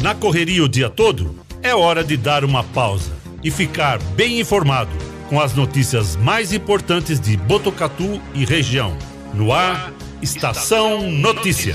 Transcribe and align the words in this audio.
Na 0.00 0.14
correria 0.14 0.64
o 0.64 0.68
dia 0.68 0.88
todo, 0.88 1.38
é 1.62 1.74
hora 1.74 2.02
de 2.02 2.16
dar 2.16 2.42
uma 2.42 2.64
pausa 2.64 3.12
e 3.44 3.50
ficar 3.50 3.98
bem 4.16 4.40
informado 4.40 4.90
com 5.28 5.38
as 5.38 5.54
notícias 5.54 6.16
mais 6.16 6.54
importantes 6.54 7.20
de 7.20 7.36
Botucatu 7.36 8.20
e 8.34 8.46
região. 8.46 8.96
No 9.34 9.52
ar, 9.52 9.92
Estação 10.22 11.10
Notícia. 11.10 11.74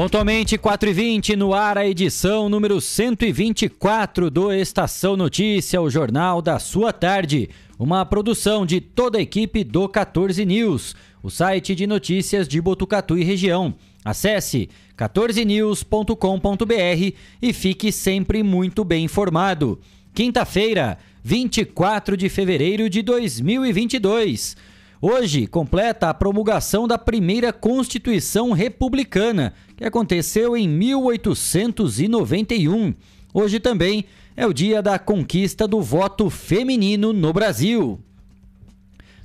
Pontualmente 0.00 0.56
4h20 0.56 1.36
no 1.36 1.52
ar 1.52 1.76
a 1.76 1.86
edição 1.86 2.48
número 2.48 2.80
124 2.80 4.30
do 4.30 4.50
Estação 4.50 5.14
Notícia, 5.14 5.78
o 5.78 5.90
jornal 5.90 6.40
da 6.40 6.58
sua 6.58 6.90
tarde. 6.90 7.50
Uma 7.78 8.06
produção 8.06 8.64
de 8.64 8.80
toda 8.80 9.18
a 9.18 9.20
equipe 9.20 9.62
do 9.62 9.86
14 9.86 10.42
News, 10.46 10.96
o 11.22 11.28
site 11.28 11.74
de 11.74 11.86
notícias 11.86 12.48
de 12.48 12.62
Botucatu 12.62 13.18
e 13.18 13.22
região. 13.22 13.74
Acesse 14.02 14.70
14news.com.br 14.96 17.14
e 17.42 17.52
fique 17.52 17.92
sempre 17.92 18.42
muito 18.42 18.82
bem 18.84 19.04
informado. 19.04 19.78
Quinta-feira, 20.14 20.96
24 21.22 22.16
de 22.16 22.30
fevereiro 22.30 22.88
de 22.88 23.02
2022. 23.02 24.56
Hoje 25.02 25.46
completa 25.46 26.10
a 26.10 26.14
promulgação 26.14 26.86
da 26.86 26.98
primeira 26.98 27.54
Constituição 27.54 28.52
Republicana, 28.52 29.54
que 29.80 29.86
aconteceu 29.86 30.54
em 30.54 30.68
1891. 30.68 32.92
Hoje 33.32 33.58
também 33.58 34.04
é 34.36 34.46
o 34.46 34.52
dia 34.52 34.82
da 34.82 34.98
conquista 34.98 35.66
do 35.66 35.80
voto 35.80 36.28
feminino 36.28 37.14
no 37.14 37.32
Brasil. 37.32 37.98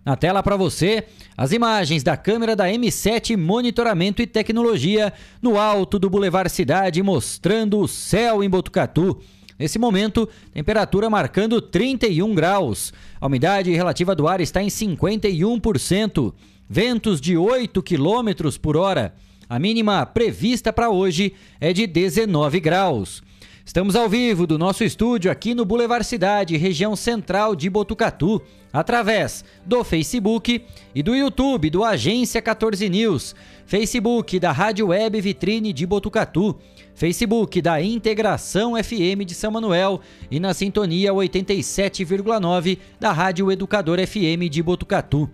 Na 0.05 0.15
tela 0.15 0.41
para 0.41 0.55
você, 0.55 1.03
as 1.35 1.51
imagens 1.51 2.03
da 2.03 2.15
câmera 2.15 2.55
da 2.55 2.69
M7 2.69 3.35
Monitoramento 3.35 4.21
e 4.21 4.27
Tecnologia 4.27 5.11
no 5.41 5.59
alto 5.59 5.99
do 5.99 6.09
Boulevard 6.09 6.49
Cidade 6.49 7.03
mostrando 7.03 7.81
o 7.81 7.87
céu 7.87 8.41
em 8.41 8.49
Botucatu. 8.49 9.19
Nesse 9.59 9.77
momento, 9.77 10.25
temperatura 10.53 11.09
marcando 11.09 11.61
31 11.61 12.33
graus. 12.33 12.93
A 13.19 13.27
umidade 13.27 13.73
relativa 13.73 14.15
do 14.15 14.25
ar 14.25 14.39
está 14.39 14.63
em 14.63 14.67
51%. 14.67 16.33
Ventos 16.69 17.19
de 17.19 17.35
8 17.35 17.83
km 17.83 18.57
por 18.61 18.77
hora. 18.77 19.13
A 19.47 19.59
mínima 19.59 20.05
prevista 20.05 20.73
para 20.73 20.89
hoje 20.89 21.33
é 21.59 21.71
de 21.71 21.85
19 21.85 22.59
graus. 22.59 23.21
Estamos 23.63 23.95
ao 23.95 24.07
vivo 24.07 24.45
do 24.45 24.59
nosso 24.59 24.83
estúdio 24.83 25.31
aqui 25.31 25.55
no 25.55 25.65
Boulevard 25.65 26.05
Cidade, 26.05 26.55
região 26.55 26.95
central 26.95 27.55
de 27.55 27.69
Botucatu, 27.69 28.41
através 28.71 29.43
do 29.65 29.83
Facebook 29.83 30.63
e 30.93 31.01
do 31.01 31.15
YouTube 31.15 31.69
do 31.69 31.83
Agência 31.83 32.41
14 32.41 32.87
News, 32.89 33.35
Facebook 33.65 34.39
da 34.39 34.51
Rádio 34.51 34.87
Web 34.87 35.19
Vitrine 35.21 35.73
de 35.73 35.85
Botucatu, 35.85 36.59
Facebook 36.93 37.61
da 37.61 37.81
Integração 37.81 38.73
FM 38.83 39.25
de 39.25 39.33
São 39.33 39.51
Manuel 39.51 39.99
e 40.29 40.39
na 40.39 40.53
sintonia 40.53 41.11
87,9 41.11 42.77
da 42.99 43.11
Rádio 43.11 43.51
Educador 43.51 43.99
FM 44.05 44.49
de 44.49 44.61
Botucatu. 44.61 45.29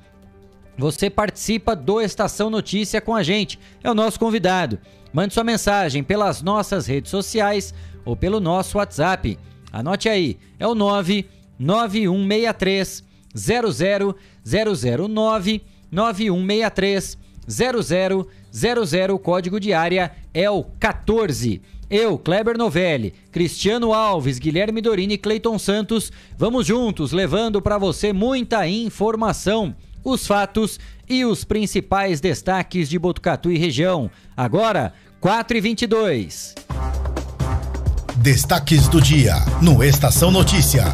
Você 0.78 1.10
participa 1.10 1.76
do 1.76 2.00
Estação 2.02 2.50
Notícia 2.50 3.02
com 3.02 3.14
a 3.16 3.24
gente, 3.24 3.60
é 3.84 3.92
o 3.92 3.96
nosso 3.96 4.20
convidado. 4.20 4.80
Mande 5.14 5.34
sua 5.34 5.44
mensagem 5.44 6.04
pelas 6.04 6.42
nossas 6.42 6.88
redes 6.88 7.12
sociais 7.12 7.74
ou 8.06 8.16
pelo 8.16 8.40
nosso 8.40 8.78
WhatsApp. 8.78 9.38
Anote 9.72 10.10
aí, 10.10 10.38
é 10.60 10.68
o 10.68 10.76
99163 10.76 13.04
00009 13.36 15.62
9163 15.92 17.18
0000, 17.48 19.20
código 19.20 19.60
de 19.60 19.74
área 19.74 20.12
é 20.34 20.50
o 20.50 20.64
14. 20.64 21.62
Eu, 21.90 22.18
Kleber 22.18 22.58
Novelli, 22.58 23.14
Cristiano 23.32 23.94
Alves, 23.94 24.40
Guilherme 24.40 24.82
Dorini 24.82 25.16
e 25.16 25.18
Cleiton 25.18 25.60
Santos, 25.60 26.12
vamos 26.38 26.66
juntos 26.66 27.12
levando 27.12 27.62
para 27.62 27.78
você 27.78 28.14
muita 28.14 28.66
informação, 28.66 29.76
os 30.04 30.26
fatos 30.26 30.80
e 31.08 31.26
os 31.26 31.44
principais 31.44 32.20
destaques 32.20 32.90
de 32.90 32.98
Botucatu 32.98 33.52
e 33.52 33.58
região. 33.58 34.10
Agora, 34.36 34.94
4 35.20 35.58
e 35.58 35.62
22. 35.62 36.56
Destaques 38.18 38.88
do 38.88 39.02
dia 39.02 39.36
no 39.62 39.84
Estação 39.84 40.32
Notícia. 40.32 40.86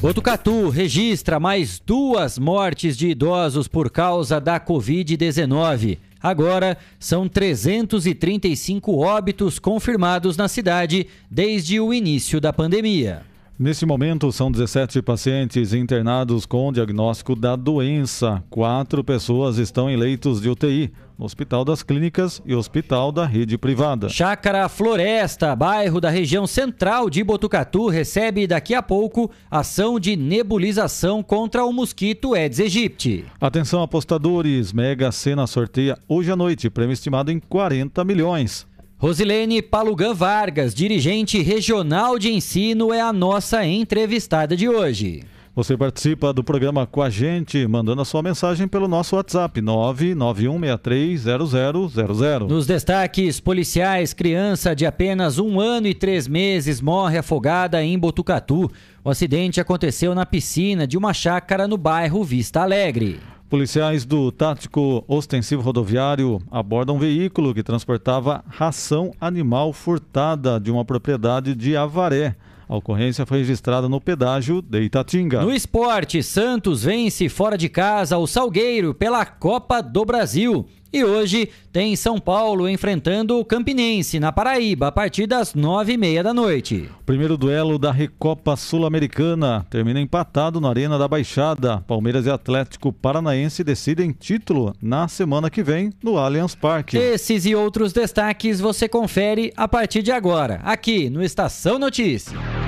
Botucatu 0.00 0.68
registra 0.68 1.40
mais 1.40 1.80
duas 1.84 2.38
mortes 2.38 2.96
de 2.96 3.08
idosos 3.08 3.66
por 3.66 3.90
causa 3.90 4.40
da 4.40 4.60
Covid-19. 4.60 5.98
Agora, 6.22 6.78
são 7.00 7.28
335 7.28 8.96
óbitos 8.96 9.58
confirmados 9.58 10.36
na 10.36 10.46
cidade 10.46 11.08
desde 11.28 11.80
o 11.80 11.92
início 11.92 12.40
da 12.40 12.52
pandemia. 12.52 13.27
Nesse 13.60 13.84
momento, 13.84 14.30
são 14.30 14.52
17 14.52 15.02
pacientes 15.02 15.74
internados 15.74 16.46
com 16.46 16.72
diagnóstico 16.72 17.34
da 17.34 17.56
doença. 17.56 18.40
Quatro 18.48 19.02
pessoas 19.02 19.58
estão 19.58 19.90
em 19.90 19.96
leitos 19.96 20.40
de 20.40 20.48
UTI 20.48 20.92
no 21.18 21.24
Hospital 21.24 21.64
das 21.64 21.82
Clínicas 21.82 22.40
e 22.46 22.54
Hospital 22.54 23.10
da 23.10 23.26
Rede 23.26 23.58
Privada. 23.58 24.08
Chácara 24.08 24.68
Floresta, 24.68 25.56
bairro 25.56 26.00
da 26.00 26.08
região 26.08 26.46
central 26.46 27.10
de 27.10 27.24
Botucatu, 27.24 27.88
recebe 27.88 28.46
daqui 28.46 28.76
a 28.76 28.82
pouco 28.82 29.28
ação 29.50 29.98
de 29.98 30.14
nebulização 30.14 31.20
contra 31.20 31.64
o 31.64 31.72
mosquito 31.72 32.34
Aedes 32.34 32.60
aegypti. 32.60 33.24
Atenção 33.40 33.82
apostadores, 33.82 34.72
Mega 34.72 35.10
Sena 35.10 35.48
sorteia 35.48 35.98
hoje 36.06 36.30
à 36.30 36.36
noite, 36.36 36.70
prêmio 36.70 36.92
estimado 36.92 37.32
em 37.32 37.40
40 37.40 38.04
milhões. 38.04 38.68
Rosilene 39.00 39.62
Palugan 39.62 40.12
Vargas, 40.12 40.74
dirigente 40.74 41.40
regional 41.40 42.18
de 42.18 42.32
ensino, 42.32 42.92
é 42.92 43.00
a 43.00 43.12
nossa 43.12 43.64
entrevistada 43.64 44.56
de 44.56 44.68
hoje. 44.68 45.22
Você 45.54 45.76
participa 45.76 46.32
do 46.32 46.42
programa 46.42 46.84
com 46.84 47.00
a 47.00 47.08
gente, 47.08 47.64
mandando 47.68 48.02
a 48.02 48.04
sua 48.04 48.24
mensagem 48.24 48.66
pelo 48.66 48.88
nosso 48.88 49.14
WhatsApp 49.14 49.60
991630000. 49.60 52.48
Nos 52.48 52.66
destaques 52.66 53.38
policiais, 53.38 54.12
criança 54.12 54.74
de 54.74 54.84
apenas 54.84 55.38
um 55.38 55.60
ano 55.60 55.86
e 55.86 55.94
três 55.94 56.26
meses 56.26 56.80
morre 56.80 57.18
afogada 57.18 57.80
em 57.80 57.96
Botucatu. 57.96 58.68
O 59.04 59.10
acidente 59.10 59.60
aconteceu 59.60 60.12
na 60.12 60.26
piscina 60.26 60.88
de 60.88 60.98
uma 60.98 61.14
chácara 61.14 61.68
no 61.68 61.76
bairro 61.76 62.24
Vista 62.24 62.62
Alegre. 62.62 63.20
Policiais 63.48 64.04
do 64.04 64.30
Tático 64.30 65.02
Ostensivo 65.08 65.62
Rodoviário 65.62 66.38
abordam 66.50 66.96
um 66.96 66.98
veículo 66.98 67.54
que 67.54 67.62
transportava 67.62 68.44
ração 68.46 69.14
animal 69.18 69.72
furtada 69.72 70.60
de 70.60 70.70
uma 70.70 70.84
propriedade 70.84 71.54
de 71.54 71.74
Avaré. 71.74 72.36
A 72.68 72.76
ocorrência 72.76 73.24
foi 73.24 73.38
registrada 73.38 73.88
no 73.88 74.02
pedágio 74.02 74.60
de 74.60 74.82
Itatinga. 74.82 75.40
No 75.40 75.50
esporte, 75.50 76.22
Santos 76.22 76.84
vence 76.84 77.26
fora 77.30 77.56
de 77.56 77.70
casa 77.70 78.18
o 78.18 78.26
Salgueiro 78.26 78.92
pela 78.92 79.24
Copa 79.24 79.80
do 79.80 80.04
Brasil. 80.04 80.66
E 80.92 81.04
hoje 81.04 81.50
tem 81.70 81.94
São 81.94 82.18
Paulo 82.18 82.68
enfrentando 82.68 83.38
o 83.38 83.44
Campinense 83.44 84.18
na 84.18 84.32
Paraíba 84.32 84.88
a 84.88 84.92
partir 84.92 85.26
das 85.26 85.54
nove 85.54 85.92
e 85.92 85.96
meia 85.98 86.22
da 86.22 86.32
noite. 86.32 86.88
Primeiro 87.04 87.36
duelo 87.36 87.78
da 87.78 87.92
Recopa 87.92 88.56
Sul-Americana 88.56 89.66
termina 89.68 90.00
empatado 90.00 90.60
na 90.60 90.70
Arena 90.70 90.98
da 90.98 91.06
Baixada. 91.06 91.84
Palmeiras 91.86 92.24
e 92.24 92.30
Atlético 92.30 92.92
Paranaense 92.92 93.62
decidem 93.62 94.12
título 94.12 94.74
na 94.80 95.08
semana 95.08 95.50
que 95.50 95.62
vem 95.62 95.92
no 96.02 96.16
Allianz 96.16 96.54
Parque. 96.54 96.96
Esses 96.96 97.44
e 97.44 97.54
outros 97.54 97.92
destaques 97.92 98.58
você 98.58 98.88
confere 98.88 99.52
a 99.56 99.68
partir 99.68 100.02
de 100.02 100.10
agora, 100.10 100.60
aqui 100.64 101.10
no 101.10 101.22
Estação 101.22 101.78
Notícia. 101.78 102.67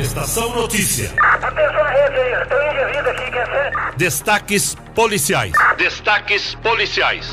Estação 0.00 0.54
Notícia. 0.54 1.12
Atenção 1.18 1.82
à 1.82 1.88
rede 1.90 2.16
aí, 2.20 2.46
tem 2.46 2.58
um 2.58 2.72
indivíduo 2.72 3.10
aqui, 3.10 3.30
quer 3.32 3.46
ser? 3.46 3.96
Destaques 3.96 4.76
policiais. 4.94 5.52
Destaques 5.76 6.54
policiais. 6.54 7.26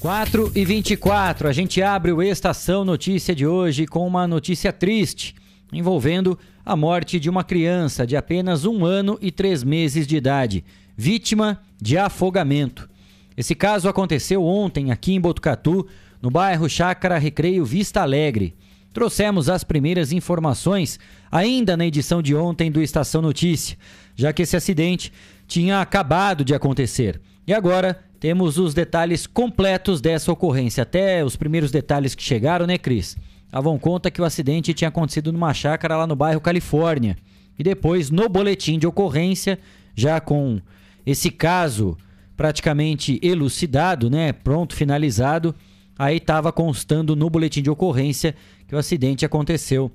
4 0.00 0.52
e 0.54 0.64
24, 0.64 1.46
a 1.46 1.52
gente 1.52 1.82
abre 1.82 2.10
o 2.10 2.22
Estação 2.22 2.86
Notícia 2.86 3.34
de 3.34 3.46
hoje 3.46 3.86
com 3.86 4.06
uma 4.06 4.26
notícia 4.26 4.72
triste 4.72 5.34
envolvendo 5.70 6.38
a 6.64 6.74
morte 6.74 7.20
de 7.20 7.28
uma 7.28 7.44
criança 7.44 8.06
de 8.06 8.16
apenas 8.16 8.64
um 8.64 8.86
ano 8.86 9.18
e 9.20 9.30
três 9.30 9.62
meses 9.62 10.06
de 10.06 10.16
idade, 10.16 10.64
vítima 10.96 11.60
de 11.78 11.98
afogamento. 11.98 12.88
Esse 13.36 13.54
caso 13.54 13.90
aconteceu 13.90 14.42
ontem 14.42 14.90
aqui 14.90 15.12
em 15.14 15.20
Botucatu, 15.20 15.86
no 16.22 16.30
bairro 16.30 16.66
Chácara 16.66 17.18
Recreio 17.18 17.62
Vista 17.62 18.00
Alegre. 18.00 18.56
Trouxemos 18.92 19.48
as 19.48 19.62
primeiras 19.62 20.12
informações 20.12 20.98
ainda 21.30 21.76
na 21.76 21.86
edição 21.86 22.22
de 22.22 22.34
ontem 22.34 22.70
do 22.70 22.82
Estação 22.82 23.22
Notícia, 23.22 23.76
já 24.16 24.32
que 24.32 24.42
esse 24.42 24.56
acidente 24.56 25.12
tinha 25.46 25.80
acabado 25.80 26.44
de 26.44 26.54
acontecer. 26.54 27.20
E 27.46 27.54
agora 27.54 27.98
temos 28.20 28.58
os 28.58 28.74
detalhes 28.74 29.26
completos 29.26 30.00
dessa 30.00 30.32
ocorrência. 30.32 30.82
Até 30.82 31.24
os 31.24 31.36
primeiros 31.36 31.70
detalhes 31.70 32.14
que 32.14 32.22
chegaram, 32.22 32.66
né, 32.66 32.76
Cris? 32.76 33.16
Davam 33.50 33.78
conta 33.78 34.10
que 34.10 34.20
o 34.20 34.24
acidente 34.24 34.74
tinha 34.74 34.88
acontecido 34.88 35.32
numa 35.32 35.54
chácara 35.54 35.96
lá 35.96 36.06
no 36.06 36.16
bairro 36.16 36.40
Califórnia. 36.40 37.16
E 37.58 37.62
depois, 37.62 38.10
no 38.10 38.28
boletim 38.28 38.78
de 38.78 38.86
ocorrência, 38.86 39.58
já 39.94 40.20
com 40.20 40.60
esse 41.06 41.30
caso 41.30 41.96
praticamente 42.36 43.18
elucidado, 43.22 44.08
né, 44.08 44.32
pronto, 44.32 44.76
finalizado, 44.76 45.54
aí 45.98 46.18
estava 46.18 46.52
constando 46.52 47.16
no 47.16 47.28
boletim 47.28 47.62
de 47.62 47.70
ocorrência 47.70 48.34
que 48.68 48.74
o 48.74 48.78
acidente 48.78 49.24
aconteceu 49.24 49.90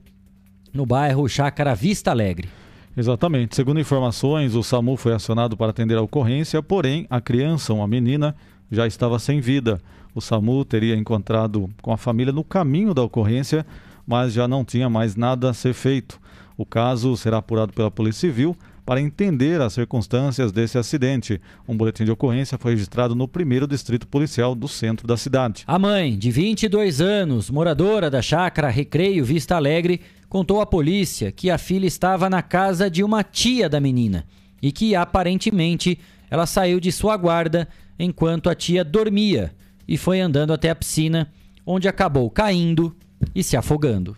no 0.73 0.83
bairro 0.83 1.29
Chácara 1.29 1.75
Vista 1.75 2.09
Alegre. 2.09 2.49
Exatamente. 2.97 3.55
Segundo 3.55 3.79
informações, 3.79 4.55
o 4.55 4.63
SAMU 4.63 4.97
foi 4.97 5.13
acionado 5.13 5.55
para 5.55 5.69
atender 5.69 5.95
a 5.95 6.01
ocorrência, 6.01 6.61
porém 6.61 7.05
a 7.07 7.21
criança, 7.21 7.71
uma 7.71 7.87
menina, 7.87 8.35
já 8.71 8.87
estava 8.87 9.19
sem 9.19 9.39
vida. 9.39 9.79
O 10.15 10.19
SAMU 10.19 10.65
teria 10.65 10.95
encontrado 10.95 11.69
com 11.83 11.93
a 11.93 11.97
família 11.97 12.33
no 12.33 12.43
caminho 12.43 12.95
da 12.95 13.03
ocorrência, 13.03 13.63
mas 14.07 14.33
já 14.33 14.47
não 14.47 14.65
tinha 14.65 14.89
mais 14.89 15.15
nada 15.15 15.51
a 15.51 15.53
ser 15.53 15.73
feito. 15.73 16.19
O 16.57 16.65
caso 16.65 17.15
será 17.15 17.37
apurado 17.37 17.73
pela 17.73 17.91
Polícia 17.91 18.27
Civil 18.27 18.57
para 18.85 19.01
entender 19.01 19.61
as 19.61 19.73
circunstâncias 19.73 20.51
desse 20.51 20.77
acidente. 20.77 21.39
Um 21.67 21.75
boletim 21.75 22.05
de 22.05 22.11
ocorrência 22.11 22.57
foi 22.57 22.71
registrado 22.71 23.15
no 23.15 23.27
primeiro 23.27 23.67
distrito 23.67 24.07
policial 24.07 24.53
do 24.53 24.67
centro 24.67 25.07
da 25.07 25.17
cidade. 25.17 25.63
A 25.65 25.79
mãe, 25.79 26.17
de 26.17 26.31
22 26.31 27.01
anos, 27.01 27.49
moradora 27.49 28.09
da 28.09 28.21
chácara 28.21 28.69
Recreio 28.69 29.23
Vista 29.23 29.55
Alegre, 29.55 30.01
contou 30.27 30.61
à 30.61 30.65
polícia 30.65 31.31
que 31.31 31.49
a 31.49 31.57
filha 31.57 31.85
estava 31.85 32.29
na 32.29 32.41
casa 32.41 32.89
de 32.89 33.03
uma 33.03 33.23
tia 33.23 33.69
da 33.69 33.79
menina 33.79 34.25
e 34.61 34.71
que 34.71 34.95
aparentemente 34.95 35.99
ela 36.29 36.45
saiu 36.45 36.79
de 36.79 36.91
sua 36.91 37.15
guarda 37.15 37.67
enquanto 37.99 38.49
a 38.49 38.55
tia 38.55 38.83
dormia 38.83 39.53
e 39.87 39.97
foi 39.97 40.19
andando 40.19 40.53
até 40.53 40.69
a 40.69 40.75
piscina, 40.75 41.31
onde 41.65 41.87
acabou 41.87 42.29
caindo 42.29 42.95
e 43.35 43.43
se 43.43 43.55
afogando. 43.55 44.17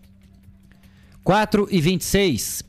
4 1.23 1.67
e 1.71 1.81
26. 1.81 2.63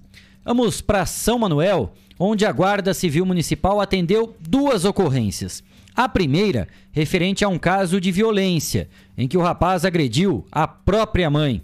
Vamos 0.46 0.80
para 0.80 1.04
São 1.04 1.40
Manuel, 1.40 1.92
onde 2.16 2.46
a 2.46 2.52
Guarda 2.52 2.94
Civil 2.94 3.26
Municipal 3.26 3.80
atendeu 3.80 4.32
duas 4.38 4.84
ocorrências. 4.84 5.60
A 5.92 6.08
primeira, 6.08 6.68
referente 6.92 7.44
a 7.44 7.48
um 7.48 7.58
caso 7.58 8.00
de 8.00 8.12
violência, 8.12 8.88
em 9.18 9.26
que 9.26 9.36
o 9.36 9.42
rapaz 9.42 9.84
agrediu 9.84 10.46
a 10.52 10.68
própria 10.68 11.28
mãe. 11.28 11.60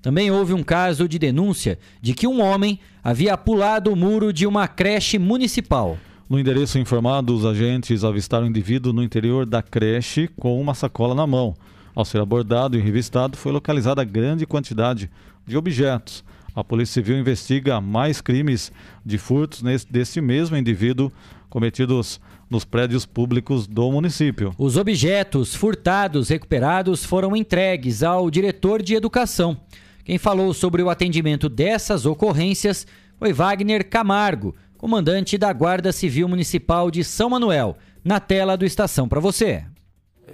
Também 0.00 0.30
houve 0.30 0.54
um 0.54 0.62
caso 0.62 1.08
de 1.08 1.18
denúncia 1.18 1.76
de 2.00 2.14
que 2.14 2.24
um 2.24 2.40
homem 2.40 2.78
havia 3.02 3.36
pulado 3.36 3.92
o 3.92 3.96
muro 3.96 4.32
de 4.32 4.46
uma 4.46 4.68
creche 4.68 5.18
municipal. 5.18 5.98
No 6.28 6.38
endereço 6.38 6.78
informado, 6.78 7.34
os 7.34 7.44
agentes 7.44 8.04
avistaram 8.04 8.46
o 8.46 8.48
indivíduo 8.48 8.92
no 8.92 9.02
interior 9.02 9.44
da 9.44 9.60
creche 9.60 10.30
com 10.38 10.60
uma 10.60 10.74
sacola 10.74 11.16
na 11.16 11.26
mão. 11.26 11.56
Ao 11.96 12.04
ser 12.04 12.20
abordado 12.20 12.78
e 12.78 12.80
revistado, 12.80 13.36
foi 13.36 13.50
localizada 13.50 14.04
grande 14.04 14.46
quantidade 14.46 15.10
de 15.44 15.56
objetos. 15.56 16.22
A 16.54 16.64
Polícia 16.64 16.94
Civil 16.94 17.18
investiga 17.18 17.80
mais 17.80 18.20
crimes 18.20 18.72
de 19.04 19.18
furtos 19.18 19.62
nesse, 19.62 19.90
desse 19.90 20.20
mesmo 20.20 20.56
indivíduo 20.56 21.12
cometidos 21.48 22.20
nos 22.48 22.64
prédios 22.64 23.06
públicos 23.06 23.66
do 23.66 23.90
município. 23.92 24.54
Os 24.58 24.76
objetos 24.76 25.54
furtados 25.54 26.28
recuperados 26.28 27.04
foram 27.04 27.36
entregues 27.36 28.02
ao 28.02 28.30
diretor 28.30 28.82
de 28.82 28.94
educação. 28.94 29.56
Quem 30.04 30.18
falou 30.18 30.52
sobre 30.52 30.82
o 30.82 30.90
atendimento 30.90 31.48
dessas 31.48 32.06
ocorrências 32.06 32.86
foi 33.18 33.32
Wagner 33.32 33.88
Camargo, 33.88 34.54
comandante 34.76 35.36
da 35.36 35.52
Guarda 35.52 35.92
Civil 35.92 36.26
Municipal 36.26 36.90
de 36.90 37.04
São 37.04 37.30
Manuel. 37.30 37.76
Na 38.02 38.18
tela 38.18 38.56
do 38.56 38.64
Estação 38.64 39.06
para 39.06 39.20
você. 39.20 39.62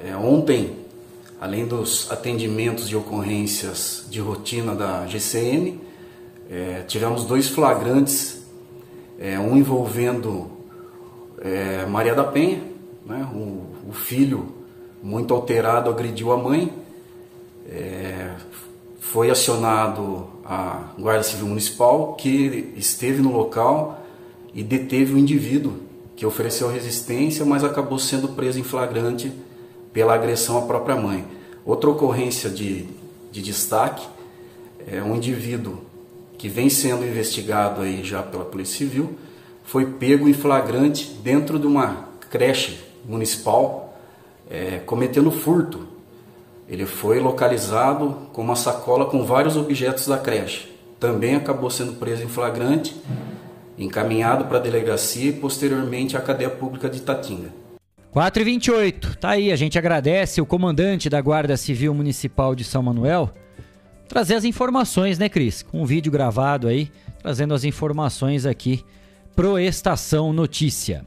É, 0.04 0.16
ontem, 0.16 0.70
além 1.40 1.66
dos 1.66 2.08
atendimentos 2.12 2.88
de 2.88 2.94
ocorrências 2.94 4.06
de 4.08 4.20
rotina 4.20 4.72
da 4.72 5.04
GCM, 5.08 5.80
é, 6.50 6.82
tivemos 6.87 7.25
dois 7.25 7.48
flagrantes, 7.48 8.43
é, 9.19 9.38
um 9.38 9.56
envolvendo 9.56 10.50
é, 11.40 11.84
Maria 11.87 12.14
da 12.14 12.25
Penha, 12.25 12.62
né, 13.04 13.28
o, 13.32 13.88
o, 13.88 13.93
filho 13.93 14.54
muito 15.02 15.32
alterado 15.34 15.90
agrediu 15.90 16.32
a 16.32 16.37
mãe, 16.37 16.72
é, 17.69 18.34
foi 19.00 19.31
acionado 19.31 20.28
a 20.44 20.93
Guarda 20.98 21.22
Civil 21.22 21.46
Municipal, 21.46 22.14
que 22.14 22.72
esteve 22.76 23.20
no 23.22 23.32
local 23.32 24.04
e 24.54 24.62
deteve 24.62 25.14
o 25.14 25.19
indivíduo 25.19 25.75
que 26.14 26.25
ofereceu 26.25 26.69
resistência, 26.69 27.44
mas 27.44 27.62
acabou 27.62 27.98
sendo 27.98 28.28
preso 28.28 28.58
em 28.58 28.62
flagrante 28.62 29.32
pela 29.93 30.14
agressão 30.14 30.58
à 30.58 30.62
própria 30.62 30.96
mãe. 30.96 31.25
Outra 31.64 31.90
ocorrência 31.90 32.48
de, 32.48 32.87
de 33.31 33.43
destaque 33.43 34.06
é 34.87 35.02
um 35.02 35.16
indivíduo 35.16 35.85
que 36.38 36.48
vem 36.48 36.68
sendo 36.68 37.04
investigado 37.04 37.82
aí 37.82 38.02
já 38.04 38.22
pela 38.22 38.44
Polícia 38.44 38.78
Civil, 38.78 39.18
foi 39.64 39.86
pego 39.86 40.28
em 40.28 40.32
flagrante 40.32 41.10
dentro 41.22 41.58
de 41.58 41.66
uma 41.66 42.08
creche 42.30 42.78
municipal, 43.04 43.98
é, 44.50 44.78
cometendo 44.84 45.30
furto 45.30 45.96
ele 46.68 46.84
foi 46.84 47.20
localizado 47.20 48.28
com 48.32 48.42
uma 48.42 48.56
sacola 48.56 49.06
com 49.06 49.24
vários 49.24 49.56
objetos 49.56 50.06
da 50.08 50.18
creche. 50.18 50.68
Também 50.98 51.36
acabou 51.36 51.70
sendo 51.70 51.92
preso 51.92 52.24
em 52.24 52.28
flagrante, 52.28 52.96
encaminhado 53.78 54.46
para 54.46 54.58
a 54.58 54.60
delegacia 54.60 55.30
e 55.30 55.32
posteriormente 55.32 56.16
à 56.16 56.20
cadeia 56.20 56.50
pública 56.50 56.88
de 56.88 56.98
Itatinga. 56.98 57.50
4 58.10 58.42
e 58.42 58.44
28 58.44 59.18
tá 59.18 59.30
aí, 59.30 59.52
a 59.52 59.56
gente 59.56 59.78
agradece 59.78 60.40
o 60.40 60.46
comandante 60.46 61.08
da 61.08 61.20
Guarda 61.20 61.56
Civil 61.56 61.94
Municipal 61.94 62.54
de 62.54 62.64
São 62.64 62.82
Manuel 62.82 63.30
trazer 64.08 64.35
as 64.35 64.44
informações, 64.44 65.19
né, 65.19 65.29
Cris? 65.29 65.62
Com 65.62 65.82
um 65.82 65.87
vídeo 65.87 66.11
gravado 66.12 66.69
aí, 66.69 66.91
trazendo 67.20 67.55
as 67.55 67.64
informações 67.64 68.47
aqui 68.47 68.85
pro 69.35 69.58
Estação 69.58 70.32
Notícia. 70.32 71.05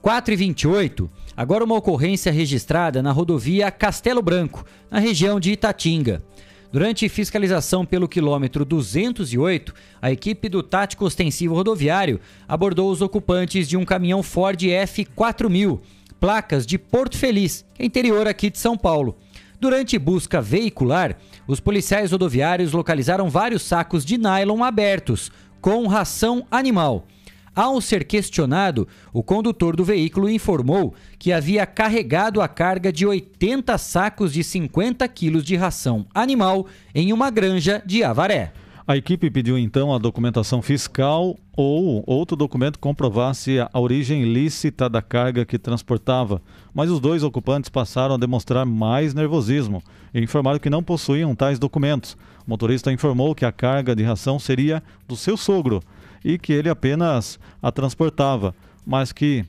4 0.00 0.34
e 0.34 0.36
28 0.36 1.10
Agora 1.34 1.64
uma 1.64 1.76
ocorrência 1.76 2.30
registrada 2.30 3.02
na 3.02 3.10
rodovia 3.10 3.70
Castelo 3.70 4.20
Branco, 4.20 4.66
na 4.90 4.98
região 4.98 5.40
de 5.40 5.52
Itatinga. 5.52 6.22
Durante 6.70 7.08
fiscalização 7.08 7.86
pelo 7.86 8.06
quilômetro 8.06 8.66
208, 8.66 9.74
a 10.00 10.12
equipe 10.12 10.48
do 10.48 10.62
Tático 10.62 11.06
Ostensivo 11.06 11.54
Rodoviário 11.54 12.20
abordou 12.46 12.90
os 12.90 13.00
ocupantes 13.00 13.66
de 13.66 13.78
um 13.78 13.84
caminhão 13.84 14.22
Ford 14.22 14.60
F4000, 14.60 15.80
placas 16.20 16.66
de 16.66 16.78
Porto 16.78 17.16
Feliz, 17.16 17.64
é 17.78 17.84
interior 17.84 18.28
aqui 18.28 18.50
de 18.50 18.58
São 18.58 18.76
Paulo. 18.76 19.16
Durante 19.62 19.96
busca 19.96 20.42
veicular, 20.42 21.16
os 21.46 21.60
policiais 21.60 22.10
rodoviários 22.10 22.72
localizaram 22.72 23.30
vários 23.30 23.62
sacos 23.62 24.04
de 24.04 24.18
nylon 24.18 24.64
abertos, 24.64 25.30
com 25.60 25.86
ração 25.86 26.44
animal. 26.50 27.06
Ao 27.54 27.80
ser 27.80 28.02
questionado, 28.02 28.88
o 29.12 29.22
condutor 29.22 29.76
do 29.76 29.84
veículo 29.84 30.28
informou 30.28 30.96
que 31.16 31.32
havia 31.32 31.64
carregado 31.64 32.40
a 32.40 32.48
carga 32.48 32.92
de 32.92 33.06
80 33.06 33.78
sacos 33.78 34.32
de 34.32 34.42
50 34.42 35.06
quilos 35.06 35.44
de 35.44 35.54
ração 35.54 36.06
animal 36.12 36.66
em 36.92 37.12
uma 37.12 37.30
granja 37.30 37.80
de 37.86 38.02
Avaré. 38.02 38.52
A 38.84 38.96
equipe 38.96 39.30
pediu 39.30 39.56
então 39.56 39.94
a 39.94 39.98
documentação 39.98 40.60
fiscal 40.60 41.38
ou 41.56 42.02
outro 42.04 42.36
documento 42.36 42.74
que 42.74 42.80
comprovasse 42.80 43.60
a 43.60 43.78
origem 43.78 44.24
lícita 44.24 44.88
da 44.88 45.00
carga 45.00 45.44
que 45.44 45.56
transportava, 45.56 46.42
mas 46.74 46.90
os 46.90 47.00
dois 47.00 47.22
ocupantes 47.22 47.68
passaram 47.68 48.14
a 48.14 48.18
demonstrar 48.18 48.64
mais 48.64 49.14
nervosismo 49.14 49.82
e 50.14 50.20
informaram 50.20 50.58
que 50.58 50.70
não 50.70 50.82
possuíam 50.82 51.34
tais 51.34 51.58
documentos. 51.58 52.16
O 52.46 52.50
motorista 52.50 52.92
informou 52.92 53.34
que 53.34 53.44
a 53.44 53.52
carga 53.52 53.94
de 53.94 54.02
ração 54.02 54.38
seria 54.38 54.82
do 55.06 55.16
seu 55.16 55.36
sogro 55.36 55.82
e 56.24 56.38
que 56.38 56.52
ele 56.52 56.68
apenas 56.68 57.38
a 57.60 57.70
transportava, 57.70 58.54
mas 58.86 59.12
que 59.12 59.44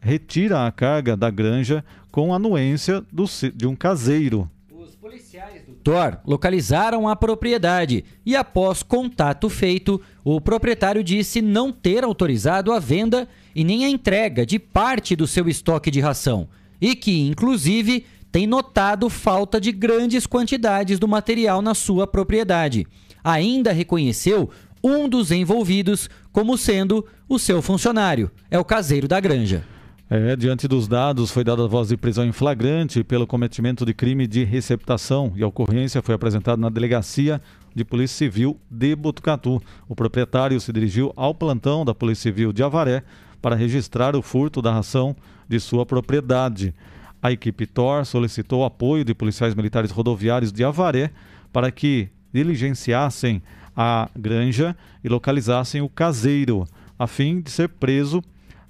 retira 0.00 0.66
a 0.66 0.72
carga 0.72 1.16
da 1.16 1.30
granja 1.30 1.84
com 2.10 2.32
anuência 2.32 3.02
do, 3.12 3.24
de 3.54 3.66
um 3.66 3.74
caseiro. 3.74 4.48
Os 4.70 4.94
policiais 4.94 5.64
do 5.66 5.74
TOR 5.74 6.18
localizaram 6.24 7.08
a 7.08 7.16
propriedade 7.16 8.04
e, 8.24 8.36
após 8.36 8.82
contato 8.82 9.50
feito, 9.50 10.00
o 10.24 10.40
proprietário 10.40 11.02
disse 11.02 11.42
não 11.42 11.72
ter 11.72 12.04
autorizado 12.04 12.72
a 12.72 12.78
venda 12.78 13.28
e 13.54 13.64
nem 13.64 13.84
a 13.84 13.90
entrega 13.90 14.46
de 14.46 14.58
parte 14.58 15.16
do 15.16 15.26
seu 15.26 15.48
estoque 15.48 15.90
de 15.90 16.00
ração 16.00 16.48
e 16.80 16.94
que, 16.94 17.28
inclusive, 17.28 18.04
tem 18.30 18.46
notado 18.46 19.08
falta 19.08 19.60
de 19.60 19.72
grandes 19.72 20.26
quantidades 20.26 20.98
do 20.98 21.08
material 21.08 21.62
na 21.62 21.74
sua 21.74 22.06
propriedade. 22.06 22.86
Ainda 23.24 23.72
reconheceu 23.72 24.50
um 24.82 25.08
dos 25.08 25.30
envolvidos 25.30 26.08
como 26.32 26.56
sendo 26.56 27.04
o 27.28 27.38
seu 27.38 27.60
funcionário, 27.60 28.30
é 28.50 28.58
o 28.58 28.64
caseiro 28.64 29.08
da 29.08 29.18
granja. 29.18 29.64
É, 30.10 30.34
diante 30.36 30.66
dos 30.66 30.88
dados, 30.88 31.30
foi 31.30 31.44
dada 31.44 31.64
a 31.64 31.66
voz 31.66 31.88
de 31.88 31.96
prisão 31.96 32.24
em 32.24 32.32
flagrante 32.32 33.04
pelo 33.04 33.26
cometimento 33.26 33.84
de 33.84 33.92
crime 33.92 34.26
de 34.26 34.42
receptação 34.42 35.32
e 35.36 35.42
a 35.42 35.46
ocorrência 35.46 36.00
foi 36.00 36.14
apresentada 36.14 36.56
na 36.56 36.70
delegacia 36.70 37.42
de 37.74 37.84
Polícia 37.84 38.16
Civil 38.16 38.58
de 38.70 38.96
Botucatu. 38.96 39.60
O 39.86 39.94
proprietário 39.94 40.58
se 40.60 40.72
dirigiu 40.72 41.12
ao 41.14 41.34
plantão 41.34 41.84
da 41.84 41.94
Polícia 41.94 42.22
Civil 42.22 42.54
de 42.54 42.62
Avaré 42.62 43.02
para 43.42 43.54
registrar 43.54 44.16
o 44.16 44.22
furto 44.22 44.62
da 44.62 44.72
ração 44.72 45.14
de 45.48 45.58
sua 45.58 45.86
propriedade. 45.86 46.74
A 47.22 47.32
equipe 47.32 47.66
TOR 47.66 48.04
solicitou 48.04 48.64
apoio 48.64 49.04
de 49.04 49.14
policiais 49.14 49.54
militares 49.54 49.90
rodoviários 49.90 50.52
de 50.52 50.62
Avaré 50.62 51.10
para 51.52 51.70
que 51.70 52.08
diligenciassem 52.32 53.42
a 53.76 54.08
granja 54.16 54.76
e 55.02 55.08
localizassem 55.08 55.80
o 55.80 55.88
caseiro, 55.88 56.66
a 56.98 57.06
fim 57.06 57.40
de 57.40 57.50
ser 57.50 57.68
preso, 57.68 58.22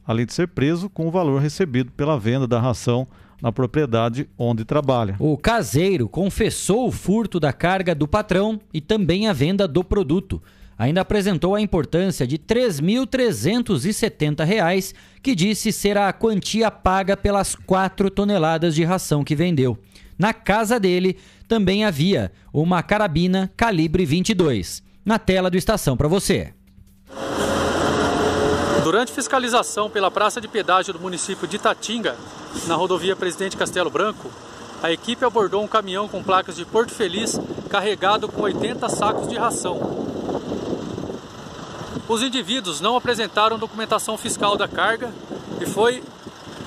além 0.06 0.26
de 0.26 0.32
ser 0.32 0.49
preso 0.49 0.88
com 0.88 1.08
o 1.08 1.11
valor 1.11 1.40
recebido 1.40 1.90
pela 1.92 2.18
venda 2.18 2.47
da 2.47 2.61
ração 2.61 3.06
na 3.40 3.52
propriedade 3.52 4.28
onde 4.37 4.64
trabalha. 4.64 5.16
O 5.18 5.37
caseiro 5.37 6.08
confessou 6.08 6.88
o 6.88 6.92
furto 6.92 7.38
da 7.38 7.52
carga 7.52 7.94
do 7.94 8.08
patrão 8.08 8.61
e 8.73 8.80
também 8.80 9.28
a 9.28 9.32
venda 9.32 9.66
do 9.66 9.85
produto. 9.85 10.42
Ainda 10.78 11.00
apresentou 11.00 11.56
a 11.56 11.61
importância 11.61 12.25
de 12.25 12.37
R$ 12.37 12.42
3.370, 12.47 14.94
que 15.20 15.35
disse 15.35 15.73
ser 15.73 15.99
a 15.99 16.12
quantia 16.12 16.70
paga 16.70 17.16
pelas 17.16 17.56
4 17.56 18.08
toneladas 18.11 18.76
de 18.76 18.85
ração 18.85 19.25
que 19.25 19.35
vendeu. 19.35 19.76
Na 20.16 20.32
casa 20.32 20.78
dele 20.78 21.18
também 21.49 21.85
havia 21.85 22.30
uma 22.52 22.80
carabina 22.82 23.50
calibre 23.56 24.06
22. 24.06 24.85
Na 25.04 25.18
tela 25.18 25.50
do 25.50 25.56
Estação 25.56 25.97
para 25.97 26.06
você. 26.06 26.54
Durante 28.85 29.11
fiscalização 29.12 29.90
pela 29.90 30.11
praça 30.11 30.40
de 30.40 30.47
pedágio 30.47 30.92
do 30.92 31.00
município 31.00 31.49
de 31.49 31.56
Itatinga, 31.56 32.14
na 32.66 32.75
rodovia 32.75 33.16
Presidente 33.16 33.56
Castelo 33.56 33.90
Branco, 33.90 34.30
a 34.82 34.92
equipe 34.92 35.25
abordou 35.25 35.62
um 35.62 35.68
caminhão 35.68 36.08
com 36.08 36.23
placas 36.23 36.56
de 36.56 36.64
Porto 36.64 36.92
Feliz 36.92 37.38
carregado 37.68 38.28
com 38.28 38.42
80 38.42 38.88
sacos 38.88 39.28
de 39.28 39.37
ração. 39.37 40.06
Os 42.08 42.22
indivíduos 42.22 42.80
não 42.80 42.96
apresentaram 42.96 43.58
documentação 43.58 44.16
fiscal 44.16 44.56
da 44.56 44.66
carga 44.66 45.12
e 45.60 45.66
foi 45.66 46.02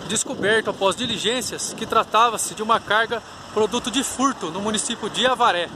descoberto 0.07 0.69
após 0.69 0.95
diligências 0.95 1.73
que 1.73 1.85
tratava-se 1.85 2.53
de 2.53 2.61
uma 2.61 2.79
carga 2.79 3.23
produto 3.51 3.89
de 3.89 4.03
furto 4.03 4.51
no 4.51 4.61
município 4.61 5.09
de 5.09 5.25
Avaré. 5.25 5.67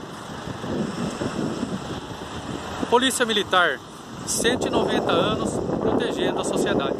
Polícia 2.88 3.26
Militar, 3.26 3.80
190 4.24 5.10
anos, 5.10 5.50
protegendo 5.80 6.40
a 6.40 6.44
sociedade. 6.44 6.96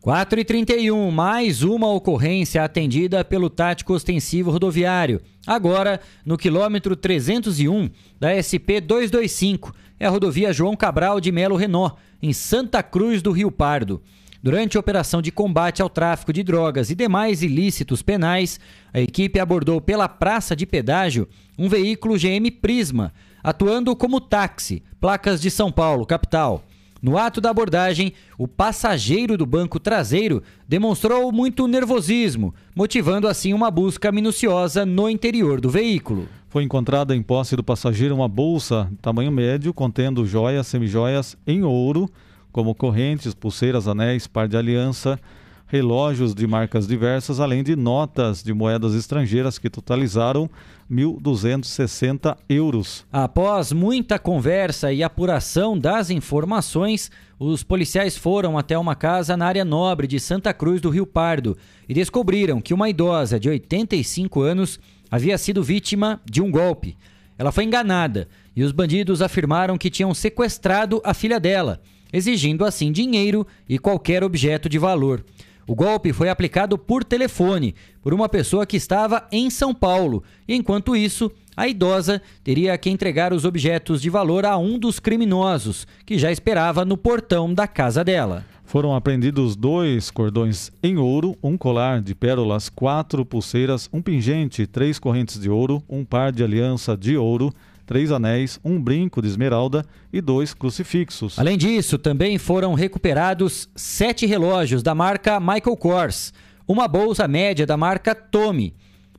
4 0.00 0.40
e 0.40 0.44
31 0.44 1.10
mais 1.12 1.62
uma 1.62 1.92
ocorrência 1.92 2.64
atendida 2.64 3.24
pelo 3.24 3.50
tático 3.50 3.92
ostensivo 3.92 4.50
rodoviário. 4.50 5.20
Agora, 5.46 6.00
no 6.24 6.36
quilômetro 6.36 6.96
301 6.96 7.90
da 8.18 8.34
SP 8.34 8.80
225, 8.80 9.72
é 10.02 10.06
a 10.06 10.10
rodovia 10.10 10.52
João 10.52 10.74
Cabral 10.74 11.20
de 11.20 11.30
Melo 11.30 11.54
Renault, 11.54 11.94
em 12.20 12.32
Santa 12.32 12.82
Cruz 12.82 13.22
do 13.22 13.30
Rio 13.30 13.52
Pardo. 13.52 14.02
Durante 14.42 14.76
a 14.76 14.80
operação 14.80 15.22
de 15.22 15.30
combate 15.30 15.80
ao 15.80 15.88
tráfico 15.88 16.32
de 16.32 16.42
drogas 16.42 16.90
e 16.90 16.96
demais 16.96 17.40
ilícitos 17.40 18.02
penais, 18.02 18.58
a 18.92 19.00
equipe 19.00 19.38
abordou 19.38 19.80
pela 19.80 20.08
praça 20.08 20.56
de 20.56 20.66
pedágio 20.66 21.28
um 21.56 21.68
veículo 21.68 22.18
GM 22.18 22.50
Prisma, 22.60 23.12
atuando 23.44 23.94
como 23.94 24.20
táxi, 24.20 24.82
placas 25.00 25.40
de 25.40 25.52
São 25.52 25.70
Paulo, 25.70 26.04
capital. 26.04 26.64
No 27.00 27.16
ato 27.16 27.40
da 27.40 27.50
abordagem, 27.50 28.12
o 28.36 28.48
passageiro 28.48 29.38
do 29.38 29.46
banco 29.46 29.78
traseiro 29.78 30.42
demonstrou 30.68 31.30
muito 31.30 31.68
nervosismo, 31.68 32.52
motivando 32.74 33.28
assim 33.28 33.54
uma 33.54 33.70
busca 33.70 34.10
minuciosa 34.10 34.84
no 34.84 35.08
interior 35.08 35.60
do 35.60 35.70
veículo. 35.70 36.28
Foi 36.52 36.62
encontrada 36.62 37.16
em 37.16 37.22
posse 37.22 37.56
do 37.56 37.64
passageiro 37.64 38.14
uma 38.14 38.28
bolsa 38.28 38.92
tamanho 39.00 39.32
médio 39.32 39.72
contendo 39.72 40.26
joias, 40.26 40.66
semijoias 40.66 41.34
em 41.46 41.62
ouro, 41.62 42.10
como 42.52 42.74
correntes, 42.74 43.32
pulseiras, 43.32 43.88
anéis, 43.88 44.26
par 44.26 44.46
de 44.46 44.54
aliança, 44.54 45.18
relógios 45.66 46.34
de 46.34 46.46
marcas 46.46 46.86
diversas, 46.86 47.40
além 47.40 47.62
de 47.64 47.74
notas 47.74 48.42
de 48.42 48.52
moedas 48.52 48.94
estrangeiras 48.94 49.58
que 49.58 49.70
totalizaram 49.70 50.46
1.260 50.90 52.36
euros. 52.50 53.06
Após 53.10 53.72
muita 53.72 54.18
conversa 54.18 54.92
e 54.92 55.02
apuração 55.02 55.78
das 55.78 56.10
informações, 56.10 57.10
os 57.38 57.62
policiais 57.62 58.14
foram 58.14 58.58
até 58.58 58.76
uma 58.76 58.94
casa 58.94 59.38
na 59.38 59.46
área 59.46 59.64
nobre 59.64 60.06
de 60.06 60.20
Santa 60.20 60.52
Cruz 60.52 60.82
do 60.82 60.90
Rio 60.90 61.06
Pardo 61.06 61.56
e 61.88 61.94
descobriram 61.94 62.60
que 62.60 62.74
uma 62.74 62.90
idosa 62.90 63.40
de 63.40 63.48
85 63.48 64.42
anos 64.42 64.78
havia 65.12 65.36
sido 65.36 65.62
vítima 65.62 66.22
de 66.24 66.40
um 66.40 66.50
golpe. 66.50 66.96
Ela 67.36 67.52
foi 67.52 67.64
enganada 67.64 68.26
e 68.56 68.62
os 68.62 68.72
bandidos 68.72 69.20
afirmaram 69.20 69.76
que 69.76 69.90
tinham 69.90 70.14
sequestrado 70.14 71.02
a 71.04 71.12
filha 71.12 71.38
dela, 71.38 71.82
exigindo 72.10 72.64
assim 72.64 72.90
dinheiro 72.90 73.46
e 73.68 73.78
qualquer 73.78 74.24
objeto 74.24 74.70
de 74.70 74.78
valor. 74.78 75.22
O 75.66 75.74
golpe 75.74 76.14
foi 76.14 76.30
aplicado 76.30 76.78
por 76.78 77.04
telefone 77.04 77.74
por 78.02 78.14
uma 78.14 78.28
pessoa 78.28 78.64
que 78.64 78.76
estava 78.76 79.28
em 79.30 79.50
São 79.50 79.74
Paulo. 79.74 80.24
E 80.48 80.54
enquanto 80.54 80.96
isso, 80.96 81.30
a 81.54 81.68
idosa 81.68 82.22
teria 82.42 82.76
que 82.78 82.88
entregar 82.88 83.34
os 83.34 83.44
objetos 83.44 84.00
de 84.00 84.08
valor 84.08 84.46
a 84.46 84.56
um 84.56 84.78
dos 84.78 84.98
criminosos, 84.98 85.86
que 86.06 86.18
já 86.18 86.32
esperava 86.32 86.84
no 86.84 86.96
portão 86.96 87.52
da 87.52 87.66
casa 87.66 88.02
dela. 88.02 88.46
Foram 88.72 88.96
apreendidos 88.96 89.54
dois 89.54 90.10
cordões 90.10 90.72
em 90.82 90.96
ouro, 90.96 91.36
um 91.42 91.58
colar 91.58 92.00
de 92.00 92.14
pérolas, 92.14 92.70
quatro 92.70 93.22
pulseiras, 93.22 93.86
um 93.92 94.00
pingente, 94.00 94.66
três 94.66 94.98
correntes 94.98 95.38
de 95.38 95.50
ouro, 95.50 95.84
um 95.86 96.06
par 96.06 96.32
de 96.32 96.42
aliança 96.42 96.96
de 96.96 97.14
ouro, 97.14 97.52
três 97.84 98.10
anéis, 98.10 98.58
um 98.64 98.80
brinco 98.80 99.20
de 99.20 99.28
esmeralda 99.28 99.84
e 100.10 100.22
dois 100.22 100.54
crucifixos. 100.54 101.38
Além 101.38 101.58
disso, 101.58 101.98
também 101.98 102.38
foram 102.38 102.72
recuperados 102.72 103.68
sete 103.76 104.24
relógios 104.24 104.82
da 104.82 104.94
marca 104.94 105.38
Michael 105.38 105.76
Kors, 105.76 106.32
uma 106.66 106.88
bolsa 106.88 107.28
média 107.28 107.66
da 107.66 107.76
marca 107.76 108.14
Tommy, 108.14 108.74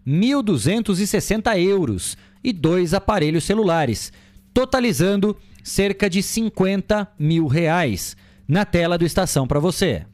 1.260 0.08 1.60
euros 1.60 2.18
e 2.44 2.52
dois 2.52 2.92
aparelhos 2.92 3.44
celulares, 3.44 4.12
totalizando 4.52 5.38
cerca 5.64 6.10
de 6.10 6.24
50 6.24 7.08
mil 7.20 7.46
reais 7.46 8.18
na 8.48 8.66
tela 8.66 8.98
do 8.98 9.06
Estação 9.06 9.48
para 9.48 9.60
você. 9.60 10.06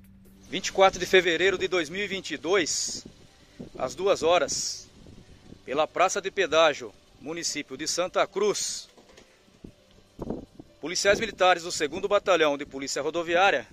24 0.50 1.00
de 1.00 1.06
fevereiro 1.06 1.58
de 1.58 1.68
2022, 1.68 3.06
às 3.78 3.96
duas 3.96 4.24
horas, 4.24 4.88
pela 5.66 5.88
Praça 5.88 6.22
de 6.22 6.32
Pedágio, 6.32 6.94
município 7.22 7.78
de 7.78 7.88
Santa 7.88 8.26
Cruz, 8.26 8.90
policiais 10.82 11.20
militares 11.20 11.64
do 11.64 11.70
2 11.70 12.02
Batalhão 12.08 12.58
de 12.58 12.66
Polícia 12.66 13.02
Rodoviária, 13.02 13.68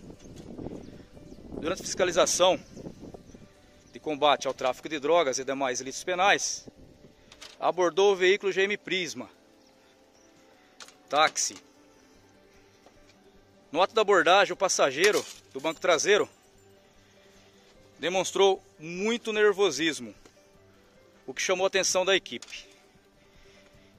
durante 1.60 1.82
fiscalização 1.82 2.58
de 3.92 3.98
combate 3.98 4.46
ao 4.46 4.54
tráfico 4.54 4.88
de 4.88 4.98
drogas 4.98 5.38
e 5.38 5.44
demais 5.44 5.80
ilícitos 5.80 6.04
penais, 6.04 6.68
abordou 7.58 8.12
o 8.12 8.16
veículo 8.16 8.52
GM 8.52 8.76
Prisma, 8.76 9.30
táxi, 11.08 11.54
no 13.76 13.82
ato 13.82 13.94
da 13.94 14.00
abordagem, 14.00 14.54
o 14.54 14.56
passageiro 14.56 15.22
do 15.52 15.60
banco 15.60 15.78
traseiro 15.78 16.26
demonstrou 17.98 18.64
muito 18.78 19.34
nervosismo, 19.34 20.14
o 21.26 21.34
que 21.34 21.42
chamou 21.42 21.64
a 21.64 21.68
atenção 21.68 22.02
da 22.02 22.16
equipe, 22.16 22.66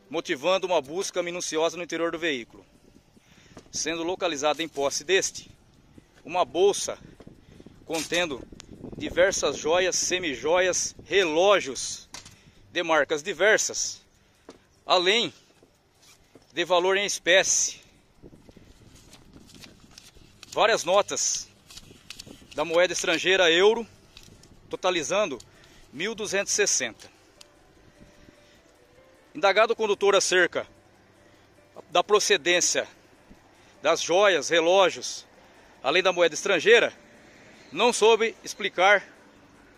motivando 0.10 0.66
uma 0.66 0.82
busca 0.82 1.22
minuciosa 1.22 1.78
no 1.78 1.84
interior 1.84 2.12
do 2.12 2.18
veículo. 2.18 2.66
Sendo 3.72 4.02
localizada 4.02 4.64
em 4.64 4.68
posse 4.68 5.04
deste 5.04 5.52
uma 6.26 6.44
bolsa 6.44 6.98
contendo 7.86 8.42
diversas 8.98 9.58
joias, 9.58 9.96
semijoias, 9.96 10.96
relógios 11.06 12.10
de 12.72 12.82
marcas 12.82 13.22
diversas, 13.22 14.02
além 14.88 15.32
de 16.52 16.66
valor 16.66 16.98
em 16.98 17.06
espécie 17.06 17.87
várias 20.58 20.84
notas 20.84 21.48
da 22.56 22.66
moeda 22.66 22.92
estrangeira 22.92 23.52
euro, 23.52 23.86
totalizando 24.68 25.38
1.260. 25.96 26.96
Indagado 29.36 29.74
o 29.74 29.76
condutor 29.76 30.16
acerca 30.16 30.66
da 31.92 32.04
procedência 32.04 32.88
das 33.84 34.02
joias, 34.02 34.50
relógios, 34.50 35.28
além 35.84 36.02
da 36.02 36.12
moeda 36.12 36.34
estrangeira, 36.34 36.92
não 37.72 37.94
soube 37.94 38.36
explicar 38.44 39.08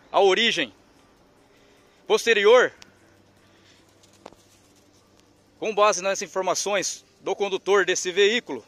a 0.09 0.21
origem. 0.21 0.73
Posterior, 2.07 2.73
com 5.59 5.75
base 5.75 6.01
nas 6.01 6.21
informações 6.21 7.03
do 7.19 7.35
condutor 7.35 7.83
desse 7.85 8.13
veículo, 8.13 8.65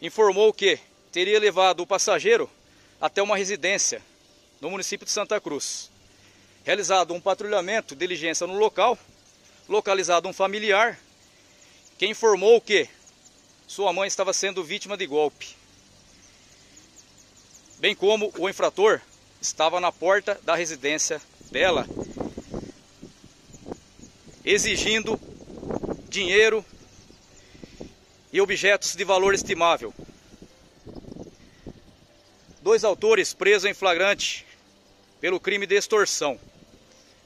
informou 0.00 0.52
que 0.52 0.78
teria 1.12 1.38
levado 1.38 1.80
o 1.80 1.86
passageiro 1.86 2.48
até 3.00 3.22
uma 3.22 3.36
residência 3.36 4.02
no 4.60 4.70
município 4.70 5.04
de 5.04 5.12
Santa 5.12 5.40
Cruz. 5.40 5.90
Realizado 6.64 7.14
um 7.14 7.20
patrulhamento, 7.20 7.96
diligência 7.96 8.46
no 8.46 8.54
local, 8.54 8.98
localizado 9.68 10.28
um 10.28 10.32
familiar 10.32 10.98
que 11.98 12.06
informou 12.06 12.60
que 12.60 12.88
sua 13.66 13.92
mãe 13.92 14.06
estava 14.06 14.32
sendo 14.32 14.62
vítima 14.62 14.96
de 14.96 15.06
golpe. 15.06 15.56
Bem 17.78 17.94
como 17.94 18.32
o 18.38 18.48
infrator 18.48 19.00
estava 19.40 19.80
na 19.80 19.90
porta 19.90 20.38
da 20.42 20.54
residência 20.54 21.20
dela, 21.50 21.86
exigindo 24.44 25.18
dinheiro 26.08 26.64
e 28.32 28.40
objetos 28.40 28.94
de 28.94 29.04
valor 29.04 29.32
estimável. 29.32 29.94
Dois 32.70 32.84
autores 32.84 33.34
presos 33.34 33.68
em 33.68 33.74
flagrante 33.74 34.46
pelo 35.20 35.40
crime 35.40 35.66
de 35.66 35.74
extorsão. 35.74 36.38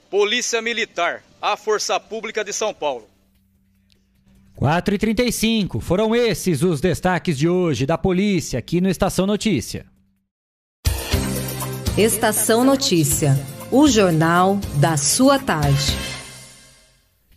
Polícia 0.09 0.63
Militar, 0.63 1.23
a 1.39 1.55
Força 1.55 2.01
Pública 2.01 2.43
de 2.43 2.51
São 2.51 2.73
Paulo. 2.73 3.07
4 4.57 4.95
e 4.95 4.99
35 4.99 5.81
foram 5.81 6.17
esses 6.17 6.63
os 6.63 6.81
destaques 6.81 7.37
de 7.37 7.47
hoje 7.47 7.85
da 7.85 7.99
polícia 7.99 8.59
aqui 8.59 8.81
no 8.81 8.89
Estação 8.89 9.27
Notícia. 9.27 9.85
Estação 11.99 12.65
Notícia, 12.65 13.39
o 13.71 13.87
jornal 13.87 14.57
da 14.81 14.97
sua 14.97 15.39
tarde. 15.39 16.14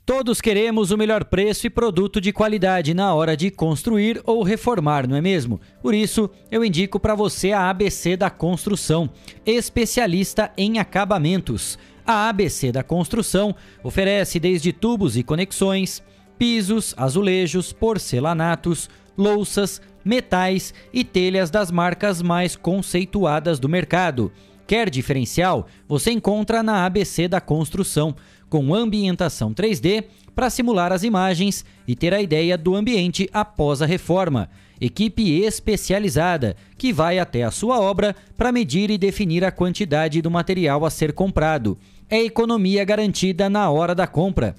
Todos 0.07 0.39
queremos 0.39 0.89
o 0.89 0.97
melhor 0.97 1.25
preço 1.25 1.67
e 1.67 1.69
produto 1.69 2.21
de 2.21 2.31
qualidade 2.31 2.93
na 2.93 3.13
hora 3.13 3.35
de 3.35 3.51
construir 3.51 4.21
ou 4.23 4.41
reformar, 4.41 5.05
não 5.05 5.17
é 5.17 5.21
mesmo? 5.21 5.59
Por 5.81 5.93
isso, 5.93 6.29
eu 6.49 6.63
indico 6.63 6.97
para 6.97 7.13
você 7.13 7.51
a 7.51 7.69
ABC 7.69 8.15
da 8.15 8.29
Construção, 8.29 9.09
especialista 9.45 10.49
em 10.55 10.79
acabamentos. 10.79 11.77
A 12.05 12.29
ABC 12.29 12.71
da 12.71 12.83
Construção 12.83 13.53
oferece 13.83 14.39
desde 14.39 14.71
tubos 14.71 15.17
e 15.17 15.23
conexões, 15.23 16.01
pisos, 16.39 16.93
azulejos, 16.95 17.73
porcelanatos, 17.73 18.89
louças, 19.17 19.81
metais 20.05 20.73
e 20.93 21.03
telhas 21.03 21.51
das 21.51 21.69
marcas 21.69 22.21
mais 22.21 22.55
conceituadas 22.55 23.59
do 23.59 23.67
mercado. 23.67 24.31
Quer 24.67 24.89
diferencial? 24.89 25.65
Você 25.87 26.11
encontra 26.11 26.61
na 26.61 26.85
ABC 26.85 27.29
da 27.29 27.39
Construção, 27.39 28.13
com 28.49 28.73
ambientação 28.73 29.53
3D 29.53 30.05
para 30.35 30.49
simular 30.49 30.91
as 30.91 31.03
imagens 31.03 31.63
e 31.87 31.95
ter 31.95 32.13
a 32.13 32.21
ideia 32.21 32.57
do 32.57 32.75
ambiente 32.75 33.29
após 33.33 33.81
a 33.81 33.85
reforma. 33.85 34.49
Equipe 34.79 35.41
especializada 35.41 36.55
que 36.77 36.93
vai 36.93 37.17
até 37.17 37.41
a 37.43 37.49
sua 37.49 37.79
obra 37.79 38.15
para 38.37 38.51
medir 38.51 38.91
e 38.91 38.97
definir 38.97 39.43
a 39.43 39.51
quantidade 39.51 40.21
do 40.21 40.29
material 40.29 40.85
a 40.85 40.91
ser 40.91 41.13
comprado. 41.13 41.77
É 42.09 42.23
economia 42.23 42.85
garantida 42.85 43.49
na 43.49 43.69
hora 43.69 43.95
da 43.95 44.05
compra. 44.05 44.55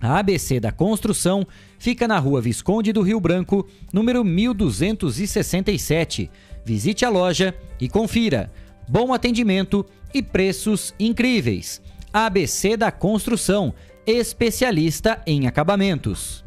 A 0.00 0.18
ABC 0.18 0.60
da 0.60 0.70
Construção 0.70 1.44
fica 1.78 2.06
na 2.06 2.18
rua 2.18 2.40
Visconde 2.40 2.92
do 2.92 3.02
Rio 3.02 3.18
Branco, 3.18 3.66
número 3.92 4.22
1267. 4.22 6.30
Visite 6.64 7.04
a 7.04 7.08
loja 7.08 7.52
e 7.80 7.88
confira. 7.88 8.52
Bom 8.88 9.12
atendimento 9.12 9.84
e 10.14 10.22
preços 10.22 10.94
incríveis. 11.00 11.82
ABC 12.12 12.76
da 12.76 12.90
Construção, 12.90 13.74
especialista 14.06 15.20
em 15.26 15.46
acabamentos. 15.46 16.44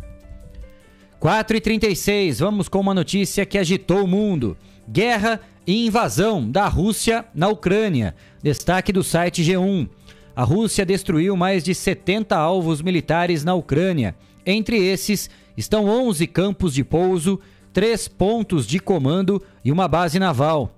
4 1.20 1.58
e 1.58 1.62
36 1.62 2.40
vamos 2.40 2.68
com 2.68 2.80
uma 2.80 2.96
notícia 2.96 3.46
que 3.46 3.58
agitou 3.58 4.04
o 4.04 4.08
mundo. 4.08 4.58
Guerra 4.90 5.40
e 5.68 5.86
invasão 5.86 6.50
da 6.50 6.68
Rússia 6.68 7.26
na 7.34 7.48
Ucrânia. 7.48 8.16
Destaque 8.42 8.92
do 8.92 9.04
site 9.04 9.44
G1. 9.44 9.88
A 10.36 10.44
Rússia 10.44 10.86
destruiu 10.86 11.38
mais 11.38 11.64
de 11.64 11.76
70 11.76 12.36
alvos 12.36 12.82
militares 12.82 13.44
na 13.44 13.54
Ucrânia. 13.54 14.16
Entre 14.46 14.78
esses 14.78 15.30
estão 15.56 15.86
11 15.86 16.26
campos 16.26 16.74
de 16.74 16.84
pouso, 16.84 17.40
três 17.72 18.08
pontos 18.08 18.66
de 18.66 18.80
comando 18.80 19.42
e 19.64 19.72
uma 19.72 19.88
base 19.88 20.18
naval. 20.18 20.76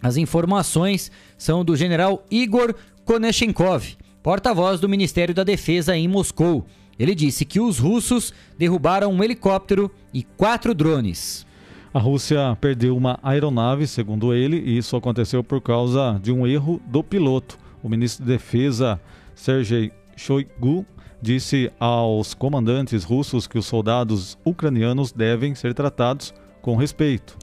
As 0.00 0.16
informações 0.16 1.10
são 1.36 1.64
do 1.64 1.76
general 1.76 2.24
Igor 2.30 2.74
Konashenkov, 3.08 3.96
porta-voz 4.22 4.80
do 4.80 4.86
Ministério 4.86 5.34
da 5.34 5.42
Defesa 5.42 5.96
em 5.96 6.06
Moscou. 6.06 6.66
Ele 6.98 7.14
disse 7.14 7.46
que 7.46 7.58
os 7.58 7.78
russos 7.78 8.34
derrubaram 8.58 9.10
um 9.10 9.24
helicóptero 9.24 9.90
e 10.12 10.22
quatro 10.22 10.74
drones. 10.74 11.46
A 11.94 11.98
Rússia 11.98 12.54
perdeu 12.60 12.94
uma 12.94 13.18
aeronave, 13.22 13.86
segundo 13.86 14.34
ele, 14.34 14.58
e 14.58 14.76
isso 14.76 14.94
aconteceu 14.94 15.42
por 15.42 15.62
causa 15.62 16.20
de 16.22 16.30
um 16.30 16.46
erro 16.46 16.82
do 16.86 17.02
piloto. 17.02 17.58
O 17.82 17.88
ministro 17.88 18.26
de 18.26 18.30
Defesa, 18.30 19.00
Sergei 19.34 19.90
Shoigu, 20.14 20.84
disse 21.22 21.72
aos 21.80 22.34
comandantes 22.34 23.04
russos 23.04 23.46
que 23.46 23.56
os 23.56 23.64
soldados 23.64 24.36
ucranianos 24.44 25.12
devem 25.12 25.54
ser 25.54 25.72
tratados 25.72 26.34
com 26.60 26.76
respeito. 26.76 27.38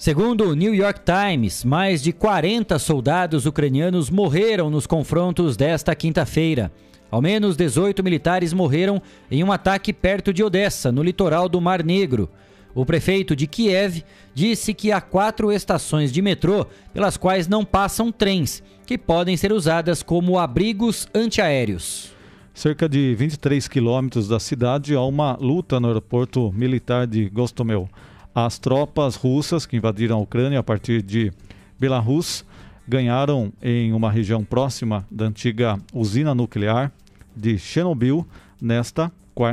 Segundo 0.00 0.48
o 0.48 0.54
New 0.54 0.74
York 0.74 1.00
Times, 1.04 1.62
mais 1.62 2.02
de 2.02 2.10
40 2.10 2.78
soldados 2.78 3.44
ucranianos 3.44 4.08
morreram 4.08 4.70
nos 4.70 4.86
confrontos 4.86 5.58
desta 5.58 5.94
quinta-feira. 5.94 6.72
Ao 7.10 7.20
menos 7.20 7.54
18 7.54 8.02
militares 8.02 8.54
morreram 8.54 9.02
em 9.30 9.44
um 9.44 9.52
ataque 9.52 9.92
perto 9.92 10.32
de 10.32 10.42
Odessa, 10.42 10.90
no 10.90 11.02
litoral 11.02 11.50
do 11.50 11.60
Mar 11.60 11.84
Negro. 11.84 12.30
O 12.74 12.86
prefeito 12.86 13.36
de 13.36 13.46
Kiev 13.46 14.02
disse 14.32 14.72
que 14.72 14.90
há 14.90 15.02
quatro 15.02 15.52
estações 15.52 16.10
de 16.10 16.22
metrô 16.22 16.64
pelas 16.94 17.18
quais 17.18 17.46
não 17.46 17.62
passam 17.62 18.10
trens, 18.10 18.62
que 18.86 18.96
podem 18.96 19.36
ser 19.36 19.52
usadas 19.52 20.02
como 20.02 20.38
abrigos 20.38 21.06
antiaéreos. 21.14 22.10
Cerca 22.54 22.88
de 22.88 23.14
23 23.14 23.68
quilômetros 23.68 24.28
da 24.28 24.40
cidade 24.40 24.94
há 24.94 25.02
uma 25.02 25.36
luta 25.38 25.78
no 25.78 25.88
aeroporto 25.88 26.50
militar 26.52 27.06
de 27.06 27.28
Gostomel. 27.28 27.86
As 28.34 28.58
tropas 28.58 29.16
russas 29.16 29.66
que 29.66 29.76
invadiram 29.76 30.16
a 30.16 30.20
Ucrânia 30.20 30.60
a 30.60 30.62
partir 30.62 31.02
de 31.02 31.32
Belarus 31.78 32.44
ganharam 32.86 33.52
em 33.62 33.92
uma 33.92 34.10
região 34.10 34.44
próxima 34.44 35.06
da 35.10 35.26
antiga 35.26 35.78
usina 35.92 36.34
nuclear 36.34 36.92
de 37.34 37.58
Chernobyl 37.58 38.26
nesta, 38.60 39.10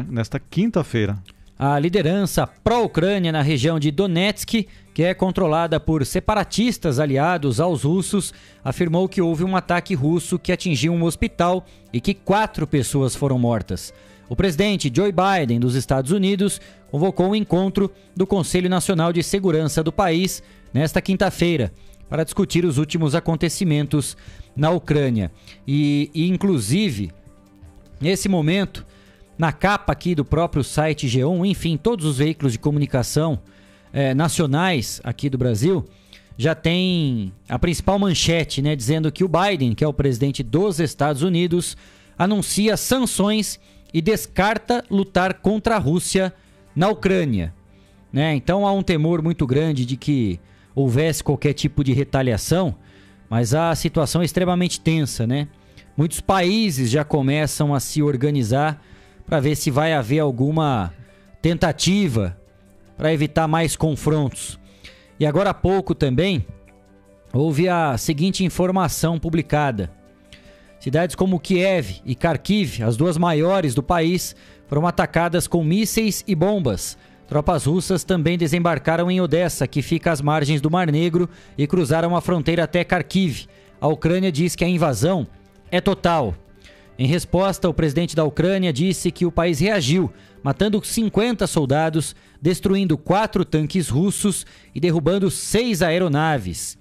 nesta 0.09 0.39
quinta-feira. 0.39 1.17
A 1.59 1.79
liderança 1.79 2.45
pró-Ucrânia 2.45 3.31
na 3.31 3.41
região 3.41 3.79
de 3.79 3.89
Donetsk, 3.89 4.67
que 4.93 5.03
é 5.03 5.13
controlada 5.15 5.79
por 5.79 6.05
separatistas 6.05 6.99
aliados 6.99 7.59
aos 7.59 7.83
russos, 7.83 8.31
afirmou 8.63 9.09
que 9.09 9.23
houve 9.23 9.43
um 9.43 9.55
ataque 9.55 9.95
russo 9.95 10.37
que 10.37 10.51
atingiu 10.51 10.93
um 10.93 11.03
hospital 11.03 11.65
e 11.91 11.99
que 11.99 12.13
quatro 12.13 12.67
pessoas 12.67 13.15
foram 13.15 13.39
mortas. 13.39 13.91
O 14.29 14.35
presidente 14.35 14.91
Joe 14.93 15.11
Biden 15.11 15.59
dos 15.59 15.75
Estados 15.75 16.11
Unidos 16.11 16.59
convocou 16.91 17.29
um 17.29 17.35
encontro 17.35 17.91
do 18.15 18.27
Conselho 18.27 18.69
Nacional 18.69 19.13
de 19.13 19.23
Segurança 19.23 19.83
do 19.83 19.91
país 19.91 20.43
nesta 20.73 21.01
quinta-feira 21.01 21.71
para 22.09 22.23
discutir 22.23 22.65
os 22.65 22.77
últimos 22.77 23.15
acontecimentos 23.15 24.17
na 24.55 24.69
Ucrânia. 24.69 25.31
E, 25.67 26.09
e, 26.13 26.27
inclusive, 26.27 27.11
nesse 27.99 28.27
momento, 28.27 28.85
na 29.37 29.51
capa 29.51 29.93
aqui 29.93 30.15
do 30.15 30.25
próprio 30.25 30.63
site 30.63 31.07
G1, 31.07 31.45
enfim, 31.45 31.77
todos 31.77 32.05
os 32.05 32.17
veículos 32.17 32.53
de 32.53 32.59
comunicação 32.59 33.39
eh, 33.93 34.13
nacionais 34.13 34.99
aqui 35.03 35.29
do 35.29 35.37
Brasil 35.37 35.85
já 36.37 36.53
tem 36.53 37.33
a 37.49 37.57
principal 37.57 37.97
manchete, 37.97 38.61
né, 38.61 38.75
dizendo 38.75 39.11
que 39.11 39.23
o 39.23 39.29
Biden, 39.29 39.73
que 39.73 39.83
é 39.83 39.87
o 39.87 39.93
presidente 39.93 40.43
dos 40.43 40.79
Estados 40.79 41.23
Unidos, 41.23 41.75
anuncia 42.17 42.77
sanções 42.77 43.59
e 43.97 44.01
descarta 44.01 44.85
lutar 44.91 45.33
contra 45.41 45.75
a 45.75 45.79
Rússia 45.79 46.31
na 46.75 46.87
Ucrânia. 46.87 47.51
Né? 48.13 48.35
Então 48.35 48.63
há 48.67 48.71
um 48.71 48.83
temor 48.83 49.23
muito 49.23 49.47
grande 49.47 49.87
de 49.87 49.97
que 49.97 50.39
houvesse 50.75 51.23
qualquer 51.23 51.53
tipo 51.53 51.83
de 51.83 51.93
retaliação, 51.93 52.75
mas 53.27 53.55
a 53.55 53.73
situação 53.73 54.21
é 54.21 54.25
extremamente 54.25 54.79
tensa, 54.79 55.25
né? 55.25 55.47
Muitos 55.97 56.21
países 56.21 56.91
já 56.91 57.03
começam 57.03 57.73
a 57.73 57.79
se 57.79 58.03
organizar 58.03 58.79
para 59.25 59.39
ver 59.39 59.55
se 59.55 59.71
vai 59.71 59.93
haver 59.93 60.19
alguma 60.19 60.93
tentativa 61.41 62.39
para 62.95 63.11
evitar 63.11 63.47
mais 63.47 63.75
confrontos. 63.75 64.59
E 65.19 65.25
agora 65.25 65.49
há 65.49 65.55
pouco 65.55 65.95
também 65.95 66.45
houve 67.33 67.67
a 67.67 67.97
seguinte 67.97 68.45
informação 68.45 69.17
publicada. 69.17 69.91
Cidades 70.87 71.17
como 71.17 71.37
Kiev 71.37 71.97
e 72.05 72.15
Kharkiv, 72.15 72.81
as 72.81 72.95
duas 72.95 73.17
maiores 73.17 73.75
do 73.75 73.83
país, 73.83 74.33
foram 74.67 74.87
atacadas 74.87 75.45
com 75.45 75.61
mísseis 75.61 76.23
e 76.25 76.33
bombas. 76.33 76.97
Tropas 77.27 77.65
russas 77.65 78.05
também 78.05 78.37
desembarcaram 78.37 79.11
em 79.11 79.19
Odessa, 79.19 79.67
que 79.67 79.81
fica 79.81 80.13
às 80.13 80.21
margens 80.21 80.61
do 80.61 80.71
Mar 80.71 80.89
Negro, 80.89 81.29
e 81.57 81.67
cruzaram 81.67 82.15
a 82.15 82.21
fronteira 82.21 82.63
até 82.63 82.85
Kharkiv. 82.85 83.47
A 83.81 83.87
Ucrânia 83.89 84.31
diz 84.31 84.55
que 84.55 84.63
a 84.63 84.67
invasão 84.69 85.27
é 85.69 85.81
total. 85.81 86.33
Em 86.97 87.05
resposta, 87.05 87.67
o 87.67 87.73
presidente 87.73 88.15
da 88.15 88.23
Ucrânia 88.23 88.71
disse 88.71 89.11
que 89.11 89.25
o 89.25 89.31
país 89.31 89.59
reagiu, 89.59 90.09
matando 90.41 90.81
50 90.81 91.45
soldados, 91.47 92.15
destruindo 92.41 92.97
quatro 92.97 93.43
tanques 93.43 93.89
russos 93.89 94.45
e 94.73 94.79
derrubando 94.79 95.29
seis 95.29 95.81
aeronaves. 95.81 96.77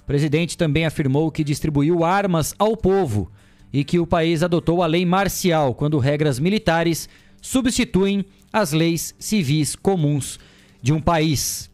O 0.00 0.04
presidente 0.06 0.56
também 0.56 0.86
afirmou 0.86 1.30
que 1.30 1.44
distribuiu 1.44 2.02
armas 2.02 2.54
ao 2.58 2.74
povo 2.74 3.30
e 3.72 3.84
que 3.84 3.98
o 3.98 4.06
país 4.06 4.42
adotou 4.42 4.82
a 4.82 4.86
lei 4.86 5.04
marcial 5.06 5.74
quando 5.74 5.98
regras 5.98 6.38
militares 6.38 7.08
substituem 7.40 8.24
as 8.52 8.72
leis 8.72 9.14
civis 9.18 9.76
comuns 9.76 10.38
de 10.82 10.92
um 10.92 11.00
país. 11.00 11.70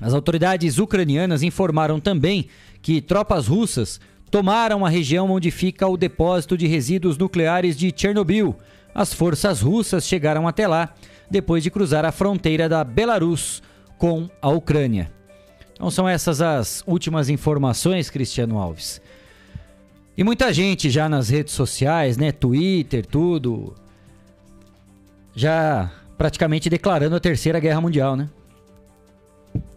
As 0.00 0.14
autoridades 0.14 0.78
ucranianas 0.78 1.42
informaram 1.42 1.98
também 1.98 2.48
que 2.80 3.00
tropas 3.00 3.48
russas 3.48 4.00
tomaram 4.30 4.86
a 4.86 4.88
região 4.88 5.30
onde 5.30 5.50
fica 5.50 5.86
o 5.86 5.96
depósito 5.96 6.56
de 6.56 6.66
resíduos 6.66 7.18
nucleares 7.18 7.76
de 7.76 7.92
Chernobyl. 7.94 8.54
As 8.94 9.12
forças 9.12 9.60
russas 9.60 10.06
chegaram 10.06 10.46
até 10.46 10.66
lá 10.66 10.94
depois 11.30 11.62
de 11.62 11.70
cruzar 11.70 12.04
a 12.04 12.12
fronteira 12.12 12.68
da 12.68 12.84
Belarus 12.84 13.62
com 13.98 14.28
a 14.40 14.48
Ucrânia. 14.48 15.10
Então 15.74 15.90
são 15.90 16.08
essas 16.08 16.40
as 16.40 16.82
últimas 16.86 17.28
informações, 17.28 18.10
Cristiano 18.10 18.58
Alves. 18.58 19.00
E 20.18 20.24
muita 20.24 20.52
gente 20.52 20.90
já 20.90 21.08
nas 21.08 21.28
redes 21.28 21.54
sociais, 21.54 22.16
né, 22.16 22.32
Twitter, 22.32 23.06
tudo, 23.06 23.72
já 25.32 25.92
praticamente 26.16 26.68
declarando 26.68 27.14
a 27.14 27.20
Terceira 27.20 27.60
Guerra 27.60 27.80
Mundial, 27.80 28.16
né? 28.16 28.28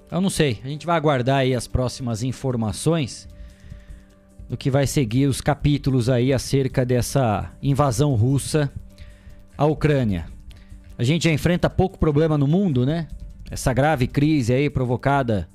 Eu 0.10 0.19
não 0.19 0.32
sei, 0.32 0.60
a 0.65 0.67
gente 0.67 0.84
vai 0.84 0.97
aguardar 0.97 1.38
aí 1.38 1.54
as 1.54 1.67
próximas 1.67 2.23
informações 2.23 3.27
do 4.49 4.58
que 4.58 4.71
vai 4.71 4.88
seguir 4.88 5.27
os 5.27 5.41
capítulos 5.41 6.10
aí 6.10 6.34
acerca 6.34 6.84
dessa 6.84 7.51
invasão 7.62 8.15
russa 8.15 8.71
à 9.56 9.65
Ucrânia. 9.67 10.25
A 10.97 11.04
gente 11.04 11.25
já 11.25 11.32
enfrenta 11.32 11.69
pouco 11.69 11.99
problema 11.99 12.36
no 12.36 12.47
mundo, 12.47 12.84
né? 12.84 13.08
Essa 13.51 13.73
grave 13.73 14.08
crise 14.08 14.51
aí 14.51 14.71
provocada 14.71 15.47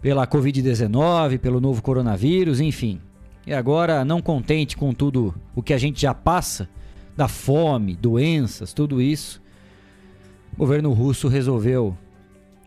pela 0.00 0.26
Covid-19, 0.26 1.38
pelo 1.38 1.60
novo 1.60 1.82
coronavírus, 1.82 2.58
enfim. 2.58 3.02
E 3.46 3.52
agora, 3.52 4.04
não 4.04 4.22
contente 4.22 4.76
com 4.76 4.92
tudo 4.92 5.34
o 5.54 5.62
que 5.62 5.74
a 5.74 5.78
gente 5.78 6.00
já 6.00 6.14
passa, 6.14 6.68
da 7.16 7.28
fome, 7.28 7.94
doenças, 7.94 8.72
tudo 8.72 9.00
isso, 9.00 9.40
o 10.54 10.56
governo 10.56 10.92
russo 10.92 11.28
resolveu 11.28 11.96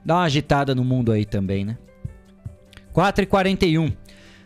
dar 0.05 0.15
uma 0.15 0.23
agitada 0.23 0.73
no 0.73 0.83
mundo 0.83 1.11
aí 1.11 1.25
também, 1.25 1.65
né? 1.65 1.77
4h41. 2.93 3.93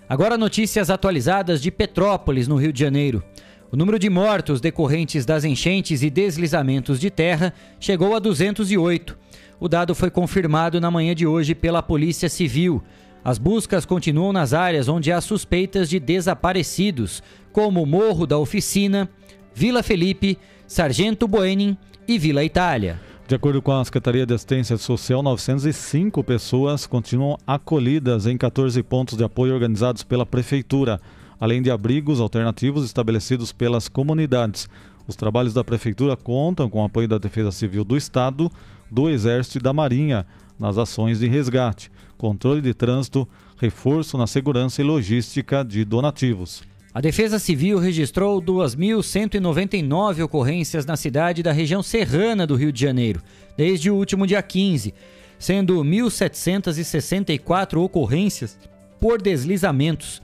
Agora 0.10 0.38
notícias 0.38 0.90
atualizadas 0.90 1.62
de 1.62 1.72
Petrópolis, 1.72 2.48
no 2.48 2.56
Rio 2.56 2.74
de 2.74 2.80
Janeiro. 2.80 3.24
O 3.72 3.78
número 3.78 3.98
de 3.98 4.10
mortos 4.10 4.60
decorrentes 4.60 5.26
das 5.26 5.46
enchentes 5.46 6.04
e 6.04 6.10
deslizamentos 6.10 7.00
de 7.00 7.10
terra 7.10 7.54
chegou 7.80 8.16
a 8.16 8.20
208. 8.20 9.18
O 9.60 9.70
dado 9.70 9.96
foi 9.96 10.12
confirmado 10.12 10.82
na 10.82 10.92
manhã 10.92 11.16
de 11.16 11.26
hoje 11.26 11.56
pela 11.56 11.82
Polícia 11.82 12.28
Civil. 12.28 12.84
As 13.24 13.38
buscas 13.38 13.86
continuam 13.86 14.34
nas 14.34 14.52
áreas 14.52 14.88
onde 14.88 15.12
há 15.12 15.22
suspeitas 15.22 15.90
de 15.90 16.00
desaparecidos, 16.00 17.22
como 17.52 17.86
Morro 17.86 18.26
da 18.26 18.38
Oficina, 18.38 19.08
Vila 19.54 19.84
Felipe, 19.84 20.40
Sargento 20.66 21.28
Boening 21.28 21.78
e 22.08 22.18
Vila 22.18 22.44
Itália. 22.44 23.00
De 23.28 23.36
acordo 23.36 23.62
com 23.62 23.72
a 23.72 23.86
Secretaria 23.86 24.26
de 24.26 24.34
Assistência 24.34 24.76
Social, 24.78 25.22
905 25.22 26.24
pessoas 26.24 26.88
continuam 26.88 27.38
acolhidas 27.46 28.26
em 28.26 28.38
14 28.38 28.82
pontos 28.84 29.18
de 29.18 29.24
apoio 29.24 29.54
organizados 29.54 30.04
pela 30.04 30.26
Prefeitura, 30.26 31.00
além 31.40 31.62
de 31.62 31.70
abrigos 31.70 32.20
alternativos 32.20 32.84
estabelecidos 32.84 33.54
pelas 33.54 33.88
comunidades. 33.88 34.68
Os 35.08 35.16
trabalhos 35.16 35.54
da 35.54 35.64
Prefeitura 35.64 36.18
contam 36.18 36.70
com 36.70 36.82
o 36.82 36.86
apoio 36.86 37.08
da 37.08 37.18
Defesa 37.18 37.52
Civil 37.52 37.84
do 37.84 37.96
Estado, 37.96 38.52
do 38.90 39.10
Exército 39.10 39.60
e 39.60 39.62
da 39.62 39.72
Marinha 39.72 40.26
nas 40.60 40.78
ações 40.78 41.20
de 41.20 41.28
resgate, 41.28 41.92
controle 42.22 42.62
de 42.62 42.72
trânsito, 42.72 43.28
reforço 43.58 44.16
na 44.16 44.28
segurança 44.28 44.80
e 44.80 44.84
logística 44.86 45.66
de 45.66 45.84
donativos. 45.84 46.62
A 46.94 47.02
Defesa 47.02 47.40
Civil 47.40 47.80
registrou 47.80 48.40
2.199 48.40 50.24
ocorrências 50.24 50.86
na 50.86 50.96
cidade 50.96 51.42
da 51.42 51.52
região 51.52 51.82
serrana 51.82 52.46
do 52.46 52.54
Rio 52.54 52.72
de 52.72 52.80
Janeiro, 52.80 53.24
desde 53.58 53.90
o 53.90 53.96
último 53.96 54.28
dia 54.28 54.40
15, 54.40 54.94
sendo 55.40 55.84
1.764 55.84 57.78
ocorrências 57.84 58.56
por 59.00 59.20
deslizamentos. 59.20 60.22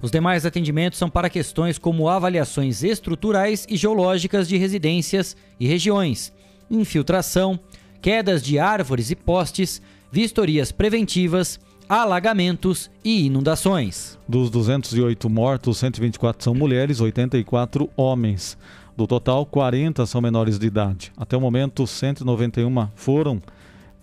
Os 0.00 0.12
demais 0.12 0.46
atendimentos 0.46 0.96
são 0.96 1.10
para 1.10 1.28
questões 1.28 1.76
como 1.76 2.08
avaliações 2.08 2.84
estruturais 2.84 3.66
e 3.68 3.76
geológicas 3.76 4.46
de 4.46 4.56
residências 4.56 5.36
e 5.58 5.66
regiões, 5.66 6.32
infiltração, 6.70 7.58
quedas 8.00 8.44
de 8.44 8.60
árvores 8.60 9.10
e 9.10 9.16
postes, 9.16 9.82
vistorias 10.12 10.70
preventivas, 10.70 11.58
alagamentos 11.88 12.90
e 13.02 13.24
inundações. 13.26 14.18
Dos 14.28 14.50
208 14.50 15.30
mortos, 15.30 15.78
124 15.78 16.44
são 16.44 16.54
mulheres, 16.54 17.00
84 17.00 17.88
homens. 17.96 18.58
Do 18.94 19.06
total, 19.06 19.46
40 19.46 20.04
são 20.04 20.20
menores 20.20 20.58
de 20.58 20.66
idade. 20.66 21.10
Até 21.16 21.34
o 21.34 21.40
momento, 21.40 21.86
191 21.86 22.88
foram 22.94 23.40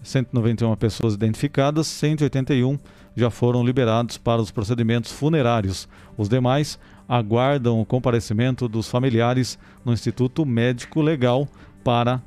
191 0.01 0.75
pessoas 0.77 1.13
identificadas, 1.13 1.85
181 1.85 2.79
já 3.15 3.29
foram 3.29 3.63
liberados 3.63 4.17
para 4.17 4.41
os 4.41 4.49
procedimentos 4.49 5.11
funerários. 5.11 5.87
Os 6.17 6.27
demais 6.27 6.79
aguardam 7.07 7.79
o 7.79 7.85
comparecimento 7.85 8.67
dos 8.67 8.89
familiares 8.89 9.59
no 9.85 9.93
Instituto 9.93 10.43
Médico 10.43 11.01
Legal 11.01 11.47
para 11.83 12.21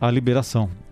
a 0.00 0.10
liberação. 0.10 0.85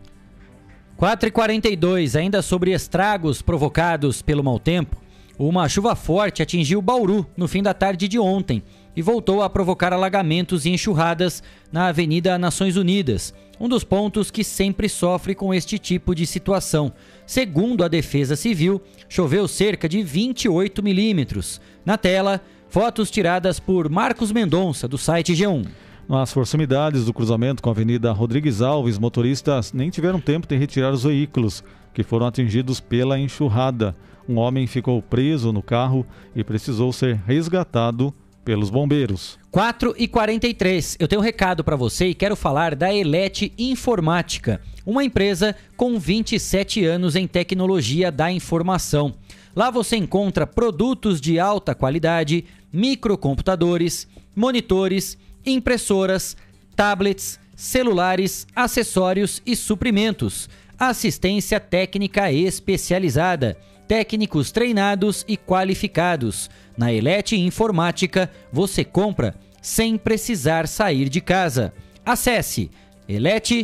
4h42, 0.99 2.19
ainda 2.19 2.41
sobre 2.41 2.73
estragos 2.73 3.43
provocados 3.43 4.23
pelo 4.23 4.45
mau 4.45 4.59
tempo. 4.59 4.97
Uma 5.37 5.69
chuva 5.69 5.97
forte 5.97 6.41
atingiu 6.41 6.81
Bauru 6.81 7.27
no 7.37 7.49
fim 7.49 7.61
da 7.61 7.75
tarde 7.75 8.07
de 8.07 8.19
ontem 8.19 8.63
e 8.95 9.03
voltou 9.03 9.43
a 9.43 9.51
provocar 9.51 9.93
alagamentos 9.93 10.65
e 10.65 10.71
enxurradas 10.71 11.43
na 11.73 11.89
Avenida 11.89 12.39
Nações 12.39 12.77
Unidas, 12.77 13.35
um 13.59 13.69
dos 13.69 13.83
pontos 13.83 14.31
que 14.31 14.45
sempre 14.45 14.89
sofre 14.89 15.35
com 15.35 15.53
este 15.53 15.77
tipo 15.77 16.15
de 16.15 16.25
situação. 16.25 16.93
Segundo 17.27 17.83
a 17.83 17.89
Defesa 17.89 18.37
Civil, 18.37 18.81
choveu 19.09 19.49
cerca 19.49 19.89
de 19.89 20.01
28 20.01 20.81
milímetros. 20.81 21.61
Na 21.85 21.99
tela, 21.99 22.41
fotos 22.69 23.11
tiradas 23.11 23.59
por 23.59 23.89
Marcos 23.89 24.31
Mendonça, 24.31 24.87
do 24.87 24.97
site 24.97 25.33
G1. 25.33 25.67
Nas 26.07 26.35
proximidades 26.35 27.07
do 27.07 27.14
cruzamento 27.14 27.62
com 27.62 27.71
a 27.71 27.73
Avenida 27.73 28.12
Rodrigues 28.12 28.61
Alves, 28.61 28.99
motoristas 28.99 29.73
nem 29.73 29.88
tiveram 29.88 30.21
tempo 30.21 30.47
de 30.47 30.55
retirar 30.55 30.93
os 30.93 31.05
veículos, 31.05 31.64
que 31.95 32.03
foram 32.03 32.27
atingidos 32.27 32.79
pela 32.79 33.19
enxurrada. 33.19 33.97
Um 34.29 34.37
homem 34.37 34.67
ficou 34.67 35.01
preso 35.01 35.51
no 35.51 35.62
carro 35.62 36.07
e 36.37 36.45
precisou 36.45 36.93
ser 36.93 37.17
resgatado 37.27 38.12
pelos 38.45 38.69
bombeiros. 38.69 39.38
4 39.51 39.95
e 39.97 40.07
43. 40.07 40.99
Eu 41.01 41.09
tenho 41.09 41.23
um 41.23 41.25
recado 41.25 41.64
para 41.64 41.75
você 41.75 42.09
e 42.09 42.14
quero 42.14 42.37
falar 42.37 42.75
da 42.75 42.93
Elete 42.93 43.51
Informática, 43.57 44.61
uma 44.85 45.03
empresa 45.03 45.57
com 45.75 45.99
27 45.99 46.85
anos 46.85 47.17
em 47.17 47.27
tecnologia 47.27 48.12
da 48.12 48.31
informação. 48.31 49.14
Lá 49.57 49.71
você 49.71 49.97
encontra 49.97 50.47
produtos 50.47 51.19
de 51.19 51.38
alta 51.38 51.75
qualidade, 51.75 52.45
microcomputadores, 52.71 54.07
monitores, 54.37 55.17
impressoras, 55.45 56.37
tablets, 56.75 57.39
celulares, 57.55 58.47
acessórios 58.55 59.43
e 59.47 59.55
suprimentos, 59.55 60.49
assistência 60.79 61.61
técnica 61.61 62.33
especializada, 62.33 63.57
técnicos 63.87 64.51
treinados 64.51 65.25
e 65.29 65.37
qualificados. 65.37 66.51
Na 66.77 66.93
Elete 66.93 67.37
Informática 67.37 68.31
você 68.53 68.85
compra 68.85 69.35
sem 69.63 69.97
precisar 69.97 70.67
sair 70.67 71.09
de 71.09 71.21
casa. 71.21 71.73
Acesse 72.05 72.71
elete.com.br. 73.09 73.59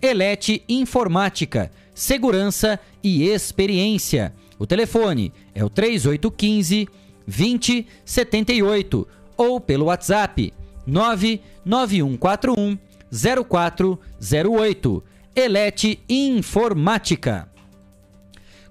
Elete 0.00 0.62
Informática, 0.68 1.70
segurança 1.94 2.78
e 3.02 3.24
experiência. 3.24 4.32
O 4.58 4.66
telefone 4.66 5.32
é 5.54 5.64
o 5.64 5.70
3815 5.70 6.88
2078 7.26 9.08
ou 9.36 9.60
pelo 9.60 9.86
WhatsApp 9.86 10.52
99141 10.86 12.78
0408. 13.12 15.02
Elete 15.36 16.00
Informática. 16.08 17.48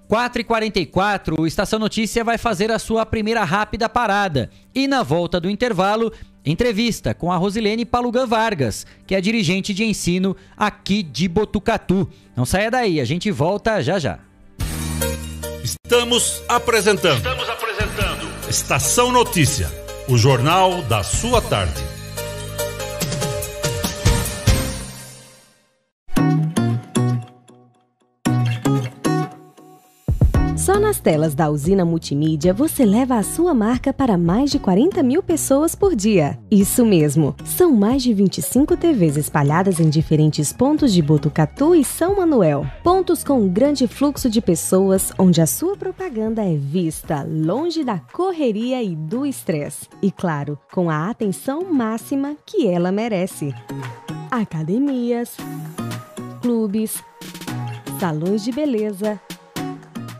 4h44, 0.08 1.38
o 1.38 1.46
Estação 1.46 1.78
Notícia 1.78 2.22
vai 2.22 2.36
fazer 2.38 2.70
a 2.70 2.78
sua 2.78 3.06
primeira 3.06 3.42
rápida 3.42 3.88
parada. 3.88 4.50
E 4.74 4.86
na 4.86 5.02
volta 5.02 5.40
do 5.40 5.48
intervalo, 5.48 6.12
entrevista 6.44 7.14
com 7.14 7.32
a 7.32 7.36
Rosilene 7.36 7.84
Palugan 7.84 8.26
Vargas, 8.26 8.86
que 9.06 9.14
é 9.14 9.20
dirigente 9.20 9.72
de 9.72 9.84
ensino 9.84 10.36
aqui 10.56 11.02
de 11.02 11.26
Botucatu. 11.26 12.08
Não 12.36 12.44
saia 12.44 12.70
daí, 12.70 13.00
a 13.00 13.04
gente 13.04 13.30
volta 13.30 13.82
já 13.82 13.98
já. 13.98 14.18
Estamos 15.62 16.42
apresentando. 16.48 17.16
Estamos 17.16 17.48
apresentando. 17.48 18.28
Estação 18.48 19.10
Notícia, 19.10 19.70
o 20.08 20.16
jornal 20.16 20.82
da 20.82 21.02
sua 21.02 21.40
tarde. 21.40 21.93
Só 30.64 30.80
nas 30.80 30.98
telas 30.98 31.34
da 31.34 31.50
usina 31.50 31.84
multimídia 31.84 32.54
você 32.54 32.86
leva 32.86 33.16
a 33.16 33.22
sua 33.22 33.52
marca 33.52 33.92
para 33.92 34.16
mais 34.16 34.50
de 34.50 34.58
40 34.58 35.02
mil 35.02 35.22
pessoas 35.22 35.74
por 35.74 35.94
dia. 35.94 36.38
Isso 36.50 36.86
mesmo, 36.86 37.36
são 37.44 37.70
mais 37.70 38.02
de 38.02 38.14
25 38.14 38.74
TVs 38.74 39.18
espalhadas 39.18 39.78
em 39.78 39.90
diferentes 39.90 40.54
pontos 40.54 40.90
de 40.94 41.02
Botucatu 41.02 41.74
e 41.74 41.84
São 41.84 42.16
Manuel. 42.16 42.66
Pontos 42.82 43.22
com 43.22 43.42
um 43.42 43.46
grande 43.46 43.86
fluxo 43.86 44.30
de 44.30 44.40
pessoas, 44.40 45.12
onde 45.18 45.42
a 45.42 45.46
sua 45.46 45.76
propaganda 45.76 46.42
é 46.42 46.56
vista 46.56 47.22
longe 47.28 47.84
da 47.84 47.98
correria 47.98 48.82
e 48.82 48.96
do 48.96 49.26
estresse. 49.26 49.86
E 50.00 50.10
claro, 50.10 50.58
com 50.72 50.88
a 50.88 51.10
atenção 51.10 51.70
máxima 51.70 52.38
que 52.46 52.66
ela 52.66 52.90
merece. 52.90 53.54
Academias, 54.30 55.36
clubes, 56.40 57.04
salões 58.00 58.42
de 58.42 58.50
beleza 58.50 59.20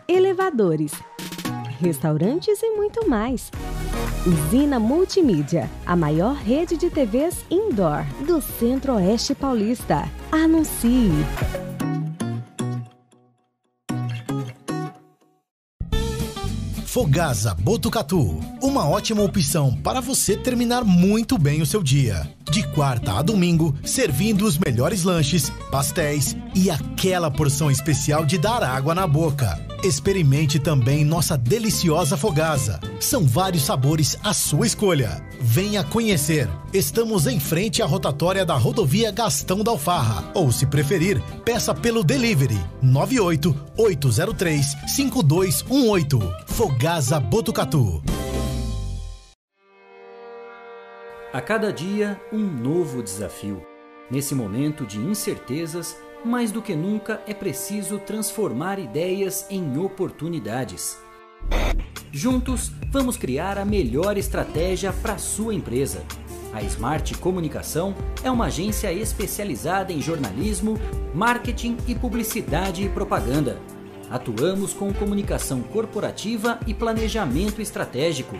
elevadores, 0.09 0.93
restaurantes 1.81 2.63
e 2.63 2.71
muito 2.77 3.09
mais. 3.09 3.51
Usina 4.27 4.79
Multimídia, 4.79 5.69
a 5.85 5.95
maior 5.95 6.35
rede 6.35 6.77
de 6.77 6.91
TVs 6.91 7.45
indoor 7.51 8.05
do 8.27 8.41
Centro-Oeste 8.41 9.35
Paulista. 9.35 10.09
Anuncie! 10.33 11.11
Fogasa 16.95 17.57
Botucatu, 17.57 18.39
uma 18.63 18.89
ótima 18.89 19.21
opção 19.21 19.77
para 19.83 20.01
você 20.01 20.37
terminar 20.37 20.85
muito 20.85 21.37
bem 21.37 21.61
o 21.61 21.67
seu 21.67 21.83
dia. 21.83 22.31
De 22.53 22.63
quarta 22.69 23.15
a 23.15 23.21
domingo, 23.21 23.75
servindo 23.85 24.45
os 24.45 24.57
melhores 24.57 25.03
lanches, 25.03 25.51
pastéis 25.73 26.37
e 26.55 26.71
aquela 26.71 27.33
porção 27.33 27.69
especial 27.69 28.25
de 28.25 28.39
dar 28.39 28.63
água 28.63 28.95
na 28.95 29.09
boca. 29.09 29.61
Experimente 29.83 30.61
também 30.61 31.05
nossa 31.05 31.37
deliciosa 31.37 32.17
fogasa. 32.17 32.79
São 33.01 33.27
vários 33.27 33.65
sabores 33.65 34.17
à 34.23 34.33
sua 34.33 34.65
escolha. 34.65 35.21
Venha 35.41 35.83
conhecer. 35.83 36.49
Estamos 36.73 37.27
em 37.27 37.39
frente 37.39 37.83
à 37.83 37.87
rotatória 37.87 38.47
da 38.47 38.55
rodovia 38.55 39.11
Gastão 39.11 39.63
da 39.63 39.73
Alfarra. 39.73 40.31
Ou, 40.33 40.51
se 40.51 40.65
preferir, 40.65 41.21
peça 41.45 41.75
pelo 41.75 42.03
delivery 42.03 42.59
98 42.81 43.55
803 43.77 44.77
5218. 44.87 46.35
Fogasa 46.47 46.84
Botucatu. 47.19 48.03
A 51.33 51.41
cada 51.41 51.73
dia, 51.73 52.21
um 52.31 52.45
novo 52.45 53.03
desafio. 53.03 53.65
Nesse 54.11 54.35
momento 54.35 54.85
de 54.85 54.99
incertezas, 54.99 55.97
mais 56.23 56.53
do 56.53 56.61
que 56.61 56.77
nunca 56.77 57.23
é 57.27 57.33
preciso 57.33 57.99
transformar 57.99 58.79
ideias 58.79 59.47
em 59.49 59.79
oportunidades. 59.79 60.99
Juntos, 62.13 62.71
vamos 62.91 63.17
criar 63.17 63.57
a 63.57 63.65
melhor 63.65 64.19
estratégia 64.19 64.93
para 64.93 65.17
sua 65.17 65.55
empresa. 65.55 66.05
A 66.53 66.61
Smart 66.65 67.15
Comunicação 67.17 67.95
é 68.23 68.31
uma 68.31 68.47
agência 68.49 68.93
especializada 68.93 69.91
em 69.91 70.03
jornalismo, 70.03 70.79
marketing 71.15 71.79
e 71.89 71.95
publicidade 71.95 72.85
e 72.85 72.91
propaganda. 72.91 73.59
Atuamos 74.11 74.73
com 74.73 74.93
comunicação 74.93 75.63
corporativa 75.63 76.59
e 76.67 76.75
planejamento 76.75 77.61
estratégico. 77.61 78.37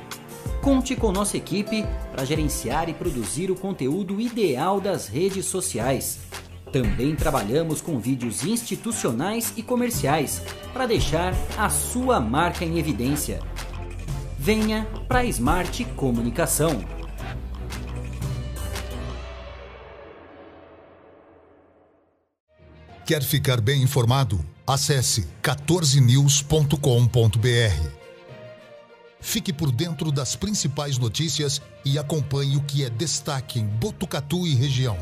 Conte 0.63 0.97
com 0.97 1.13
nossa 1.13 1.37
equipe 1.37 1.85
para 2.13 2.25
gerenciar 2.25 2.89
e 2.89 2.95
produzir 2.95 3.51
o 3.51 3.55
conteúdo 3.55 4.21
ideal 4.21 4.81
das 4.81 5.09
redes 5.09 5.47
sociais. 5.47 6.21
Também 6.73 7.15
trabalhamos 7.15 7.81
com 7.81 7.99
vídeos 7.99 8.45
institucionais 8.45 9.53
e 9.57 9.63
comerciais 9.63 10.43
para 10.73 10.87
deixar 10.87 11.35
a 11.57 11.69
sua 11.69 12.19
marca 12.19 12.65
em 12.65 12.79
evidência. 12.79 13.41
Venha 14.39 14.87
para 15.07 15.21
a 15.21 15.25
Smart 15.25 15.85
Comunicação. 15.97 16.85
Quer 23.07 23.23
ficar 23.23 23.61
bem 23.61 23.83
informado? 23.83 24.43
Acesse 24.67 25.29
14news.com.br. 25.43 27.89
Fique 29.21 29.53
por 29.53 29.71
dentro 29.71 30.11
das 30.11 30.35
principais 30.35 30.97
notícias 30.97 31.61
e 31.85 31.99
acompanhe 31.99 32.57
o 32.57 32.63
que 32.63 32.83
é 32.83 32.89
destaque 32.89 33.61
em 33.61 33.67
Botucatu 33.67 34.47
e 34.47 34.55
região. 34.55 34.97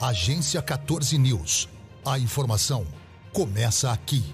Agência 0.00 0.62
14 0.62 1.18
News. 1.18 1.68
A 2.06 2.18
informação 2.18 2.86
começa 3.34 3.92
aqui. 3.92 4.24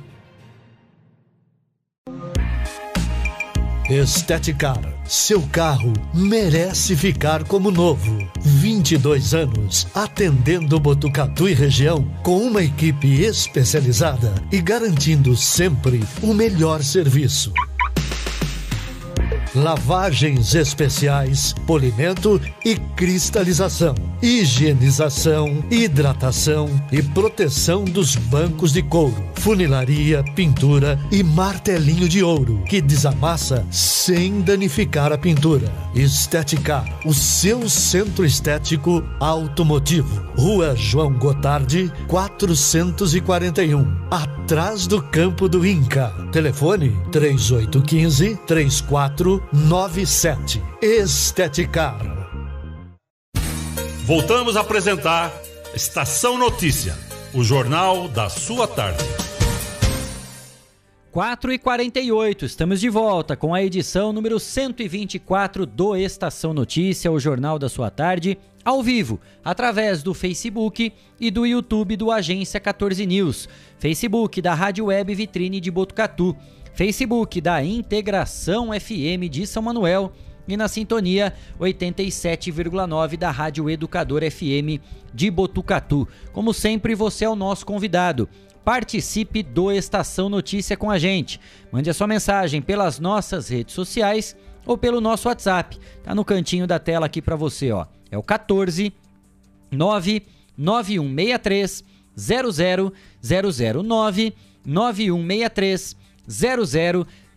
Esteticar. 3.91 4.81
Seu 5.05 5.43
carro 5.43 5.93
merece 6.15 6.97
ficar 6.97 7.45
como 7.45 7.71
novo. 7.71 8.27
22 8.41 9.35
anos 9.35 9.87
atendendo 9.95 10.81
Botucatu 10.81 11.47
e 11.47 11.53
região 11.53 12.03
com 12.23 12.39
uma 12.39 12.63
equipe 12.63 13.23
especializada 13.23 14.35
e 14.51 14.61
garantindo 14.63 15.37
sempre 15.37 16.03
o 16.23 16.33
melhor 16.33 16.83
serviço 16.83 17.53
lavagens 19.55 20.55
especiais, 20.55 21.55
polimento 21.67 22.41
e 22.65 22.77
cristalização, 22.77 23.95
higienização, 24.25 25.63
hidratação 25.71 26.69
e 26.91 27.01
proteção 27.03 27.85
dos 27.85 28.17
bancos 28.17 28.73
de 28.73 28.83
couro, 28.83 29.23
funilaria, 29.35 30.25
pintura 30.35 30.99
e 31.13 31.23
martelinho 31.23 32.09
de 32.09 32.23
ouro 32.23 32.65
que 32.67 32.81
desamassa 32.81 33.67
sem 33.71 34.41
danificar 34.41 35.13
a 35.13 35.19
pintura. 35.19 35.71
Esteticar, 35.95 36.87
o 37.05 37.13
seu 37.13 37.69
centro 37.69 38.25
estético 38.25 39.05
automotivo. 39.21 40.25
Rua 40.39 40.75
João 40.75 41.13
Gotardi, 41.13 41.93
441, 42.09 44.07
atrás 44.11 44.87
do 44.87 45.03
campo 45.03 45.51
do 45.51 45.67
Inca. 45.67 46.15
Telefone 46.33 46.97
3815 47.13 48.39
3497. 48.47 50.63
Esteticar. 50.81 52.14
Voltamos 54.07 54.55
a 54.55 54.61
apresentar 54.61 55.33
Estação 55.75 56.37
Notícia, 56.37 56.95
o 57.33 57.43
jornal 57.43 58.07
da 58.07 58.29
sua 58.29 58.69
tarde. 58.69 59.03
4 61.11 61.51
e 61.55 61.59
48 61.59 62.45
estamos 62.45 62.81
de 62.81 62.91
volta 62.91 63.35
com 63.35 63.55
a 63.55 63.63
edição 63.63 64.13
número 64.13 64.39
124 64.39 65.65
do 65.65 65.97
Estação 65.97 66.53
Notícia, 66.53 67.11
o 67.11 67.19
jornal 67.19 67.59
da 67.59 67.71
sua 67.71 67.89
tarde, 67.89 68.37
ao 68.63 68.83
vivo, 68.83 69.19
através 69.43 70.03
do 70.03 70.13
Facebook 70.13 70.93
e 71.19 71.31
do 71.31 71.47
YouTube 71.47 71.97
do 71.97 72.11
Agência 72.11 72.61
14 72.61 73.07
News, 73.07 73.49
Facebook 73.79 74.43
da 74.43 74.53
Rádio 74.53 74.85
Web 74.85 75.15
Vitrine 75.15 75.61
de 75.61 75.71
Botucatu, 75.71 76.37
Facebook 76.75 77.41
da 77.41 77.65
Integração 77.65 78.69
FM 78.79 79.31
de 79.31 79.47
São 79.47 79.63
Manuel 79.63 80.13
e 80.47 80.57
na 80.57 80.69
sintonia 80.69 81.33
87,9 81.59 83.17
da 83.17 83.31
Rádio 83.31 83.71
Educador 83.71 84.23
FM 84.31 84.83
de 85.13 85.31
Botucatu. 85.31 86.07
Como 86.33 86.53
sempre, 86.53 86.95
você 86.95 87.25
é 87.25 87.29
o 87.29 87.37
nosso 87.37 87.65
convidado 87.65 88.29
participe 88.65 89.43
do 89.43 89.71
Estação 89.71 90.31
Notícia 90.31 90.77
com 90.77 90.91
a 90.91 90.99
gente. 90.99 91.41
Mande 91.71 91.89
a 91.91 91.95
sua 91.95 92.07
mensagem 92.07 92.63
pelas 92.63 92.99
nossas 92.99 93.49
redes 93.49 93.75
sociais 93.75 94.35
ou 94.65 94.79
pelo 94.79 95.01
nosso 95.01 95.29
WhatsApp. 95.29 95.79
Tá 96.03 96.15
no 96.15 96.25
cantinho 96.25 96.67
da 96.67 96.79
tela 96.79 97.05
aqui 97.07 97.21
para 97.21 97.37
você, 97.37 97.71
ó. 97.71 97.85
É 98.11 98.17
o 98.17 98.23
14 98.23 98.91
99163 99.71 101.85
00009 102.17 104.35
9163 104.65 105.97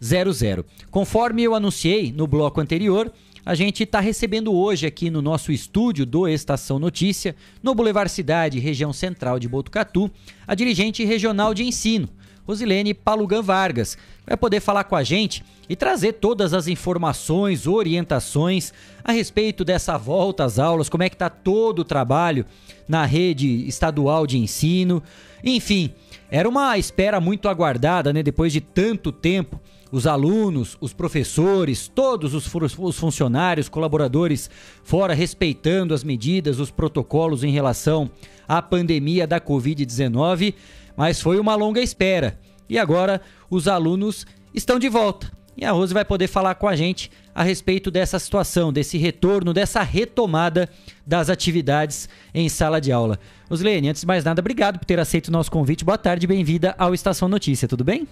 0000. 0.02 0.66
Conforme 0.90 1.44
eu 1.44 1.56
anunciei 1.56 2.12
no 2.12 2.28
bloco 2.28 2.62
anterior, 2.62 3.12
a 3.46 3.56
gente 3.56 3.84
está 3.84 4.02
recebendo 4.02 4.54
hoje 4.54 4.86
aqui 4.86 5.10
no 5.10 5.22
nosso 5.22 5.54
estúdio 5.54 6.06
do 6.06 6.28
Estação 6.28 6.78
Notícia, 6.78 7.34
no 7.64 7.74
Boulevard 7.74 8.12
Cidade, 8.12 8.60
região 8.60 8.92
central 8.92 9.40
de 9.40 9.48
Botucatu, 9.48 10.12
a 10.46 10.54
dirigente 10.54 11.06
regional 11.06 11.54
de 11.54 11.64
ensino, 11.64 12.10
Rosilene 12.46 12.94
Palugan 12.94 13.42
Vargas. 13.42 13.98
Vai 14.26 14.36
poder 14.36 14.60
falar 14.60 14.84
com 14.84 14.98
a 14.98 15.04
gente 15.04 15.46
e 15.70 15.78
trazer 15.78 16.14
todas 16.14 16.54
as 16.54 16.68
informações, 16.68 17.68
orientações 17.68 18.74
a 19.02 19.14
respeito 19.14 19.64
dessa 19.64 19.98
volta 19.98 20.44
às 20.44 20.60
aulas, 20.60 20.90
como 20.90 21.04
é 21.04 21.10
que 21.10 21.16
está 21.16 21.30
todo 21.30 21.80
o 21.80 21.86
trabalho 21.86 22.46
na 22.86 23.06
rede 23.06 23.66
estadual 23.66 24.28
de 24.28 24.38
ensino. 24.38 25.02
Enfim, 25.42 25.94
era 26.30 26.50
uma 26.50 26.78
espera 26.78 27.22
muito 27.22 27.48
aguardada, 27.48 28.12
né? 28.12 28.22
Depois 28.22 28.52
de 28.52 28.60
tanto 28.60 29.12
tempo 29.12 29.58
os 29.92 30.06
alunos, 30.06 30.78
os 30.82 30.94
professores, 30.94 31.88
todos 31.88 32.34
os, 32.34 32.50
os 32.78 32.98
funcionários, 32.98 33.70
colaboradores 33.70 34.50
fora 34.84 35.14
respeitando 35.14 35.94
as 35.94 36.04
medidas, 36.04 36.60
os 36.60 36.72
protocolos 36.72 37.44
em 37.44 37.52
relação 37.52 38.10
à 38.48 38.62
pandemia 38.62 39.26
da 39.26 39.40
Covid-19, 39.40 40.54
mas 40.96 41.22
foi 41.22 41.40
uma 41.40 41.56
longa 41.56 41.82
espera. 41.82 42.40
e 42.70 42.78
agora 42.78 43.22
os 43.50 43.68
alunos 43.68 44.26
estão 44.54 44.78
de 44.78 44.90
volta. 44.90 45.32
E 45.56 45.66
a 45.66 45.72
Rose 45.72 45.94
vai 45.94 46.06
poder 46.06 46.28
falar 46.28 46.54
com 46.56 46.68
a 46.68 46.76
gente 46.76 47.10
a 47.34 47.42
respeito 47.42 47.90
dessa 47.90 48.20
situação, 48.20 48.72
desse 48.72 48.98
retorno, 48.98 49.54
dessa 49.54 49.82
retomada 49.82 50.70
das 51.06 51.32
atividades 51.32 52.08
em 52.32 52.48
sala 52.48 52.80
de 52.80 52.92
aula. 52.92 53.20
Rosilene, 53.50 53.90
antes 53.90 54.02
de 54.02 54.08
mais 54.08 54.24
nada, 54.24 54.40
obrigado 54.40 54.78
por 54.78 54.86
ter 54.86 55.00
aceito 55.00 55.30
o 55.30 55.32
nosso 55.32 55.52
convite. 55.52 55.84
Boa 55.84 55.98
tarde, 55.98 56.28
bem-vinda 56.28 56.76
ao 56.78 56.94
Estação 56.94 57.28
Notícia, 57.28 57.68
tudo 57.68 57.84
bem? 57.84 58.08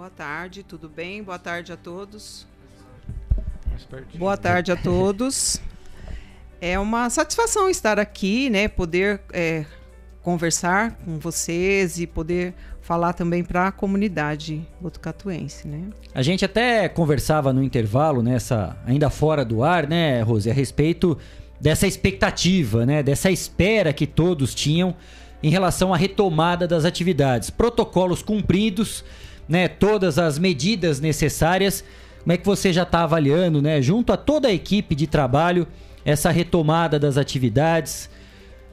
Boa 0.00 0.08
tarde, 0.08 0.62
tudo 0.62 0.88
bem? 0.88 1.22
Boa 1.22 1.38
tarde 1.38 1.74
a 1.74 1.76
todos. 1.76 2.46
Boa 4.14 4.34
tarde 4.34 4.72
a 4.72 4.76
todos. 4.76 5.60
É 6.58 6.78
uma 6.78 7.10
satisfação 7.10 7.68
estar 7.68 7.98
aqui, 7.98 8.48
né? 8.48 8.66
Poder 8.66 9.20
é, 9.30 9.66
conversar 10.22 10.92
com 11.04 11.18
vocês 11.18 12.00
e 12.00 12.06
poder 12.06 12.54
falar 12.80 13.12
também 13.12 13.44
para 13.44 13.66
a 13.66 13.70
comunidade 13.70 14.66
botucatuense, 14.80 15.68
né? 15.68 15.90
A 16.14 16.22
gente 16.22 16.46
até 16.46 16.88
conversava 16.88 17.52
no 17.52 17.62
intervalo, 17.62 18.22
nessa 18.22 18.78
ainda 18.86 19.10
fora 19.10 19.44
do 19.44 19.62
ar, 19.62 19.86
né, 19.86 20.22
Rose, 20.22 20.50
a 20.50 20.54
respeito 20.54 21.18
dessa 21.60 21.86
expectativa, 21.86 22.86
né, 22.86 23.02
dessa 23.02 23.30
espera 23.30 23.92
que 23.92 24.06
todos 24.06 24.54
tinham 24.54 24.96
em 25.42 25.50
relação 25.50 25.92
à 25.92 25.96
retomada 25.98 26.66
das 26.66 26.86
atividades, 26.86 27.50
protocolos 27.50 28.22
cumpridos, 28.22 29.04
né, 29.50 29.66
todas 29.66 30.18
as 30.18 30.38
medidas 30.38 31.00
necessárias. 31.00 31.84
Como 32.22 32.32
é 32.32 32.36
que 32.36 32.46
você 32.46 32.72
já 32.72 32.84
está 32.84 33.02
avaliando, 33.02 33.60
né, 33.60 33.82
junto 33.82 34.12
a 34.12 34.16
toda 34.16 34.46
a 34.48 34.52
equipe 34.52 34.94
de 34.94 35.06
trabalho, 35.06 35.66
essa 36.04 36.30
retomada 36.30 36.98
das 36.98 37.18
atividades? 37.18 38.08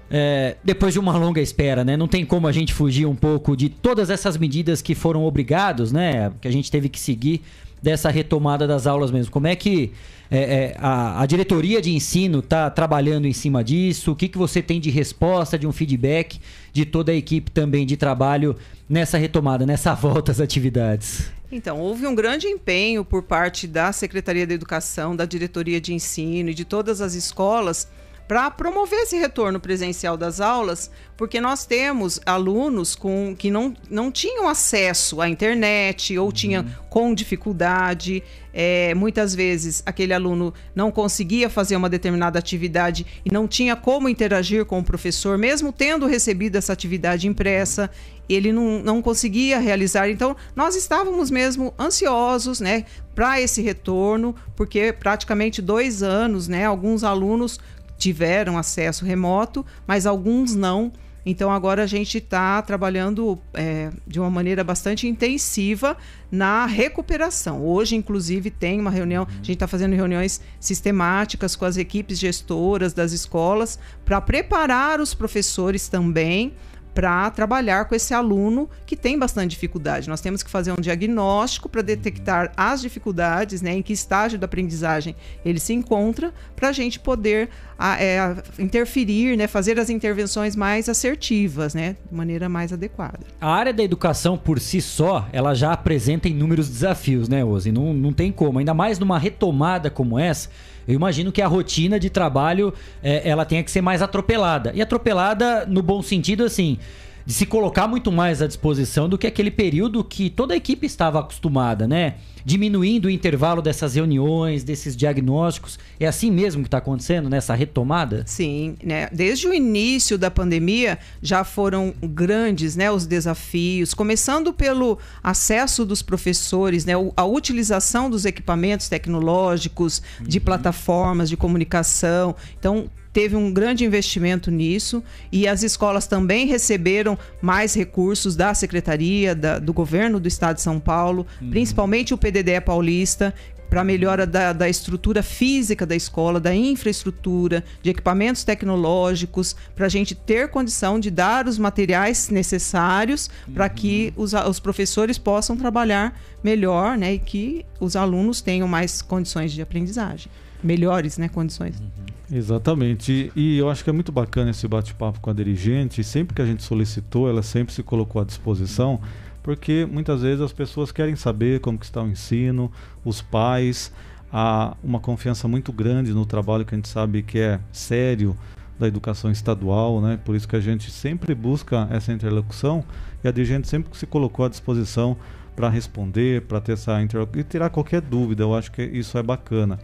É, 0.10 0.56
depois 0.64 0.94
de 0.94 1.00
uma 1.00 1.18
longa 1.18 1.42
espera, 1.42 1.84
né? 1.84 1.98
Não 1.98 2.08
tem 2.08 2.26
como 2.26 2.48
a 2.48 2.52
gente 2.54 2.74
fugir 2.74 3.06
um 3.06 3.16
pouco 3.16 3.58
de 3.58 3.68
todas 3.68 4.10
essas 4.10 4.38
medidas 4.38 4.82
que 4.82 4.96
foram 4.96 5.26
obrigados, 5.26 5.92
né? 5.92 6.32
Que 6.40 6.48
a 6.48 6.52
gente 6.52 6.72
teve 6.72 6.88
que 6.88 6.98
seguir 6.98 7.42
dessa 7.82 8.10
retomada 8.10 8.68
das 8.68 8.88
aulas 8.88 9.12
mesmo. 9.12 9.32
Como 9.32 9.48
é 9.48 9.56
que 9.56 9.92
é, 10.30 10.40
é, 10.40 10.78
a, 10.80 11.22
a, 11.22 11.26
diretoria 11.26 11.82
de 11.82 11.92
ensino 11.94 12.40
está 12.40 12.70
trabalhando 12.70 13.28
em 13.28 13.34
cima 13.34 13.64
disso? 13.64 14.12
O 14.12 14.16
que, 14.16 14.28
que 14.28 14.38
você 14.38 14.62
tem 14.62 14.80
de 14.80 14.90
resposta, 14.90 15.58
de 15.58 15.66
um 15.66 15.72
feedback 15.72 16.40
de 16.74 16.86
toda 16.86 17.12
a 17.12 17.16
equipe 17.16 17.50
também 17.52 17.86
de 17.86 17.96
trabalho 17.96 18.56
nessa 18.90 19.18
retomada, 19.18 19.66
nessa 19.66 19.94
volta 19.96 20.32
às 20.32 20.42
atividades? 20.42 21.32
Então, 21.50 21.80
houve 21.80 22.06
um 22.06 22.14
grande 22.14 22.48
empenho 22.48 23.06
por 23.06 23.24
parte 23.24 23.68
da 23.68 23.94
Secretaria 23.94 24.46
da 24.46 24.54
Educação, 24.54 25.16
da 25.16 25.26
diretoria 25.26 25.80
de 25.80 25.94
ensino 25.94 26.50
e 26.50 26.54
de 26.54 26.66
todas 26.66 27.00
as 27.00 27.14
escolas 27.14 27.88
para 28.28 28.52
promover 28.52 29.00
esse 29.00 29.18
retorno 29.18 29.60
presencial 29.60 30.18
das 30.18 30.42
aulas, 30.42 30.92
porque 31.16 31.40
nós 31.40 31.66
temos 31.66 32.20
alunos 32.26 32.94
com, 32.94 33.34
que 33.38 33.50
não, 33.50 33.74
não 33.90 34.12
tinham 34.12 34.50
acesso 34.50 35.22
à 35.22 35.30
internet 35.30 36.18
ou 36.18 36.26
uhum. 36.26 36.32
tinham 36.32 36.66
com 36.90 37.14
dificuldade. 37.14 38.22
É, 38.54 38.94
muitas 38.96 39.36
vezes 39.36 39.84
aquele 39.86 40.14
aluno 40.14 40.54
não 40.76 40.92
conseguia 40.92 41.50
fazer 41.50 41.76
uma 41.76 41.90
determinada 41.90 42.40
atividade 42.40 43.06
e 43.24 43.32
não 43.32 43.48
tinha 43.48 43.76
como 43.76 44.10
interagir 44.10 44.66
com 44.66 44.80
o 44.80 44.84
professor, 44.84 45.38
mesmo 45.38 45.72
tendo 45.72 46.06
recebido 46.06 46.56
essa 46.56 46.74
atividade 46.74 47.28
impressa, 47.28 47.90
ele 48.28 48.52
não, 48.52 48.82
não 48.82 49.02
conseguia 49.02 49.60
realizar. 49.60 50.10
Então, 50.10 50.36
nós 50.56 50.76
estávamos 50.76 51.32
mesmo 51.32 51.74
ansiosos 51.80 52.60
né, 52.60 52.86
para 53.16 53.40
esse 53.40 53.62
retorno, 53.62 54.36
porque 54.56 54.92
praticamente 54.92 55.62
dois 55.62 56.04
anos, 56.04 56.48
né, 56.48 56.66
alguns 56.66 57.04
alunos 57.04 57.60
tiveram 57.98 58.58
acesso 58.58 59.06
remoto, 59.06 59.66
mas 59.86 60.06
alguns 60.06 60.56
não. 60.56 60.92
Então 61.26 61.52
agora 61.52 61.84
a 61.84 61.86
gente 61.86 62.20
está 62.20 62.62
trabalhando 62.62 63.38
é, 63.54 63.92
de 64.08 64.18
uma 64.18 64.30
maneira 64.30 64.64
bastante 64.64 65.08
intensiva 65.08 65.98
na 66.32 66.66
recuperação. 66.66 67.66
Hoje, 67.66 67.98
inclusive, 67.98 68.50
tem 68.50 68.80
uma 68.80 68.90
reunião, 68.90 69.28
a 69.30 69.36
gente 69.44 69.52
está 69.52 69.68
fazendo 69.68 69.94
reuniões 69.94 70.40
sistemáticas 70.58 71.54
com 71.54 71.66
as 71.66 71.76
equipes 71.76 72.18
gestoras 72.18 72.94
das 72.94 73.12
escolas 73.12 73.78
para 74.06 74.22
preparar 74.22 75.02
os 75.02 75.14
professores 75.14 75.90
também 75.90 76.54
para 76.98 77.30
trabalhar 77.30 77.86
com 77.86 77.94
esse 77.94 78.12
aluno 78.12 78.68
que 78.84 78.96
tem 78.96 79.20
bastante 79.20 79.52
dificuldade. 79.52 80.10
Nós 80.10 80.20
temos 80.20 80.42
que 80.42 80.50
fazer 80.50 80.72
um 80.72 80.82
diagnóstico 80.82 81.70
para 81.70 81.84
detectar 81.84 82.52
as 82.58 82.82
dificuldades, 82.82 83.62
né, 83.62 83.76
em 83.76 83.84
que 83.84 83.94
estágio 83.94 84.40
da 84.40 84.46
aprendizagem 84.46 85.16
ele 85.46 85.60
se 85.60 85.74
encontra, 85.74 86.34
para 86.56 86.70
a 86.70 86.72
gente 86.72 87.00
poder 87.00 87.50
a, 87.78 88.02
é, 88.02 88.36
interferir, 88.58 89.38
né, 89.38 89.46
fazer 89.46 89.80
as 89.80 89.92
intervenções 89.92 90.56
mais 90.56 90.90
assertivas, 90.90 91.76
né, 91.76 91.96
de 92.10 92.18
maneira 92.18 92.50
mais 92.50 92.74
adequada. 92.74 93.20
A 93.40 93.52
área 93.52 93.72
da 93.72 93.84
educação 93.84 94.36
por 94.36 94.60
si 94.60 94.82
só, 94.82 95.30
ela 95.32 95.54
já 95.54 95.74
apresenta 95.74 96.28
inúmeros 96.28 96.68
desafios, 96.68 97.30
né, 97.30 97.46
Ozzy? 97.46 97.72
Não, 97.72 97.94
não 97.94 98.12
tem 98.12 98.32
como, 98.32 98.58
ainda 98.58 98.74
mais 98.74 98.98
numa 98.98 99.20
retomada 99.20 99.92
como 99.92 100.18
essa 100.18 100.50
eu 100.88 100.94
imagino 100.94 101.32
que 101.32 101.42
a 101.42 101.48
rotina 101.48 102.00
de 102.00 102.10
trabalho 102.10 102.74
é, 103.04 103.28
ela 103.28 103.46
tenha 103.46 103.64
que 103.64 103.70
ser 103.70 103.82
mais 103.82 104.02
atropelada. 104.02 104.72
E 104.74 104.82
atropelada 104.82 105.66
no 105.66 105.82
bom 105.82 106.02
sentido, 106.02 106.44
assim, 106.44 106.80
de 107.28 107.34
se 107.34 107.46
colocar 107.46 107.90
muito 107.90 108.10
mais 108.10 108.42
à 108.42 108.48
disposição 108.48 109.10
do 109.10 109.18
que 109.18 109.28
aquele 109.28 109.52
período 109.52 110.02
que 110.02 110.30
toda 110.30 110.54
a 110.54 110.58
equipe 110.58 110.88
estava 110.88 111.20
acostumada, 111.20 111.86
né? 111.86 112.16
Diminuindo 112.46 113.10
o 113.10 113.10
intervalo 113.10 113.62
dessas 113.62 113.96
reuniões, 113.96 114.64
desses 114.64 114.96
diagnósticos. 114.96 115.78
É 116.00 116.08
assim 116.08 116.32
mesmo 116.32 116.62
que 116.62 116.70
está 116.70 116.78
acontecendo 116.78 117.30
nessa 117.30 117.54
retomada? 117.54 118.24
Sim, 118.26 118.78
né? 118.82 119.10
Desde 119.12 119.46
o 119.46 119.54
início 119.54 120.18
da 120.18 120.32
pandemia 120.32 120.98
já 121.22 121.44
foram 121.44 121.94
grandes, 122.02 122.78
né, 122.78 122.90
os 122.90 123.06
desafios, 123.06 123.94
começando 123.94 124.54
pelo 124.54 124.98
acesso 125.22 125.86
dos 125.86 126.02
professores, 126.02 126.86
né, 126.86 126.94
a 127.14 127.26
utilização 127.26 128.10
dos 128.10 128.24
equipamentos 128.24 128.88
tecnológicos, 128.88 130.02
de 130.22 130.38
uhum. 130.38 130.46
plataformas 130.46 131.28
de 131.28 131.36
comunicação. 131.36 132.34
Então, 132.58 132.90
teve 133.18 133.36
um 133.36 133.52
grande 133.52 133.84
investimento 133.84 134.52
nisso 134.52 135.04
e 135.32 135.48
as 135.48 135.64
escolas 135.64 136.06
também 136.06 136.46
receberam 136.46 137.18
mais 137.42 137.74
recursos 137.74 138.36
da 138.36 138.54
secretaria, 138.54 139.34
da, 139.34 139.58
do 139.58 139.74
governo 139.74 140.20
do 140.20 140.28
estado 140.28 140.58
de 140.58 140.62
São 140.62 140.80
Paulo, 140.80 141.26
uhum. 141.42 141.50
principalmente 141.50 142.14
o 142.14 142.18
PDD 142.18 142.62
paulista, 142.62 143.34
para 143.72 143.84
melhora 143.84 144.28
da, 144.28 144.54
da, 144.54 144.70
estrutura 144.70 145.24
física 145.24 145.84
da 145.84 145.96
escola, 145.96 146.40
da 146.40 146.54
infraestrutura, 146.54 147.64
de 147.82 147.90
equipamentos 147.90 148.44
tecnológicos, 148.44 149.56
para 149.76 149.88
a 149.88 149.90
gente 149.90 150.14
ter 150.14 150.50
condição 150.50 151.00
de 151.00 151.10
dar 151.10 151.48
os 151.48 151.58
materiais 151.58 152.30
necessários 152.30 153.32
uhum. 153.48 153.56
para 153.56 153.68
que 153.68 154.14
os, 154.16 154.34
os, 154.34 154.60
professores 154.60 155.18
possam 155.18 155.58
trabalhar 155.58 156.22
melhor 156.44 156.96
né, 156.96 157.16
e 157.16 157.20
que 157.20 157.66
os 157.80 157.96
alunos 157.96 158.42
tenham 158.42 158.68
mais 158.68 159.02
condições 159.02 159.52
de 159.52 159.60
aprendizagem, 159.60 160.32
melhores 160.64 161.18
né, 161.18 161.28
condições. 161.28 161.80
Uhum. 161.80 162.17
Exatamente. 162.32 163.32
E, 163.36 163.56
e 163.56 163.58
eu 163.58 163.70
acho 163.70 163.84
que 163.84 163.90
é 163.90 163.94
muito 163.94 164.12
bacana 164.12 164.52
esse 164.52 164.68
bate-papo 164.68 165.20
com 165.20 165.30
a 165.30 165.34
dirigente. 165.34 166.04
sempre 166.04 166.36
que 166.36 166.42
a 166.42 166.46
gente 166.46 166.64
solicitou, 166.64 167.30
ela 167.30 167.42
sempre 167.42 167.74
se 167.74 167.82
colocou 167.82 168.22
à 168.22 168.26
disposição, 168.26 169.00
porque 169.42 169.88
muitas 169.90 170.22
vezes 170.22 170.42
as 170.42 170.52
pessoas 170.52 170.92
querem 170.92 171.16
saber 171.16 171.62
como 171.62 171.78
que 171.78 171.86
está 171.86 172.02
o 172.02 172.08
ensino, 172.08 172.72
os 173.06 173.22
pais, 173.22 173.94
há 174.32 174.76
uma 174.84 175.00
confiança 175.00 175.48
muito 175.48 175.72
grande 175.72 176.14
no 176.14 176.26
trabalho 176.26 176.66
que 176.66 176.76
a 176.76 176.78
gente 176.78 176.90
sabe 176.90 177.24
que 177.24 177.40
é 177.40 177.60
sério 177.72 178.36
da 178.78 178.88
educação 178.88 179.32
estadual, 179.32 180.02
né? 180.02 180.20
Por 180.24 180.36
isso 180.36 180.48
que 180.48 180.56
a 180.56 180.60
gente 180.60 180.92
sempre 180.92 181.34
busca 181.34 181.88
essa 181.90 182.12
interlocução 182.12 182.84
e 183.24 183.28
a 183.28 183.32
dirigente 183.32 183.68
sempre 183.68 183.98
se 183.98 184.06
colocou 184.06 184.46
à 184.46 184.50
disposição 184.50 185.18
para 185.56 185.70
responder, 185.70 186.44
para 186.44 186.62
ter 186.62 186.74
essa 186.74 187.02
interlocução 187.02 187.42
e 187.42 187.44
tirar 187.44 187.70
qualquer 187.70 188.02
dúvida. 188.02 188.44
Eu 188.44 188.54
acho 188.54 188.72
que 188.72 188.84
isso 188.84 189.18
é 189.18 189.24
bacana. 189.24 189.80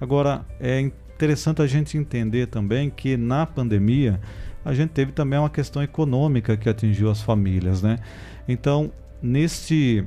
Agora, 0.00 0.46
é 0.60 0.90
interessante 1.18 1.60
a 1.60 1.66
gente 1.66 1.98
entender 1.98 2.46
também 2.46 2.88
que 2.88 3.16
na 3.16 3.44
pandemia 3.44 4.20
a 4.64 4.72
gente 4.72 4.90
teve 4.90 5.10
também 5.10 5.36
uma 5.36 5.50
questão 5.50 5.82
econômica 5.82 6.56
que 6.56 6.68
atingiu 6.68 7.10
as 7.10 7.20
famílias, 7.20 7.82
né? 7.82 7.98
Então, 8.46 8.92
neste 9.20 10.04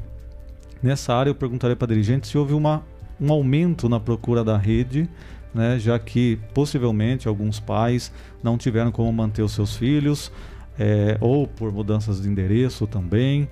nessa 0.81 1.13
área 1.13 1.29
eu 1.29 1.35
perguntaria 1.35 1.75
para 1.75 1.85
a 1.85 1.89
dirigente 1.89 2.27
se 2.27 2.37
houve 2.37 2.53
uma, 2.53 2.81
um 3.19 3.29
aumento 3.29 3.89
na 3.89 3.99
procura 3.99 4.41
da 4.41 4.57
rede, 4.57 5.09
né? 5.53 5.77
Já 5.77 5.99
que 5.99 6.39
possivelmente 6.53 7.27
alguns 7.27 7.59
pais 7.59 8.09
não 8.41 8.57
tiveram 8.57 8.89
como 8.89 9.11
manter 9.11 9.41
os 9.41 9.51
seus 9.51 9.75
filhos, 9.75 10.31
é, 10.79 11.17
ou 11.19 11.45
por 11.45 11.73
mudanças 11.73 12.21
de 12.21 12.29
endereço 12.29 12.87
também, 12.87 13.49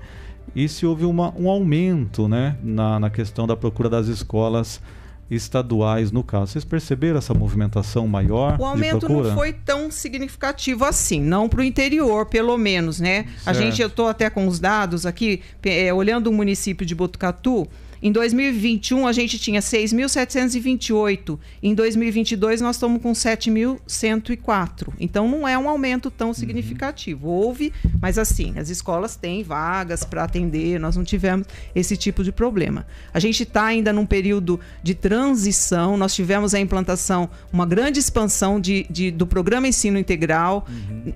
e 0.56 0.70
se 0.70 0.86
houve 0.86 1.04
uma, 1.04 1.34
um 1.38 1.50
aumento, 1.50 2.26
né? 2.30 2.58
Na, 2.64 3.02
na 3.02 3.10
questão 3.10 3.46
da 3.46 3.58
procura 3.58 3.90
das 3.90 4.08
escolas 4.08 4.82
estaduais 5.30 6.12
no 6.12 6.24
caso. 6.24 6.54
Vocês 6.54 6.66
perceberam 6.66 7.18
essa 7.18 7.34
movimentação 7.34 8.08
maior? 8.08 8.58
O 8.60 8.66
aumento 8.66 9.08
não 9.08 9.36
foi 9.36 9.54
tão 9.54 9.92
significativo 9.92 10.86
assim, 10.86 11.22
não 11.22 11.48
para 11.48 11.62
o 11.62 11.64
interior, 11.64 12.26
pelo 12.26 12.58
menos, 12.58 13.00
né? 13.00 13.24
Certo. 13.24 13.48
A 13.48 13.54
gente, 13.54 13.82
eu 13.82 13.88
estou 13.88 14.08
até 14.08 14.30
com 14.30 14.48
os 14.48 14.60
dados 14.60 15.06
aqui, 15.06 15.42
é, 15.64 15.94
olhando 15.94 16.28
o 16.28 16.34
município 16.34 16.86
de 16.86 16.96
Botucatu, 16.96 17.68
em 18.02 18.12
2021 18.12 19.06
a 19.06 19.12
gente 19.12 19.38
tinha 19.38 19.60
6.728. 19.60 21.38
Em 21.62 21.76
2022 21.76 22.62
nós 22.62 22.78
estamos 22.78 23.02
com 23.02 23.12
7.104. 23.12 24.94
Então 25.00 25.28
não 25.28 25.48
é 25.48 25.58
um 25.58 25.68
aumento 25.68 26.10
tão 26.10 26.34
significativo. 26.34 27.28
Houve, 27.28 27.74
mas 28.02 28.18
assim, 28.18 28.58
as 28.58 28.70
escolas 28.70 29.16
têm 29.16 29.44
vagas 29.44 30.04
para 30.04 30.24
atender, 30.24 30.80
nós 30.80 30.96
não 30.96 31.04
tivemos 31.04 31.48
esse 31.76 31.98
tipo 31.98 32.24
de 32.24 32.32
problema. 32.32 32.86
A 33.14 33.20
gente 33.20 33.44
está 33.44 33.66
ainda 33.66 33.92
num 33.92 34.06
período 34.06 34.60
de 34.82 34.96
transição, 34.96 35.98
nós 35.98 36.16
tivemos 36.16 36.54
a 36.54 36.60
implantação, 36.60 37.30
uma 37.52 37.66
grande 37.66 38.00
expansão 38.00 38.60
de, 38.60 38.86
de 38.90 39.12
do 39.12 39.28
programa 39.28 39.68
Ensino 39.68 39.98
Integral. 39.98 40.66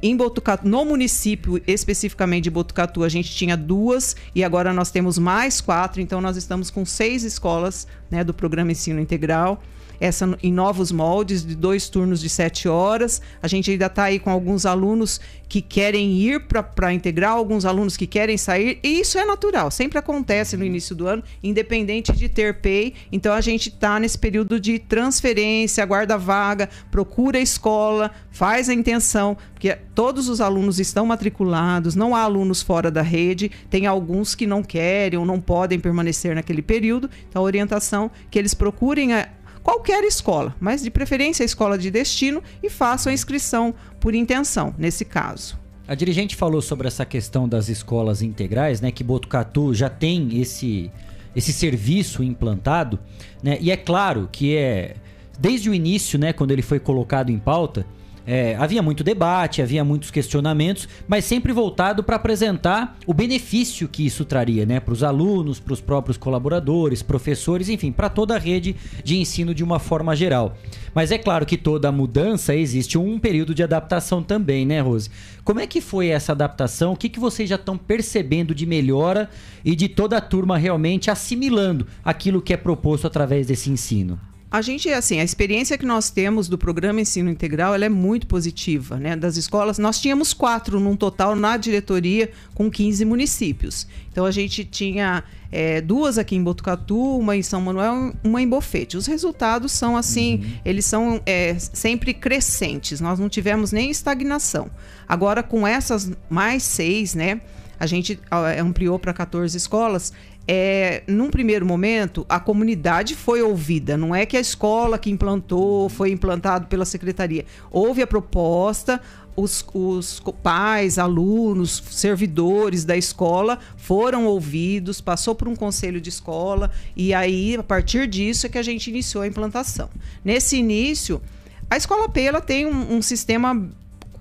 Em 0.02 0.16
Botucatu, 0.16 0.68
no 0.68 0.84
município 0.84 1.62
especificamente 1.66 2.44
de 2.46 2.50
Botucatu, 2.50 3.04
a 3.04 3.10
gente 3.10 3.34
tinha 3.34 3.56
duas 3.56 4.16
e 4.36 4.44
agora 4.44 4.74
nós 4.74 4.92
temos 4.92 5.18
mais 5.18 5.62
quatro, 5.62 6.02
então 6.02 6.20
nós 6.20 6.36
estamos 6.36 6.70
com 6.74 6.86
seis 6.86 7.24
escolas 7.24 7.88
né, 8.10 8.24
do 8.24 8.34
programa 8.34 8.72
Ensino 8.72 9.00
Integral. 9.00 9.62
Essa 10.00 10.38
em 10.42 10.52
novos 10.52 10.92
moldes, 10.92 11.46
de 11.46 11.56
dois 11.56 11.90
turnos 11.90 12.20
de 12.20 12.30
sete 12.30 12.68
horas. 12.68 13.22
A 13.42 13.48
gente 13.48 13.72
ainda 13.72 13.86
está 13.86 14.04
aí 14.04 14.20
com 14.20 14.30
alguns 14.30 14.66
alunos 14.66 15.20
que 15.54 15.62
querem 15.62 16.14
ir 16.14 16.48
para 16.48 16.92
integral, 16.92 17.38
alguns 17.38 17.64
alunos 17.64 17.96
que 17.96 18.08
querem 18.08 18.38
sair, 18.38 18.80
e 18.82 19.00
isso 19.00 19.20
é 19.20 19.24
natural, 19.24 19.70
sempre 19.70 20.00
acontece 20.00 20.58
no 20.58 20.66
início 20.66 20.96
do 20.96 21.06
ano, 21.08 21.24
independente 21.44 22.12
de 22.12 22.28
ter 22.28 22.56
PEI. 22.56 22.96
Então 23.12 23.32
a 23.32 23.40
gente 23.40 23.70
está 23.70 24.00
nesse 24.00 24.18
período 24.18 24.60
de 24.60 24.80
transferência, 24.80 25.84
aguarda 25.84 26.18
vaga, 26.18 26.68
procura 26.90 27.38
a 27.38 27.42
escola, 27.42 28.10
faz 28.32 28.68
a 28.68 28.74
intenção, 28.74 29.38
porque 29.54 29.78
todos 29.94 30.28
os 30.28 30.42
alunos 30.42 30.80
estão 30.80 31.06
matriculados, 31.06 31.94
não 31.94 32.16
há 32.16 32.22
alunos 32.22 32.64
fora 32.64 32.90
da 32.90 33.04
rede, 33.04 33.52
tem 33.70 33.86
alguns 33.86 34.34
que 34.34 34.48
não 34.48 34.64
querem 34.64 35.20
ou 35.20 35.26
não 35.26 35.40
podem 35.40 35.80
permanecer 35.80 36.34
naquele 36.34 36.64
período. 36.64 37.08
Então 37.30 37.44
a 37.44 37.46
orientação 37.46 38.06
é 38.06 38.10
que 38.32 38.40
eles 38.40 38.56
procurem 38.56 39.14
a 39.14 39.30
qualquer 39.64 40.04
escola, 40.04 40.56
mas 40.60 40.84
de 40.84 40.92
preferência 40.92 41.44
a 41.44 41.46
escola 41.46 41.78
de 41.78 41.90
destino 41.90 42.44
e 42.62 42.70
façam 42.70 43.10
a 43.10 43.14
inscrição 43.14 43.74
por 44.00 44.14
intenção, 44.14 44.76
nesse 44.78 45.06
caso. 45.06 45.58
A 45.88 45.96
dirigente 45.96 46.36
falou 46.36 46.62
sobre 46.62 46.88
essa 46.88 47.06
questão 47.06 47.48
das 47.48 47.70
escolas 47.70 48.22
integrais, 48.22 48.80
né? 48.80 48.92
Que 48.92 49.04
Botucatu 49.04 49.74
já 49.74 49.90
tem 49.90 50.40
esse, 50.40 50.92
esse 51.36 51.52
serviço 51.52 52.24
implantado, 52.24 53.00
né? 53.42 53.58
E 53.60 53.72
é 53.72 53.78
claro 53.78 54.30
que 54.32 54.56
é 54.56 54.96
desde 55.40 55.70
o 55.70 55.74
início, 55.74 56.18
né? 56.20 56.32
Quando 56.32 56.52
ele 56.52 56.62
foi 56.62 56.80
colocado 56.80 57.32
em 57.32 57.40
pauta, 57.40 57.86
é, 58.26 58.56
havia 58.56 58.82
muito 58.82 59.04
debate, 59.04 59.62
havia 59.62 59.84
muitos 59.84 60.10
questionamentos, 60.10 60.88
mas 61.08 61.26
sempre 61.26 61.52
voltado 61.52 62.04
para 62.04 62.16
apresentar 62.16 62.98
o 63.06 63.14
benefício 63.14 63.88
que 63.88 64.06
isso 64.06 64.24
traria, 64.24 64.66
né, 64.66 64.80
para 64.80 64.94
os 64.94 65.04
alunos, 65.04 65.60
para 65.60 65.74
os 65.74 65.82
próprios 65.82 66.18
colaboradores, 66.18 67.02
professores, 67.02 67.70
enfim, 67.70 67.92
para 67.92 68.10
toda 68.10 68.36
a 68.36 68.40
rede 68.40 68.76
de 69.04 69.18
ensino 69.18 69.54
de 69.54 69.64
uma 69.64 69.80
forma 69.80 70.16
geral. 70.16 70.58
Mas 70.94 71.12
é 71.12 71.18
claro 71.18 71.46
que 71.46 71.58
toda 71.58 71.92
mudança 71.92 72.56
existe 72.56 72.98
um 72.98 73.20
período 73.20 73.54
de 73.54 73.64
adaptação 73.64 74.22
também, 74.22 74.66
né, 74.66 74.80
Rose? 74.80 75.10
Como 75.44 75.60
é 75.60 75.68
que 75.68 75.82
foi 75.82 76.08
essa 76.08 76.32
adaptação? 76.32 76.94
O 76.94 76.98
que, 76.98 77.10
que 77.10 77.20
vocês 77.20 77.50
já 77.50 77.56
estão 77.56 77.78
percebendo 77.78 78.56
de 78.56 78.66
melhora 78.66 79.30
e 79.66 79.76
de 79.76 79.90
toda 79.90 80.18
a 80.18 80.22
turma 80.22 80.58
realmente 80.58 81.12
assimilando 81.12 81.88
aquilo 82.04 82.42
que 82.42 82.54
é 82.54 82.58
proposto 82.58 83.08
através 83.08 83.48
desse 83.48 83.70
ensino? 83.70 84.20
A 84.54 84.62
gente, 84.62 84.88
assim, 84.94 85.20
a 85.20 85.24
experiência 85.24 85.80
que 85.80 85.86
nós 85.86 86.12
temos 86.12 86.48
do 86.48 86.60
programa 86.60 87.02
Ensino 87.02 87.28
Integral, 87.28 87.74
ela 87.74 87.86
é 87.86 87.90
muito 87.90 88.28
positiva, 88.28 88.98
né? 89.00 89.16
Das 89.16 89.36
escolas, 89.36 89.80
nós 89.80 90.00
tínhamos 90.00 90.32
quatro 90.32 90.80
num 90.80 90.96
total 90.96 91.36
na 91.36 91.58
diretoria 91.58 92.30
com 92.54 92.70
15 92.70 93.04
municípios. 93.04 93.88
Então 94.12 94.26
a 94.28 94.30
gente 94.30 94.64
tinha 94.64 95.24
é, 95.52 95.82
duas 95.82 96.20
aqui 96.20 96.36
em 96.36 96.44
Botucatu, 96.44 97.18
uma 97.18 97.36
em 97.36 97.42
São 97.42 97.62
Manuel, 97.62 98.14
uma 98.24 98.44
em 98.44 98.48
Bofete. 98.48 98.96
Os 98.96 99.08
resultados 99.08 99.72
são 99.72 99.98
assim, 99.98 100.36
uhum. 100.36 100.52
eles 100.64 100.86
são 100.86 101.20
é, 101.26 101.58
sempre 101.58 102.14
crescentes. 102.14 103.02
Nós 103.02 103.18
não 103.18 103.30
tivemos 103.30 103.72
nem 103.72 103.90
estagnação. 103.90 104.70
Agora 105.08 105.42
com 105.42 105.68
essas 105.68 106.12
mais 106.30 106.62
seis, 106.62 107.16
né? 107.16 107.42
A 107.80 107.88
gente 107.88 108.20
ampliou 108.60 109.00
para 109.00 109.14
14 109.14 109.58
escolas 109.58 110.14
é, 110.48 111.04
num 111.08 111.30
primeiro 111.30 111.66
momento, 111.66 112.26
a 112.28 112.40
comunidade 112.40 113.16
foi 113.16 113.42
ouvida. 113.42 113.96
Não 113.96 114.14
é 114.14 114.26
que 114.26 114.36
a 114.36 114.40
escola 114.40 114.98
que 114.98 115.10
implantou 115.10 115.88
foi 115.90 116.12
implantado 116.12 116.68
pela 116.68 116.86
secretaria. 116.86 117.46
Houve 117.72 118.02
a 118.02 118.08
proposta, 118.08 119.02
os, 119.36 119.66
os, 119.74 120.22
pais, 120.42 121.00
alunos, 121.00 121.82
servidores 121.90 122.84
da 122.84 122.96
escola 122.96 123.58
foram 123.78 124.26
ouvidos, 124.26 125.02
passou 125.02 125.34
por 125.34 125.48
um 125.48 125.56
conselho 125.56 126.00
de 126.00 126.10
escola 126.10 126.72
e 126.96 127.14
aí, 127.14 127.56
a 127.56 127.64
partir 127.64 128.08
disso, 128.08 128.46
é 128.46 128.50
que 128.50 128.58
a 128.58 128.64
gente 128.64 128.90
iniciou 128.90 129.24
a 129.24 129.28
implantação. 129.28 129.90
Nesse 130.24 130.58
início, 130.58 131.22
a 131.70 131.78
escola 131.78 132.08
P 132.10 132.22
ela 132.22 132.42
tem 132.42 132.66
um, 132.66 132.98
um 132.98 133.02
sistema 133.02 133.68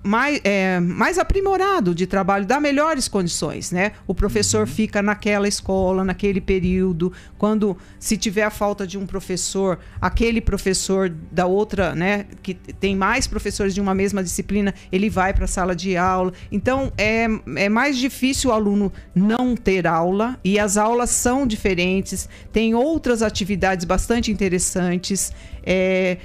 mais, 0.03 0.41
é, 0.43 0.79
mais 0.79 1.17
aprimorado 1.17 1.95
de 1.95 2.05
trabalho, 2.05 2.45
dá 2.45 2.59
melhores 2.59 3.07
condições, 3.07 3.71
né? 3.71 3.93
O 4.05 4.13
professor 4.13 4.61
uhum. 4.61 4.67
fica 4.67 5.01
naquela 5.01 5.47
escola, 5.47 6.03
naquele 6.03 6.41
período, 6.41 7.11
quando 7.37 7.77
se 7.99 8.17
tiver 8.17 8.43
a 8.43 8.49
falta 8.49 8.85
de 8.85 8.97
um 8.97 9.05
professor, 9.05 9.79
aquele 10.01 10.41
professor 10.41 11.09
da 11.31 11.45
outra, 11.45 11.95
né, 11.95 12.25
que 12.41 12.53
tem 12.53 12.95
mais 12.95 13.27
professores 13.27 13.73
de 13.73 13.81
uma 13.81 13.95
mesma 13.95 14.21
disciplina, 14.21 14.73
ele 14.91 15.09
vai 15.09 15.33
para 15.33 15.45
a 15.45 15.47
sala 15.47 15.75
de 15.75 15.95
aula. 15.95 16.33
Então 16.51 16.91
é, 16.97 17.27
é 17.55 17.69
mais 17.69 17.97
difícil 17.97 18.49
o 18.49 18.53
aluno 18.53 18.91
não 19.15 19.55
ter 19.55 19.87
aula 19.87 20.37
e 20.43 20.59
as 20.59 20.77
aulas 20.77 21.09
são 21.09 21.47
diferentes, 21.47 22.27
tem 22.51 22.75
outras 22.75 23.21
atividades 23.21 23.85
bastante 23.85 24.31
interessantes. 24.31 25.31
É, 25.65 26.17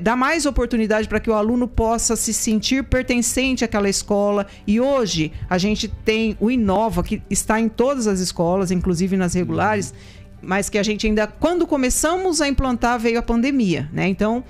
dá 0.00 0.16
mais 0.16 0.46
oportunidade 0.46 1.08
para 1.08 1.20
que 1.20 1.30
o 1.30 1.34
aluno 1.34 1.68
possa 1.68 2.16
se 2.16 2.34
sentir 2.34 2.84
pertencente 2.84 3.64
àquela 3.64 3.88
escola. 3.88 4.46
E 4.66 4.80
hoje 4.80 5.32
a 5.48 5.58
gente 5.58 5.88
tem 5.88 6.36
o 6.40 6.50
Inova, 6.50 7.02
que 7.02 7.22
está 7.30 7.60
em 7.60 7.68
todas 7.68 8.06
as 8.06 8.18
escolas, 8.18 8.70
inclusive 8.70 9.16
nas 9.16 9.34
regulares, 9.34 9.94
mas 10.42 10.68
que 10.68 10.78
a 10.78 10.82
gente 10.82 11.06
ainda, 11.06 11.26
quando 11.26 11.66
começamos 11.66 12.40
a 12.40 12.48
implantar, 12.48 12.98
veio 12.98 13.18
a 13.18 13.22
pandemia, 13.22 13.88
né? 13.92 14.08
Então 14.08 14.42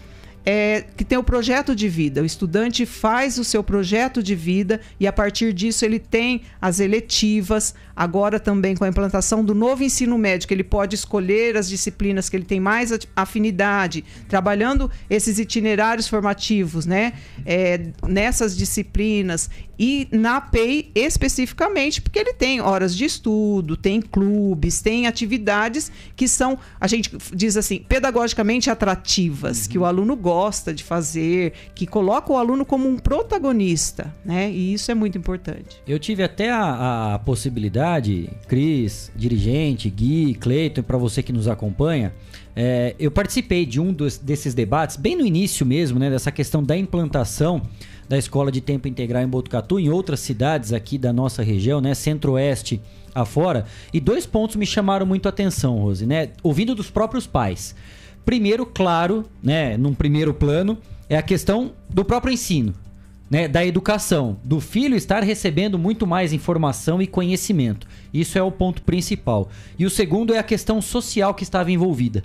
é, 0.48 0.84
que 0.96 1.04
tem 1.04 1.18
o 1.18 1.24
projeto 1.24 1.74
de 1.74 1.88
vida. 1.88 2.22
O 2.22 2.24
estudante 2.24 2.86
faz 2.86 3.36
o 3.36 3.42
seu 3.42 3.64
projeto 3.64 4.22
de 4.22 4.36
vida 4.36 4.80
e 5.00 5.04
a 5.04 5.12
partir 5.12 5.52
disso 5.52 5.84
ele 5.84 5.98
tem 5.98 6.42
as 6.62 6.78
eletivas. 6.78 7.74
Agora 7.96 8.38
também 8.38 8.76
com 8.76 8.84
a 8.84 8.88
implantação 8.88 9.44
do 9.44 9.54
novo 9.54 9.82
ensino 9.82 10.16
médio, 10.16 10.46
ele 10.48 10.62
pode 10.62 10.94
escolher 10.94 11.56
as 11.56 11.68
disciplinas 11.68 12.28
que 12.28 12.36
ele 12.36 12.44
tem 12.44 12.60
mais 12.60 12.92
afinidade, 13.16 14.04
trabalhando 14.28 14.88
esses 15.10 15.40
itinerários 15.40 16.06
formativos, 16.06 16.86
né? 16.86 17.14
É, 17.44 17.88
nessas 18.06 18.56
disciplinas 18.56 19.50
e 19.78 20.06
na 20.12 20.40
PEI 20.40 20.90
especificamente, 20.94 22.00
porque 22.00 22.18
ele 22.18 22.32
tem 22.32 22.60
horas 22.60 22.96
de 22.96 23.04
estudo, 23.04 23.76
tem 23.76 24.00
clubes, 24.00 24.80
tem 24.80 25.06
atividades 25.06 25.90
que 26.14 26.28
são, 26.28 26.58
a 26.80 26.86
gente 26.86 27.10
diz 27.34 27.56
assim, 27.56 27.84
pedagogicamente 27.86 28.70
atrativas, 28.70 29.62
uhum. 29.62 29.68
que 29.68 29.78
o 29.78 29.84
aluno 29.84 30.14
gosta 30.16 30.35
de 30.74 30.84
fazer, 30.84 31.52
que 31.74 31.86
coloca 31.86 32.32
o 32.32 32.36
aluno 32.36 32.64
como 32.64 32.88
um 32.88 32.96
protagonista, 32.96 34.14
né? 34.24 34.50
E 34.50 34.72
isso 34.72 34.90
é 34.90 34.94
muito 34.94 35.16
importante. 35.16 35.82
Eu 35.86 35.98
tive 35.98 36.22
até 36.22 36.50
a, 36.50 37.14
a 37.14 37.18
possibilidade, 37.18 38.30
Cris, 38.46 39.10
dirigente, 39.14 39.88
Gui, 39.88 40.34
Cleiton, 40.34 40.82
para 40.82 40.98
você 40.98 41.22
que 41.22 41.32
nos 41.32 41.48
acompanha, 41.48 42.12
é, 42.54 42.94
eu 42.98 43.10
participei 43.10 43.66
de 43.66 43.78
um 43.78 43.92
dos, 43.92 44.16
desses 44.16 44.54
debates, 44.54 44.96
bem 44.96 45.14
no 45.14 45.26
início 45.26 45.66
mesmo, 45.66 45.98
né, 45.98 46.08
dessa 46.08 46.32
questão 46.32 46.62
da 46.64 46.76
implantação 46.76 47.62
da 48.08 48.16
escola 48.16 48.50
de 48.50 48.60
tempo 48.60 48.88
integral 48.88 49.22
em 49.22 49.28
Botucatu, 49.28 49.78
em 49.78 49.90
outras 49.90 50.20
cidades 50.20 50.72
aqui 50.72 50.96
da 50.96 51.12
nossa 51.12 51.42
região, 51.42 51.80
né, 51.80 51.92
centro-oeste 51.92 52.80
afora. 53.14 53.66
E 53.92 54.00
dois 54.00 54.24
pontos 54.24 54.56
me 54.56 54.64
chamaram 54.64 55.04
muito 55.04 55.26
a 55.26 55.30
atenção, 55.30 55.78
Rose, 55.78 56.06
né, 56.06 56.30
ouvindo 56.42 56.74
dos 56.74 56.90
próprios 56.90 57.26
pais. 57.26 57.74
Primeiro, 58.26 58.66
claro, 58.66 59.24
né, 59.40 59.76
num 59.76 59.94
primeiro 59.94 60.34
plano, 60.34 60.76
é 61.08 61.16
a 61.16 61.22
questão 61.22 61.74
do 61.88 62.04
próprio 62.04 62.34
ensino, 62.34 62.74
né, 63.30 63.46
da 63.46 63.64
educação, 63.64 64.36
do 64.42 64.60
filho 64.60 64.96
estar 64.96 65.22
recebendo 65.22 65.78
muito 65.78 66.08
mais 66.08 66.32
informação 66.32 67.00
e 67.00 67.06
conhecimento. 67.06 67.86
Isso 68.12 68.36
é 68.36 68.42
o 68.42 68.50
ponto 68.50 68.82
principal. 68.82 69.48
E 69.78 69.86
o 69.86 69.90
segundo 69.90 70.34
é 70.34 70.38
a 70.38 70.42
questão 70.42 70.82
social 70.82 71.34
que 71.34 71.44
estava 71.44 71.70
envolvida. 71.70 72.24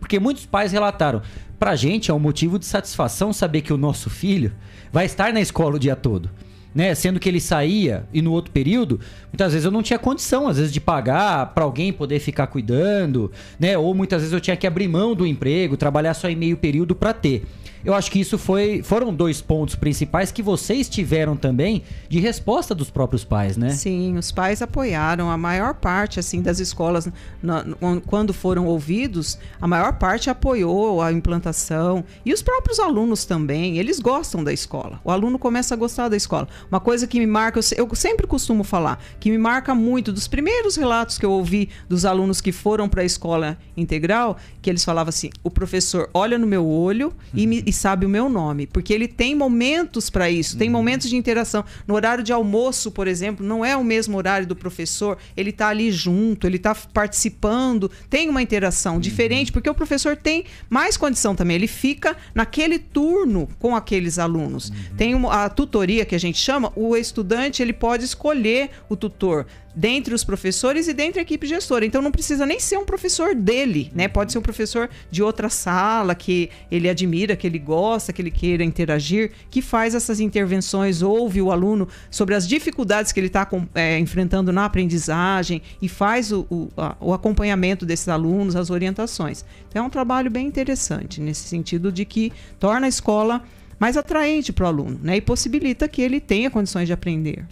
Porque 0.00 0.18
muitos 0.18 0.46
pais 0.46 0.72
relataram: 0.72 1.20
pra 1.58 1.76
gente 1.76 2.10
é 2.10 2.14
um 2.14 2.18
motivo 2.18 2.58
de 2.58 2.64
satisfação 2.64 3.30
saber 3.30 3.60
que 3.60 3.74
o 3.74 3.78
nosso 3.78 4.08
filho 4.08 4.52
vai 4.90 5.04
estar 5.04 5.34
na 5.34 5.40
escola 5.42 5.76
o 5.76 5.78
dia 5.78 5.94
todo. 5.94 6.30
Né? 6.74 6.94
Sendo 6.94 7.20
que 7.20 7.28
ele 7.28 7.40
saía 7.40 8.04
e 8.14 8.22
no 8.22 8.32
outro 8.32 8.50
período, 8.50 8.98
muitas 9.30 9.52
vezes 9.52 9.66
eu 9.66 9.70
não 9.70 9.82
tinha 9.82 9.98
condição, 9.98 10.48
às 10.48 10.56
vezes, 10.56 10.72
de 10.72 10.80
pagar 10.80 11.52
para 11.54 11.64
alguém 11.64 11.92
poder 11.92 12.18
ficar 12.18 12.46
cuidando, 12.46 13.30
né? 13.60 13.76
Ou 13.76 13.94
muitas 13.94 14.22
vezes 14.22 14.32
eu 14.32 14.40
tinha 14.40 14.56
que 14.56 14.66
abrir 14.66 14.88
mão 14.88 15.14
do 15.14 15.26
emprego, 15.26 15.76
trabalhar 15.76 16.14
só 16.14 16.30
em 16.30 16.36
meio 16.36 16.56
período 16.56 16.94
para 16.94 17.12
ter. 17.12 17.44
Eu 17.84 17.94
acho 17.94 18.10
que 18.10 18.20
isso 18.20 18.38
foi 18.38 18.82
foram 18.82 19.12
dois 19.12 19.40
pontos 19.40 19.74
principais 19.74 20.30
que 20.30 20.42
vocês 20.42 20.88
tiveram 20.88 21.36
também 21.36 21.82
de 22.08 22.18
resposta 22.18 22.74
dos 22.74 22.90
próprios 22.90 23.24
pais, 23.24 23.56
né? 23.56 23.70
Sim, 23.70 24.16
os 24.16 24.30
pais 24.30 24.62
apoiaram 24.62 25.30
a 25.30 25.36
maior 25.36 25.74
parte 25.74 26.20
assim 26.20 26.40
das 26.40 26.58
escolas 26.58 27.08
na, 27.42 27.64
quando 28.06 28.32
foram 28.32 28.66
ouvidos, 28.66 29.38
a 29.60 29.66
maior 29.66 29.94
parte 29.94 30.30
apoiou 30.30 31.02
a 31.02 31.12
implantação 31.12 32.04
e 32.24 32.32
os 32.32 32.42
próprios 32.42 32.78
alunos 32.78 33.24
também, 33.24 33.78
eles 33.78 33.98
gostam 33.98 34.42
da 34.42 34.52
escola. 34.52 35.00
O 35.04 35.10
aluno 35.10 35.38
começa 35.38 35.74
a 35.74 35.76
gostar 35.76 36.08
da 36.08 36.16
escola. 36.16 36.48
Uma 36.70 36.80
coisa 36.80 37.06
que 37.06 37.18
me 37.18 37.26
marca, 37.26 37.60
eu 37.76 37.88
sempre 37.94 38.26
costumo 38.26 38.64
falar, 38.64 39.02
que 39.18 39.30
me 39.30 39.38
marca 39.38 39.74
muito 39.74 40.12
dos 40.12 40.28
primeiros 40.28 40.76
relatos 40.76 41.18
que 41.18 41.26
eu 41.26 41.30
ouvi 41.30 41.68
dos 41.88 42.04
alunos 42.04 42.40
que 42.40 42.52
foram 42.52 42.88
para 42.88 43.02
a 43.02 43.04
escola 43.04 43.58
integral, 43.76 44.36
que 44.60 44.70
eles 44.70 44.84
falavam 44.84 45.08
assim: 45.08 45.30
o 45.42 45.50
professor 45.50 46.08
olha 46.14 46.38
no 46.38 46.46
meu 46.46 46.66
olho 46.66 47.12
e, 47.34 47.46
me, 47.46 47.62
e 47.72 47.74
sabe 47.74 48.04
o 48.04 48.08
meu 48.08 48.28
nome, 48.28 48.66
porque 48.66 48.92
ele 48.92 49.08
tem 49.08 49.34
momentos 49.34 50.10
para 50.10 50.30
isso, 50.30 50.58
tem 50.58 50.68
uhum. 50.68 50.74
momentos 50.74 51.08
de 51.08 51.16
interação. 51.16 51.64
No 51.86 51.94
horário 51.94 52.22
de 52.22 52.30
almoço, 52.30 52.90
por 52.90 53.08
exemplo, 53.08 53.44
não 53.44 53.64
é 53.64 53.74
o 53.74 53.82
mesmo 53.82 54.16
horário 54.18 54.46
do 54.46 54.54
professor, 54.54 55.16
ele 55.34 55.48
está 55.48 55.68
ali 55.68 55.90
junto, 55.90 56.46
ele 56.46 56.56
está 56.56 56.74
participando, 56.74 57.90
tem 58.10 58.28
uma 58.28 58.42
interação 58.42 58.94
uhum. 58.94 59.00
diferente, 59.00 59.50
porque 59.50 59.70
o 59.70 59.74
professor 59.74 60.16
tem 60.16 60.44
mais 60.68 60.98
condição 60.98 61.34
também, 61.34 61.56
ele 61.56 61.66
fica 61.66 62.14
naquele 62.34 62.78
turno 62.78 63.48
com 63.58 63.74
aqueles 63.74 64.18
alunos. 64.18 64.68
Uhum. 64.68 64.96
Tem 64.96 65.14
uma, 65.14 65.44
a 65.44 65.48
tutoria 65.48 66.04
que 66.04 66.14
a 66.14 66.20
gente 66.20 66.38
chama, 66.38 66.70
o 66.76 66.94
estudante 66.94 67.62
ele 67.62 67.72
pode 67.72 68.04
escolher 68.04 68.68
o 68.88 68.96
tutor 68.96 69.46
dentre 69.74 70.14
os 70.14 70.22
professores 70.22 70.86
e 70.88 70.92
dentre 70.92 71.18
a 71.18 71.22
equipe 71.22 71.46
gestora. 71.46 71.84
Então 71.84 72.02
não 72.02 72.10
precisa 72.10 72.44
nem 72.44 72.60
ser 72.60 72.76
um 72.76 72.84
professor 72.84 73.34
dele, 73.34 73.90
né? 73.94 74.08
Pode 74.08 74.32
ser 74.32 74.38
um 74.38 74.42
professor 74.42 74.88
de 75.10 75.22
outra 75.22 75.48
sala 75.48 76.14
que 76.14 76.50
ele 76.70 76.88
admira, 76.88 77.36
que 77.36 77.46
ele 77.46 77.58
gosta, 77.58 78.12
que 78.12 78.20
ele 78.20 78.30
queira 78.30 78.62
interagir, 78.62 79.32
que 79.50 79.62
faz 79.62 79.94
essas 79.94 80.20
intervenções, 80.20 81.02
ouve 81.02 81.40
o 81.40 81.50
aluno 81.50 81.88
sobre 82.10 82.34
as 82.34 82.46
dificuldades 82.46 83.12
que 83.12 83.20
ele 83.20 83.28
está 83.28 83.48
é, 83.74 83.98
enfrentando 83.98 84.52
na 84.52 84.64
aprendizagem 84.64 85.62
e 85.80 85.88
faz 85.88 86.32
o, 86.32 86.46
o, 86.50 86.68
a, 86.76 86.96
o 87.00 87.12
acompanhamento 87.12 87.86
desses 87.86 88.08
alunos, 88.08 88.56
as 88.56 88.70
orientações. 88.70 89.44
Então 89.68 89.84
é 89.84 89.86
um 89.86 89.90
trabalho 89.90 90.30
bem 90.30 90.46
interessante 90.46 91.20
nesse 91.20 91.48
sentido 91.48 91.90
de 91.90 92.04
que 92.04 92.32
torna 92.58 92.86
a 92.86 92.88
escola 92.88 93.42
mais 93.78 93.96
atraente 93.96 94.52
para 94.52 94.64
o 94.64 94.68
aluno, 94.68 95.00
né? 95.02 95.16
E 95.16 95.20
possibilita 95.20 95.88
que 95.88 96.00
ele 96.02 96.20
tenha 96.20 96.50
condições 96.50 96.86
de 96.86 96.92
aprender. 96.92 97.44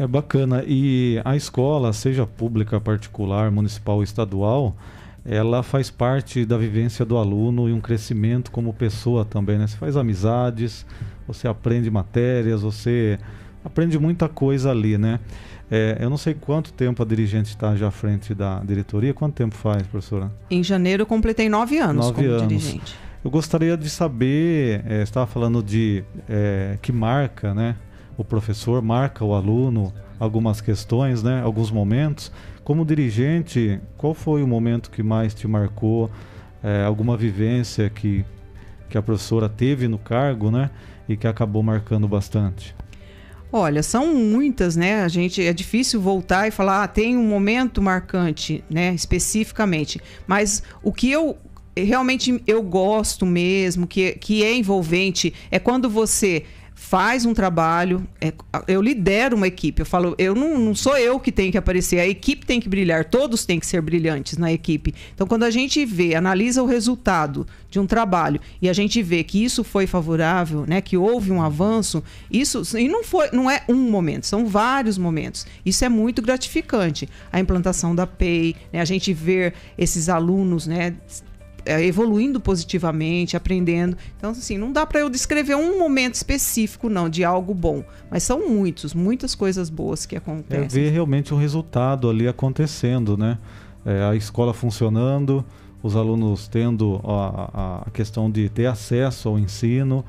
É 0.00 0.06
bacana. 0.06 0.64
E 0.66 1.20
a 1.26 1.36
escola, 1.36 1.92
seja 1.92 2.26
pública, 2.26 2.80
particular, 2.80 3.50
municipal 3.50 3.96
ou 3.96 4.02
estadual, 4.02 4.74
ela 5.26 5.62
faz 5.62 5.90
parte 5.90 6.46
da 6.46 6.56
vivência 6.56 7.04
do 7.04 7.18
aluno 7.18 7.68
e 7.68 7.72
um 7.74 7.82
crescimento 7.82 8.50
como 8.50 8.72
pessoa 8.72 9.26
também, 9.26 9.58
né? 9.58 9.66
Você 9.66 9.76
faz 9.76 9.98
amizades, 9.98 10.86
você 11.26 11.46
aprende 11.46 11.90
matérias, 11.90 12.62
você 12.62 13.18
aprende 13.62 13.98
muita 13.98 14.26
coisa 14.26 14.70
ali, 14.70 14.96
né? 14.96 15.20
É, 15.70 15.98
eu 16.00 16.08
não 16.08 16.16
sei 16.16 16.32
quanto 16.32 16.72
tempo 16.72 17.02
a 17.02 17.06
dirigente 17.06 17.50
está 17.50 17.76
já 17.76 17.88
à 17.88 17.90
frente 17.90 18.34
da 18.34 18.58
diretoria. 18.60 19.12
Quanto 19.12 19.34
tempo 19.34 19.54
faz, 19.54 19.82
professora? 19.82 20.32
Em 20.50 20.64
janeiro 20.64 21.02
eu 21.02 21.06
completei 21.06 21.50
nove 21.50 21.76
anos 21.78 22.06
nove 22.06 22.22
como 22.22 22.36
anos. 22.36 22.48
dirigente. 22.48 22.96
Eu 23.22 23.30
gostaria 23.30 23.76
de 23.76 23.90
saber, 23.90 24.82
é, 24.88 25.02
estava 25.02 25.26
falando 25.26 25.62
de 25.62 26.02
é, 26.26 26.78
que 26.80 26.90
marca, 26.90 27.52
né? 27.52 27.76
O 28.20 28.24
professor 28.24 28.82
marca 28.82 29.24
o 29.24 29.34
aluno 29.34 29.94
algumas 30.18 30.60
questões, 30.60 31.22
né, 31.22 31.40
alguns 31.42 31.70
momentos. 31.70 32.30
Como 32.62 32.84
dirigente, 32.84 33.80
qual 33.96 34.12
foi 34.12 34.42
o 34.42 34.46
momento 34.46 34.90
que 34.90 35.02
mais 35.02 35.32
te 35.32 35.48
marcou? 35.48 36.10
É, 36.62 36.84
alguma 36.84 37.16
vivência 37.16 37.88
que, 37.88 38.22
que 38.90 38.98
a 38.98 39.00
professora 39.00 39.48
teve 39.48 39.88
no 39.88 39.96
cargo, 39.96 40.50
né, 40.50 40.68
e 41.08 41.16
que 41.16 41.26
acabou 41.26 41.62
marcando 41.62 42.06
bastante? 42.06 42.76
Olha, 43.50 43.82
são 43.82 44.14
muitas, 44.14 44.76
né? 44.76 45.02
A 45.02 45.08
gente 45.08 45.42
é 45.42 45.52
difícil 45.54 45.98
voltar 45.98 46.46
e 46.46 46.50
falar, 46.50 46.84
ah, 46.84 46.88
tem 46.88 47.16
um 47.16 47.26
momento 47.26 47.80
marcante, 47.80 48.62
né, 48.68 48.94
especificamente. 48.94 49.98
Mas 50.26 50.62
o 50.82 50.92
que 50.92 51.10
eu 51.10 51.38
realmente 51.74 52.42
eu 52.46 52.62
gosto 52.62 53.24
mesmo, 53.24 53.86
que, 53.86 54.12
que 54.12 54.44
é 54.44 54.54
envolvente, 54.54 55.32
é 55.50 55.58
quando 55.58 55.88
você 55.88 56.44
faz 56.80 57.26
um 57.26 57.34
trabalho, 57.34 58.08
é, 58.22 58.32
eu 58.66 58.80
lidero 58.80 59.36
uma 59.36 59.46
equipe. 59.46 59.82
Eu 59.82 59.86
falo, 59.86 60.14
eu 60.18 60.34
não, 60.34 60.58
não, 60.58 60.74
sou 60.74 60.96
eu 60.96 61.20
que 61.20 61.30
tenho 61.30 61.52
que 61.52 61.58
aparecer, 61.58 62.00
a 62.00 62.08
equipe 62.08 62.46
tem 62.46 62.58
que 62.58 62.70
brilhar, 62.70 63.04
todos 63.04 63.44
têm 63.44 63.60
que 63.60 63.66
ser 63.66 63.82
brilhantes 63.82 64.38
na 64.38 64.50
equipe. 64.50 64.94
Então, 65.14 65.26
quando 65.26 65.42
a 65.42 65.50
gente 65.50 65.84
vê, 65.84 66.14
analisa 66.14 66.62
o 66.62 66.66
resultado 66.66 67.46
de 67.70 67.78
um 67.78 67.86
trabalho 67.86 68.40
e 68.62 68.68
a 68.68 68.72
gente 68.72 69.02
vê 69.02 69.22
que 69.22 69.44
isso 69.44 69.62
foi 69.62 69.86
favorável, 69.86 70.64
né, 70.66 70.80
que 70.80 70.96
houve 70.96 71.30
um 71.30 71.42
avanço, 71.42 72.02
isso 72.30 72.62
e 72.76 72.88
não 72.88 73.04
foi, 73.04 73.28
não 73.30 73.48
é 73.48 73.62
um 73.68 73.90
momento, 73.90 74.26
são 74.26 74.46
vários 74.46 74.96
momentos. 74.96 75.46
Isso 75.64 75.84
é 75.84 75.88
muito 75.88 76.22
gratificante. 76.22 77.06
A 77.30 77.38
implantação 77.38 77.94
da 77.94 78.06
PEI, 78.06 78.56
né, 78.72 78.80
a 78.80 78.86
gente 78.86 79.12
ver 79.12 79.52
esses 79.76 80.08
alunos, 80.08 80.66
né, 80.66 80.96
evoluindo 81.66 82.40
positivamente, 82.40 83.36
aprendendo. 83.36 83.96
Então, 84.16 84.30
assim, 84.30 84.56
não 84.56 84.72
dá 84.72 84.86
para 84.86 85.00
eu 85.00 85.10
descrever 85.10 85.54
um 85.54 85.78
momento 85.78 86.14
específico, 86.14 86.88
não, 86.88 87.08
de 87.08 87.24
algo 87.24 87.54
bom. 87.54 87.84
Mas 88.10 88.22
são 88.22 88.48
muitos, 88.48 88.94
muitas 88.94 89.34
coisas 89.34 89.70
boas 89.70 90.06
que 90.06 90.16
acontecem. 90.16 90.64
É 90.64 90.68
ver 90.68 90.90
realmente 90.90 91.32
o 91.34 91.36
resultado 91.36 92.08
ali 92.08 92.26
acontecendo, 92.26 93.16
né? 93.16 93.38
É, 93.84 94.02
a 94.04 94.14
escola 94.14 94.52
funcionando, 94.52 95.44
os 95.82 95.96
alunos 95.96 96.48
tendo 96.48 97.00
a, 97.04 97.82
a 97.86 97.90
questão 97.90 98.30
de 98.30 98.48
ter 98.48 98.66
acesso 98.66 99.28
ao 99.28 99.38
ensino. 99.38 100.04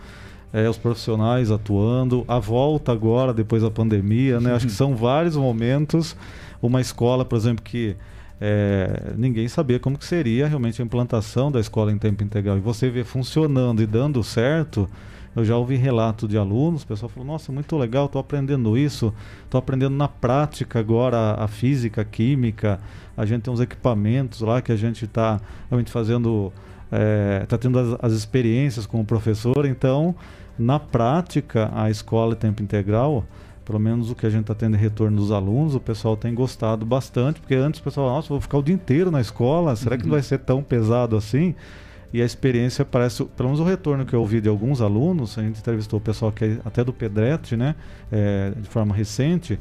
É, 0.53 0.69
os 0.69 0.77
profissionais 0.77 1.49
atuando, 1.49 2.25
a 2.27 2.37
volta 2.37 2.91
agora, 2.91 3.33
depois 3.33 3.63
da 3.63 3.71
pandemia, 3.71 4.39
né? 4.39 4.53
Acho 4.53 4.67
que 4.67 4.73
são 4.73 4.95
vários 4.95 5.37
momentos. 5.37 6.15
Uma 6.61 6.81
escola, 6.81 7.23
por 7.23 7.37
exemplo, 7.37 7.63
que 7.63 7.95
é, 8.43 9.13
ninguém 9.15 9.47
sabia 9.47 9.79
como 9.79 9.99
que 9.99 10.05
seria 10.05 10.47
realmente 10.47 10.81
a 10.81 10.85
implantação 10.85 11.51
da 11.51 11.59
escola 11.59 11.91
em 11.91 11.97
tempo 11.99 12.23
integral. 12.23 12.57
E 12.57 12.59
você 12.59 12.89
vê 12.89 13.03
funcionando 13.03 13.83
e 13.83 13.85
dando 13.85 14.23
certo, 14.23 14.89
eu 15.35 15.45
já 15.45 15.55
ouvi 15.55 15.75
relato 15.75 16.27
de 16.27 16.39
alunos, 16.39 16.81
o 16.81 16.87
pessoal 16.87 17.07
falou, 17.07 17.27
nossa, 17.27 17.51
muito 17.51 17.77
legal, 17.77 18.07
estou 18.07 18.19
aprendendo 18.19 18.75
isso, 18.75 19.13
estou 19.43 19.59
aprendendo 19.59 19.95
na 19.95 20.07
prática 20.07 20.79
agora 20.79 21.17
a, 21.17 21.43
a, 21.43 21.47
física, 21.47 22.01
a 22.01 22.03
química, 22.03 22.79
a 23.15 23.27
gente 23.27 23.43
tem 23.43 23.53
uns 23.53 23.59
equipamentos 23.59 24.41
lá 24.41 24.59
que 24.59 24.71
a 24.71 24.75
gente 24.75 25.05
está 25.05 25.39
realmente 25.69 25.91
fazendo, 25.91 26.51
está 26.85 26.97
é, 26.97 27.45
tá 27.47 27.57
tendo 27.59 27.77
as, 27.77 27.97
as 28.01 28.13
experiências 28.13 28.87
com 28.87 28.99
o 28.99 29.05
professor, 29.05 29.67
então, 29.67 30.15
na 30.57 30.79
prática, 30.79 31.69
a 31.75 31.91
escola 31.91 32.33
em 32.33 32.37
tempo 32.37 32.63
integral 32.63 33.23
pelo 33.72 33.80
menos 33.80 34.11
o 34.11 34.15
que 34.15 34.26
a 34.26 34.30
gente 34.30 34.41
está 34.41 34.53
tendo 34.53 34.76
retorno 34.76 35.15
dos 35.15 35.32
alunos, 35.32 35.76
o 35.76 35.80
pessoal 35.80 36.17
tem 36.17 36.36
gostado 36.36 36.86
bastante, 36.86 37.39
porque 37.39 37.55
antes 37.55 37.80
o 37.80 37.84
pessoal, 37.84 38.09
nossa, 38.09 38.28
vou 38.28 38.41
ficar 38.41 38.57
o 38.57 38.61
dia 38.61 38.76
inteiro 38.76 39.09
na 39.09 39.22
escola, 39.22 39.74
será 39.78 39.97
que 39.97 40.03
não 40.03 40.11
vai 40.11 40.22
ser 40.22 40.39
tão 40.39 40.61
pesado 40.61 41.15
assim? 41.15 41.55
E 42.13 42.22
a 42.22 42.26
experiência 42.26 42.84
parece, 42.84 43.24
pelo 43.24 43.47
menos 43.47 43.61
o 43.61 43.63
retorno 43.63 44.05
que 44.05 44.13
eu 44.13 44.19
ouvi 44.19 44.41
de 44.41 44.49
alguns 44.49 44.82
alunos, 44.82 45.38
a 45.38 45.41
gente 45.41 45.57
entrevistou 45.57 45.99
o 45.99 46.01
pessoal 46.01 46.34
que 46.34 46.43
é 46.43 46.57
até 46.65 46.84
do 46.84 46.91
Pedrete, 46.91 47.55
né, 47.55 47.76
é, 48.11 48.51
de 48.57 48.67
forma 48.67 48.93
recente, 48.93 49.57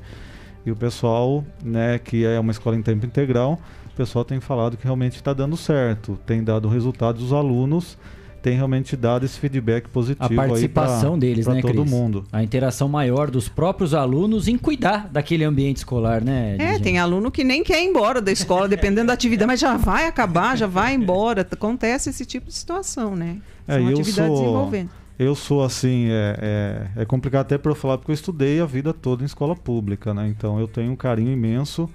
e 0.66 0.72
o 0.72 0.76
pessoal, 0.76 1.44
né, 1.62 1.96
que 2.00 2.24
é 2.24 2.40
uma 2.40 2.50
escola 2.50 2.74
em 2.74 2.82
tempo 2.82 3.06
integral, 3.06 3.60
o 3.92 3.96
pessoal 3.96 4.24
tem 4.24 4.40
falado 4.40 4.76
que 4.76 4.82
realmente 4.82 5.14
está 5.14 5.32
dando 5.32 5.56
certo, 5.56 6.18
tem 6.26 6.42
dado 6.42 6.68
resultados 6.68 7.22
dos 7.22 7.32
alunos 7.32 7.96
tem 8.42 8.56
realmente 8.56 8.96
dado 8.96 9.24
esse 9.24 9.38
feedback 9.38 9.88
positivo. 9.88 10.24
A 10.24 10.28
participação 10.34 11.12
pra, 11.12 11.20
deles, 11.20 11.44
pra 11.44 11.54
né, 11.54 11.60
todo 11.60 11.82
Cris? 11.82 11.90
mundo. 11.90 12.24
A 12.32 12.42
interação 12.42 12.88
maior 12.88 13.30
dos 13.30 13.48
próprios 13.48 13.94
alunos 13.94 14.48
em 14.48 14.56
cuidar 14.56 15.08
daquele 15.08 15.44
ambiente 15.44 15.78
escolar, 15.78 16.22
né? 16.22 16.56
É, 16.58 16.78
tem 16.78 16.98
aluno 16.98 17.30
que 17.30 17.44
nem 17.44 17.62
quer 17.62 17.82
ir 17.82 17.88
embora 17.88 18.20
da 18.20 18.32
escola, 18.32 18.66
dependendo 18.68 19.08
da 19.08 19.12
atividade, 19.12 19.46
mas 19.46 19.60
já 19.60 19.76
vai 19.76 20.06
acabar, 20.06 20.56
já 20.56 20.66
vai 20.66 20.94
embora. 20.94 21.46
Acontece 21.50 22.10
esse 22.10 22.24
tipo 22.24 22.48
de 22.48 22.54
situação, 22.54 23.14
né? 23.14 23.38
É, 23.66 23.78
São 23.78 23.88
é, 23.88 23.92
atividades 23.92 24.38
sou... 24.38 24.48
envolventes. 24.48 25.00
Eu 25.18 25.34
sou 25.34 25.62
assim, 25.62 26.08
é, 26.08 26.88
é, 26.96 27.02
é 27.02 27.04
complicado 27.04 27.42
até 27.42 27.58
para 27.58 27.70
eu 27.70 27.76
falar, 27.76 27.98
porque 27.98 28.10
eu 28.10 28.14
estudei 28.14 28.58
a 28.58 28.64
vida 28.64 28.94
toda 28.94 29.22
em 29.22 29.26
escola 29.26 29.54
pública, 29.54 30.14
né? 30.14 30.26
Então 30.28 30.58
eu 30.58 30.66
tenho 30.66 30.92
um 30.92 30.96
carinho 30.96 31.30
imenso 31.30 31.90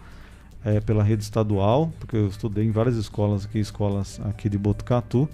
é, 0.63 0.79
pela 0.79 1.03
rede 1.03 1.23
estadual, 1.23 1.91
porque 1.99 2.15
eu 2.15 2.27
estudei 2.27 2.65
em 2.65 2.71
várias 2.71 2.95
escolas 2.97 3.45
aqui, 3.45 3.57
escolas 3.57 4.19
aqui 4.25 4.47
de 4.47 4.59
Botucatu. 4.59 5.27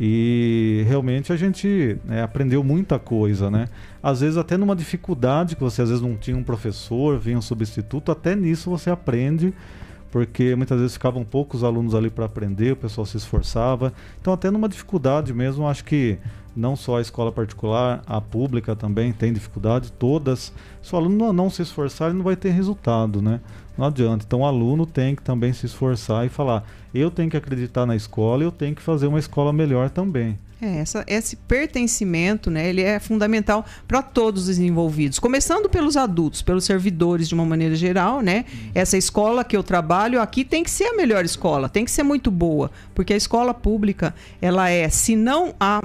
E 0.00 0.84
realmente 0.88 1.32
a 1.32 1.36
gente 1.36 1.98
né, 2.04 2.22
aprendeu 2.22 2.64
muita 2.64 2.98
coisa, 2.98 3.50
né? 3.50 3.68
Às 4.02 4.20
vezes 4.20 4.36
até 4.36 4.56
numa 4.56 4.74
dificuldade 4.74 5.54
que 5.54 5.62
você 5.62 5.82
às 5.82 5.88
vezes 5.88 6.02
não 6.02 6.16
tinha 6.16 6.36
um 6.36 6.42
professor, 6.42 7.18
vinha 7.18 7.38
um 7.38 7.42
substituto, 7.42 8.10
até 8.10 8.34
nisso 8.34 8.70
você 8.70 8.90
aprende, 8.90 9.52
porque 10.10 10.54
muitas 10.56 10.78
vezes 10.78 10.94
ficavam 10.94 11.24
poucos 11.24 11.62
alunos 11.62 11.94
ali 11.94 12.10
para 12.10 12.24
aprender, 12.24 12.72
o 12.72 12.76
pessoal 12.76 13.06
se 13.06 13.16
esforçava. 13.16 13.92
Então 14.20 14.32
até 14.32 14.50
numa 14.50 14.68
dificuldade 14.68 15.32
mesmo, 15.32 15.68
acho 15.68 15.84
que 15.84 16.18
não 16.54 16.76
só 16.76 16.98
a 16.98 17.00
escola 17.00 17.32
particular, 17.32 18.02
a 18.06 18.20
pública 18.20 18.76
também 18.76 19.12
tem 19.12 19.32
dificuldade, 19.32 19.92
todas. 19.92 20.52
Se 20.82 20.94
o 20.94 20.98
aluno 20.98 21.32
não 21.32 21.48
se 21.48 21.62
esforçar, 21.62 22.08
ele 22.08 22.18
não 22.18 22.24
vai 22.24 22.36
ter 22.36 22.50
resultado, 22.50 23.22
né? 23.22 23.40
Não 23.76 23.86
adianta. 23.86 24.24
Então 24.26 24.40
o 24.40 24.46
aluno 24.46 24.84
tem 24.84 25.14
que 25.14 25.22
também 25.22 25.52
se 25.52 25.66
esforçar 25.66 26.26
e 26.26 26.28
falar: 26.28 26.64
eu 26.94 27.10
tenho 27.10 27.30
que 27.30 27.36
acreditar 27.36 27.86
na 27.86 27.96
escola, 27.96 28.42
eu 28.42 28.52
tenho 28.52 28.74
que 28.74 28.82
fazer 28.82 29.06
uma 29.06 29.18
escola 29.18 29.52
melhor 29.52 29.90
também. 29.90 30.38
É, 30.60 30.78
essa, 30.78 31.04
esse 31.08 31.34
pertencimento, 31.34 32.48
né, 32.48 32.68
ele 32.68 32.82
é 32.82 33.00
fundamental 33.00 33.66
para 33.88 34.00
todos 34.00 34.48
os 34.48 34.60
envolvidos, 34.60 35.18
começando 35.18 35.68
pelos 35.68 35.96
adultos, 35.96 36.40
pelos 36.40 36.64
servidores 36.64 37.28
de 37.28 37.34
uma 37.34 37.44
maneira 37.44 37.74
geral, 37.74 38.20
né? 38.20 38.44
Essa 38.72 38.96
escola 38.96 39.42
que 39.42 39.56
eu 39.56 39.64
trabalho 39.64 40.20
aqui 40.20 40.44
tem 40.44 40.62
que 40.62 40.70
ser 40.70 40.84
a 40.84 40.94
melhor 40.94 41.24
escola, 41.24 41.68
tem 41.68 41.84
que 41.84 41.90
ser 41.90 42.04
muito 42.04 42.30
boa, 42.30 42.70
porque 42.94 43.12
a 43.12 43.16
escola 43.16 43.52
pública, 43.52 44.14
ela 44.40 44.70
é, 44.70 44.88
se 44.88 45.16
não 45.16 45.52
a, 45.58 45.82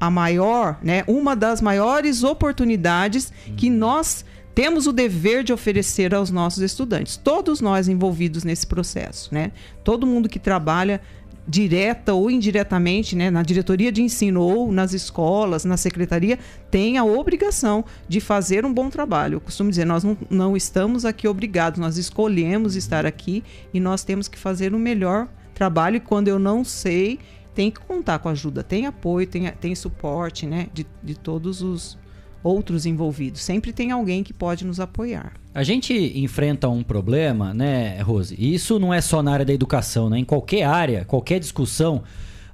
a 0.00 0.10
maior, 0.10 0.78
né, 0.82 1.04
uma 1.06 1.34
das 1.34 1.60
maiores 1.60 2.22
oportunidades 2.22 3.32
que 3.56 3.68
nós 3.68 4.24
temos 4.54 4.86
o 4.86 4.92
dever 4.92 5.44
de 5.44 5.52
oferecer 5.52 6.14
aos 6.14 6.30
nossos 6.30 6.62
estudantes, 6.62 7.16
todos 7.16 7.60
nós 7.60 7.86
envolvidos 7.86 8.42
nesse 8.42 8.66
processo, 8.66 9.32
né? 9.32 9.52
Todo 9.84 10.04
mundo 10.04 10.28
que 10.28 10.40
trabalha 10.40 11.00
direta 11.48 12.12
ou 12.12 12.30
indiretamente, 12.30 13.16
né, 13.16 13.30
na 13.30 13.42
diretoria 13.42 13.90
de 13.90 14.02
ensino 14.02 14.42
ou 14.42 14.70
nas 14.70 14.92
escolas, 14.92 15.64
na 15.64 15.78
secretaria, 15.78 16.38
tem 16.70 16.98
a 16.98 17.04
obrigação 17.04 17.84
de 18.06 18.20
fazer 18.20 18.66
um 18.66 18.74
bom 18.74 18.90
trabalho. 18.90 19.36
Eu 19.36 19.40
costumo 19.40 19.70
dizer, 19.70 19.86
nós 19.86 20.04
não, 20.04 20.16
não 20.28 20.56
estamos 20.56 21.06
aqui 21.06 21.26
obrigados, 21.26 21.80
nós 21.80 21.96
escolhemos 21.96 22.76
estar 22.76 23.06
aqui 23.06 23.42
e 23.72 23.80
nós 23.80 24.04
temos 24.04 24.28
que 24.28 24.38
fazer 24.38 24.74
o 24.74 24.78
melhor 24.78 25.26
trabalho. 25.54 25.96
E 25.96 26.00
quando 26.00 26.28
eu 26.28 26.38
não 26.38 26.64
sei, 26.64 27.18
tem 27.58 27.72
que 27.72 27.80
contar 27.80 28.20
com 28.20 28.28
ajuda, 28.28 28.62
tem 28.62 28.86
apoio, 28.86 29.26
tem, 29.26 29.50
tem 29.50 29.74
suporte 29.74 30.46
né, 30.46 30.68
de, 30.72 30.86
de 31.02 31.16
todos 31.16 31.60
os 31.60 31.98
outros 32.40 32.86
envolvidos. 32.86 33.40
Sempre 33.40 33.72
tem 33.72 33.90
alguém 33.90 34.22
que 34.22 34.32
pode 34.32 34.64
nos 34.64 34.78
apoiar. 34.78 35.32
A 35.52 35.64
gente 35.64 35.92
enfrenta 36.16 36.68
um 36.68 36.84
problema, 36.84 37.52
né, 37.52 38.00
Rose? 38.00 38.36
E 38.38 38.54
isso 38.54 38.78
não 38.78 38.94
é 38.94 39.00
só 39.00 39.24
na 39.24 39.32
área 39.32 39.44
da 39.44 39.52
educação, 39.52 40.08
né? 40.08 40.20
Em 40.20 40.24
qualquer 40.24 40.62
área, 40.62 41.04
qualquer 41.04 41.40
discussão, 41.40 42.04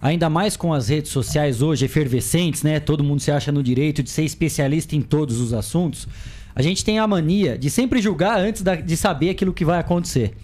ainda 0.00 0.30
mais 0.30 0.56
com 0.56 0.72
as 0.72 0.88
redes 0.88 1.10
sociais 1.10 1.60
hoje 1.60 1.84
efervescentes, 1.84 2.62
né? 2.62 2.80
Todo 2.80 3.04
mundo 3.04 3.20
se 3.20 3.30
acha 3.30 3.52
no 3.52 3.62
direito 3.62 4.02
de 4.02 4.08
ser 4.08 4.24
especialista 4.24 4.96
em 4.96 5.02
todos 5.02 5.38
os 5.38 5.52
assuntos. 5.52 6.08
A 6.54 6.62
gente 6.62 6.82
tem 6.82 6.98
a 6.98 7.06
mania 7.06 7.58
de 7.58 7.68
sempre 7.68 8.00
julgar 8.00 8.40
antes 8.40 8.62
da, 8.62 8.74
de 8.74 8.96
saber 8.96 9.28
aquilo 9.28 9.52
que 9.52 9.66
vai 9.66 9.80
acontecer. 9.80 10.34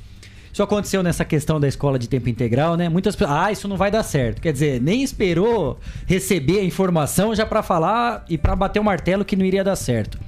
Isso 0.52 0.62
aconteceu 0.62 1.02
nessa 1.02 1.24
questão 1.24 1.60
da 1.60 1.68
escola 1.68 1.98
de 1.98 2.08
tempo 2.08 2.28
integral, 2.28 2.76
né? 2.76 2.88
Muitas 2.88 3.14
pessoas, 3.14 3.38
ah, 3.38 3.52
isso 3.52 3.68
não 3.68 3.76
vai 3.76 3.90
dar 3.90 4.02
certo. 4.02 4.40
Quer 4.40 4.52
dizer, 4.52 4.80
nem 4.80 5.02
esperou 5.02 5.78
receber 6.06 6.58
a 6.58 6.64
informação 6.64 7.34
já 7.34 7.46
para 7.46 7.62
falar 7.62 8.24
e 8.28 8.36
para 8.36 8.56
bater 8.56 8.80
o 8.80 8.84
martelo 8.84 9.24
que 9.24 9.36
não 9.36 9.44
iria 9.44 9.62
dar 9.62 9.76
certo. 9.76 10.18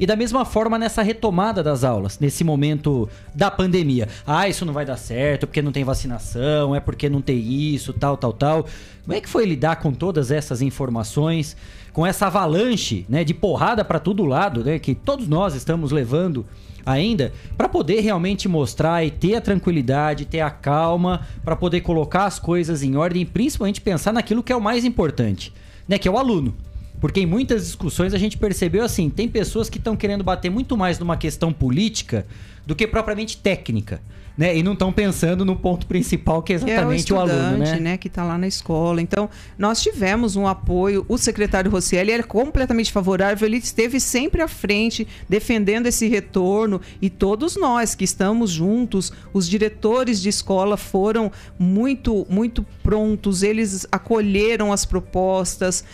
E 0.00 0.06
da 0.06 0.14
mesma 0.14 0.44
forma 0.44 0.78
nessa 0.78 1.02
retomada 1.02 1.62
das 1.62 1.82
aulas, 1.82 2.18
nesse 2.20 2.44
momento 2.44 3.08
da 3.34 3.50
pandemia. 3.50 4.08
Ah, 4.24 4.48
isso 4.48 4.64
não 4.64 4.72
vai 4.72 4.84
dar 4.84 4.96
certo 4.96 5.46
porque 5.46 5.60
não 5.60 5.72
tem 5.72 5.82
vacinação, 5.82 6.74
é 6.74 6.80
porque 6.80 7.08
não 7.08 7.20
tem 7.20 7.38
isso, 7.38 7.92
tal, 7.92 8.16
tal, 8.16 8.32
tal. 8.32 8.66
Como 9.02 9.16
é 9.16 9.20
que 9.20 9.28
foi 9.28 9.44
lidar 9.44 9.76
com 9.76 9.92
todas 9.92 10.30
essas 10.30 10.62
informações, 10.62 11.56
com 11.92 12.06
essa 12.06 12.26
avalanche, 12.26 13.06
né, 13.08 13.24
de 13.24 13.34
porrada 13.34 13.84
para 13.84 13.98
todo 13.98 14.24
lado, 14.24 14.62
né, 14.62 14.78
que 14.78 14.94
todos 14.94 15.26
nós 15.26 15.54
estamos 15.54 15.90
levando 15.90 16.46
ainda, 16.88 17.32
para 17.56 17.68
poder 17.68 18.00
realmente 18.00 18.48
mostrar 18.48 19.04
e 19.04 19.10
ter 19.10 19.34
a 19.34 19.40
tranquilidade, 19.40 20.24
ter 20.24 20.40
a 20.40 20.50
calma, 20.50 21.26
para 21.44 21.54
poder 21.54 21.82
colocar 21.82 22.24
as 22.24 22.38
coisas 22.38 22.82
em 22.82 22.96
ordem 22.96 23.26
principalmente 23.26 23.80
pensar 23.80 24.12
naquilo 24.12 24.42
que 24.42 24.52
é 24.52 24.56
o 24.56 24.60
mais 24.60 24.84
importante, 24.84 25.52
né, 25.86 25.98
que 25.98 26.08
é 26.08 26.10
o 26.10 26.18
aluno. 26.18 26.54
Porque 27.00 27.20
em 27.20 27.26
muitas 27.26 27.66
discussões 27.66 28.12
a 28.12 28.18
gente 28.18 28.36
percebeu 28.36 28.82
assim, 28.82 29.08
tem 29.08 29.28
pessoas 29.28 29.70
que 29.70 29.78
estão 29.78 29.96
querendo 29.96 30.24
bater 30.24 30.50
muito 30.50 30.76
mais 30.76 30.98
numa 30.98 31.16
questão 31.16 31.52
política 31.52 32.26
do 32.66 32.74
que 32.74 32.86
propriamente 32.86 33.36
técnica 33.36 34.00
né? 34.38 34.56
E 34.56 34.62
não 34.62 34.74
estão 34.74 34.92
pensando 34.92 35.44
no 35.44 35.56
ponto 35.56 35.84
principal, 35.88 36.40
que 36.44 36.52
é 36.52 36.56
exatamente 36.56 37.04
que 37.06 37.12
é 37.12 37.16
o, 37.16 37.18
o, 37.18 37.20
aluno, 37.22 37.58
né? 37.58 37.80
né? 37.80 37.96
Que 37.98 38.06
está 38.06 38.22
lá 38.22 38.38
na 38.38 38.46
escola. 38.46 39.02
Então, 39.02 39.28
nós 39.58 39.82
tivemos 39.82 40.36
um 40.36 40.46
apoio. 40.46 41.04
O 41.08 41.18
secretário 41.18 41.68
Rossielli 41.68 42.12
é 42.12 42.22
completamente 42.22 42.92
favorável, 42.92 43.48
ele 43.48 43.56
esteve 43.56 43.98
sempre 43.98 44.40
à 44.40 44.46
frente, 44.46 45.08
defendendo 45.28 45.86
esse 45.86 46.06
retorno. 46.06 46.80
E 47.02 47.10
todos 47.10 47.56
nós 47.56 47.96
que 47.96 48.04
estamos 48.04 48.52
juntos, 48.52 49.12
os 49.32 49.48
diretores 49.48 50.22
de 50.22 50.28
escola 50.28 50.76
foram 50.76 51.32
muito, 51.58 52.24
muito 52.30 52.64
prontos, 52.80 53.42
eles 53.42 53.88
acolheram 53.90 54.72
as 54.72 54.84
propostas, 54.84 55.84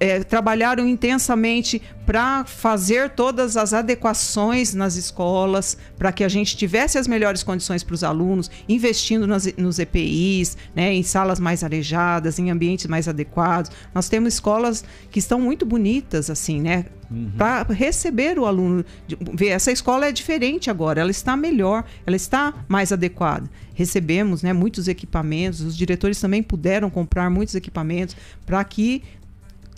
é, 0.00 0.22
trabalharam 0.24 0.86
intensamente 0.86 1.80
para 2.04 2.44
fazer 2.44 3.10
todas 3.10 3.56
as 3.56 3.72
adequações 3.72 4.74
nas 4.74 4.96
escolas, 4.96 5.76
para 5.98 6.12
que 6.12 6.22
a 6.22 6.28
gente 6.28 6.56
tivesse 6.56 6.98
as 6.98 7.08
melhores 7.08 7.42
condições 7.42 7.82
para 7.82 7.94
os 7.94 8.04
alunos, 8.04 8.50
investindo 8.68 9.26
nas, 9.26 9.52
nos 9.56 9.78
EPIs, 9.78 10.56
né, 10.74 10.92
em 10.92 11.02
salas 11.02 11.40
mais 11.40 11.64
arejadas, 11.64 12.38
em 12.38 12.50
ambientes 12.50 12.86
mais 12.86 13.08
adequados. 13.08 13.70
Nós 13.94 14.08
temos 14.08 14.34
escolas 14.34 14.84
que 15.10 15.18
estão 15.18 15.40
muito 15.40 15.66
bonitas, 15.66 16.30
assim, 16.30 16.60
né? 16.60 16.86
Uhum. 17.10 17.30
Para 17.38 17.72
receber 17.72 18.38
o 18.38 18.46
aluno. 18.46 18.84
Ver, 19.34 19.48
essa 19.48 19.70
escola 19.70 20.06
é 20.06 20.12
diferente 20.12 20.70
agora, 20.70 21.00
ela 21.00 21.10
está 21.10 21.36
melhor, 21.36 21.84
ela 22.04 22.16
está 22.16 22.52
mais 22.68 22.92
adequada. 22.92 23.48
Recebemos 23.74 24.42
né, 24.42 24.52
muitos 24.52 24.88
equipamentos, 24.88 25.60
os 25.60 25.76
diretores 25.76 26.20
também 26.20 26.42
puderam 26.42 26.90
comprar 26.90 27.30
muitos 27.30 27.54
equipamentos 27.54 28.16
para 28.44 28.62
que 28.64 29.02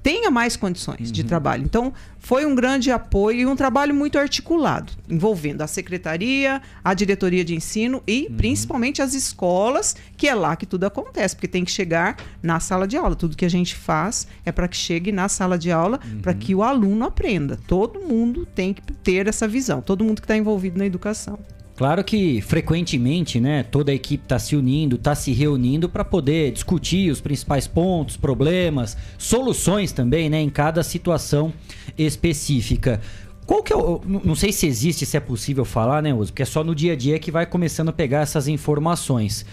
tenha 0.03 0.31
mais 0.31 0.57
condições 0.57 1.09
uhum. 1.09 1.13
de 1.13 1.25
trabalho. 1.25 1.65
Então, 1.65 1.93
foi 2.19 2.45
um 2.45 2.55
grande 2.55 2.91
apoio 2.91 3.41
e 3.41 3.47
um 3.47 3.57
trabalho 3.57 3.95
muito 3.95 4.19
articulado, 4.19 4.93
envolvendo 5.09 5.63
a 5.63 5.67
secretaria, 5.67 6.61
a 6.83 6.95
diretoria 6.95 7.45
de 7.45 7.55
ensino 7.55 8.03
e 8.07 8.27
uhum. 8.29 8.37
principalmente 8.37 9.03
as 9.03 9.15
escolas, 9.15 9.97
que 10.17 10.29
é 10.29 10.35
lá 10.35 10.57
que 10.57 10.67
tudo 10.67 10.85
acontece, 10.85 11.35
porque 11.35 11.49
tem 11.49 11.65
que 11.65 11.71
chegar 11.71 12.17
na 12.43 12.61
sala 12.61 12.87
de 12.87 12.97
aula. 12.97 13.15
Tudo 13.15 13.37
que 13.37 13.45
a 13.45 13.51
gente 13.51 13.75
faz 13.75 14.27
é 14.45 14.53
para 14.53 14.69
que 14.69 14.77
chegue 14.77 15.13
na 15.13 15.29
sala 15.29 15.59
de 15.59 15.71
aula, 15.71 16.01
uhum. 16.05 16.21
para 16.21 16.35
que 16.35 16.55
o 16.55 16.63
aluno 16.63 17.05
aprenda. 17.05 17.59
Todo 17.67 18.01
mundo 18.01 18.47
tem 18.47 18.73
que 18.75 18.83
ter 18.93 19.27
essa 19.27 19.47
visão, 19.47 19.81
todo 19.81 20.05
mundo 20.05 20.21
que 20.21 20.25
está 20.25 20.37
envolvido 20.37 20.79
na 20.79 20.87
educação. 20.87 21.39
Claro 21.79 22.03
que 22.03 22.41
frequentemente, 22.41 23.39
né, 23.39 23.63
toda 23.63 23.93
a 23.93 23.95
equipe 23.95 24.25
está 24.25 24.37
se 24.37 24.57
unindo, 24.57 24.97
está 24.97 25.15
se 25.15 25.31
reunindo 25.33 25.89
para 25.89 26.05
poder 26.05 26.51
discutir 26.51 27.09
os 27.09 27.21
principais 27.21 27.69
pontos, 27.69 28.17
problemas, 28.17 28.97
soluções 29.17 29.93
também, 29.93 30.29
né, 30.29 30.41
em 30.41 30.51
cada 30.51 30.83
situação 30.83 31.53
específica. 31.97 33.01
Qual 33.47 33.63
que 33.63 33.73
é 33.73 33.77
o, 33.77 34.03
não 34.05 34.35
sei 34.35 34.51
se 34.51 34.67
existe, 34.67 35.07
se 35.07 35.17
é 35.17 35.21
possível 35.21 35.65
falar, 35.65 36.03
né, 36.03 36.13
Uso, 36.13 36.33
porque 36.33 36.43
é 36.43 36.47
só 36.47 36.65
no 36.65 36.75
dia 36.75 36.95
a 36.95 36.97
dia 36.97 37.17
que 37.17 37.31
vai 37.31 37.47
começando 37.47 37.91
a 37.91 37.93
pegar 37.93 38.23
essas 38.23 38.49
informações. 38.49 39.47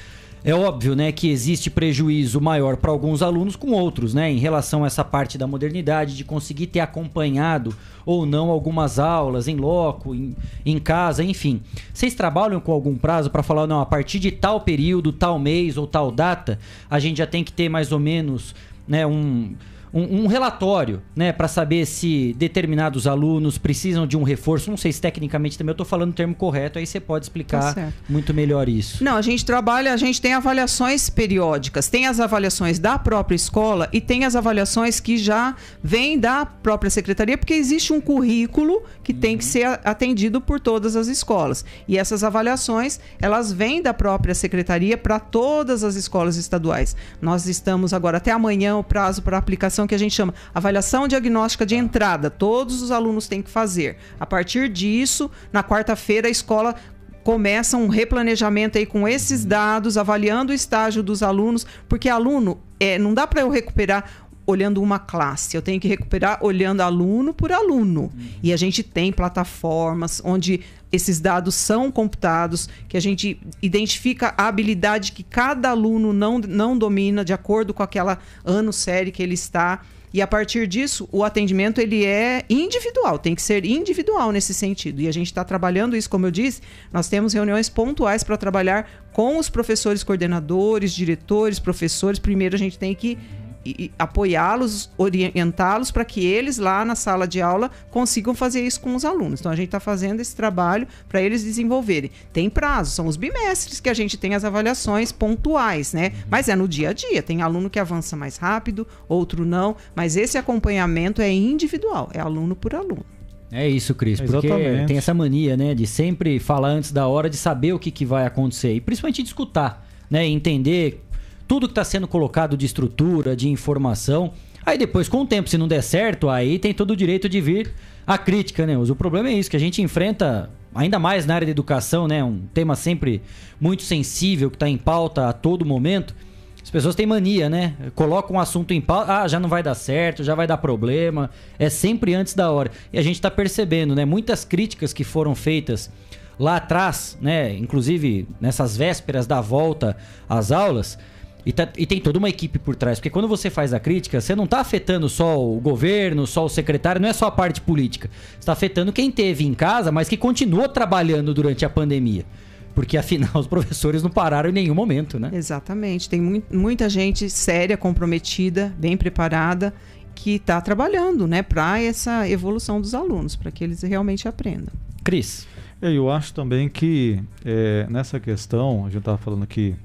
É 0.48 0.54
óbvio, 0.54 0.96
né, 0.96 1.12
que 1.12 1.28
existe 1.28 1.72
prejuízo 1.72 2.40
maior 2.40 2.78
para 2.78 2.92
alguns 2.92 3.24
alunos 3.24 3.56
com 3.56 3.72
outros, 3.72 4.14
né, 4.14 4.32
em 4.32 4.38
relação 4.38 4.84
a 4.84 4.88
essa 4.88 5.04
parte 5.04 5.40
da 5.40 5.48
modernidade, 5.48 6.16
de 6.16 6.24
conseguir 6.24 6.68
ter 6.68 6.82
acompanhado 6.82 7.76
ou 8.06 8.28
não 8.28 8.52
algumas 8.52 9.00
aulas 9.00 9.48
em 9.48 9.56
loco, 9.56 10.14
em, 10.14 10.36
em 10.64 10.78
casa, 10.78 11.24
enfim. 11.24 11.62
Vocês 11.92 12.14
trabalham 12.14 12.60
com 12.60 12.72
algum 12.72 12.96
prazo 12.96 13.32
para 13.32 13.42
falar, 13.42 13.66
não, 13.66 13.80
a 13.80 13.88
partir 13.88 14.20
de 14.20 14.30
tal 14.30 14.62
período, 14.62 15.12
tal 15.12 15.40
mês 15.40 15.78
ou 15.78 15.88
tal 15.88 16.12
data, 16.12 16.60
a 16.88 17.00
gente 17.00 17.18
já 17.18 17.26
tem 17.26 17.44
que 17.44 17.52
ter 17.52 17.68
mais 17.68 17.92
ou 17.92 17.98
menos, 17.98 18.54
né, 18.88 19.04
um 19.04 19.56
um, 19.96 20.24
um 20.24 20.28
relatório, 20.28 21.02
né, 21.16 21.32
para 21.32 21.48
saber 21.48 21.86
se 21.86 22.36
determinados 22.38 23.08
alunos 23.08 23.58
precisam 23.58 24.06
de 24.06 24.18
um 24.18 24.24
reforço. 24.24 24.70
Não 24.70 24.76
sei 24.76 24.92
se 24.92 25.00
tecnicamente 25.00 25.58
também 25.58 25.70
eu 25.70 25.76
estou 25.76 25.86
falando 25.86 26.10
o 26.10 26.14
termo 26.14 26.36
correto, 26.36 26.78
aí 26.78 26.86
você 26.86 27.00
pode 27.00 27.26
explicar 27.26 27.74
tá 27.74 27.94
muito 28.10 28.34
melhor 28.34 28.68
isso. 28.68 29.02
Não, 29.02 29.16
a 29.16 29.22
gente 29.22 29.46
trabalha, 29.46 29.94
a 29.94 29.98
gente 29.98 30.22
tem 30.22 30.34
avaliações 30.34 31.10
periódicas, 31.10 31.88
tem 31.88 32.08
as 32.08 32.20
avaliações 32.20 32.78
da 32.78 33.00
própria 33.00 33.38
escola 33.38 33.88
e 33.94 34.02
tem 34.02 34.26
as 34.26 34.36
avaliações 34.36 35.00
que 35.00 35.18
já 35.18 35.56
vêm 35.82 36.20
da 36.20 36.46
própria 36.46 36.90
secretaria, 36.90 37.38
porque 37.38 37.54
existe 37.54 37.94
um 37.94 38.02
currículo 38.02 38.84
que 39.02 39.14
uhum. 39.14 39.20
tem 39.20 39.38
que 39.38 39.46
ser 39.46 39.80
atendido 39.86 40.42
por 40.42 40.60
todas 40.60 40.98
as 40.98 41.08
escolas. 41.08 41.64
E 41.88 41.98
essas 41.98 42.22
avaliações, 42.22 43.00
elas 43.22 43.54
vêm 43.54 43.82
da 43.82 43.94
própria 43.94 44.36
secretaria 44.36 44.98
para 44.98 45.20
todas 45.20 45.86
as 45.86 45.96
escolas 45.96 46.36
estaduais. 46.36 46.98
Nós 47.22 47.46
estamos 47.46 47.94
agora 47.94 48.18
até 48.18 48.32
amanhã 48.32 48.76
o 48.76 48.84
prazo 48.84 49.22
para 49.22 49.38
aplicação 49.38 49.85
avaliação 49.86 49.88
que 49.88 49.96
a 49.96 49.98
gente 49.98 50.14
chama 50.14 50.34
avaliação 50.54 51.08
diagnóstica 51.08 51.66
de 51.66 51.76
entrada. 51.76 52.30
Todos 52.30 52.82
os 52.82 52.92
alunos 52.92 53.28
têm 53.28 53.42
que 53.42 53.50
fazer. 53.50 53.98
A 54.20 54.26
partir 54.26 54.70
disso, 54.70 55.30
na 55.54 55.64
quarta-feira, 55.64 56.28
a 56.28 56.32
escola 56.32 56.76
começa 57.24 57.78
um 57.78 57.88
replanejamento 57.88 58.78
aí 58.78 58.86
com 58.86 59.08
esses 59.08 59.46
dados, 59.46 59.98
avaliando 59.98 60.52
o 60.52 60.56
estágio 60.56 61.02
dos 61.02 61.24
alunos, 61.24 61.66
porque 61.88 62.10
aluno, 62.10 62.60
é, 62.80 63.00
não 63.00 63.14
dá 63.14 63.26
para 63.26 63.42
eu 63.42 63.50
recuperar 63.50 64.26
olhando 64.48 64.80
uma 64.80 65.00
classe, 65.00 65.58
eu 65.58 65.62
tenho 65.62 65.80
que 65.80 65.88
recuperar 65.88 66.38
olhando 66.42 66.82
aluno 66.82 67.34
por 67.34 67.52
aluno. 67.52 68.02
Uhum. 68.02 68.28
E 68.44 68.54
a 68.54 68.58
gente 68.58 68.84
tem 68.84 69.12
plataformas 69.12 70.22
onde 70.24 70.62
esses 70.96 71.20
dados 71.20 71.56
são 71.56 71.92
computados, 71.92 72.70
que 72.88 72.98
a 72.98 73.00
gente 73.00 73.40
identifica 73.62 74.34
a 74.38 74.48
habilidade 74.48 75.12
que 75.12 75.24
cada 75.24 75.70
aluno 75.70 76.14
não, 76.14 76.40
não 76.40 76.78
domina 76.78 77.24
de 77.24 77.34
acordo 77.34 77.74
com 77.74 77.84
aquela 77.84 78.18
ano 78.44 78.72
série 78.72 79.12
que 79.12 79.22
ele 79.22 79.34
está. 79.34 79.82
E 80.14 80.22
a 80.22 80.28
partir 80.28 80.66
disso, 80.66 81.10
o 81.12 81.26
atendimento 81.26 81.82
ele 81.82 82.06
é 82.06 82.46
individual, 82.50 83.20
tem 83.20 83.36
que 83.36 83.42
ser 83.42 83.66
individual 83.66 84.32
nesse 84.32 84.54
sentido. 84.54 85.02
E 85.02 85.10
a 85.10 85.12
gente 85.12 85.28
está 85.28 85.44
trabalhando 85.44 85.96
isso, 85.96 86.10
como 86.10 86.26
eu 86.26 86.32
disse, 86.32 86.62
nós 86.94 87.10
temos 87.10 87.34
reuniões 87.34 87.68
pontuais 87.68 88.24
para 88.24 88.38
trabalhar 88.38 88.90
com 89.12 89.38
os 89.38 89.50
professores 89.50 90.04
coordenadores, 90.04 90.94
diretores, 90.94 91.60
professores. 91.60 92.18
Primeiro 92.18 92.56
a 92.56 92.58
gente 92.58 92.80
tem 92.80 92.96
que 92.96 93.18
e 93.66 93.92
apoiá-los, 93.98 94.92
orientá-los 94.98 95.90
para 95.90 96.06
que 96.06 96.26
eles 96.26 96.58
lá 96.58 96.86
na 96.86 96.96
sala 96.96 97.28
de 97.28 97.42
aula 97.42 97.72
consigam 97.90 98.36
fazer 98.36 98.62
isso 98.62 98.80
com 98.80 98.96
os 98.96 99.04
alunos. 99.04 99.40
Então 99.40 99.52
a 99.52 99.56
gente 99.56 99.66
está 99.66 99.80
fazendo 99.80 100.20
esse 100.20 100.36
trabalho 100.36 100.88
para 101.10 101.22
eles 101.22 101.44
desenvolverem. 101.44 102.12
Tem 102.32 102.50
prazo, 102.50 102.92
são 102.92 103.08
os 103.08 103.18
bimestres 103.18 103.80
que 103.80 103.90
a 103.90 103.94
gente 103.94 104.18
tem 104.18 104.36
as 104.36 104.44
avaliações 104.44 105.12
pontuais, 105.12 105.94
né? 105.94 106.12
Mas 106.30 106.48
é 106.48 106.56
no 106.56 106.68
dia 106.68 106.90
a 106.90 106.94
dia. 106.94 107.24
Tem 107.24 107.42
aluno 107.42 107.70
que 107.70 107.80
avança 107.80 108.16
mais 108.16 108.38
rápido, 108.38 108.88
outro 109.10 109.46
não. 109.46 109.76
Mas 109.96 110.16
esse 110.16 110.38
acompanhamento 110.38 111.22
é 111.22 111.32
individual, 111.32 112.10
é 112.14 112.20
aluno 112.20 112.56
por 112.56 112.76
aluno. 112.76 113.06
É 113.52 113.68
isso, 113.70 113.96
Cris, 113.96 114.20
porque 114.20 114.48
Exatamente. 114.48 114.88
tem 114.88 114.98
essa 114.98 115.14
mania, 115.14 115.56
né, 115.56 115.74
de 115.74 115.88
sempre 115.88 116.40
falar 116.40 116.70
antes 116.70 116.92
da 116.92 117.08
hora, 117.08 117.30
de 117.30 117.38
saber 117.38 117.74
o 117.74 117.80
que, 117.80 117.92
que 117.92 118.06
vai 118.06 118.26
acontecer 118.26 118.74
e 118.74 118.82
principalmente 118.82 119.22
de 119.22 119.30
escutar, 119.30 119.88
né, 120.10 120.26
entender 120.26 121.05
tudo 121.48 121.68
que 121.68 121.72
está 121.72 121.84
sendo 121.84 122.08
colocado 122.08 122.58
de 122.58 122.66
estrutura, 122.66 123.36
de 123.36 123.50
informação. 123.50 124.34
Aí 124.66 124.78
depois, 124.78 125.08
com 125.08 125.22
o 125.22 125.26
tempo, 125.26 125.50
se 125.50 125.58
não 125.58 125.68
der 125.68 125.84
certo, 125.84 126.30
aí 126.30 126.58
tem 126.58 126.74
todo 126.74 126.92
o 126.92 126.96
direito 126.96 127.30
de 127.30 127.40
vir 127.40 127.74
a 128.06 128.18
crítica, 128.18 128.66
né? 128.66 128.78
O 128.78 128.96
problema 128.96 129.30
é 129.30 129.34
isso, 129.34 129.50
que 129.50 129.58
a 129.58 129.60
gente 129.60 129.82
enfrenta, 129.82 130.50
ainda 130.74 130.98
mais 130.98 131.26
na 131.26 131.36
área 131.36 131.46
da 131.46 131.52
educação, 131.52 132.08
né? 132.08 132.24
Um 132.24 132.42
tema 132.54 132.76
sempre 132.76 133.22
muito 133.60 133.84
sensível, 133.84 134.50
que 134.50 134.56
está 134.56 134.68
em 134.68 134.78
pauta 134.78 135.30
a 135.30 135.34
todo 135.34 135.66
momento. 135.66 136.16
As 136.64 136.72
pessoas 136.72 136.96
têm 136.96 137.06
mania, 137.06 137.48
né? 137.48 137.76
Colocam 137.94 138.38
um 138.38 138.40
assunto 138.40 138.74
em 138.74 138.82
pauta, 138.82 139.22
ah, 139.22 139.28
já 139.28 139.40
não 139.40 139.48
vai 139.48 139.62
dar 139.62 139.76
certo, 139.76 140.24
já 140.24 140.34
vai 140.34 140.48
dar 140.48 140.58
problema. 140.58 141.30
É 141.60 141.70
sempre 141.70 142.16
antes 142.16 142.34
da 142.34 142.50
hora. 142.50 142.72
E 142.92 142.98
a 142.98 143.04
gente 143.04 143.16
está 143.16 143.30
percebendo, 143.30 143.94
né? 143.94 144.04
Muitas 144.04 144.44
críticas 144.44 144.92
que 144.92 145.04
foram 145.04 145.36
feitas 145.36 145.92
lá 146.40 146.56
atrás, 146.56 147.18
né? 147.22 147.56
Inclusive 147.56 148.28
nessas 148.42 148.76
vésperas 148.76 149.28
da 149.28 149.42
volta 149.42 149.96
às 150.28 150.52
aulas 150.52 150.98
e, 151.46 151.54
tá, 151.54 151.70
e, 151.78 151.86
tem 151.86 152.02
toda 152.02 152.18
uma 152.18 152.28
equipe 152.28 152.58
por 152.58 152.76
trás. 152.76 152.98
Porque 152.98 153.10
quando 153.10 153.28
você 153.28 153.50
faz 153.50 153.74
a 153.74 153.80
crítica, 153.80 154.20
você 154.20 154.36
não 154.36 154.46
está 154.46 154.60
afetando 154.60 155.08
só 155.08 155.40
o 155.40 155.60
governo, 155.60 156.26
só 156.26 156.46
o 156.46 156.50
secretário, 156.50 157.00
não 157.00 157.08
é 157.08 157.14
só 157.14 157.28
a 157.28 157.32
parte 157.32 157.62
política. 157.62 158.10
está 158.40 158.52
afetando 158.52 158.92
quem 158.92 159.12
teve 159.12 159.46
em 159.46 159.54
casa, 159.54 159.92
mas 159.92 160.10
que 160.10 160.18
continuou 160.18 160.68
trabalhando 160.68 161.34
durante 161.34 161.64
a 161.64 161.70
pandemia. 161.70 162.26
Porque 162.74 162.98
afinal 162.98 163.30
os 163.40 163.46
professores 163.46 164.02
não 164.02 164.10
pararam 164.10 164.50
em 164.50 164.54
nenhum 164.54 164.74
momento, 164.74 165.20
né? 165.20 165.30
Exatamente. 165.34 166.10
Tem 166.10 166.20
mu 166.20 166.42
muita 166.52 166.90
gente 166.90 167.30
séria, 167.30 167.78
comprometida, 167.78 168.74
bem 168.80 168.98
preparada, 168.98 169.72
que 170.16 170.32
está 170.36 170.60
trabalhando 170.62 171.28
né, 171.28 171.44
para 171.44 171.80
essa 171.80 172.28
evolução 172.28 172.82
dos 172.82 172.96
alunos, 172.96 173.36
para 173.36 173.52
que 173.52 173.64
eles 173.64 173.84
realmente 173.84 174.28
aprendam. 174.28 174.74
Cris. 175.04 175.46
Eu 175.82 176.10
acho 176.10 176.34
também 176.34 176.68
que 176.68 177.22
é, 177.44 177.86
nessa 177.90 178.20
questão, 178.20 178.86
a 178.86 178.90
gente 178.90 179.00
estava 179.00 179.18
falando 179.18 179.44
aqui 179.44 179.76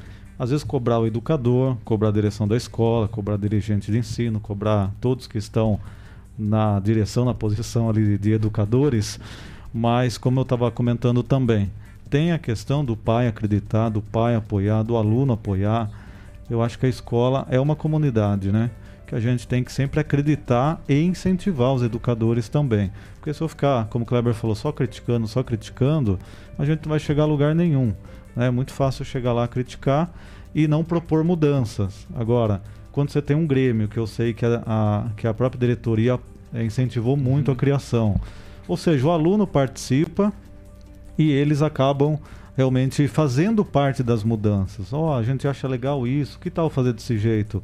às 0.40 0.48
vezes 0.48 0.64
cobrar 0.64 0.98
o 0.98 1.06
educador, 1.06 1.76
cobrar 1.84 2.08
a 2.08 2.12
direção 2.12 2.48
da 2.48 2.56
escola, 2.56 3.06
cobrar 3.06 3.36
dirigente 3.36 3.92
de 3.92 3.98
ensino, 3.98 4.40
cobrar 4.40 4.90
todos 4.98 5.26
que 5.26 5.36
estão 5.36 5.78
na 6.38 6.80
direção, 6.80 7.26
na 7.26 7.34
posição 7.34 7.90
ali 7.90 8.16
de 8.16 8.32
educadores, 8.32 9.20
mas 9.72 10.16
como 10.16 10.40
eu 10.40 10.42
estava 10.42 10.70
comentando 10.70 11.22
também, 11.22 11.70
tem 12.08 12.32
a 12.32 12.38
questão 12.38 12.82
do 12.82 12.96
pai 12.96 13.28
acreditar, 13.28 13.90
do 13.90 14.00
pai 14.00 14.34
apoiar, 14.34 14.82
do 14.82 14.96
aluno 14.96 15.34
apoiar. 15.34 15.90
Eu 16.48 16.62
acho 16.62 16.78
que 16.78 16.86
a 16.86 16.88
escola 16.88 17.46
é 17.50 17.60
uma 17.60 17.76
comunidade, 17.76 18.50
né? 18.50 18.70
Que 19.06 19.14
a 19.14 19.20
gente 19.20 19.46
tem 19.46 19.62
que 19.62 19.70
sempre 19.70 20.00
acreditar 20.00 20.80
e 20.88 21.02
incentivar 21.02 21.74
os 21.74 21.82
educadores 21.82 22.48
também. 22.48 22.90
Porque 23.16 23.34
se 23.34 23.42
eu 23.42 23.48
ficar, 23.48 23.88
como 23.88 24.04
o 24.04 24.08
Kleber 24.08 24.32
falou, 24.32 24.56
só 24.56 24.72
criticando, 24.72 25.28
só 25.28 25.42
criticando, 25.42 26.18
a 26.58 26.64
gente 26.64 26.80
não 26.84 26.88
vai 26.88 26.98
chegar 26.98 27.24
a 27.24 27.26
lugar 27.26 27.54
nenhum. 27.54 27.92
Né? 28.34 28.46
É 28.46 28.50
muito 28.50 28.72
fácil 28.72 29.04
chegar 29.04 29.32
lá 29.32 29.46
criticar 29.46 30.10
e 30.54 30.66
não 30.66 30.84
propor 30.84 31.22
mudanças. 31.24 32.06
Agora, 32.14 32.62
quando 32.92 33.10
você 33.10 33.22
tem 33.22 33.36
um 33.36 33.46
Grêmio, 33.46 33.88
que 33.88 33.98
eu 33.98 34.06
sei 34.06 34.32
que 34.32 34.44
a, 34.44 34.62
a 34.66 35.04
que 35.16 35.26
a 35.26 35.34
própria 35.34 35.58
diretoria 35.58 36.18
é, 36.52 36.64
incentivou 36.64 37.16
muito 37.16 37.48
uhum. 37.48 37.54
a 37.54 37.56
criação, 37.56 38.20
ou 38.66 38.76
seja, 38.76 39.06
o 39.06 39.10
aluno 39.10 39.46
participa 39.46 40.32
e 41.16 41.30
eles 41.30 41.62
acabam 41.62 42.18
realmente 42.56 43.06
fazendo 43.08 43.64
parte 43.64 44.02
das 44.02 44.22
mudanças. 44.24 44.92
Ó, 44.92 45.10
oh, 45.10 45.18
a 45.18 45.22
gente 45.22 45.46
acha 45.46 45.66
legal 45.68 46.06
isso, 46.06 46.38
que 46.38 46.50
tal 46.50 46.68
fazer 46.68 46.92
desse 46.92 47.16
jeito? 47.16 47.62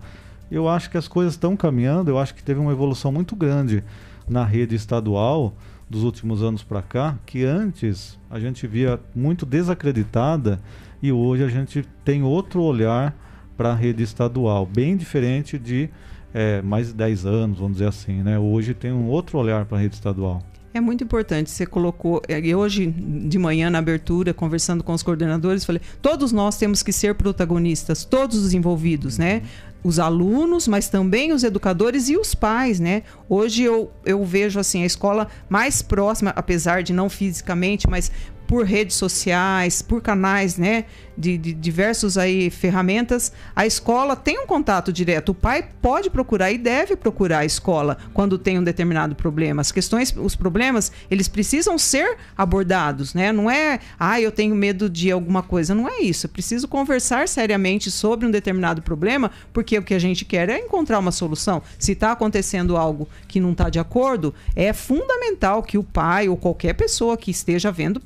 Eu 0.51 0.69
acho 0.69 0.89
que 0.91 0.97
as 0.97 1.09
coisas 1.09 1.35
estão 1.35 1.57
caminhando, 1.57 2.11
eu 2.11 2.19
acho 2.19 2.35
que 2.35 2.43
teve 2.43 2.61
uma 2.61 2.73
evolução 2.73 3.11
muito 3.11 3.35
grande 3.35 3.83
na 4.29 4.45
rede 4.45 4.75
estadual 4.75 5.55
dos 5.89 6.03
últimos 6.03 6.43
anos 6.43 6.63
para 6.63 6.83
cá, 6.83 7.19
que 7.25 7.45
antes 7.45 8.19
a 8.29 8.41
gente 8.41 8.67
via 8.67 8.99
muito 9.15 9.47
desacreditada 9.47 10.61
e 11.03 11.13
hoje 11.13 11.45
a 11.45 11.49
gente 11.49 11.87
tem 12.05 12.23
outro 12.23 12.63
olhar 12.63 13.15
para 13.57 13.71
a 13.71 13.75
rede 13.75 14.03
estadual, 14.03 14.67
bem 14.67 14.97
diferente 14.97 15.59
de 15.59 15.89
é, 16.35 16.61
mais 16.61 16.89
de 16.89 16.95
10 16.95 17.25
anos, 17.25 17.59
vamos 17.59 17.75
dizer 17.75 17.89
assim. 17.89 18.23
Né? 18.23 18.39
Hoje 18.39 18.75
tem 18.75 18.93
um 18.93 19.07
outro 19.07 19.39
olhar 19.39 19.65
para 19.65 19.79
a 19.79 19.81
rede 19.81 19.95
estadual. 19.95 20.43
É 20.77 20.81
muito 20.81 21.03
importante. 21.03 21.51
Você 21.51 21.65
colocou. 21.65 22.21
Hoje, 22.59 22.87
de 22.87 23.39
manhã, 23.39 23.71
na 23.71 23.79
abertura, 23.79 24.35
conversando 24.35 24.85
com 24.85 24.93
os 24.93 25.03
coordenadores, 25.03 25.65
falei: 25.65 25.81
todos 26.03 26.33
nós 26.33 26.59
temos 26.59 26.83
que 26.83 26.93
ser 26.93 27.15
protagonistas, 27.15 28.05
todos 28.05 28.45
os 28.45 28.53
envolvidos, 28.53 29.17
né? 29.17 29.41
Os 29.83 29.99
alunos, 29.99 30.69
mas 30.69 30.91
também 30.91 31.33
os 31.33 31.45
educadores 31.45 32.11
e 32.11 32.17
os 32.19 32.35
pais, 32.35 32.79
né? 32.79 33.05
Hoje 33.27 33.63
eu, 33.63 33.91
eu 34.05 34.23
vejo 34.23 34.61
assim 34.61 34.83
a 34.83 34.87
escola 34.87 35.29
mais 35.49 35.81
próxima, 35.81 36.31
apesar 36.37 36.83
de 36.83 36.93
não 36.93 37.09
fisicamente, 37.09 37.89
mas 37.89 38.13
por 38.47 38.65
redes 38.65 38.97
sociais, 38.97 39.83
por 39.83 40.01
canais, 40.01 40.57
né, 40.57 40.85
de, 41.17 41.39
de, 41.39 41.53
diversos 41.53 42.19
aí 42.19 42.51
ferramentas, 42.51 43.33
a 43.55 43.67
escola 43.67 44.15
tem 44.15 44.39
um 44.39 44.47
contato 44.47 44.93
direto. 44.93 45.31
O 45.31 45.35
pai 45.35 45.67
pode 45.81 46.11
procurar 46.11 46.53
e 46.53 46.59
deve 46.59 46.95
procurar 46.95 47.39
a 47.39 47.45
escola 47.45 47.97
quando 48.13 48.39
tem 48.39 48.59
um 48.59 48.65
determinado 48.65 49.15
problema. 49.15 49.63
As 49.63 49.73
questões, 49.73 50.15
os 50.17 50.37
problemas, 50.37 50.93
eles 51.11 51.29
precisam 51.29 51.79
ser 51.79 52.17
abordados, 52.37 53.15
né? 53.15 53.33
Não 53.33 53.51
é, 53.51 53.81
ah, 53.99 54.21
eu 54.21 54.31
tenho 54.31 54.55
medo 54.55 54.91
de 54.91 55.11
alguma 55.11 55.43
coisa. 55.43 55.75
Não 55.75 55.89
é 55.89 56.01
isso. 56.01 56.27
Eu 56.27 56.31
preciso 56.31 56.69
conversar 56.69 57.29
seriamente 57.29 57.91
sobre 57.91 58.27
um 58.27 58.31
determinado 58.31 58.83
problema, 58.83 59.31
porque 59.53 59.79
o 59.79 59.83
que 59.83 59.95
a 59.95 59.99
gente 59.99 60.25
quer 60.25 60.49
é 60.49 60.59
encontrar 60.59 60.99
uma 60.99 61.13
solução. 61.13 61.63
Se 61.79 61.93
está 61.93 62.13
acontecendo 62.13 62.77
algo 62.77 63.09
que 63.27 63.41
não 63.41 63.53
está 63.53 63.71
de 63.71 63.79
acordo, 63.79 64.35
é 64.55 64.73
fundamental 64.73 65.63
que 65.63 65.79
o 65.79 65.83
pai 65.83 66.29
ou 66.29 66.37
qualquer 66.37 66.75
pessoa 66.75 67.17
que 67.17 67.31
esteja 67.31 67.73
vendo 67.73 68.03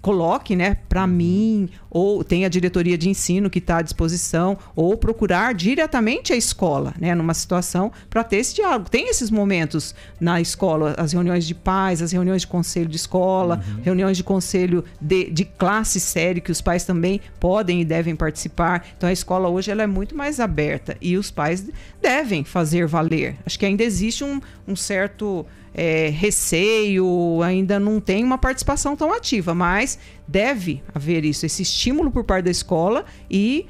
coloque, 0.00 0.56
né, 0.56 0.76
para 0.88 1.06
mim, 1.06 1.68
ou 1.90 2.24
tem 2.24 2.44
a 2.44 2.48
diretoria 2.48 2.96
de 2.96 3.08
ensino 3.08 3.50
que 3.50 3.58
está 3.58 3.78
à 3.78 3.82
disposição, 3.82 4.56
ou 4.74 4.96
procurar 4.96 5.54
diretamente 5.54 6.32
a 6.32 6.36
escola, 6.36 6.94
né, 6.98 7.14
numa 7.14 7.34
situação 7.34 7.92
para 8.08 8.24
ter 8.24 8.36
esse 8.36 8.54
diálogo. 8.54 8.88
Tem 8.88 9.08
esses 9.08 9.30
momentos 9.30 9.94
na 10.20 10.40
escola, 10.40 10.94
as 10.96 11.12
reuniões 11.12 11.46
de 11.46 11.54
pais, 11.54 12.00
as 12.00 12.12
reuniões 12.12 12.42
de 12.42 12.48
conselho 12.48 12.88
de 12.88 12.96
escola, 12.96 13.62
uhum. 13.66 13.82
reuniões 13.82 14.16
de 14.16 14.24
conselho 14.24 14.84
de, 15.00 15.30
de 15.30 15.44
classe 15.44 16.00
série, 16.00 16.40
que 16.40 16.52
os 16.52 16.60
pais 16.60 16.84
também 16.84 17.20
podem 17.38 17.80
e 17.80 17.84
devem 17.84 18.16
participar. 18.16 18.86
Então 18.96 19.08
a 19.08 19.12
escola 19.12 19.48
hoje 19.48 19.70
ela 19.70 19.82
é 19.82 19.86
muito 19.86 20.16
mais 20.16 20.40
aberta 20.40 20.96
e 21.00 21.16
os 21.16 21.30
pais 21.30 21.68
devem 22.00 22.44
fazer 22.44 22.86
valer. 22.86 23.36
Acho 23.44 23.58
que 23.58 23.66
ainda 23.66 23.82
existe 23.82 24.24
um, 24.24 24.40
um 24.66 24.76
certo 24.76 25.44
é, 25.74 26.08
receio, 26.08 27.40
ainda 27.42 27.78
não 27.78 28.00
tem 28.00 28.24
uma 28.24 28.38
participação 28.38 28.96
tão 28.96 29.12
ativa, 29.12 29.54
mas 29.54 29.98
deve 30.26 30.82
haver 30.94 31.24
isso, 31.24 31.46
esse 31.46 31.62
estímulo 31.62 32.10
por 32.10 32.24
parte 32.24 32.44
da 32.44 32.50
escola 32.50 33.04
e 33.30 33.66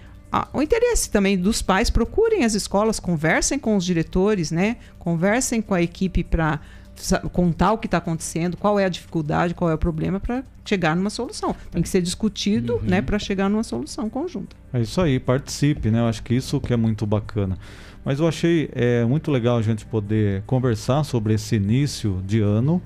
o 0.53 0.63
interesse 0.63 1.11
também 1.11 1.37
dos 1.37 1.61
pais. 1.61 1.91
Procurem 1.91 2.45
as 2.45 2.55
escolas, 2.55 3.01
conversem 3.01 3.59
com 3.59 3.77
os 3.77 3.85
diretores, 3.85 4.51
né? 4.51 4.77
Conversem 4.99 5.61
com 5.61 5.75
a 5.75 5.83
equipe 5.83 6.23
para 6.23 6.61
contar 7.33 7.73
o 7.73 7.79
que 7.79 7.87
está 7.87 7.99
acontecendo, 7.99 8.57
qual 8.57 8.79
é 8.79 8.85
a 8.85 8.89
dificuldade, 8.89 9.55
qual 9.55 9.71
é 9.71 9.75
o 9.75 9.79
problema 9.79 10.21
para 10.21 10.45
chegar 10.65 10.95
numa 10.95 11.11
solução. 11.11 11.57
Tem 11.71 11.83
que 11.83 11.89
ser 11.89 12.03
discutido, 12.03 12.75
uhum. 12.75 12.83
né, 12.83 13.03
para 13.03 13.19
chegar 13.19 13.49
numa 13.49 13.65
solução 13.65 14.09
conjunta. 14.11 14.55
É 14.73 14.81
isso 14.81 15.01
aí, 15.01 15.19
participe, 15.19 15.91
né? 15.91 16.01
Eu 16.01 16.07
acho 16.07 16.23
que 16.23 16.35
isso 16.35 16.61
que 16.61 16.73
é 16.73 16.77
muito 16.77 17.07
bacana. 17.07 17.59
Mas 18.11 18.19
eu 18.19 18.27
achei 18.27 18.69
é, 18.73 19.05
muito 19.05 19.31
legal 19.31 19.57
a 19.57 19.63
gente 19.63 19.87
poder 19.87 20.43
conversar 20.43 21.05
sobre 21.05 21.35
esse 21.35 21.55
início 21.55 22.21
de 22.27 22.41
ano, 22.41 22.83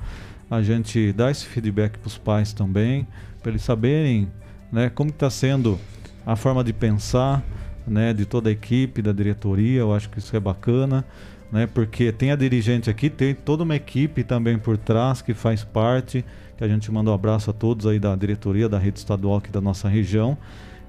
a 0.51 0.61
gente 0.61 1.15
dar 1.15 1.31
esse 1.31 1.47
feedback 1.47 1.97
para 1.97 2.09
os 2.09 2.19
pais 2.19 2.53
também, 2.53 3.09
para 3.41 3.51
eles 3.51 3.63
saberem 3.63 4.31
né, 4.71 4.91
como 4.91 5.09
está 5.09 5.31
sendo 5.31 5.81
a 6.27 6.37
forma 6.37 6.63
de 6.63 6.75
pensar 6.75 7.43
né, 7.87 8.13
de 8.13 8.27
toda 8.27 8.51
a 8.51 8.53
equipe, 8.53 9.01
da 9.01 9.13
diretoria. 9.13 9.81
Eu 9.81 9.95
acho 9.95 10.11
que 10.11 10.19
isso 10.19 10.37
é 10.37 10.41
bacana, 10.41 11.03
né, 11.51 11.67
porque 11.67 12.13
tem 12.13 12.31
a 12.31 12.37
dirigente 12.37 12.91
aqui, 12.91 13.09
tem 13.09 13.35
toda 13.35 13.63
uma 13.63 13.77
equipe 13.77 14.23
também 14.25 14.59
por 14.59 14.77
trás 14.77 15.23
que 15.23 15.33
faz 15.33 15.65
parte. 15.65 16.23
Que 16.59 16.65
a 16.65 16.69
gente 16.69 16.93
manda 16.93 17.11
um 17.11 17.15
abraço 17.15 17.49
a 17.49 17.55
todos 17.55 17.87
aí 17.87 17.99
da 17.99 18.15
diretoria 18.15 18.69
da 18.69 18.79
rede 18.79 18.99
estadual 18.99 19.39
aqui 19.39 19.51
da 19.51 19.63
nossa 19.63 19.89
região, 19.89 20.37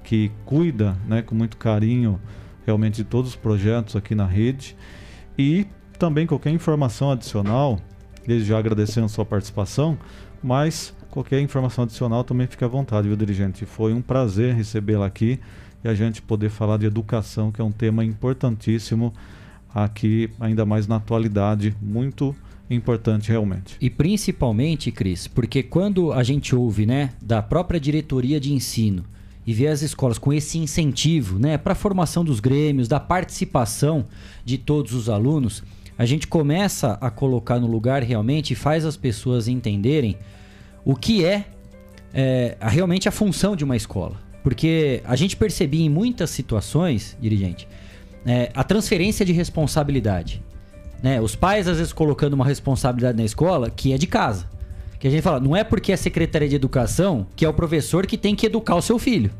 que 0.04 0.30
cuida 0.44 0.94
né, 1.08 1.22
com 1.22 1.34
muito 1.34 1.56
carinho 1.56 2.20
realmente 2.66 2.96
de 2.96 3.04
todos 3.04 3.30
os 3.30 3.36
projetos 3.36 3.94
aqui 3.94 4.14
na 4.14 4.26
rede. 4.26 4.76
E 5.38 5.66
também 5.98 6.26
qualquer 6.26 6.50
informação 6.50 7.12
adicional, 7.12 7.78
desde 8.26 8.48
já 8.48 8.58
agradecendo 8.58 9.06
a 9.06 9.08
sua 9.08 9.24
participação, 9.24 9.96
mas 10.42 10.94
qualquer 11.10 11.40
informação 11.40 11.84
adicional 11.84 12.24
também 12.24 12.46
fique 12.46 12.64
à 12.64 12.68
vontade, 12.68 13.08
viu, 13.08 13.16
dirigente? 13.16 13.64
Foi 13.64 13.94
um 13.94 14.02
prazer 14.02 14.54
recebê-la 14.54 15.06
aqui 15.06 15.38
e 15.84 15.88
a 15.88 15.94
gente 15.94 16.20
poder 16.20 16.50
falar 16.50 16.76
de 16.76 16.86
educação, 16.86 17.52
que 17.52 17.60
é 17.60 17.64
um 17.64 17.72
tema 17.72 18.04
importantíssimo 18.04 19.14
aqui, 19.72 20.30
ainda 20.40 20.66
mais 20.66 20.86
na 20.86 20.96
atualidade, 20.96 21.74
muito 21.80 22.34
importante 22.68 23.30
realmente. 23.30 23.76
E 23.80 23.88
principalmente, 23.88 24.90
Cris, 24.90 25.28
porque 25.28 25.62
quando 25.62 26.12
a 26.12 26.22
gente 26.22 26.56
ouve, 26.56 26.84
né, 26.84 27.10
da 27.22 27.40
própria 27.40 27.78
diretoria 27.78 28.40
de 28.40 28.52
ensino 28.52 29.04
e 29.46 29.52
vê 29.52 29.68
as 29.68 29.80
escolas 29.80 30.18
com 30.18 30.32
esse 30.32 30.58
incentivo, 30.58 31.38
né, 31.38 31.56
para 31.56 31.72
a 31.72 31.76
formação 31.76 32.24
dos 32.24 32.40
grêmios, 32.40 32.88
da 32.88 32.98
participação 32.98 34.04
de 34.44 34.58
todos 34.58 34.92
os 34.92 35.08
alunos, 35.08 35.62
a 35.96 36.04
gente 36.04 36.26
começa 36.26 36.98
a 37.00 37.10
colocar 37.10 37.58
no 37.58 37.66
lugar 37.66 38.02
realmente 38.02 38.52
e 38.52 38.56
faz 38.56 38.84
as 38.84 38.96
pessoas 38.96 39.48
entenderem 39.48 40.18
o 40.84 40.94
que 40.94 41.24
é, 41.24 41.46
é 42.12 42.56
realmente 42.60 43.08
a 43.08 43.12
função 43.12 43.56
de 43.56 43.64
uma 43.64 43.76
escola. 43.76 44.16
Porque 44.42 45.00
a 45.04 45.16
gente 45.16 45.36
percebia 45.36 45.84
em 45.84 45.88
muitas 45.88 46.30
situações, 46.30 47.16
dirigente, 47.20 47.66
é, 48.26 48.50
a 48.54 48.62
transferência 48.62 49.24
de 49.24 49.32
responsabilidade. 49.32 50.42
Né? 51.02 51.20
Os 51.20 51.34
pais, 51.34 51.66
às 51.66 51.78
vezes, 51.78 51.92
colocando 51.92 52.34
uma 52.34 52.44
responsabilidade 52.44 53.16
na 53.16 53.24
escola 53.24 53.70
que 53.70 53.92
é 53.92 53.98
de 53.98 54.06
casa. 54.06 54.48
Que 55.06 55.08
a 55.08 55.12
gente 55.12 55.22
fala, 55.22 55.38
não 55.38 55.54
é 55.54 55.62
porque 55.62 55.92
é 55.92 55.96
Secretaria 55.96 56.48
de 56.48 56.56
Educação 56.56 57.28
que 57.36 57.44
é 57.44 57.48
o 57.48 57.54
professor 57.54 58.04
que 58.08 58.18
tem 58.18 58.34
que 58.34 58.46
educar 58.46 58.74
o 58.74 58.82
seu 58.82 58.98
filho. 58.98 59.30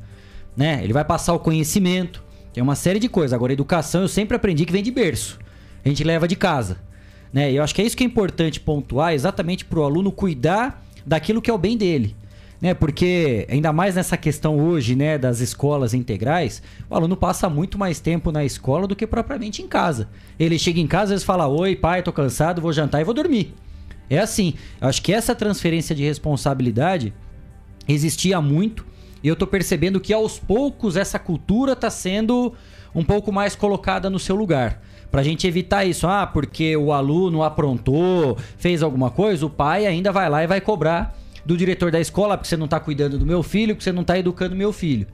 Né? 0.57 0.79
Ele 0.81 0.93
vai 0.93 1.05
passar 1.05 1.35
o 1.35 1.41
conhecimento, 1.41 2.23
tem 2.53 2.62
uma 2.62 2.77
série 2.77 3.01
de 3.01 3.09
coisas. 3.09 3.33
Agora, 3.33 3.53
educação 3.53 4.03
eu 4.03 4.07
sempre 4.07 4.37
aprendi 4.37 4.64
que 4.64 4.73
vem 4.73 4.81
de 4.81 4.93
berço. 4.93 5.41
A 5.85 5.89
gente 5.89 6.05
leva 6.05 6.29
de 6.29 6.37
casa. 6.37 6.79
Né? 7.33 7.51
E 7.51 7.57
eu 7.57 7.64
acho 7.64 7.75
que 7.75 7.83
é 7.83 7.85
isso 7.85 7.97
que 7.97 8.05
é 8.05 8.07
importante 8.07 8.61
pontuar, 8.61 9.12
exatamente 9.12 9.64
para 9.64 9.81
o 9.81 9.83
aluno 9.83 10.12
cuidar 10.12 10.85
daquilo 11.05 11.43
que 11.43 11.51
é 11.51 11.53
o 11.55 11.59
bem 11.59 11.77
dele 11.77 12.14
né? 12.61 12.73
Porque 12.73 13.47
ainda 13.51 13.73
mais 13.73 13.97
nessa 13.97 14.17
questão 14.17 14.59
hoje, 14.59 14.95
né, 14.97 15.19
das 15.19 15.41
escolas 15.41 15.93
integrais, 15.93 16.62
o 16.89 16.95
aluno 16.95 17.17
passa 17.17 17.49
muito 17.49 17.79
mais 17.79 18.01
tempo 18.01 18.33
na 18.33 18.45
escola 18.45 18.87
do 18.87 18.97
que 18.97 19.07
propriamente 19.07 19.62
em 19.62 19.69
casa. 19.69 20.09
Ele 20.39 20.59
chega 20.59 20.81
em 20.81 20.87
casa 20.87 21.11
vezes 21.11 21.25
fala: 21.25 21.47
"Oi, 21.47 21.77
pai, 21.77 22.03
tô 22.03 22.12
cansado, 22.12 22.62
vou 22.62 22.73
jantar 22.73 23.01
e 23.01 23.05
vou 23.05 23.12
dormir". 23.12 23.55
É 24.09 24.19
assim. 24.19 24.55
Acho 24.81 25.03
que 25.03 25.13
essa 25.13 25.35
transferência 25.35 25.95
de 25.95 26.05
responsabilidade 26.05 27.13
existia 27.89 28.41
muito 28.41 28.85
e 29.23 29.29
eu 29.29 29.37
tô 29.37 29.47
percebendo 29.47 30.01
que 30.01 30.13
aos 30.13 30.39
poucos 30.39 30.97
essa 30.97 31.19
cultura 31.19 31.75
tá 31.75 31.91
sendo 31.91 32.55
um 32.95 33.05
pouco 33.05 33.33
mais 33.33 33.57
colocada 33.57 34.09
no 34.09 34.19
seu 34.19 34.37
lugar. 34.37 34.83
Pra 35.11 35.23
gente 35.23 35.47
evitar 35.47 35.85
isso, 35.85 36.07
ah, 36.07 36.27
porque 36.27 36.77
o 36.77 36.93
aluno 36.93 37.43
aprontou, 37.43 38.37
fez 38.57 38.83
alguma 38.83 39.11
coisa, 39.11 39.47
o 39.47 39.51
pai 39.51 39.87
ainda 39.87 40.13
vai 40.13 40.29
lá 40.29 40.43
e 40.43 40.47
vai 40.47 40.61
cobrar 40.61 41.17
do 41.45 41.57
diretor 41.57 41.91
da 41.91 42.01
escola, 42.01 42.37
porque 42.37 42.49
você 42.49 42.57
não 42.57 42.65
está 42.65 42.81
cuidando 42.81 43.19
do 43.19 43.25
meu 43.25 43.43
filho, 43.43 43.75
porque 43.75 43.85
você 43.85 43.93
não 43.93 44.03
está 44.03 44.19
educando 44.19 44.57
meu 44.57 44.73
filho. 44.73 45.07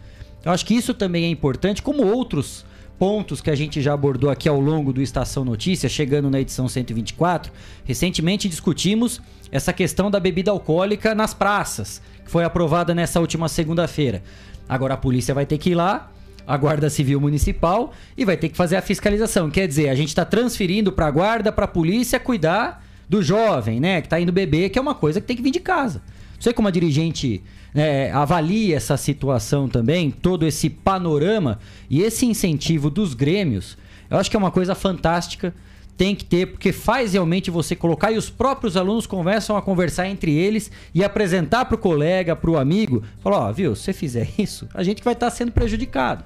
Eu 0.44 0.50
acho 0.50 0.64
que 0.64 0.74
isso 0.74 0.94
também 0.94 1.24
é 1.24 1.28
importante, 1.28 1.82
como 1.82 2.06
outros 2.06 2.64
pontos 3.02 3.40
que 3.40 3.50
a 3.50 3.54
gente 3.56 3.82
já 3.82 3.94
abordou 3.94 4.30
aqui 4.30 4.48
ao 4.48 4.60
longo 4.60 4.92
do 4.92 5.02
Estação 5.02 5.44
Notícias, 5.44 5.90
chegando 5.90 6.30
na 6.30 6.40
edição 6.40 6.68
124. 6.68 7.52
Recentemente 7.84 8.48
discutimos 8.48 9.20
essa 9.50 9.72
questão 9.72 10.08
da 10.08 10.20
bebida 10.20 10.52
alcoólica 10.52 11.12
nas 11.12 11.34
praças, 11.34 12.00
que 12.24 12.30
foi 12.30 12.44
aprovada 12.44 12.94
nessa 12.94 13.18
última 13.18 13.48
segunda-feira. 13.48 14.22
Agora 14.68 14.94
a 14.94 14.96
polícia 14.96 15.34
vai 15.34 15.44
ter 15.44 15.58
que 15.58 15.70
ir 15.70 15.74
lá, 15.74 16.12
a 16.46 16.56
Guarda 16.56 16.88
Civil 16.88 17.20
Municipal, 17.20 17.92
e 18.16 18.24
vai 18.24 18.36
ter 18.36 18.50
que 18.50 18.56
fazer 18.56 18.76
a 18.76 18.80
fiscalização. 18.80 19.50
Quer 19.50 19.66
dizer, 19.66 19.88
a 19.88 19.96
gente 19.96 20.10
está 20.10 20.24
transferindo 20.24 20.92
para 20.92 21.08
a 21.08 21.10
Guarda, 21.10 21.50
para 21.50 21.64
a 21.64 21.68
polícia 21.68 22.20
cuidar 22.20 22.86
do 23.08 23.20
jovem, 23.20 23.80
né, 23.80 24.00
que 24.00 24.06
está 24.06 24.20
indo 24.20 24.30
beber, 24.30 24.70
que 24.70 24.78
é 24.78 24.80
uma 24.80 24.94
coisa 24.94 25.20
que 25.20 25.26
tem 25.26 25.36
que 25.36 25.42
vir 25.42 25.50
de 25.50 25.58
casa 25.58 26.00
sei 26.42 26.52
como 26.52 26.66
a 26.66 26.72
dirigente 26.72 27.40
é, 27.74 28.10
avalia 28.12 28.76
essa 28.76 28.96
situação 28.96 29.68
também, 29.68 30.10
todo 30.10 30.46
esse 30.46 30.68
panorama 30.68 31.58
e 31.88 32.02
esse 32.02 32.26
incentivo 32.26 32.90
dos 32.90 33.14
grêmios. 33.14 33.76
Eu 34.10 34.18
acho 34.18 34.30
que 34.30 34.36
é 34.36 34.38
uma 34.38 34.50
coisa 34.50 34.74
fantástica. 34.74 35.54
Tem 35.96 36.14
que 36.14 36.24
ter, 36.24 36.46
porque 36.46 36.72
faz 36.72 37.12
realmente 37.12 37.50
você 37.50 37.76
colocar 37.76 38.10
e 38.10 38.16
os 38.16 38.28
próprios 38.28 38.76
alunos 38.76 39.06
começam 39.06 39.56
a 39.56 39.62
conversar 39.62 40.08
entre 40.08 40.32
eles 40.32 40.70
e 40.94 41.04
apresentar 41.04 41.66
para 41.66 41.74
o 41.74 41.78
colega, 41.78 42.34
para 42.34 42.50
o 42.50 42.56
amigo. 42.56 43.02
Falar: 43.20 43.46
Ó, 43.46 43.50
oh, 43.50 43.52
viu, 43.52 43.76
se 43.76 43.84
você 43.84 43.92
fizer 43.92 44.28
isso, 44.38 44.68
a 44.74 44.82
gente 44.82 45.02
vai 45.04 45.12
estar 45.12 45.30
tá 45.30 45.36
sendo 45.36 45.52
prejudicado. 45.52 46.24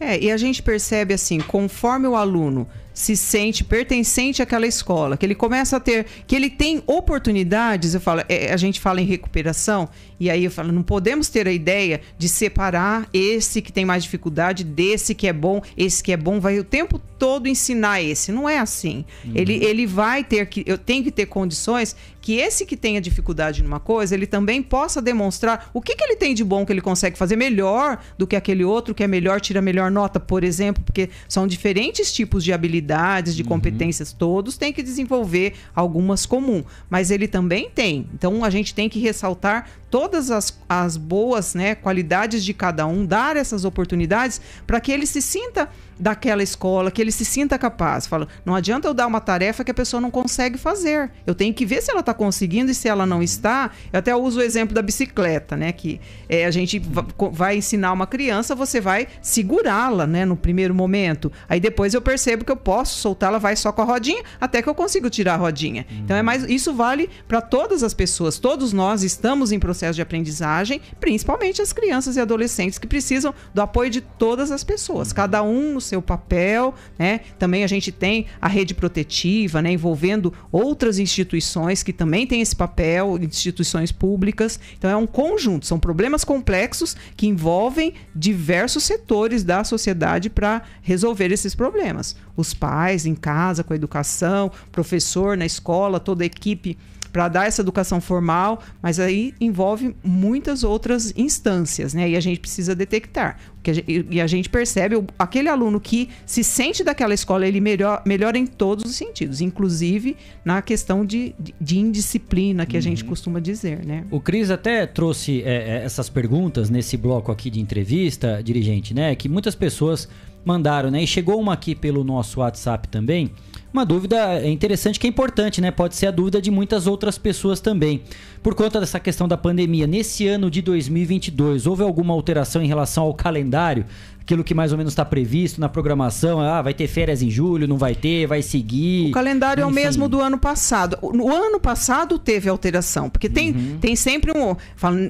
É, 0.00 0.18
e 0.18 0.30
a 0.32 0.36
gente 0.36 0.62
percebe 0.62 1.14
assim, 1.14 1.38
conforme 1.38 2.08
o 2.08 2.16
aluno 2.16 2.66
se 2.92 3.16
sente 3.16 3.64
pertencente 3.64 4.42
àquela 4.42 4.66
escola, 4.66 5.16
que 5.16 5.24
ele 5.24 5.34
começa 5.34 5.76
a 5.76 5.80
ter, 5.80 6.06
que 6.26 6.36
ele 6.36 6.50
tem 6.50 6.82
oportunidades, 6.86 7.94
eu 7.94 8.00
falo, 8.00 8.22
é, 8.28 8.52
a 8.52 8.56
gente 8.56 8.80
fala 8.80 9.00
em 9.00 9.04
recuperação, 9.04 9.88
e 10.22 10.30
aí 10.30 10.44
eu 10.44 10.52
falo, 10.52 10.70
não 10.70 10.84
podemos 10.84 11.28
ter 11.28 11.48
a 11.48 11.52
ideia 11.52 12.00
de 12.16 12.28
separar 12.28 13.08
esse 13.12 13.60
que 13.60 13.72
tem 13.72 13.84
mais 13.84 14.04
dificuldade 14.04 14.62
desse 14.62 15.16
que 15.16 15.26
é 15.26 15.32
bom, 15.32 15.60
esse 15.76 16.00
que 16.00 16.12
é 16.12 16.16
bom, 16.16 16.38
vai 16.38 16.60
o 16.60 16.64
tempo 16.64 17.00
todo 17.18 17.48
ensinar 17.48 18.00
esse. 18.00 18.30
Não 18.30 18.48
é 18.48 18.58
assim. 18.58 19.04
Uhum. 19.24 19.32
Ele, 19.34 19.54
ele 19.64 19.84
vai 19.84 20.22
ter 20.22 20.46
que, 20.46 20.62
eu 20.64 20.78
tenho 20.78 21.02
que 21.02 21.10
ter 21.10 21.26
condições 21.26 21.96
que 22.20 22.36
esse 22.36 22.64
que 22.64 22.76
tenha 22.76 23.00
dificuldade 23.00 23.64
numa 23.64 23.80
coisa, 23.80 24.14
ele 24.14 24.28
também 24.28 24.62
possa 24.62 25.02
demonstrar 25.02 25.68
o 25.74 25.80
que, 25.80 25.96
que 25.96 26.04
ele 26.04 26.14
tem 26.14 26.34
de 26.34 26.44
bom 26.44 26.64
que 26.64 26.72
ele 26.72 26.80
consegue 26.80 27.18
fazer 27.18 27.34
melhor 27.34 28.00
do 28.16 28.24
que 28.24 28.36
aquele 28.36 28.62
outro 28.62 28.94
que 28.94 29.02
é 29.02 29.08
melhor, 29.08 29.40
tira 29.40 29.60
melhor 29.60 29.90
nota, 29.90 30.20
por 30.20 30.44
exemplo, 30.44 30.84
porque 30.84 31.10
são 31.28 31.48
diferentes 31.48 32.12
tipos 32.12 32.44
de 32.44 32.52
habilidades 32.52 32.81
habilidades, 32.82 33.34
de 33.34 33.42
uhum. 33.42 33.48
competências, 33.48 34.12
todos 34.12 34.56
têm 34.56 34.72
que 34.72 34.82
desenvolver 34.82 35.54
algumas 35.74 36.26
comum, 36.26 36.64
mas 36.90 37.10
ele 37.10 37.28
também 37.28 37.70
tem. 37.70 38.08
Então 38.12 38.44
a 38.44 38.50
gente 38.50 38.74
tem 38.74 38.88
que 38.88 38.98
ressaltar 38.98 39.68
todas 39.90 40.30
as, 40.30 40.58
as 40.68 40.96
boas 40.96 41.54
né, 41.54 41.74
qualidades 41.74 42.44
de 42.44 42.52
cada 42.52 42.86
um, 42.86 43.06
dar 43.06 43.36
essas 43.36 43.64
oportunidades 43.64 44.40
para 44.66 44.80
que 44.80 44.90
ele 44.90 45.06
se 45.06 45.22
sinta 45.22 45.68
daquela 46.02 46.42
escola, 46.42 46.90
que 46.90 47.00
ele 47.00 47.12
se 47.12 47.24
sinta 47.24 47.56
capaz. 47.56 48.08
Fala, 48.08 48.26
não 48.44 48.56
adianta 48.56 48.88
eu 48.88 48.94
dar 48.94 49.06
uma 49.06 49.20
tarefa 49.20 49.62
que 49.62 49.70
a 49.70 49.74
pessoa 49.74 50.00
não 50.00 50.10
consegue 50.10 50.58
fazer. 50.58 51.12
Eu 51.24 51.32
tenho 51.32 51.54
que 51.54 51.64
ver 51.64 51.80
se 51.80 51.92
ela 51.92 52.00
está 52.00 52.12
conseguindo 52.12 52.72
e 52.72 52.74
se 52.74 52.88
ela 52.88 53.06
não 53.06 53.22
está. 53.22 53.70
Eu 53.92 54.00
até 54.00 54.14
uso 54.14 54.40
o 54.40 54.42
exemplo 54.42 54.74
da 54.74 54.82
bicicleta, 54.82 55.56
né? 55.56 55.70
Que 55.70 56.00
é, 56.28 56.44
a 56.44 56.50
gente 56.50 56.82
vai 57.30 57.56
ensinar 57.56 57.92
uma 57.92 58.04
criança, 58.04 58.52
você 58.52 58.80
vai 58.80 59.06
segurá-la, 59.20 60.04
né? 60.04 60.24
No 60.24 60.36
primeiro 60.36 60.74
momento. 60.74 61.30
Aí 61.48 61.60
depois 61.60 61.94
eu 61.94 62.02
percebo 62.02 62.44
que 62.44 62.50
eu 62.50 62.56
posso 62.56 62.98
soltá-la, 62.98 63.38
vai 63.38 63.54
só 63.54 63.70
com 63.70 63.82
a 63.82 63.84
rodinha, 63.84 64.24
até 64.40 64.60
que 64.60 64.68
eu 64.68 64.74
consigo 64.74 65.08
tirar 65.08 65.34
a 65.34 65.36
rodinha. 65.36 65.86
Uhum. 65.88 65.98
Então 65.98 66.16
é 66.16 66.22
mais, 66.22 66.42
isso 66.48 66.74
vale 66.74 67.08
para 67.28 67.40
todas 67.40 67.84
as 67.84 67.94
pessoas. 67.94 68.40
Todos 68.40 68.72
nós 68.72 69.04
estamos 69.04 69.52
em 69.52 69.60
processo 69.60 69.94
de 69.94 70.02
aprendizagem, 70.02 70.80
principalmente 70.98 71.62
as 71.62 71.72
crianças 71.72 72.16
e 72.16 72.20
adolescentes 72.20 72.76
que 72.76 72.88
precisam 72.88 73.32
do 73.54 73.62
apoio 73.62 73.88
de 73.88 74.00
todas 74.00 74.50
as 74.50 74.64
pessoas, 74.64 75.12
cada 75.12 75.44
um 75.44 75.74
no 75.74 75.80
seu 75.80 75.91
papel, 76.00 76.74
né? 76.98 77.20
Também 77.38 77.64
a 77.64 77.66
gente 77.66 77.92
tem 77.92 78.26
a 78.40 78.48
rede 78.48 78.72
protetiva, 78.74 79.60
né, 79.60 79.72
envolvendo 79.72 80.32
outras 80.50 80.98
instituições 80.98 81.82
que 81.82 81.92
também 81.92 82.26
têm 82.26 82.40
esse 82.40 82.56
papel, 82.56 83.18
instituições 83.20 83.92
públicas. 83.92 84.58
Então 84.78 84.88
é 84.88 84.96
um 84.96 85.06
conjunto, 85.06 85.66
são 85.66 85.78
problemas 85.78 86.24
complexos 86.24 86.96
que 87.16 87.26
envolvem 87.26 87.94
diversos 88.14 88.84
setores 88.84 89.44
da 89.44 89.64
sociedade 89.64 90.30
para 90.30 90.62
resolver 90.80 91.32
esses 91.32 91.54
problemas. 91.54 92.16
Os 92.36 92.54
pais 92.54 93.04
em 93.04 93.14
casa 93.14 93.64
com 93.64 93.72
a 93.72 93.76
educação, 93.76 94.50
professor 94.70 95.36
na 95.36 95.44
escola, 95.44 96.00
toda 96.00 96.22
a 96.22 96.26
equipe 96.26 96.78
para 97.12 97.28
dar 97.28 97.46
essa 97.46 97.60
educação 97.60 98.00
formal, 98.00 98.60
mas 98.80 98.98
aí 98.98 99.34
envolve 99.40 99.94
muitas 100.02 100.64
outras 100.64 101.12
instâncias, 101.16 101.92
né? 101.92 102.08
E 102.08 102.16
a 102.16 102.20
gente 102.20 102.40
precisa 102.40 102.74
detectar. 102.74 103.38
e 103.86 104.20
a 104.20 104.26
gente 104.26 104.48
percebe 104.48 104.96
aquele 105.18 105.48
aluno 105.48 105.78
que 105.78 106.08
se 106.24 106.42
sente 106.42 106.82
daquela 106.82 107.12
escola, 107.12 107.46
ele 107.46 107.60
melhor, 107.60 108.02
melhora 108.06 108.38
em 108.38 108.46
todos 108.46 108.84
os 108.84 108.96
sentidos, 108.96 109.40
inclusive 109.40 110.16
na 110.44 110.62
questão 110.62 111.04
de, 111.04 111.34
de, 111.38 111.54
de 111.60 111.78
indisciplina 111.78 112.64
que 112.64 112.76
uhum. 112.76 112.78
a 112.78 112.82
gente 112.82 113.02
uhum. 113.02 113.08
costuma 113.10 113.38
dizer, 113.38 113.84
né? 113.84 114.04
O 114.10 114.18
Cris 114.18 114.50
até 114.50 114.86
trouxe 114.86 115.42
é, 115.42 115.80
é, 115.80 115.84
essas 115.84 116.08
perguntas 116.08 116.70
nesse 116.70 116.96
bloco 116.96 117.30
aqui 117.30 117.50
de 117.50 117.60
entrevista, 117.60 118.42
dirigente, 118.42 118.94
né? 118.94 119.14
Que 119.14 119.28
muitas 119.28 119.54
pessoas 119.54 120.08
mandaram, 120.44 120.90
né? 120.90 121.02
E 121.02 121.06
chegou 121.06 121.38
uma 121.38 121.52
aqui 121.52 121.74
pelo 121.74 122.02
nosso 122.02 122.40
WhatsApp 122.40 122.88
também 122.88 123.30
uma 123.72 123.86
dúvida 123.86 124.46
interessante 124.46 125.00
que 125.00 125.06
é 125.06 125.10
importante, 125.10 125.60
né? 125.60 125.70
Pode 125.70 125.96
ser 125.96 126.06
a 126.06 126.10
dúvida 126.10 126.42
de 126.42 126.50
muitas 126.50 126.86
outras 126.86 127.16
pessoas 127.16 127.58
também. 127.60 128.02
Por 128.42 128.54
conta 128.54 128.78
dessa 128.78 129.00
questão 129.00 129.26
da 129.26 129.36
pandemia, 129.36 129.86
nesse 129.86 130.26
ano 130.26 130.50
de 130.50 130.60
2022, 130.60 131.66
houve 131.66 131.82
alguma 131.82 132.12
alteração 132.12 132.62
em 132.62 132.66
relação 132.66 133.04
ao 133.04 133.14
calendário? 133.14 133.86
Aquilo 134.22 134.42
que 134.42 134.54
mais 134.54 134.72
ou 134.72 134.78
menos 134.78 134.92
está 134.92 135.04
previsto 135.04 135.60
na 135.60 135.68
programação. 135.68 136.40
Ah, 136.40 136.62
vai 136.62 136.72
ter 136.72 136.86
férias 136.86 137.22
em 137.22 137.30
julho, 137.30 137.68
não 137.68 137.76
vai 137.76 137.94
ter, 137.94 138.26
vai 138.26 138.40
seguir. 138.40 139.08
O 139.08 139.12
calendário 139.12 139.62
enfim. 139.62 139.68
é 139.68 139.70
o 139.70 139.74
mesmo 139.74 140.08
do 140.08 140.20
ano 140.20 140.38
passado. 140.38 140.96
No 141.12 141.30
ano 141.30 141.60
passado 141.60 142.18
teve 142.18 142.48
alteração, 142.48 143.10
porque 143.10 143.28
tem, 143.28 143.50
uhum. 143.50 143.78
tem 143.80 143.94
sempre 143.96 144.32
um. 144.32 144.56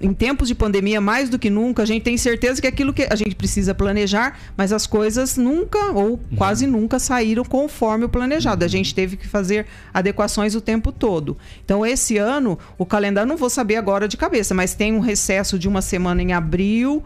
em 0.02 0.12
tempos 0.12 0.48
de 0.48 0.54
pandemia, 0.54 1.00
mais 1.00 1.28
do 1.28 1.38
que 1.38 1.50
nunca, 1.50 1.82
a 1.82 1.86
gente 1.86 2.02
tem 2.02 2.16
certeza 2.16 2.60
que 2.60 2.66
aquilo 2.66 2.92
que 2.92 3.06
a 3.08 3.14
gente 3.14 3.34
precisa 3.34 3.74
planejar, 3.74 4.38
mas 4.56 4.72
as 4.72 4.86
coisas 4.86 5.36
nunca 5.36 5.92
ou 5.92 6.12
uhum. 6.12 6.18
quase 6.36 6.66
nunca 6.66 6.98
saíram 6.98 7.44
conforme 7.44 8.04
o 8.04 8.08
planejado. 8.08 8.62
Uhum. 8.62 8.66
A 8.66 8.68
gente 8.68 8.94
teve 8.94 9.16
que 9.16 9.28
fazer 9.28 9.66
adequações 9.92 10.54
o 10.54 10.60
tempo 10.60 10.90
todo. 10.90 11.36
Então, 11.64 11.84
esse 11.84 12.16
ano, 12.16 12.58
o 12.78 12.86
calendário, 12.86 13.28
não 13.28 13.36
vou 13.36 13.50
saber 13.50 13.76
agora 13.76 14.08
de 14.08 14.16
cabeça, 14.16 14.54
mas 14.54 14.74
tem 14.74 14.94
um 14.94 15.00
recesso 15.00 15.58
de 15.58 15.68
uma 15.68 15.82
semana 15.82 16.22
em 16.22 16.32
abril 16.32 17.02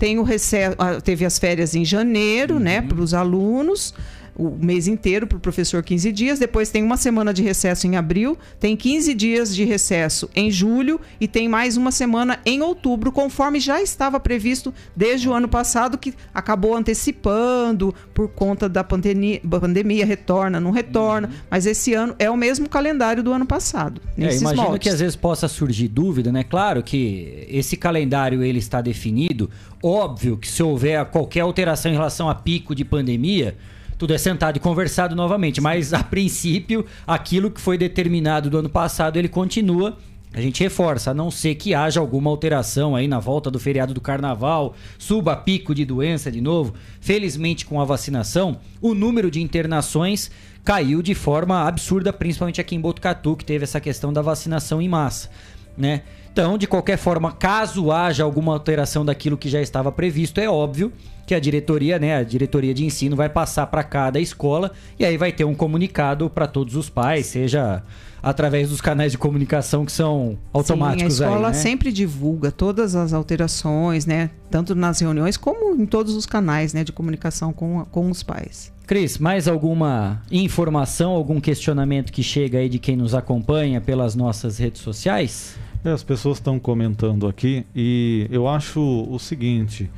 tem 0.00 0.18
o 0.18 0.22
recesso, 0.22 0.74
teve 1.04 1.26
as 1.26 1.38
férias 1.38 1.74
em 1.74 1.84
janeiro, 1.84 2.58
né, 2.58 2.78
uhum. 2.78 2.82
né, 2.82 2.88
para 2.88 3.00
os 3.00 3.12
alunos. 3.12 3.94
O 4.36 4.50
mês 4.50 4.86
inteiro 4.86 5.26
para 5.26 5.38
o 5.38 5.40
professor 5.40 5.82
15 5.82 6.12
dias, 6.12 6.38
depois 6.38 6.70
tem 6.70 6.82
uma 6.82 6.96
semana 6.96 7.32
de 7.32 7.42
recesso 7.42 7.86
em 7.86 7.96
abril, 7.96 8.38
tem 8.58 8.76
15 8.76 9.14
dias 9.14 9.54
de 9.54 9.64
recesso 9.64 10.28
em 10.34 10.50
julho 10.50 11.00
e 11.20 11.28
tem 11.28 11.48
mais 11.48 11.76
uma 11.76 11.90
semana 11.90 12.38
em 12.44 12.62
outubro, 12.62 13.12
conforme 13.12 13.60
já 13.60 13.80
estava 13.82 14.18
previsto 14.18 14.72
desde 14.96 15.28
o 15.28 15.32
ano 15.32 15.48
passado, 15.48 15.98
que 15.98 16.14
acabou 16.32 16.76
antecipando 16.76 17.94
por 18.14 18.28
conta 18.28 18.68
da 18.68 18.82
pandemia, 18.82 19.40
pandemia 19.40 20.06
retorna, 20.06 20.60
não 20.60 20.70
retorna, 20.70 21.28
uhum. 21.28 21.34
mas 21.50 21.66
esse 21.66 21.94
ano 21.94 22.14
é 22.18 22.30
o 22.30 22.36
mesmo 22.36 22.68
calendário 22.68 23.22
do 23.22 23.32
ano 23.32 23.46
passado. 23.46 24.00
É, 24.16 24.36
imagino 24.36 24.62
moldes. 24.62 24.78
que 24.80 24.88
às 24.88 25.00
vezes 25.00 25.16
possa 25.16 25.48
surgir 25.48 25.88
dúvida, 25.88 26.32
né? 26.32 26.44
Claro 26.44 26.82
que 26.82 27.46
esse 27.48 27.76
calendário 27.76 28.42
ele 28.42 28.58
está 28.58 28.80
definido, 28.80 29.50
óbvio 29.82 30.36
que 30.36 30.48
se 30.48 30.62
houver 30.62 31.04
qualquer 31.06 31.40
alteração 31.40 31.90
em 31.90 31.94
relação 31.94 32.28
a 32.28 32.34
pico 32.34 32.74
de 32.74 32.84
pandemia, 32.84 33.56
tudo 34.00 34.14
é 34.14 34.18
sentado 34.18 34.56
e 34.56 34.60
conversado 34.60 35.14
novamente. 35.14 35.60
Mas, 35.60 35.92
a 35.92 36.02
princípio, 36.02 36.86
aquilo 37.06 37.50
que 37.50 37.60
foi 37.60 37.76
determinado 37.76 38.48
do 38.48 38.56
ano 38.56 38.70
passado, 38.70 39.18
ele 39.18 39.28
continua. 39.28 39.98
A 40.32 40.40
gente 40.40 40.62
reforça, 40.62 41.10
a 41.10 41.14
não 41.14 41.30
ser 41.30 41.56
que 41.56 41.74
haja 41.74 42.00
alguma 42.00 42.30
alteração 42.30 42.96
aí 42.96 43.06
na 43.06 43.18
volta 43.18 43.50
do 43.50 43.60
feriado 43.60 43.92
do 43.92 44.00
carnaval, 44.00 44.74
suba 44.98 45.36
pico 45.36 45.74
de 45.74 45.84
doença 45.84 46.32
de 46.32 46.40
novo. 46.40 46.72
Felizmente, 46.98 47.66
com 47.66 47.78
a 47.78 47.84
vacinação, 47.84 48.58
o 48.80 48.94
número 48.94 49.30
de 49.30 49.42
internações 49.42 50.30
caiu 50.64 51.02
de 51.02 51.14
forma 51.14 51.68
absurda, 51.68 52.10
principalmente 52.10 52.58
aqui 52.58 52.74
em 52.74 52.80
Botucatu, 52.80 53.36
que 53.36 53.44
teve 53.44 53.64
essa 53.64 53.80
questão 53.80 54.14
da 54.14 54.22
vacinação 54.22 54.80
em 54.80 54.88
massa, 54.88 55.28
né? 55.76 56.04
Então, 56.32 56.56
de 56.56 56.66
qualquer 56.66 56.96
forma, 56.96 57.32
caso 57.32 57.90
haja 57.90 58.22
alguma 58.22 58.52
alteração 58.52 59.04
daquilo 59.04 59.36
que 59.36 59.48
já 59.48 59.60
estava 59.60 59.90
previsto, 59.90 60.40
é 60.40 60.48
óbvio 60.48 60.92
que 61.26 61.34
a 61.34 61.40
diretoria, 61.40 61.98
né, 61.98 62.16
a 62.16 62.22
diretoria 62.22 62.72
de 62.72 62.84
ensino 62.84 63.16
vai 63.16 63.28
passar 63.28 63.66
para 63.66 63.82
cada 63.82 64.18
escola 64.18 64.72
e 64.98 65.04
aí 65.04 65.16
vai 65.16 65.32
ter 65.32 65.44
um 65.44 65.54
comunicado 65.54 66.30
para 66.30 66.46
todos 66.46 66.76
os 66.76 66.88
pais, 66.88 67.26
seja 67.26 67.82
através 68.22 68.68
dos 68.68 68.80
canais 68.80 69.12
de 69.12 69.18
comunicação 69.18 69.84
que 69.84 69.92
são 69.92 70.38
automáticos. 70.52 71.14
Sim, 71.14 71.24
a 71.24 71.26
escola 71.26 71.48
aí, 71.48 71.52
né? 71.52 71.58
sempre 71.58 71.92
divulga 71.92 72.50
todas 72.50 72.94
as 72.94 73.12
alterações, 73.12 74.06
né, 74.06 74.30
tanto 74.50 74.74
nas 74.74 75.00
reuniões 75.00 75.36
como 75.36 75.80
em 75.80 75.86
todos 75.86 76.14
os 76.14 76.26
canais, 76.26 76.72
né, 76.72 76.84
de 76.84 76.92
comunicação 76.92 77.52
com, 77.52 77.84
com 77.86 78.10
os 78.10 78.22
pais. 78.22 78.72
Cris, 78.86 79.18
mais 79.18 79.46
alguma 79.46 80.22
informação, 80.32 81.12
algum 81.12 81.40
questionamento 81.40 82.12
que 82.12 82.24
chega 82.24 82.58
aí 82.58 82.68
de 82.68 82.78
quem 82.78 82.96
nos 82.96 83.14
acompanha 83.14 83.80
pelas 83.80 84.16
nossas 84.16 84.58
redes 84.58 84.80
sociais? 84.80 85.56
É, 85.82 85.90
as 85.90 86.02
pessoas 86.02 86.36
estão 86.36 86.58
comentando 86.58 87.26
aqui 87.26 87.64
e 87.74 88.28
eu 88.30 88.46
acho 88.46 88.80
o 88.80 89.18
seguinte, 89.18 89.90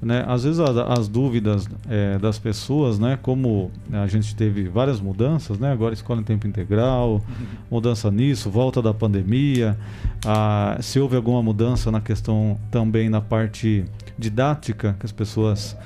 né? 0.00 0.24
Às 0.26 0.44
vezes 0.44 0.58
a, 0.60 0.94
as 0.94 1.08
dúvidas 1.08 1.68
é, 1.90 2.18
das 2.18 2.38
pessoas, 2.38 2.98
né? 2.98 3.18
Como 3.20 3.70
a 3.92 4.06
gente 4.06 4.34
teve 4.34 4.66
várias 4.66 4.98
mudanças, 4.98 5.58
né? 5.58 5.70
Agora 5.70 5.92
escola 5.92 6.22
em 6.22 6.24
tempo 6.24 6.46
integral, 6.46 7.22
mudança 7.70 8.10
nisso, 8.10 8.50
volta 8.50 8.80
da 8.80 8.94
pandemia, 8.94 9.76
a, 10.24 10.78
se 10.80 10.98
houve 10.98 11.16
alguma 11.16 11.42
mudança 11.42 11.90
na 11.90 12.00
questão 12.00 12.58
também 12.70 13.10
na 13.10 13.20
parte 13.20 13.84
didática 14.18 14.96
que 14.98 15.04
as 15.04 15.12
pessoas 15.12 15.76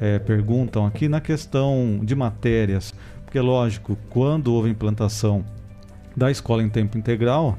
é, 0.00 0.18
perguntam 0.18 0.86
aqui 0.86 1.08
na 1.08 1.20
questão 1.20 2.00
de 2.02 2.14
matérias, 2.14 2.94
porque 3.26 3.38
lógico, 3.38 3.98
quando 4.08 4.50
houve 4.54 4.70
implantação 4.70 5.44
da 6.16 6.30
escola 6.30 6.62
em 6.62 6.70
tempo 6.70 6.96
integral 6.96 7.58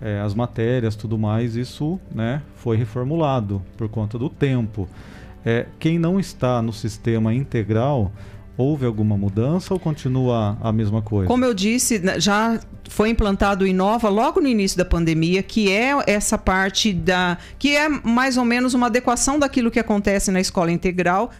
é, 0.00 0.20
as 0.20 0.34
matérias, 0.34 0.96
tudo 0.96 1.18
mais, 1.18 1.56
isso 1.56 2.00
né, 2.14 2.42
foi 2.56 2.76
reformulado 2.76 3.62
por 3.76 3.88
conta 3.88 4.18
do 4.18 4.28
tempo. 4.28 4.88
É, 5.44 5.66
quem 5.78 5.98
não 5.98 6.18
está 6.18 6.60
no 6.62 6.72
sistema 6.72 7.34
integral, 7.34 8.12
houve 8.56 8.84
alguma 8.84 9.16
mudança 9.16 9.72
ou 9.72 9.80
continua 9.80 10.56
a 10.60 10.72
mesma 10.72 11.00
coisa? 11.02 11.28
Como 11.28 11.44
eu 11.44 11.54
disse, 11.54 11.98
né, 11.98 12.20
já 12.20 12.60
foi 12.90 13.08
implantado 13.08 13.64
o 13.64 13.68
Inova 13.68 14.08
logo 14.08 14.40
no 14.40 14.48
início 14.48 14.76
da 14.76 14.84
pandemia, 14.84 15.44
que 15.44 15.70
é 15.70 15.92
essa 16.08 16.36
parte 16.36 16.92
da. 16.92 17.38
que 17.56 17.76
é 17.76 17.88
mais 17.88 18.36
ou 18.36 18.44
menos 18.44 18.74
uma 18.74 18.88
adequação 18.88 19.38
daquilo 19.38 19.70
que 19.70 19.78
acontece 19.78 20.32
na 20.32 20.40
escola 20.40 20.72
integral 20.72 21.30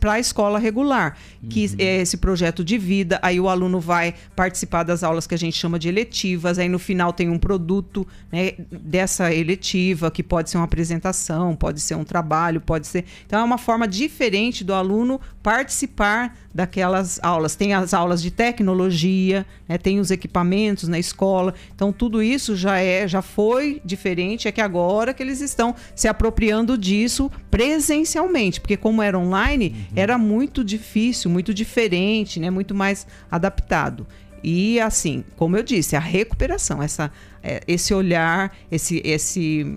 para 0.00 0.14
a 0.14 0.18
escola 0.18 0.58
regular. 0.58 1.16
Uhum. 1.40 1.48
Que 1.48 1.70
é 1.78 2.02
esse 2.02 2.16
projeto 2.16 2.64
de 2.64 2.76
vida, 2.76 3.20
aí 3.22 3.38
o 3.38 3.48
aluno 3.48 3.78
vai 3.78 4.14
participar 4.34 4.82
das 4.82 5.04
aulas 5.04 5.28
que 5.28 5.34
a 5.34 5.38
gente 5.38 5.56
chama 5.56 5.78
de 5.78 5.88
eletivas, 5.88 6.58
aí 6.58 6.68
no 6.68 6.78
final 6.78 7.12
tem 7.12 7.30
um 7.30 7.38
produto 7.38 8.04
né, 8.32 8.54
dessa 8.70 9.32
eletiva, 9.32 10.10
que 10.10 10.24
pode 10.24 10.50
ser 10.50 10.56
uma 10.56 10.64
apresentação, 10.64 11.54
pode 11.54 11.80
ser 11.80 11.94
um 11.94 12.04
trabalho, 12.04 12.60
pode 12.60 12.88
ser. 12.88 13.04
Então 13.24 13.38
é 13.38 13.44
uma 13.44 13.58
forma 13.58 13.86
diferente 13.86 14.64
do 14.64 14.74
aluno 14.74 15.20
participar 15.40 16.36
daquelas 16.52 17.20
aulas. 17.22 17.54
Tem 17.54 17.74
as 17.74 17.94
aulas 17.94 18.20
de 18.20 18.30
tecnologia, 18.32 19.46
né, 19.68 19.78
tem 19.78 20.00
os 20.00 20.10
equipamentos, 20.10 20.88
né, 20.88 20.95
na 20.96 20.98
escola. 20.98 21.54
Então 21.74 21.92
tudo 21.92 22.22
isso 22.22 22.56
já 22.56 22.78
é, 22.78 23.06
já 23.06 23.20
foi 23.20 23.80
diferente, 23.84 24.48
é 24.48 24.52
que 24.52 24.60
agora 24.60 25.12
que 25.12 25.22
eles 25.22 25.40
estão 25.40 25.74
se 25.94 26.08
apropriando 26.08 26.76
disso 26.76 27.30
presencialmente, 27.50 28.60
porque 28.60 28.76
como 28.76 29.02
era 29.02 29.18
online, 29.18 29.68
uhum. 29.68 29.84
era 29.94 30.18
muito 30.18 30.64
difícil, 30.64 31.30
muito 31.30 31.52
diferente, 31.52 32.40
né, 32.40 32.50
muito 32.50 32.74
mais 32.74 33.06
adaptado. 33.30 34.06
E 34.42 34.80
assim, 34.80 35.24
como 35.36 35.56
eu 35.56 35.62
disse, 35.62 35.96
a 35.96 36.00
recuperação, 36.00 36.82
essa, 36.82 37.10
é, 37.42 37.60
esse 37.66 37.92
olhar, 37.92 38.56
esse, 38.70 39.02
esse 39.04 39.76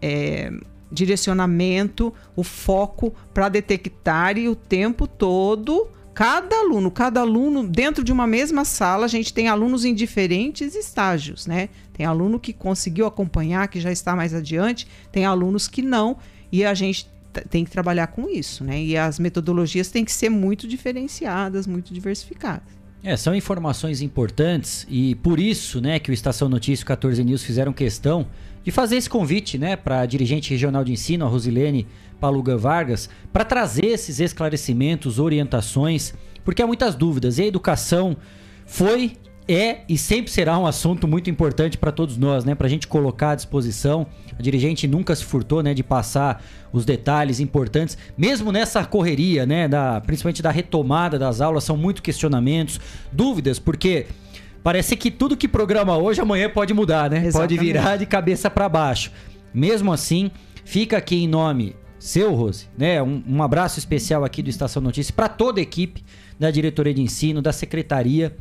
é, 0.00 0.52
direcionamento, 0.92 2.12
o 2.36 2.42
foco 2.42 3.14
para 3.32 3.48
detectar 3.48 4.36
e 4.36 4.48
o 4.48 4.54
tempo 4.54 5.06
todo 5.06 5.88
cada 6.20 6.54
aluno, 6.54 6.90
cada 6.90 7.22
aluno 7.22 7.66
dentro 7.66 8.04
de 8.04 8.12
uma 8.12 8.26
mesma 8.26 8.62
sala, 8.62 9.06
a 9.06 9.08
gente 9.08 9.32
tem 9.32 9.48
alunos 9.48 9.86
em 9.86 9.94
diferentes 9.94 10.74
estágios, 10.74 11.46
né? 11.46 11.70
Tem 11.94 12.04
aluno 12.04 12.38
que 12.38 12.52
conseguiu 12.52 13.06
acompanhar, 13.06 13.66
que 13.68 13.80
já 13.80 13.90
está 13.90 14.14
mais 14.14 14.34
adiante, 14.34 14.86
tem 15.10 15.24
alunos 15.24 15.66
que 15.66 15.80
não, 15.80 16.18
e 16.52 16.62
a 16.62 16.74
gente 16.74 17.08
tem 17.48 17.64
que 17.64 17.70
trabalhar 17.70 18.08
com 18.08 18.28
isso, 18.28 18.62
né? 18.62 18.82
E 18.82 18.98
as 18.98 19.18
metodologias 19.18 19.88
têm 19.88 20.04
que 20.04 20.12
ser 20.12 20.28
muito 20.28 20.68
diferenciadas, 20.68 21.66
muito 21.66 21.94
diversificadas. 21.94 22.68
É, 23.02 23.16
são 23.16 23.34
informações 23.34 24.02
importantes 24.02 24.86
e 24.90 25.14
por 25.14 25.40
isso, 25.40 25.80
né, 25.80 25.98
que 25.98 26.10
o 26.10 26.12
Estação 26.12 26.50
Notícias 26.50 26.84
14 26.84 27.24
News 27.24 27.42
fizeram 27.42 27.72
questão 27.72 28.26
de 28.62 28.70
fazer 28.70 28.96
esse 28.96 29.08
convite, 29.08 29.56
né, 29.56 29.74
para 29.74 30.00
a 30.00 30.06
dirigente 30.06 30.50
regional 30.50 30.84
de 30.84 30.92
ensino, 30.92 31.24
a 31.24 31.28
Rosilene 31.28 31.86
Paluga 32.20 32.56
Vargas, 32.56 33.08
para 33.32 33.44
trazer 33.44 33.86
esses 33.86 34.20
esclarecimentos, 34.20 35.18
orientações, 35.18 36.14
porque 36.44 36.62
há 36.62 36.66
muitas 36.66 36.94
dúvidas. 36.94 37.38
E 37.38 37.42
a 37.42 37.46
educação 37.46 38.16
foi, 38.66 39.12
é 39.48 39.80
e 39.88 39.98
sempre 39.98 40.30
será 40.30 40.58
um 40.58 40.66
assunto 40.66 41.08
muito 41.08 41.30
importante 41.30 41.78
para 41.78 41.90
todos 41.90 42.16
nós, 42.16 42.44
né? 42.44 42.54
Para 42.54 42.66
a 42.66 42.70
gente 42.70 42.86
colocar 42.86 43.30
à 43.30 43.34
disposição. 43.34 44.06
A 44.38 44.42
dirigente 44.42 44.86
nunca 44.86 45.14
se 45.16 45.24
furtou, 45.24 45.62
né, 45.62 45.74
de 45.74 45.82
passar 45.82 46.42
os 46.72 46.84
detalhes 46.84 47.40
importantes, 47.40 47.98
mesmo 48.16 48.52
nessa 48.52 48.84
correria, 48.84 49.44
né, 49.44 49.66
da, 49.66 50.00
principalmente 50.00 50.40
da 50.40 50.50
retomada 50.50 51.18
das 51.18 51.40
aulas, 51.40 51.64
são 51.64 51.76
muitos 51.76 52.00
questionamentos, 52.00 52.80
dúvidas, 53.10 53.58
porque 53.58 54.06
parece 54.62 54.96
que 54.96 55.10
tudo 55.10 55.36
que 55.36 55.48
programa 55.48 55.96
hoje 55.96 56.20
amanhã 56.20 56.48
pode 56.48 56.72
mudar, 56.72 57.10
né? 57.10 57.26
Exatamente. 57.26 57.56
Pode 57.56 57.58
virar 57.58 57.96
de 57.96 58.06
cabeça 58.06 58.48
para 58.48 58.68
baixo. 58.68 59.10
Mesmo 59.52 59.92
assim, 59.92 60.30
fica 60.64 60.96
aqui 60.96 61.24
em 61.24 61.28
nome 61.28 61.74
seu, 62.00 62.34
Rose, 62.34 62.66
né? 62.76 63.02
Um, 63.02 63.22
um 63.28 63.42
abraço 63.42 63.78
especial 63.78 64.24
aqui 64.24 64.42
do 64.42 64.48
Estação 64.48 64.80
Notícias 64.82 65.10
para 65.10 65.28
toda 65.28 65.60
a 65.60 65.62
equipe 65.62 66.02
da 66.38 66.50
diretoria 66.50 66.94
de 66.94 67.02
ensino, 67.02 67.42
da 67.42 67.52
secretaria, 67.52 68.34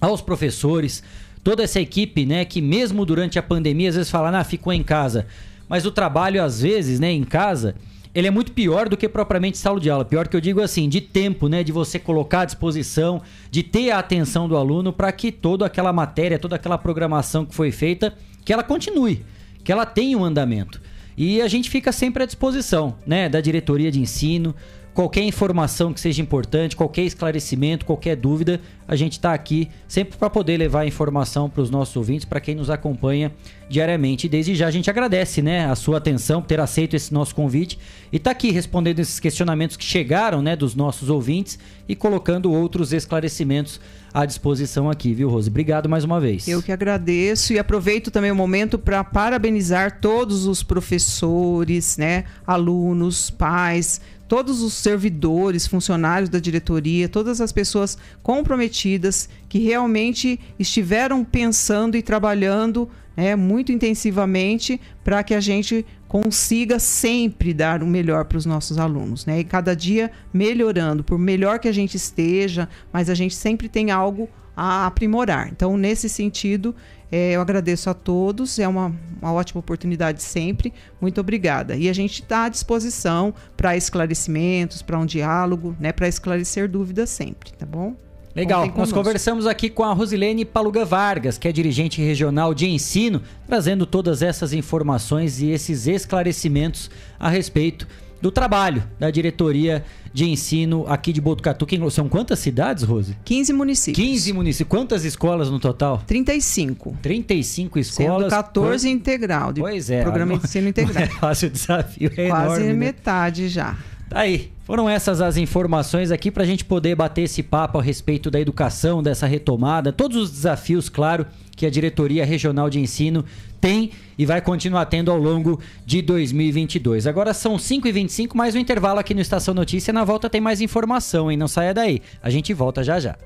aos 0.00 0.22
professores, 0.22 1.02
toda 1.44 1.62
essa 1.62 1.78
equipe, 1.78 2.24
né? 2.24 2.46
Que 2.46 2.62
mesmo 2.62 3.04
durante 3.04 3.38
a 3.38 3.42
pandemia, 3.42 3.90
às 3.90 3.96
vezes 3.96 4.10
fala, 4.10 4.36
ah, 4.36 4.42
ficou 4.42 4.72
em 4.72 4.82
casa. 4.82 5.26
Mas 5.68 5.84
o 5.84 5.90
trabalho, 5.90 6.42
às 6.42 6.62
vezes, 6.62 6.98
né, 6.98 7.12
em 7.12 7.22
casa, 7.22 7.74
ele 8.14 8.28
é 8.28 8.30
muito 8.30 8.52
pior 8.52 8.88
do 8.88 8.96
que 8.96 9.06
propriamente 9.06 9.58
sala 9.58 9.78
de 9.78 9.90
aula. 9.90 10.02
Pior 10.02 10.26
que 10.26 10.34
eu 10.34 10.40
digo 10.40 10.62
assim, 10.62 10.88
de 10.88 11.02
tempo, 11.02 11.48
né? 11.48 11.62
De 11.62 11.72
você 11.72 11.98
colocar 11.98 12.40
à 12.40 12.44
disposição, 12.46 13.20
de 13.50 13.62
ter 13.62 13.90
a 13.90 13.98
atenção 13.98 14.48
do 14.48 14.56
aluno 14.56 14.90
para 14.90 15.12
que 15.12 15.30
toda 15.30 15.66
aquela 15.66 15.92
matéria, 15.92 16.38
toda 16.38 16.56
aquela 16.56 16.78
programação 16.78 17.44
que 17.44 17.54
foi 17.54 17.70
feita, 17.70 18.14
que 18.42 18.54
ela 18.54 18.62
continue, 18.62 19.22
que 19.62 19.70
ela 19.70 19.84
tenha 19.84 20.16
um 20.16 20.24
andamento. 20.24 20.80
E 21.16 21.40
a 21.40 21.48
gente 21.48 21.70
fica 21.70 21.92
sempre 21.92 22.22
à 22.22 22.26
disposição, 22.26 22.96
né, 23.06 23.28
da 23.28 23.40
diretoria 23.40 23.90
de 23.90 24.00
ensino. 24.00 24.54
Qualquer 24.96 25.24
informação 25.24 25.92
que 25.92 26.00
seja 26.00 26.22
importante, 26.22 26.74
qualquer 26.74 27.02
esclarecimento, 27.02 27.84
qualquer 27.84 28.16
dúvida, 28.16 28.62
a 28.88 28.96
gente 28.96 29.12
está 29.12 29.34
aqui 29.34 29.68
sempre 29.86 30.16
para 30.16 30.30
poder 30.30 30.56
levar 30.56 30.86
informação 30.86 31.50
para 31.50 31.60
os 31.60 31.68
nossos 31.68 31.94
ouvintes, 31.96 32.24
para 32.24 32.40
quem 32.40 32.54
nos 32.54 32.70
acompanha 32.70 33.30
diariamente. 33.68 34.26
Desde 34.26 34.54
já 34.54 34.68
a 34.68 34.70
gente 34.70 34.88
agradece 34.88 35.42
né, 35.42 35.66
a 35.66 35.74
sua 35.74 35.98
atenção 35.98 36.40
por 36.40 36.48
ter 36.48 36.60
aceito 36.60 36.96
esse 36.96 37.12
nosso 37.12 37.34
convite 37.34 37.78
e 38.10 38.16
está 38.16 38.30
aqui 38.30 38.50
respondendo 38.50 38.98
esses 38.98 39.20
questionamentos 39.20 39.76
que 39.76 39.84
chegaram 39.84 40.40
né, 40.40 40.56
dos 40.56 40.74
nossos 40.74 41.10
ouvintes 41.10 41.58
e 41.86 41.94
colocando 41.94 42.50
outros 42.50 42.94
esclarecimentos 42.94 43.78
à 44.14 44.24
disposição 44.24 44.88
aqui, 44.88 45.12
viu, 45.12 45.28
Rose? 45.28 45.50
Obrigado 45.50 45.90
mais 45.90 46.04
uma 46.04 46.18
vez. 46.18 46.48
Eu 46.48 46.62
que 46.62 46.72
agradeço 46.72 47.52
e 47.52 47.58
aproveito 47.58 48.10
também 48.10 48.30
o 48.30 48.34
momento 48.34 48.78
para 48.78 49.04
parabenizar 49.04 50.00
todos 50.00 50.46
os 50.46 50.62
professores, 50.62 51.98
né, 51.98 52.24
alunos, 52.46 53.28
pais, 53.28 54.00
todos 54.28 54.62
os 54.62 54.74
servidores, 54.74 55.66
funcionários 55.66 56.28
da 56.28 56.38
diretoria, 56.38 57.08
todas 57.08 57.40
as 57.40 57.52
pessoas 57.52 57.96
comprometidas 58.22 59.28
que 59.48 59.58
realmente 59.58 60.40
estiveram 60.58 61.24
pensando 61.24 61.96
e 61.96 62.02
trabalhando 62.02 62.88
né, 63.16 63.34
muito 63.34 63.72
intensivamente 63.72 64.80
para 65.02 65.22
que 65.22 65.34
a 65.34 65.40
gente 65.40 65.86
consiga 66.06 66.78
sempre 66.78 67.54
dar 67.54 67.82
o 67.82 67.86
melhor 67.86 68.26
para 68.26 68.38
os 68.38 68.46
nossos 68.46 68.78
alunos, 68.78 69.26
né? 69.26 69.40
E 69.40 69.44
cada 69.44 69.74
dia 69.74 70.10
melhorando, 70.32 71.02
por 71.02 71.18
melhor 71.18 71.58
que 71.58 71.66
a 71.66 71.72
gente 71.72 71.96
esteja, 71.96 72.68
mas 72.92 73.10
a 73.10 73.14
gente 73.14 73.34
sempre 73.34 73.68
tem 73.68 73.90
algo 73.90 74.28
a 74.56 74.86
aprimorar. 74.86 75.48
Então, 75.50 75.76
nesse 75.76 76.08
sentido, 76.08 76.74
é, 77.10 77.32
eu 77.32 77.40
agradeço 77.40 77.88
a 77.88 77.94
todos, 77.94 78.58
é 78.58 78.66
uma, 78.66 78.94
uma 79.20 79.32
ótima 79.32 79.60
oportunidade 79.60 80.22
sempre. 80.22 80.72
Muito 81.00 81.20
obrigada. 81.20 81.76
E 81.76 81.88
a 81.88 81.92
gente 81.92 82.22
está 82.22 82.44
à 82.44 82.48
disposição 82.48 83.32
para 83.56 83.76
esclarecimentos, 83.76 84.82
para 84.82 84.98
um 84.98 85.06
diálogo, 85.06 85.76
né, 85.78 85.92
para 85.92 86.08
esclarecer 86.08 86.68
dúvidas 86.68 87.10
sempre, 87.10 87.52
tá 87.52 87.64
bom? 87.64 87.94
Legal, 88.34 88.70
nós 88.76 88.92
conversamos 88.92 89.46
aqui 89.46 89.70
com 89.70 89.82
a 89.82 89.94
Rosilene 89.94 90.44
Paluga 90.44 90.84
Vargas, 90.84 91.38
que 91.38 91.48
é 91.48 91.52
dirigente 91.52 92.02
regional 92.02 92.52
de 92.52 92.68
ensino, 92.68 93.22
trazendo 93.46 93.86
todas 93.86 94.20
essas 94.20 94.52
informações 94.52 95.40
e 95.40 95.48
esses 95.48 95.86
esclarecimentos 95.86 96.90
a 97.18 97.30
respeito 97.30 97.88
do 98.26 98.32
trabalho 98.32 98.82
da 98.98 99.08
diretoria 99.08 99.84
de 100.12 100.28
ensino 100.28 100.84
aqui 100.88 101.12
de 101.12 101.20
Botucatu. 101.20 101.64
São 101.90 102.08
quantas 102.08 102.40
cidades, 102.40 102.82
Rose? 102.82 103.16
15 103.24 103.52
municípios. 103.52 104.04
15 104.04 104.32
municípios. 104.32 104.68
Quantas 104.68 105.04
escolas 105.04 105.48
no 105.48 105.60
total? 105.60 106.02
35. 106.04 106.96
35 107.00 107.78
escolas. 107.78 108.22
Sendo 108.24 108.30
14 108.30 108.88
integral. 108.88 109.52
De 109.52 109.60
pois 109.60 109.90
é. 109.90 110.02
Programa 110.02 110.36
de 110.36 110.44
ensino 110.44 110.66
integral. 110.70 111.04
É 111.04 111.06
fácil 111.06 111.48
o 111.48 111.52
desafio, 111.52 112.10
é 112.16 112.28
Quase 112.28 112.62
enorme, 112.62 112.74
metade 112.74 113.42
né? 113.42 113.48
já. 113.48 113.76
Tá 114.08 114.20
aí. 114.20 114.50
Foram 114.64 114.88
essas 114.88 115.20
as 115.20 115.36
informações 115.36 116.10
aqui 116.10 116.28
para 116.28 116.42
a 116.42 116.46
gente 116.46 116.64
poder 116.64 116.96
bater 116.96 117.22
esse 117.22 117.40
papo 117.40 117.78
a 117.78 117.82
respeito 117.82 118.28
da 118.32 118.40
educação, 118.40 119.00
dessa 119.00 119.24
retomada, 119.24 119.92
todos 119.92 120.16
os 120.16 120.30
desafios, 120.32 120.88
claro, 120.88 121.24
que 121.56 121.64
a 121.64 121.70
Diretoria 121.70 122.24
Regional 122.24 122.68
de 122.68 122.78
Ensino 122.78 123.24
tem 123.60 123.90
e 124.18 124.26
vai 124.26 124.40
continuar 124.40 124.84
tendo 124.86 125.10
ao 125.10 125.16
longo 125.16 125.58
de 125.84 126.02
2022. 126.02 127.06
Agora 127.06 127.32
são 127.32 127.56
5h25, 127.56 128.34
mais 128.34 128.54
um 128.54 128.58
intervalo 128.58 129.00
aqui 129.00 129.14
no 129.14 129.20
Estação 129.20 129.54
Notícia. 129.54 129.92
Na 129.92 130.04
volta 130.04 130.28
tem 130.28 130.40
mais 130.40 130.60
informação, 130.60 131.30
hein? 131.30 131.36
Não 131.36 131.48
saia 131.48 131.72
daí. 131.72 132.02
A 132.22 132.30
gente 132.30 132.52
volta 132.52 132.84
já 132.84 133.00
já. 133.00 133.16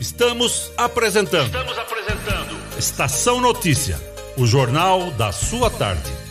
Estamos 0.00 0.72
apresentando. 0.76 1.46
Estamos 1.46 1.78
apresentando. 1.78 2.58
Estação 2.78 3.40
Notícia, 3.40 3.98
o 4.36 4.46
jornal 4.46 5.10
da 5.12 5.32
sua 5.32 5.70
tarde. 5.70 6.27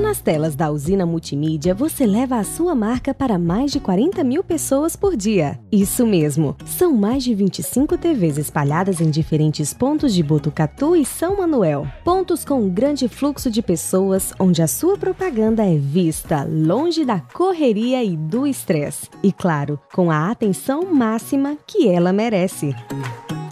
Nas 0.00 0.20
telas 0.20 0.56
da 0.56 0.70
usina 0.70 1.04
multimídia 1.04 1.74
você 1.74 2.06
leva 2.06 2.36
a 2.36 2.42
sua 2.42 2.74
marca 2.74 3.14
para 3.14 3.38
mais 3.38 3.70
de 3.70 3.78
40 3.78 4.24
mil 4.24 4.42
pessoas 4.42 4.96
por 4.96 5.14
dia. 5.14 5.60
Isso 5.70 6.06
mesmo, 6.06 6.56
são 6.64 6.92
mais 6.92 7.22
de 7.22 7.34
25 7.34 7.96
TVs 7.96 8.38
espalhadas 8.38 9.00
em 9.00 9.08
diferentes 9.10 9.72
pontos 9.72 10.12
de 10.12 10.22
Botucatu 10.22 10.96
e 10.96 11.04
São 11.04 11.36
Manuel. 11.36 11.86
Pontos 12.02 12.44
com 12.44 12.62
um 12.62 12.68
grande 12.68 13.08
fluxo 13.08 13.50
de 13.50 13.62
pessoas 13.62 14.32
onde 14.40 14.62
a 14.62 14.66
sua 14.66 14.96
propaganda 14.96 15.64
é 15.64 15.76
vista 15.76 16.44
longe 16.44 17.04
da 17.04 17.20
correria 17.20 18.02
e 18.02 18.16
do 18.16 18.46
estresse. 18.46 19.08
E 19.22 19.30
claro, 19.30 19.78
com 19.94 20.10
a 20.10 20.30
atenção 20.30 20.92
máxima 20.92 21.56
que 21.66 21.88
ela 21.88 22.12
merece. 22.12 22.74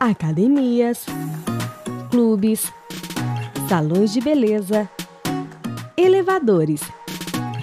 Academias, 0.00 1.06
clubes, 2.10 2.72
salões 3.68 4.12
de 4.12 4.20
beleza 4.20 4.88
elevadores, 5.98 6.80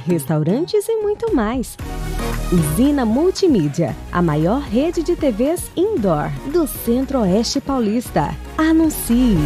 restaurantes 0.06 0.86
e 0.90 1.02
muito 1.02 1.34
mais. 1.34 1.78
Usina 2.52 3.06
Multimídia, 3.06 3.96
a 4.12 4.22
maior 4.22 4.62
rede 4.62 5.02
de 5.02 5.16
TVs 5.16 5.72
indoor 5.76 6.30
do 6.52 6.68
Centro-Oeste 6.68 7.62
Paulista. 7.62 8.36
Anuncie! 8.58 9.38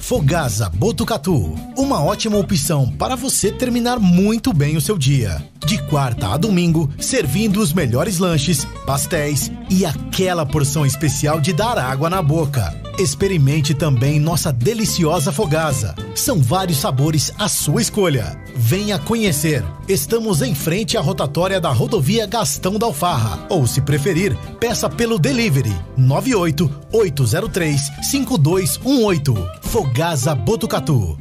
Fogasa 0.00 0.68
Botucatu, 0.68 1.54
uma 1.78 2.02
ótima 2.04 2.36
opção 2.36 2.90
para 2.98 3.16
você 3.16 3.50
terminar 3.50 3.98
muito 3.98 4.52
bem 4.52 4.76
o 4.76 4.80
seu 4.80 4.98
dia. 4.98 5.42
De 5.64 5.80
quarta 5.84 6.34
a 6.34 6.36
domingo, 6.36 6.90
servindo 6.98 7.60
os 7.60 7.72
melhores 7.72 8.18
lanches, 8.18 8.66
pastéis 8.84 9.50
e 9.70 9.86
aquela 9.86 10.44
porção 10.44 10.84
especial 10.84 11.40
de 11.40 11.52
dar 11.52 11.78
água 11.78 12.10
na 12.10 12.20
boca. 12.20 12.82
Experimente 12.98 13.74
também 13.74 14.20
nossa 14.20 14.52
deliciosa 14.52 15.32
fogasa. 15.32 15.94
São 16.14 16.40
vários 16.40 16.78
sabores 16.78 17.32
à 17.38 17.48
sua 17.48 17.80
escolha. 17.80 18.38
Venha 18.54 18.98
conhecer. 18.98 19.64
Estamos 19.88 20.42
em 20.42 20.54
frente 20.54 20.96
à 20.96 21.00
rotatória 21.00 21.60
da 21.60 21.70
rodovia 21.70 22.26
Gastão 22.26 22.78
da 22.78 22.86
Alfarra. 22.86 23.46
Ou, 23.48 23.66
se 23.66 23.80
preferir, 23.80 24.36
peça 24.60 24.88
pelo 24.88 25.18
delivery 25.18 25.74
98 25.96 26.70
803 26.92 27.80
5218. 28.02 29.34
Fogasa 29.62 30.34
Botucatu. 30.34 31.18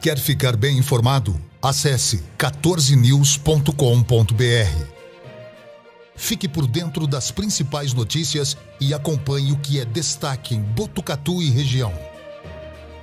Quer 0.00 0.18
ficar 0.18 0.56
bem 0.56 0.78
informado? 0.78 1.34
Acesse 1.60 2.22
14news.com.br. 2.38 4.97
Fique 6.18 6.48
por 6.48 6.66
dentro 6.66 7.06
das 7.06 7.30
principais 7.30 7.94
notícias 7.94 8.56
e 8.80 8.92
acompanhe 8.92 9.52
o 9.52 9.56
que 9.56 9.80
é 9.80 9.84
destaque 9.84 10.54
em 10.54 10.60
Botucatu 10.60 11.40
e 11.40 11.48
região. 11.48 11.92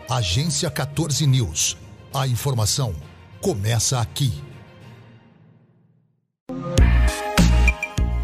Agência 0.08 0.70
14 0.70 1.26
News. 1.26 1.78
A 2.14 2.28
informação 2.28 2.94
começa 3.42 4.02
aqui. 4.02 4.34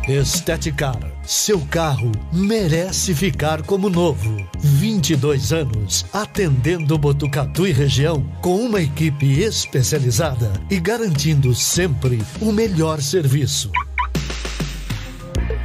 Esteticar. 0.07 0.99
Seu 1.23 1.61
carro 1.67 2.11
merece 2.33 3.15
ficar 3.15 3.61
como 3.61 3.89
novo. 3.89 4.45
22 4.59 5.53
anos 5.53 6.05
atendendo 6.11 6.97
Botucatu 6.97 7.65
e 7.65 7.71
região 7.71 8.21
com 8.41 8.57
uma 8.57 8.81
equipe 8.81 9.39
especializada 9.39 10.51
e 10.69 10.79
garantindo 10.81 11.55
sempre 11.55 12.21
o 12.41 12.51
melhor 12.51 13.01
serviço 13.01 13.71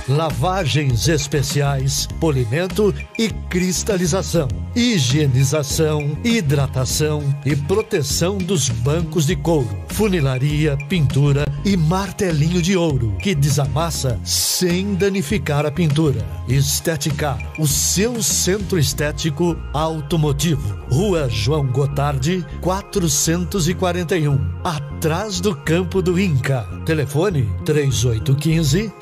lavagens 0.08 1.08
especiais, 1.08 2.08
polimento 2.20 2.94
e 3.18 3.28
cristalização, 3.50 4.48
higienização, 4.74 6.16
hidratação 6.24 7.22
e 7.44 7.56
proteção 7.56 8.38
dos 8.38 8.68
bancos 8.68 9.26
de 9.26 9.34
couro, 9.36 9.76
funilaria, 9.88 10.76
pintura 10.88 11.46
e 11.64 11.76
martelinho 11.76 12.62
de 12.62 12.76
ouro 12.76 13.16
que 13.20 13.34
desamassa 13.34 14.20
sem 14.24 14.94
danificar 14.94 15.66
a 15.66 15.70
pintura. 15.70 16.24
Esteticar, 16.48 17.38
o 17.58 17.66
seu 17.66 18.22
centro 18.22 18.78
estético 18.78 19.56
automotivo. 19.72 20.78
Rua 20.88 21.28
João 21.28 21.66
Gotardi, 21.66 22.46
441, 22.60 24.38
atrás 24.62 25.40
do 25.40 25.56
campo 25.56 26.00
do 26.00 26.20
Inca. 26.20 26.68
Telefone 26.84 27.50
3815 27.64 28.92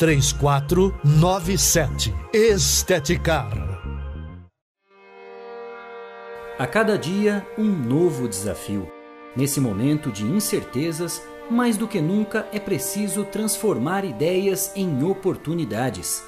3497. 1.02 2.14
Esteticar. 2.32 3.52
A 6.58 6.66
cada 6.66 6.96
dia, 6.96 7.44
um 7.58 7.64
novo 7.64 8.28
desafio. 8.28 8.88
Nesse 9.36 9.60
momento 9.60 10.12
de 10.12 10.24
incertezas, 10.24 11.22
mais 11.50 11.76
do 11.76 11.88
que 11.88 12.00
nunca 12.00 12.46
é 12.52 12.60
preciso 12.60 13.24
transformar 13.24 14.04
ideias 14.04 14.72
em 14.76 15.02
oportunidades. 15.02 16.22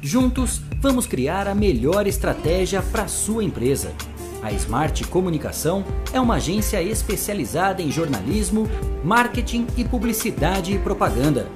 Juntos, 0.00 0.62
vamos 0.80 1.06
criar 1.06 1.48
a 1.48 1.54
melhor 1.54 2.06
estratégia 2.06 2.80
para 2.80 3.08
sua 3.08 3.42
empresa. 3.42 3.92
A 4.40 4.52
Smart 4.52 5.04
Comunicação 5.08 5.84
é 6.12 6.20
uma 6.20 6.36
agência 6.36 6.80
especializada 6.80 7.82
em 7.82 7.90
jornalismo, 7.90 8.68
marketing 9.02 9.66
e 9.76 9.84
publicidade 9.84 10.72
e 10.72 10.78
propaganda 10.78 11.48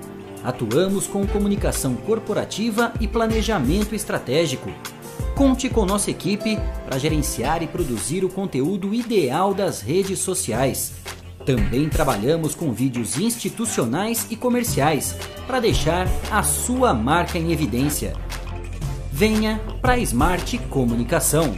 Atuamos 0.45 1.07
com 1.07 1.27
comunicação 1.27 1.95
corporativa 1.95 2.93
e 3.01 3.07
planejamento 3.07 3.95
estratégico. 3.95 4.71
Conte 5.35 5.69
com 5.69 5.87
nossa 5.87 6.11
equipe 6.11 6.59
para 6.85 6.99
gerenciar 6.99 7.63
e 7.63 7.67
produzir 7.67 8.25
o 8.25 8.29
conteúdo 8.29 8.93
ideal 8.93 9.55
das 9.55 9.81
redes 9.81 10.19
sociais. 10.19 10.93
Também 11.47 11.89
trabalhamos 11.89 12.55
com 12.55 12.73
vídeos 12.73 13.19
institucionais 13.19 14.27
e 14.31 14.37
comerciais 14.37 15.17
para 15.47 15.61
deixar 15.61 16.07
a 16.31 16.43
sua 16.43 16.93
marca 16.93 17.39
em 17.39 17.53
evidência. 17.53 18.15
Venha 19.11 19.61
para 19.81 19.95
a 19.95 19.99
Smart 19.99 20.59
Comunicação. 20.71 21.55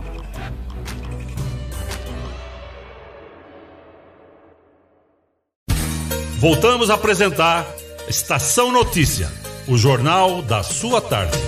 Voltamos 6.39 6.91
a 6.91 6.95
apresentar 6.95 7.67
Estação 8.09 8.71
Notícia, 8.71 9.33
o 9.67 9.79
jornal 9.79 10.43
da 10.43 10.63
sua 10.63 11.01
tarde. 11.01 11.39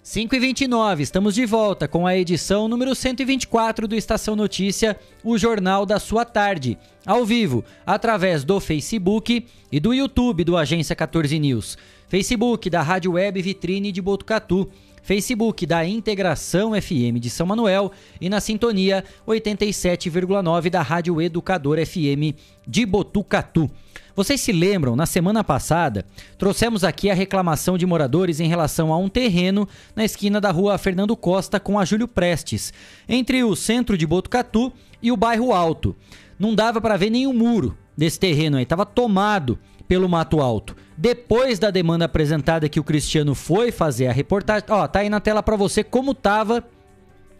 5 0.00 0.36
e 0.36 0.38
29 0.38 1.02
estamos 1.02 1.34
de 1.34 1.44
volta 1.44 1.88
com 1.88 2.06
a 2.06 2.16
edição 2.16 2.68
número 2.68 2.94
124 2.94 3.88
do 3.88 3.96
Estação 3.96 4.36
Notícia, 4.36 4.96
o 5.24 5.36
jornal 5.36 5.84
da 5.84 5.98
sua 5.98 6.24
tarde, 6.24 6.78
ao 7.04 7.26
vivo, 7.26 7.64
através 7.84 8.44
do 8.44 8.60
Facebook 8.60 9.44
e 9.70 9.80
do 9.80 9.92
YouTube 9.92 10.44
do 10.44 10.56
Agência 10.56 10.94
14 10.94 11.36
News, 11.36 11.76
Facebook 12.06 12.70
da 12.70 12.82
Rádio 12.82 13.12
Web 13.14 13.42
Vitrine 13.42 13.90
de 13.90 14.00
Botucatu, 14.00 14.70
Facebook 15.08 15.64
da 15.64 15.86
Integração 15.86 16.72
FM 16.78 17.18
de 17.18 17.30
São 17.30 17.46
Manuel 17.46 17.90
e 18.20 18.28
na 18.28 18.42
sintonia 18.42 19.02
87,9 19.26 20.68
da 20.68 20.82
Rádio 20.82 21.22
Educador 21.22 21.78
FM 21.78 22.36
de 22.66 22.84
Botucatu. 22.84 23.70
Vocês 24.14 24.38
se 24.38 24.52
lembram, 24.52 24.94
na 24.94 25.06
semana 25.06 25.42
passada, 25.42 26.04
trouxemos 26.36 26.84
aqui 26.84 27.08
a 27.08 27.14
reclamação 27.14 27.78
de 27.78 27.86
moradores 27.86 28.38
em 28.38 28.48
relação 28.48 28.92
a 28.92 28.98
um 28.98 29.08
terreno 29.08 29.66
na 29.96 30.04
esquina 30.04 30.42
da 30.42 30.50
rua 30.50 30.76
Fernando 30.76 31.16
Costa 31.16 31.58
com 31.58 31.78
a 31.78 31.86
Júlio 31.86 32.06
Prestes, 32.06 32.70
entre 33.08 33.42
o 33.42 33.56
centro 33.56 33.96
de 33.96 34.06
Botucatu 34.06 34.70
e 35.02 35.10
o 35.10 35.16
bairro 35.16 35.54
Alto. 35.54 35.96
Não 36.38 36.54
dava 36.54 36.82
para 36.82 36.98
ver 36.98 37.08
nenhum 37.08 37.32
muro 37.32 37.74
desse 37.96 38.20
terreno 38.20 38.58
aí, 38.58 38.62
estava 38.62 38.84
tomado 38.84 39.58
pelo 39.88 40.08
Mato 40.08 40.40
Alto. 40.40 40.76
Depois 40.96 41.58
da 41.58 41.70
demanda 41.70 42.04
apresentada 42.04 42.68
que 42.68 42.78
o 42.78 42.84
Cristiano 42.84 43.34
foi 43.34 43.72
fazer 43.72 44.06
a 44.06 44.12
reportagem, 44.12 44.66
ó, 44.68 44.86
tá 44.86 45.00
aí 45.00 45.08
na 45.08 45.18
tela 45.18 45.42
para 45.42 45.56
você 45.56 45.82
como 45.82 46.14
tava 46.14 46.62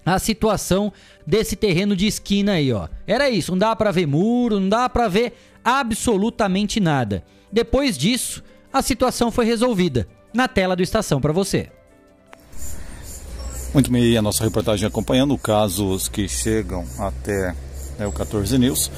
a 0.07 0.19
situação 0.19 0.93
desse 1.27 1.55
terreno 1.55 1.95
de 1.95 2.07
esquina 2.07 2.53
aí, 2.53 2.73
ó. 2.73 2.89
Era 3.07 3.29
isso, 3.29 3.53
não 3.53 3.59
dá 3.59 3.77
para 3.77 3.93
ver 3.93 4.07
muro, 4.07 4.59
não 4.59 4.69
dá 4.69 4.89
para 4.89 5.07
ver 5.07 5.35
absolutamente 5.63 6.81
nada. 6.81 7.23
Depois 7.53 7.99
disso, 7.99 8.43
a 8.73 8.81
situação 8.81 9.31
foi 9.31 9.45
resolvida. 9.45 10.09
Na 10.33 10.47
tela 10.47 10.77
do 10.77 10.83
Estação 10.83 11.21
para 11.21 11.33
você. 11.33 11.71
Muito 13.73 13.91
bem, 13.91 14.17
a 14.17 14.23
nossa 14.23 14.45
reportagem 14.45 14.87
acompanhando 14.87 15.37
casos 15.39 16.09
que 16.09 16.29
chegam 16.29 16.85
até 16.99 17.55
né, 17.99 18.07
o 18.07 18.13
14 18.13 18.59
News. 18.59 18.91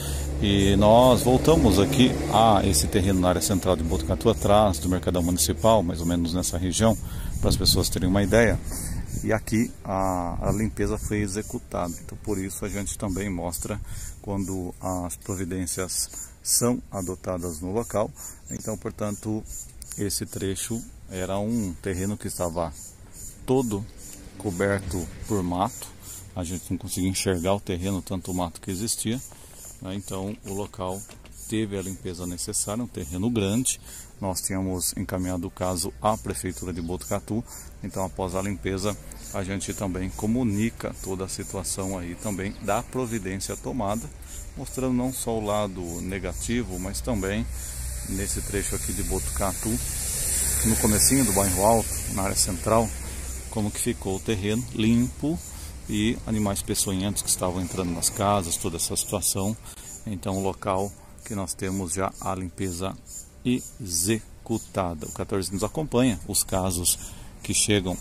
E 0.42 0.74
nós 0.76 1.20
voltamos 1.20 1.78
aqui 1.78 2.10
a 2.32 2.66
esse 2.66 2.86
terreno 2.86 3.20
na 3.20 3.28
área 3.28 3.42
central 3.42 3.76
de 3.76 3.82
Botucatu, 3.82 4.30
atrás 4.30 4.78
do 4.78 4.88
Mercadão 4.88 5.22
Municipal, 5.22 5.82
mais 5.82 6.00
ou 6.00 6.06
menos 6.06 6.32
nessa 6.32 6.56
região, 6.56 6.96
para 7.42 7.50
as 7.50 7.58
pessoas 7.58 7.90
terem 7.90 8.08
uma 8.08 8.22
ideia. 8.22 8.58
E 9.22 9.34
aqui 9.34 9.70
a, 9.84 10.48
a 10.48 10.50
limpeza 10.50 10.96
foi 10.96 11.18
executada, 11.18 11.92
então 12.02 12.16
por 12.24 12.38
isso 12.38 12.64
a 12.64 12.70
gente 12.70 12.96
também 12.96 13.28
mostra 13.28 13.78
quando 14.22 14.74
as 14.80 15.14
providências 15.16 16.08
são 16.42 16.82
adotadas 16.90 17.60
no 17.60 17.70
local. 17.70 18.10
Então, 18.50 18.78
portanto, 18.78 19.44
esse 19.98 20.24
trecho 20.24 20.82
era 21.10 21.38
um 21.38 21.74
terreno 21.82 22.16
que 22.16 22.28
estava 22.28 22.72
todo 23.44 23.84
coberto 24.38 25.06
por 25.28 25.42
mato. 25.42 25.86
A 26.34 26.42
gente 26.44 26.70
não 26.70 26.78
conseguia 26.78 27.10
enxergar 27.10 27.54
o 27.54 27.60
terreno, 27.60 28.00
tanto 28.00 28.30
o 28.30 28.34
mato 28.34 28.58
que 28.58 28.70
existia. 28.70 29.20
Né? 29.82 29.94
Então, 29.94 30.36
o 30.46 30.52
local 30.52 31.00
teve 31.48 31.76
a 31.78 31.82
limpeza 31.82 32.26
necessária, 32.26 32.84
um 32.84 32.86
terreno 32.86 33.28
grande. 33.30 33.80
Nós 34.20 34.40
tínhamos 34.40 34.94
encaminhado 34.96 35.46
o 35.46 35.50
caso 35.50 35.92
à 36.00 36.16
Prefeitura 36.16 36.72
de 36.72 36.80
Botucatu. 36.80 37.42
Então, 37.82 38.04
após 38.04 38.34
a 38.34 38.42
limpeza, 38.42 38.96
a 39.32 39.42
gente 39.42 39.72
também 39.74 40.10
comunica 40.10 40.94
toda 41.02 41.24
a 41.24 41.28
situação 41.28 41.98
aí 41.98 42.14
também 42.16 42.54
da 42.62 42.82
providência 42.82 43.56
tomada 43.56 44.08
mostrando 44.56 44.92
não 44.92 45.12
só 45.12 45.38
o 45.38 45.44
lado 45.44 45.80
negativo, 46.02 46.78
mas 46.78 47.00
também 47.00 47.46
nesse 48.08 48.40
trecho 48.42 48.74
aqui 48.76 48.92
de 48.92 49.02
Botucatu, 49.04 49.70
no 50.66 50.76
comecinho 50.76 51.24
do 51.24 51.32
bairro 51.32 51.64
Alto, 51.64 51.88
na 52.12 52.22
área 52.22 52.36
central, 52.36 52.88
como 53.50 53.70
que 53.70 53.80
ficou 53.80 54.16
o 54.16 54.20
terreno 54.20 54.64
limpo 54.74 55.38
e 55.90 56.16
animais 56.26 56.62
peçonhentos 56.62 57.22
que 57.22 57.28
estavam 57.28 57.60
entrando 57.60 57.90
nas 57.90 58.08
casas, 58.08 58.56
toda 58.56 58.76
essa 58.76 58.94
situação. 58.96 59.56
Então, 60.06 60.38
o 60.38 60.42
local 60.42 60.90
que 61.24 61.34
nós 61.34 61.52
temos 61.52 61.92
já 61.92 62.12
a 62.20 62.34
limpeza 62.34 62.96
executada. 63.44 65.06
O 65.06 65.12
14 65.12 65.52
nos 65.52 65.64
acompanha 65.64 66.18
os 66.26 66.42
casos 66.42 66.98
que 67.42 67.52
chegam 67.52 67.96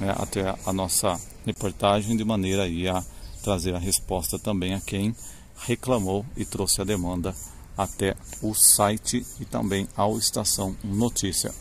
né, 0.00 0.14
até 0.18 0.56
a 0.64 0.72
nossa 0.72 1.20
reportagem 1.44 2.16
de 2.16 2.24
maneira 2.24 2.64
aí 2.64 2.88
a 2.88 3.04
trazer 3.42 3.74
a 3.74 3.78
resposta 3.78 4.38
também 4.38 4.74
a 4.74 4.80
quem 4.80 5.14
reclamou 5.66 6.24
e 6.36 6.44
trouxe 6.44 6.80
a 6.80 6.84
demanda 6.84 7.34
até 7.76 8.14
o 8.42 8.54
site 8.54 9.24
e 9.38 9.44
também 9.44 9.88
ao 9.96 10.18
Estação 10.18 10.76
Notícia. 10.84 11.52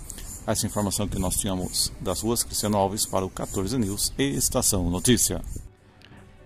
Essa 0.50 0.66
informação 0.66 1.08
que 1.08 1.20
nós 1.20 1.36
tínhamos 1.38 1.94
das 2.02 2.22
ruas 2.22 2.44
Cristiano 2.44 2.76
Alves 2.76 3.06
para 3.06 3.24
o 3.24 3.30
14 3.30 3.78
News 3.78 4.12
e 4.18 4.36
Estação 4.36 4.90
Notícia. 4.90 5.42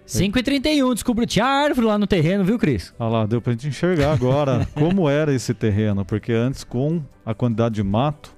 5h31, 0.05 0.93
descobriu 0.93 1.25
tinha 1.25 1.45
árvore 1.45 1.88
lá 1.88 1.97
no 1.97 2.05
terreno, 2.05 2.43
viu, 2.43 2.59
Cris? 2.59 2.93
Olha 2.99 3.09
lá, 3.09 3.25
deu 3.25 3.41
pra 3.41 3.53
gente 3.53 3.69
enxergar 3.69 4.11
agora 4.11 4.67
como 4.75 5.07
era 5.07 5.34
esse 5.34 5.53
terreno, 5.53 6.03
porque 6.03 6.34
antes 6.34 6.65
com 6.65 7.01
a 7.25 7.34
quantidade 7.34 7.75
de 7.75 7.84
mato 7.84 8.35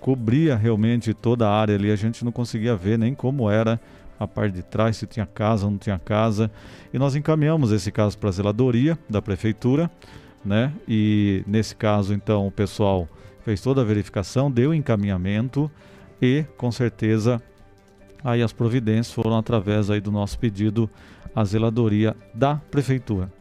cobria 0.00 0.56
realmente 0.56 1.14
toda 1.14 1.48
a 1.48 1.54
área 1.54 1.76
ali, 1.76 1.92
a 1.92 1.96
gente 1.96 2.24
não 2.24 2.32
conseguia 2.32 2.74
ver 2.74 2.98
nem 2.98 3.14
como 3.14 3.48
era 3.48 3.80
a 4.18 4.26
parte 4.26 4.54
de 4.54 4.62
trás, 4.64 4.96
se 4.96 5.06
tinha 5.06 5.24
casa 5.24 5.66
ou 5.66 5.70
não 5.70 5.78
tinha 5.78 6.00
casa. 6.00 6.50
E 6.92 6.98
nós 6.98 7.14
encaminhamos 7.14 7.70
esse 7.70 7.92
caso 7.92 8.18
para 8.18 8.28
a 8.28 8.32
zeladoria 8.32 8.98
da 9.08 9.22
prefeitura, 9.22 9.88
né? 10.44 10.72
E 10.88 11.44
nesse 11.46 11.76
caso, 11.76 12.12
então, 12.12 12.44
o 12.44 12.50
pessoal 12.50 13.08
fez 13.44 13.60
toda 13.60 13.80
a 13.80 13.84
verificação, 13.84 14.50
deu 14.50 14.74
encaminhamento 14.74 15.70
e, 16.20 16.44
com 16.56 16.70
certeza, 16.70 17.42
aí 18.22 18.42
as 18.42 18.52
providências 18.52 19.12
foram 19.12 19.36
através 19.36 19.90
aí 19.90 20.00
do 20.00 20.10
nosso 20.10 20.38
pedido 20.38 20.88
à 21.34 21.44
zeladoria 21.44 22.16
da 22.34 22.56
prefeitura. 22.56 23.32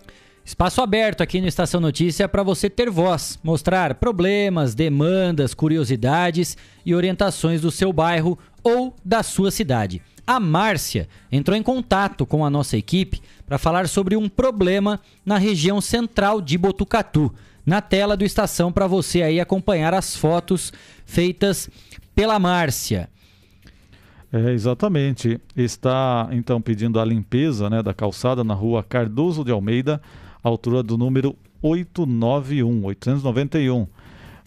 Espaço 0.44 0.82
aberto 0.82 1.22
aqui 1.22 1.40
no 1.40 1.48
Estação 1.48 1.80
Notícia 1.80 2.28
para 2.28 2.42
você 2.42 2.70
ter 2.70 2.90
voz, 2.90 3.38
mostrar 3.44 3.96
problemas, 3.96 4.74
demandas, 4.74 5.54
curiosidades 5.54 6.58
e 6.86 6.96
orientações 6.96 7.62
do 7.62 7.70
seu 7.70 7.94
bairro 7.94 8.38
ou 8.64 8.96
da 9.06 9.22
sua 9.22 9.52
cidade 9.52 10.02
a 10.30 10.40
Márcia 10.40 11.10
entrou 11.32 11.58
em 11.58 11.64
contato 11.64 12.24
com 12.24 12.46
a 12.46 12.52
nossa 12.52 12.78
equipe 12.78 13.20
para 13.48 13.58
falar 13.58 13.88
sobre 13.88 14.16
um 14.16 14.30
problema 14.30 15.00
na 15.26 15.40
região 15.40 15.82
central 15.82 16.40
de 16.40 16.56
Botucatu. 16.56 17.34
Na 17.70 17.82
tela 17.82 18.18
do 18.18 18.26
estação 18.26 18.72
para 18.72 18.88
você 18.88 19.22
aí 19.22 19.40
acompanhar 19.40 19.94
as 19.94 20.16
fotos 20.16 20.74
feitas 21.06 21.70
pela 22.16 22.40
Márcia. 22.40 23.08
É, 24.34 24.54
exatamente. 24.54 25.40
Está 25.56 26.28
então 26.32 26.60
pedindo 26.60 27.00
a 27.00 27.06
limpeza 27.06 27.70
né, 27.70 27.84
da 27.84 27.94
calçada 27.94 28.44
na 28.44 28.56
rua 28.56 28.82
Cardoso 28.82 29.46
de 29.46 29.52
Almeida, 29.52 30.02
altura 30.42 30.82
do 30.82 30.98
número 30.98 31.36
891, 31.62 32.86
891. 32.86 33.88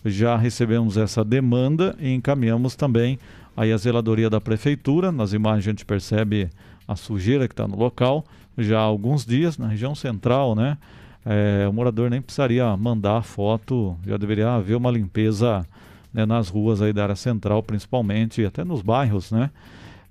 Já 0.04 0.36
recebemos 0.36 0.96
essa 0.96 1.24
demanda 1.24 1.94
e 2.00 2.12
encaminhamos 2.12 2.74
também 2.74 3.20
aí 3.56 3.72
a 3.72 3.76
zeladoria 3.76 4.28
da 4.28 4.40
prefeitura. 4.40 5.12
Nas 5.12 5.32
imagens 5.32 5.64
a 5.64 5.70
gente 5.70 5.84
percebe 5.84 6.50
a 6.88 6.96
sujeira 6.96 7.46
que 7.46 7.52
está 7.52 7.68
no 7.68 7.76
local. 7.78 8.24
Já 8.58 8.80
há 8.80 8.82
alguns 8.82 9.24
dias, 9.24 9.56
na 9.56 9.68
região 9.68 9.94
central, 9.94 10.56
né? 10.56 10.76
É, 11.24 11.66
o 11.68 11.72
morador 11.72 12.10
nem 12.10 12.20
precisaria 12.20 12.76
mandar 12.76 13.18
a 13.18 13.22
foto, 13.22 13.96
já 14.04 14.16
deveria 14.16 14.54
haver 14.54 14.76
uma 14.76 14.90
limpeza 14.90 15.64
né, 16.12 16.26
nas 16.26 16.48
ruas 16.48 16.82
aí 16.82 16.92
da 16.92 17.04
área 17.04 17.16
central, 17.16 17.62
principalmente, 17.62 18.44
até 18.44 18.64
nos 18.64 18.82
bairros, 18.82 19.30
né? 19.30 19.50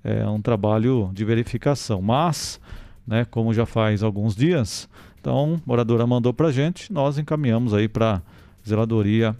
É 0.02 0.26
um 0.26 0.40
trabalho 0.40 1.10
de 1.12 1.24
verificação. 1.24 2.02
Mas, 2.02 2.60
né, 3.06 3.24
como 3.24 3.54
já 3.54 3.64
faz 3.64 4.02
alguns 4.02 4.34
dias, 4.34 4.88
então, 5.20 5.60
a 5.64 5.68
moradora 5.68 6.04
mandou 6.04 6.34
para 6.34 6.50
gente, 6.50 6.92
nós 6.92 7.18
encaminhamos 7.18 7.72
aí 7.72 7.86
para 7.86 8.20
zeladoria 8.66 9.36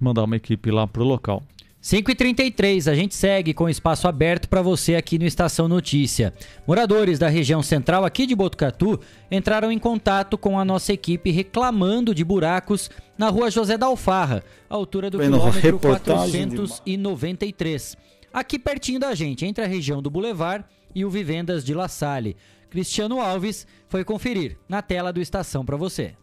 mandar 0.00 0.24
uma 0.24 0.36
equipe 0.36 0.70
lá 0.70 0.86
para 0.86 1.02
o 1.02 1.06
local. 1.06 1.42
5h33, 1.82 2.88
a 2.88 2.94
gente 2.94 3.12
segue 3.12 3.52
com 3.52 3.68
espaço 3.68 4.06
aberto 4.06 4.48
para 4.48 4.62
você 4.62 4.94
aqui 4.94 5.18
no 5.18 5.24
Estação 5.26 5.66
Notícia. 5.66 6.32
Moradores 6.64 7.18
da 7.18 7.28
região 7.28 7.60
central 7.60 8.04
aqui 8.04 8.24
de 8.24 8.36
Botucatu 8.36 9.00
entraram 9.28 9.72
em 9.72 9.80
contato 9.80 10.38
com 10.38 10.56
a 10.60 10.64
nossa 10.64 10.92
equipe 10.92 11.32
reclamando 11.32 12.14
de 12.14 12.22
buracos 12.22 12.88
na 13.18 13.28
rua 13.28 13.50
José 13.50 13.76
da 13.76 13.86
Alfarra, 13.86 14.44
altura 14.70 15.10
do 15.10 15.18
no 15.18 15.24
quilômetro 15.24 15.60
reportagem 15.60 16.48
de- 16.48 16.56
493. 16.56 17.96
Aqui 18.32 18.60
pertinho 18.60 19.00
da 19.00 19.12
gente, 19.12 19.44
entre 19.44 19.64
a 19.64 19.68
região 19.68 20.00
do 20.00 20.08
Boulevard 20.08 20.64
e 20.94 21.04
o 21.04 21.10
Vivendas 21.10 21.64
de 21.64 21.74
La 21.74 21.88
Salle. 21.88 22.36
Cristiano 22.70 23.20
Alves 23.20 23.66
foi 23.88 24.04
conferir 24.04 24.56
na 24.68 24.82
tela 24.82 25.12
do 25.12 25.20
Estação 25.20 25.64
para 25.64 25.76
você. 25.76 26.14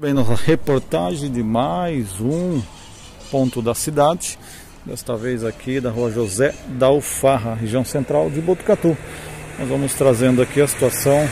Bem, 0.00 0.14
nossa 0.14 0.36
reportagem 0.36 1.28
de 1.30 1.42
mais 1.42 2.20
um 2.20 2.62
ponto 3.32 3.60
da 3.60 3.74
cidade, 3.74 4.38
desta 4.88 5.18
vez 5.18 5.44
aqui 5.44 5.80
da 5.80 5.90
rua 5.90 6.10
José 6.10 6.54
da 6.66 6.86
Alfarra, 6.86 7.54
região 7.54 7.84
central 7.84 8.30
de 8.30 8.40
Botucatu. 8.40 8.96
Nós 9.58 9.68
vamos 9.68 9.92
trazendo 9.92 10.40
aqui 10.40 10.62
a 10.62 10.66
situação 10.66 11.28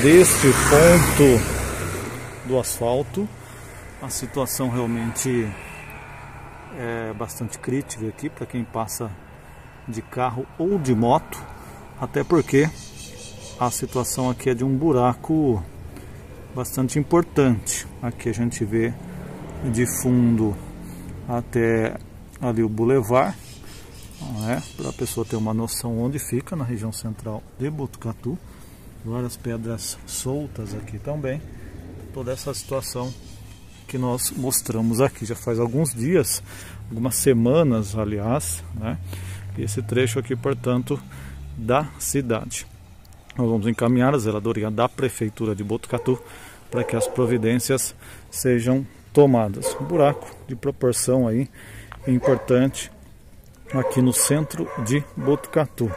deste 0.00 0.46
ponto 0.46 2.46
do 2.46 2.60
asfalto. 2.60 3.28
A 4.00 4.08
situação 4.08 4.70
realmente 4.70 5.48
é 6.78 7.12
bastante 7.12 7.58
crítica 7.58 8.06
aqui 8.06 8.30
para 8.30 8.46
quem 8.46 8.62
passa 8.62 9.10
de 9.88 10.00
carro 10.00 10.46
ou 10.56 10.78
de 10.78 10.94
moto, 10.94 11.42
até 12.00 12.22
porque 12.22 12.70
a 13.58 13.68
situação 13.68 14.30
aqui 14.30 14.50
é 14.50 14.54
de 14.54 14.62
um 14.62 14.76
buraco 14.76 15.60
bastante 16.54 17.00
importante. 17.00 17.84
Aqui 18.00 18.28
a 18.28 18.32
gente 18.32 18.64
vê 18.64 18.94
de 19.64 19.84
fundo 20.00 20.56
até 21.28 21.96
ali 22.40 22.62
o 22.62 22.68
bulevar, 22.68 23.36
né? 24.40 24.62
para 24.76 24.88
a 24.90 24.92
pessoa 24.92 25.26
ter 25.26 25.36
uma 25.36 25.52
noção 25.52 25.98
onde 25.98 26.18
fica, 26.18 26.56
na 26.56 26.64
região 26.64 26.92
central 26.92 27.42
de 27.58 27.68
Botucatu. 27.70 28.38
Várias 29.04 29.36
pedras 29.36 29.98
soltas 30.06 30.74
aqui 30.74 30.98
também. 30.98 31.40
Toda 32.12 32.32
essa 32.32 32.52
situação 32.52 33.12
que 33.86 33.96
nós 33.96 34.30
mostramos 34.30 35.00
aqui 35.00 35.24
já 35.24 35.34
faz 35.34 35.58
alguns 35.58 35.94
dias, 35.94 36.42
algumas 36.88 37.16
semanas, 37.16 37.96
aliás, 37.96 38.62
né? 38.74 38.98
Esse 39.58 39.82
trecho 39.82 40.18
aqui, 40.18 40.36
portanto, 40.36 41.00
da 41.56 41.88
cidade. 41.98 42.66
Nós 43.36 43.48
vamos 43.48 43.66
encaminhar 43.66 44.14
a 44.14 44.18
zeladoria 44.18 44.70
da 44.70 44.88
Prefeitura 44.88 45.54
de 45.54 45.64
Botucatu 45.64 46.18
para 46.70 46.84
que 46.84 46.94
as 46.94 47.06
providências 47.08 47.94
sejam 48.30 48.86
tomadas. 49.12 49.76
Um 49.80 49.84
buraco 49.84 50.26
de 50.46 50.54
proporção 50.54 51.26
aí 51.26 51.48
importante 52.06 52.90
aqui 53.72 54.00
no 54.00 54.12
centro 54.12 54.68
de 54.84 55.04
Botucatu. 55.16 55.90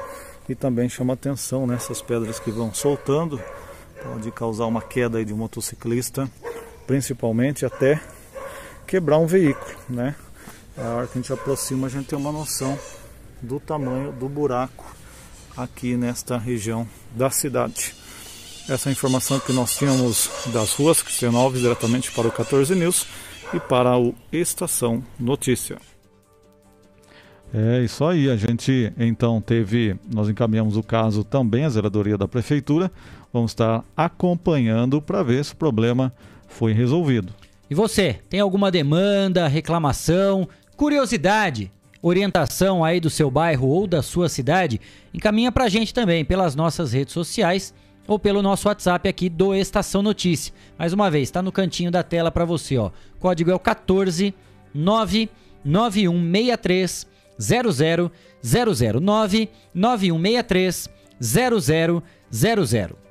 E 0.47 0.55
também 0.55 0.89
chama 0.89 1.13
atenção 1.13 1.65
nessas 1.65 2.01
pedras 2.01 2.39
que 2.39 2.51
vão 2.51 2.73
soltando, 2.73 3.41
pode 4.03 4.29
causar 4.31 4.65
uma 4.65 4.81
queda 4.81 5.23
de 5.23 5.33
um 5.33 5.37
motociclista, 5.37 6.29
principalmente 6.85 7.65
até 7.65 8.01
quebrar 8.85 9.17
um 9.17 9.25
veículo, 9.25 9.75
né? 9.89 10.15
A 10.77 10.95
hora 10.95 11.07
que 11.07 11.17
a 11.17 11.21
gente 11.21 11.31
aproxima, 11.31 11.87
a 11.87 11.89
gente 11.89 12.07
tem 12.07 12.19
uma 12.19 12.31
noção 12.31 12.77
do 13.41 13.59
tamanho 13.59 14.11
do 14.11 14.27
buraco 14.27 14.83
aqui 15.55 15.95
nesta 15.95 16.37
região 16.37 16.87
da 17.11 17.29
cidade. 17.29 17.95
Essa 18.67 18.89
é 18.89 18.91
informação 18.91 19.39
que 19.39 19.51
nós 19.51 19.75
tínhamos 19.75 20.29
das 20.47 20.73
ruas 20.73 21.01
Cristiano 21.01 21.37
Alves 21.37 21.61
diretamente 21.61 22.11
para 22.11 22.27
o 22.27 22.31
14 22.31 22.73
News 22.75 23.05
e 23.53 23.59
para 23.59 23.97
o 23.97 24.15
Estação 24.31 25.03
Notícia. 25.19 25.92
É 27.55 27.83
isso 27.83 28.03
aí, 28.03 28.31
a 28.31 28.35
gente 28.35 28.91
então 28.97 29.39
teve, 29.39 29.95
nós 30.11 30.27
encaminhamos 30.27 30.75
o 30.75 30.81
caso 30.81 31.23
também 31.23 31.65
à 31.65 31.69
zeladoria 31.69 32.17
da 32.17 32.27
prefeitura. 32.27 32.91
Vamos 33.31 33.51
estar 33.51 33.85
acompanhando 33.95 34.99
para 34.99 35.21
ver 35.21 35.45
se 35.45 35.53
o 35.53 35.55
problema 35.55 36.11
foi 36.47 36.73
resolvido. 36.73 37.31
E 37.69 37.75
você, 37.75 38.19
tem 38.27 38.39
alguma 38.39 38.71
demanda, 38.71 39.47
reclamação, 39.47 40.49
curiosidade, 40.75 41.71
orientação 42.01 42.83
aí 42.83 42.99
do 42.99 43.11
seu 43.11 43.29
bairro 43.29 43.67
ou 43.67 43.85
da 43.85 44.01
sua 44.01 44.29
cidade? 44.29 44.81
Encaminha 45.13 45.51
pra 45.51 45.69
gente 45.69 45.93
também 45.93 46.25
pelas 46.25 46.55
nossas 46.55 46.91
redes 46.91 47.13
sociais 47.13 47.71
ou 48.07 48.17
pelo 48.17 48.41
nosso 48.41 48.67
WhatsApp 48.67 49.07
aqui 49.07 49.29
do 49.29 49.53
Estação 49.53 50.01
Notícia. 50.01 50.51
Mais 50.75 50.91
uma 50.91 51.11
vez, 51.11 51.27
está 51.27 51.43
no 51.43 51.51
cantinho 51.51 51.91
da 51.91 52.01
tela 52.01 52.31
para 52.31 52.45
você, 52.45 52.79
ó. 52.79 52.89
Código 53.19 53.51
é 53.51 53.55
o 53.55 53.59
14 53.59 54.33
99163 54.73 57.12
00009 57.39 59.49
9163 59.73 60.89
0000. 61.19 63.03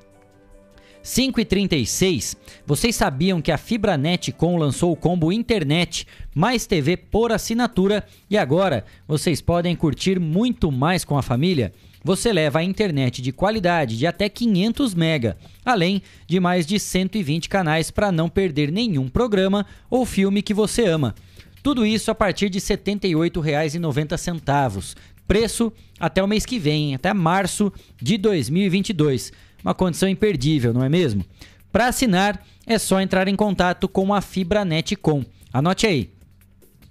5 1.03 1.40
e 1.40 1.44
36 1.44 2.36
vocês 2.65 2.94
sabiam 2.94 3.43
que 3.43 3.51
a 3.51 3.59
Fibranet 3.59 4.31
Com 4.31 4.57
lançou 4.57 4.93
o 4.93 4.97
combo 4.97 5.32
internet 5.32 6.07
mais 6.32 6.65
TV 6.65 6.97
por 6.97 7.32
assinatura 7.32 8.05
e 8.31 8.39
agora 8.39 8.85
vocês 9.07 9.40
podem 9.40 9.74
curtir 9.74 10.20
muito 10.20 10.70
mais 10.70 11.05
com 11.05 11.19
a 11.19 11.23
família? 11.23 11.73
Você 12.05 12.32
leva 12.32 12.59
a 12.59 12.65
internet 12.65 13.23
de 13.23 13.32
qualidade 13.32 13.97
de 13.97 14.07
até 14.07 14.28
500 14.28 14.94
mega, 14.94 15.36
além 15.65 16.03
de 16.27 16.40
mais 16.40 16.66
de 16.66 16.78
120 16.78 17.49
canais 17.49 17.90
para 17.90 18.11
não 18.11 18.28
perder 18.28 18.73
nenhum 18.73 19.09
programa 19.09 19.66
ou 19.89 20.05
filme 20.05 20.43
que 20.43 20.55
você 20.55 20.85
ama. 20.85 21.15
Tudo 21.62 21.86
isso 21.86 22.10
a 22.10 22.14
partir 22.14 22.51
de 22.51 22.59
R$ 22.59 22.64
78,90. 22.64 24.97
Preço 25.28 25.72
até 25.98 26.22
o 26.22 26.26
mês 26.26 26.44
que 26.44 26.59
vem, 26.59 26.94
até 26.94 27.14
março 27.14 27.72
de 28.01 28.18
2022. 28.18 29.32
Uma 29.62 29.74
condição 29.74 30.09
imperdível, 30.09 30.74
não 30.74 30.82
é 30.82 30.89
mesmo? 30.89 31.24
Para 31.70 31.86
assinar, 31.86 32.44
é 32.66 32.76
só 32.78 33.01
entrar 33.01 33.28
em 33.28 33.36
contato 33.36 33.89
com 33.89 34.12
a 34.12 34.20
Fibranet 34.20 34.97
Com. 34.97 35.24
Anote 35.52 35.86
aí. 35.86 36.10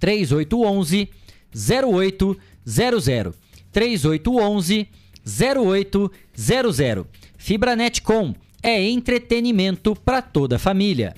3811 0.00 1.10
0800. 1.54 2.42
3811 3.70 4.88
0800. 5.24 6.10
Fibranet 7.36 8.00
Com 8.02 8.34
é 8.62 8.88
entretenimento 8.88 9.94
para 9.96 10.22
toda 10.22 10.56
a 10.56 10.58
família. 10.58 11.14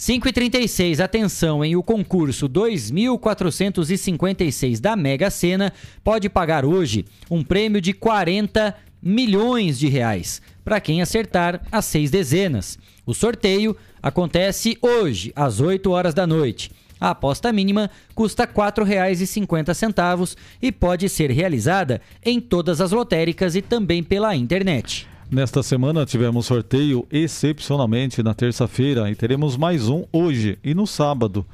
5 0.00 0.28
e 0.28 0.32
36 0.32 0.98
atenção, 0.98 1.62
em 1.62 1.76
o 1.76 1.82
concurso 1.82 2.48
2456 2.48 4.80
da 4.80 4.96
Mega 4.96 5.30
Sena 5.30 5.74
pode 6.02 6.30
pagar 6.30 6.64
hoje 6.64 7.04
um 7.30 7.44
prêmio 7.44 7.82
de 7.82 7.92
40 7.92 8.74
milhões 9.02 9.78
de 9.78 9.88
reais 9.88 10.40
para 10.64 10.80
quem 10.80 11.02
acertar 11.02 11.60
as 11.70 11.84
seis 11.84 12.10
dezenas. 12.10 12.78
O 13.04 13.12
sorteio 13.12 13.76
acontece 14.02 14.78
hoje 14.80 15.34
às 15.36 15.60
8 15.60 15.90
horas 15.90 16.14
da 16.14 16.26
noite. 16.26 16.70
A 16.98 17.10
aposta 17.10 17.52
mínima 17.52 17.90
custa 18.14 18.44
R$ 18.44 18.52
4,50 18.54 20.34
e 20.62 20.72
pode 20.72 21.10
ser 21.10 21.30
realizada 21.30 22.00
em 22.24 22.40
todas 22.40 22.80
as 22.80 22.90
lotéricas 22.90 23.54
e 23.54 23.60
também 23.60 24.02
pela 24.02 24.34
internet. 24.34 25.09
Nesta 25.32 25.62
semana 25.62 26.04
tivemos 26.04 26.46
sorteio 26.46 27.06
excepcionalmente 27.08 28.20
na 28.20 28.34
terça-feira 28.34 29.08
e 29.08 29.14
teremos 29.14 29.56
mais 29.56 29.88
um 29.88 30.04
hoje 30.12 30.58
e 30.64 30.74
no 30.74 30.88
sábado, 30.88 31.46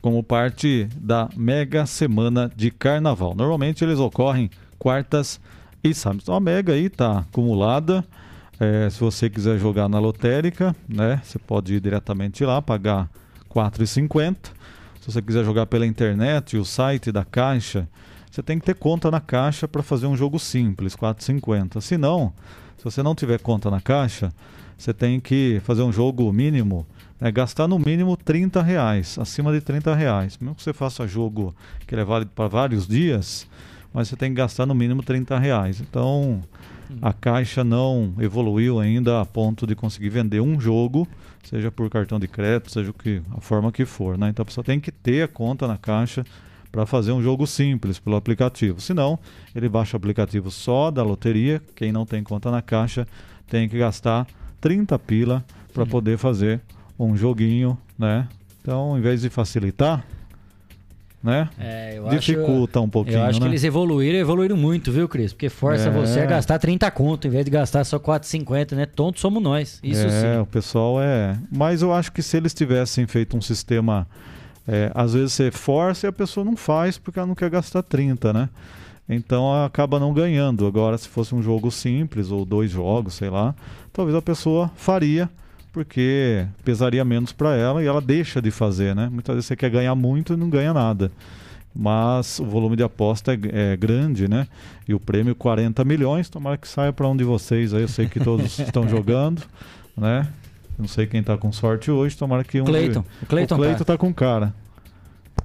como 0.00 0.22
parte 0.22 0.88
da 0.96 1.28
mega 1.34 1.86
semana 1.86 2.48
de 2.54 2.70
carnaval. 2.70 3.34
Normalmente 3.34 3.82
eles 3.82 3.98
ocorrem 3.98 4.48
quartas 4.78 5.40
e 5.82 5.92
sábados. 5.92 6.22
Então 6.22 6.36
a 6.36 6.40
mega 6.40 6.74
aí 6.74 6.84
está 6.84 7.18
acumulada. 7.18 8.04
É, 8.60 8.88
se 8.90 9.00
você 9.00 9.28
quiser 9.28 9.58
jogar 9.58 9.88
na 9.88 9.98
lotérica, 9.98 10.74
né, 10.88 11.20
você 11.24 11.36
pode 11.36 11.74
ir 11.74 11.80
diretamente 11.80 12.44
lá, 12.44 12.62
pagar 12.62 13.10
R$ 13.52 13.60
4,50. 13.60 14.36
Se 15.00 15.10
você 15.10 15.20
quiser 15.20 15.44
jogar 15.44 15.66
pela 15.66 15.84
internet, 15.84 16.56
o 16.56 16.64
site 16.64 17.10
da 17.10 17.24
Caixa, 17.24 17.88
você 18.30 18.40
tem 18.40 18.56
que 18.56 18.66
ter 18.66 18.76
conta 18.76 19.10
na 19.10 19.20
Caixa 19.20 19.66
para 19.66 19.82
fazer 19.82 20.06
um 20.06 20.16
jogo 20.16 20.38
simples, 20.38 20.94
R$ 20.94 21.00
4,50. 21.00 21.80
Se 21.80 21.98
não, 21.98 22.32
se 22.76 22.84
você 22.84 23.02
não 23.02 23.14
tiver 23.14 23.40
conta 23.40 23.70
na 23.70 23.80
Caixa, 23.80 24.32
você 24.76 24.92
tem 24.92 25.18
que 25.18 25.60
fazer 25.64 25.82
um 25.82 25.92
jogo 25.92 26.30
mínimo, 26.32 26.86
né, 27.20 27.30
gastar 27.32 27.66
no 27.66 27.78
mínimo 27.78 28.16
30 28.16 28.62
reais, 28.62 29.18
acima 29.18 29.52
de 29.52 29.60
30 29.60 29.94
reais. 29.94 30.38
Mesmo 30.38 30.54
que 30.54 30.62
você 30.62 30.72
faça 30.72 31.06
jogo 31.06 31.54
que 31.86 31.94
ele 31.94 32.02
é 32.02 32.04
válido 32.04 32.30
para 32.34 32.48
vários 32.48 32.86
dias, 32.86 33.46
mas 33.92 34.08
você 34.08 34.16
tem 34.16 34.30
que 34.30 34.36
gastar 34.36 34.66
no 34.66 34.74
mínimo 34.74 35.02
30 35.02 35.38
reais. 35.38 35.80
Então, 35.80 36.42
a 37.00 37.12
Caixa 37.12 37.64
não 37.64 38.14
evoluiu 38.18 38.78
ainda 38.78 39.20
a 39.20 39.24
ponto 39.24 39.66
de 39.66 39.74
conseguir 39.74 40.10
vender 40.10 40.40
um 40.40 40.60
jogo, 40.60 41.08
seja 41.42 41.70
por 41.70 41.88
cartão 41.88 42.20
de 42.20 42.28
crédito, 42.28 42.70
seja 42.70 42.92
que, 42.92 43.22
a 43.34 43.40
forma 43.40 43.72
que 43.72 43.86
for. 43.86 44.18
Né? 44.18 44.28
Então, 44.28 44.42
a 44.42 44.46
pessoa 44.46 44.64
tem 44.64 44.78
que 44.78 44.92
ter 44.92 45.22
a 45.22 45.28
conta 45.28 45.66
na 45.66 45.78
Caixa 45.78 46.24
para 46.70 46.86
fazer 46.86 47.12
um 47.12 47.22
jogo 47.22 47.46
simples 47.46 47.98
pelo 47.98 48.16
aplicativo. 48.16 48.80
Senão, 48.80 49.18
ele 49.54 49.68
baixa 49.68 49.96
o 49.96 49.98
aplicativo 49.98 50.50
só 50.50 50.90
da 50.90 51.02
loteria. 51.02 51.62
Quem 51.74 51.92
não 51.92 52.04
tem 52.04 52.22
conta 52.22 52.50
na 52.50 52.62
Caixa 52.62 53.06
tem 53.48 53.68
que 53.68 53.78
gastar 53.78 54.26
30 54.60 54.98
pila 54.98 55.44
para 55.72 55.86
poder 55.86 56.18
fazer 56.18 56.60
um 56.98 57.16
joguinho, 57.16 57.78
né? 57.98 58.26
Então, 58.60 58.98
em 58.98 59.00
vez 59.00 59.20
de 59.22 59.30
facilitar, 59.30 60.04
né? 61.22 61.48
É, 61.58 62.00
Dificulta 62.10 62.78
acho, 62.78 62.86
um 62.86 62.90
pouquinho, 62.90 63.18
Eu 63.18 63.22
acho 63.24 63.40
né? 63.40 63.46
que 63.46 63.50
eles 63.50 63.64
evoluíram, 63.64 64.18
evoluíram 64.18 64.56
muito, 64.56 64.92
viu, 64.92 65.08
Cris? 65.08 65.32
Porque 65.32 65.48
força 65.48 65.88
É. 65.88 65.90
você 65.90 66.20
a 66.20 66.26
gastar 66.26 66.58
30 66.58 66.90
conto, 66.90 67.26
em 67.26 67.30
vez 67.30 67.44
de 67.44 67.50
gastar 67.50 67.84
só 67.84 67.98
4,50, 67.98 68.76
né? 68.76 68.86
Tonto 68.86 69.18
somos 69.20 69.42
nós. 69.42 69.80
Isso 69.82 70.06
é, 70.06 70.34
sim. 70.34 70.40
o 70.40 70.46
pessoal 70.46 71.00
é. 71.02 71.36
Mas 71.50 71.82
eu 71.82 71.92
acho 71.92 72.12
que 72.12 72.22
se 72.22 72.36
eles 72.36 72.54
tivessem 72.54 73.06
feito 73.06 73.36
um 73.36 73.40
sistema. 73.40 74.06
É, 74.66 74.90
às 74.94 75.14
vezes 75.14 75.32
você 75.32 75.50
força 75.50 76.06
e 76.06 76.08
a 76.08 76.12
pessoa 76.12 76.44
não 76.44 76.56
faz 76.56 76.98
porque 76.98 77.18
ela 77.18 77.28
não 77.28 77.34
quer 77.34 77.50
gastar 77.50 77.82
30, 77.82 78.32
né? 78.32 78.48
Então 79.08 79.64
acaba 79.64 80.00
não 80.00 80.12
ganhando. 80.12 80.66
Agora, 80.66 80.98
se 80.98 81.08
fosse 81.08 81.34
um 81.34 81.42
jogo 81.42 81.70
simples 81.70 82.30
ou 82.30 82.44
dois 82.44 82.70
jogos, 82.70 83.14
sei 83.14 83.30
lá, 83.30 83.54
talvez 83.92 84.16
a 84.16 84.22
pessoa 84.22 84.70
faria 84.76 85.30
porque 85.76 86.46
pesaria 86.64 87.04
menos 87.04 87.32
para 87.32 87.54
ela 87.54 87.82
e 87.82 87.86
ela 87.86 88.00
deixa 88.00 88.40
de 88.40 88.50
fazer, 88.50 88.96
né? 88.96 89.10
Muitas 89.12 89.34
vezes 89.34 89.46
você 89.46 89.54
quer 89.54 89.68
ganhar 89.68 89.94
muito 89.94 90.32
e 90.32 90.36
não 90.36 90.48
ganha 90.48 90.72
nada. 90.72 91.12
Mas 91.74 92.40
o 92.40 92.46
volume 92.46 92.74
de 92.76 92.82
aposta 92.82 93.34
é, 93.34 93.72
é 93.72 93.76
grande, 93.76 94.26
né? 94.26 94.48
E 94.88 94.94
o 94.94 94.98
prêmio 94.98 95.34
40 95.34 95.84
milhões, 95.84 96.30
tomara 96.30 96.56
que 96.56 96.66
saia 96.66 96.94
para 96.94 97.06
um 97.06 97.14
de 97.14 97.24
vocês 97.24 97.74
aí. 97.74 97.82
Eu 97.82 97.88
sei 97.88 98.08
que 98.08 98.18
todos 98.18 98.56
estão 98.58 98.88
jogando, 98.88 99.42
né? 99.94 100.26
Não 100.78 100.86
sei 100.86 101.06
quem 101.06 101.22
tá 101.22 101.36
com 101.36 101.50
sorte 101.52 101.90
hoje, 101.90 102.16
tomara 102.16 102.44
que 102.44 102.60
um. 102.60 102.64
Cleiton. 102.64 103.04
O 103.22 103.26
Cleiton 103.26 103.54
o 103.54 103.58
Cleiton 103.58 103.78
tá. 103.78 103.84
tá 103.84 103.98
com 103.98 104.12
cara. 104.12 104.54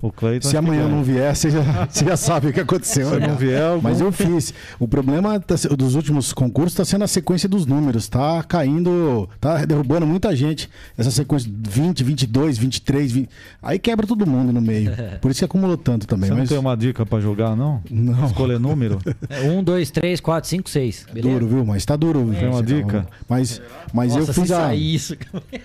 O 0.02 0.12
Cleiton 0.12 0.48
Se 0.50 0.58
amanhã 0.58 0.88
não 0.88 1.04
vier, 1.04 1.36
você 1.36 1.50
já, 1.52 1.62
você 1.90 2.06
já 2.06 2.18
sabe 2.18 2.48
o 2.48 2.54
que 2.54 2.60
aconteceu. 2.60 3.10
Se 3.10 3.18
né? 3.20 3.28
não 3.28 3.36
vier, 3.36 3.62
algum- 3.62 3.82
Mas 3.84 4.02
eu 4.02 4.12
fiz. 4.12 4.54
O 4.80 4.88
problema 4.88 5.40
tá 5.40 5.56
dos 5.78 5.96
últimos 5.96 6.34
concursos 6.34 6.74
está 6.74 6.84
sendo 6.86 7.04
a 7.04 7.08
sequência 7.08 7.48
dos 7.48 7.66
números. 7.66 8.08
Tá 8.10 8.42
caindo, 8.44 9.30
tá 9.40 9.64
derrubando 9.66 10.08
muita 10.08 10.36
gente. 10.36 10.70
Essa 10.98 11.12
sequência 11.12 11.52
de 11.52 11.70
20, 11.70 12.04
22, 12.04 12.58
23, 12.58 13.12
20. 13.12 13.30
Aí 13.62 13.78
quebra 13.78 14.08
todo 14.08 14.26
mundo 14.26 14.52
no 14.52 14.62
meio. 14.62 14.92
Por 15.22 15.30
isso 15.30 15.40
que 15.40 15.46
acumulou 15.46 15.78
tanto 15.78 16.08
também. 16.08 16.28
Você 16.30 16.34
não 16.34 16.40
mas 16.40 16.50
tem 16.50 16.58
uma 16.58 16.76
dica 16.76 17.06
para 17.06 17.20
jogar, 17.20 17.56
não? 17.56 17.82
Não. 17.90 18.26
Escolher 18.26 18.60
número? 18.60 19.00
É, 19.30 19.50
um, 19.50 19.64
dois, 19.64 19.90
três, 19.92 20.20
quatro, 20.20 20.50
cinco, 20.50 20.70
seis. 20.70 21.06
é 21.10 21.14
Beleza? 21.14 21.34
duro, 21.40 21.48
viu? 21.48 21.66
Mas 21.66 21.86
tá 21.86 21.96
duro. 21.96 22.34
Tem 22.38 22.48
uma 22.50 22.58
tá- 22.58 22.62
dica? 22.62 23.08
Mas, 23.30 23.62
mas 23.94 24.14
Nossa, 24.16 24.32
eu 24.32 24.34
fiz 24.34 24.52
a. 24.52 24.76
isso. 24.76 25.16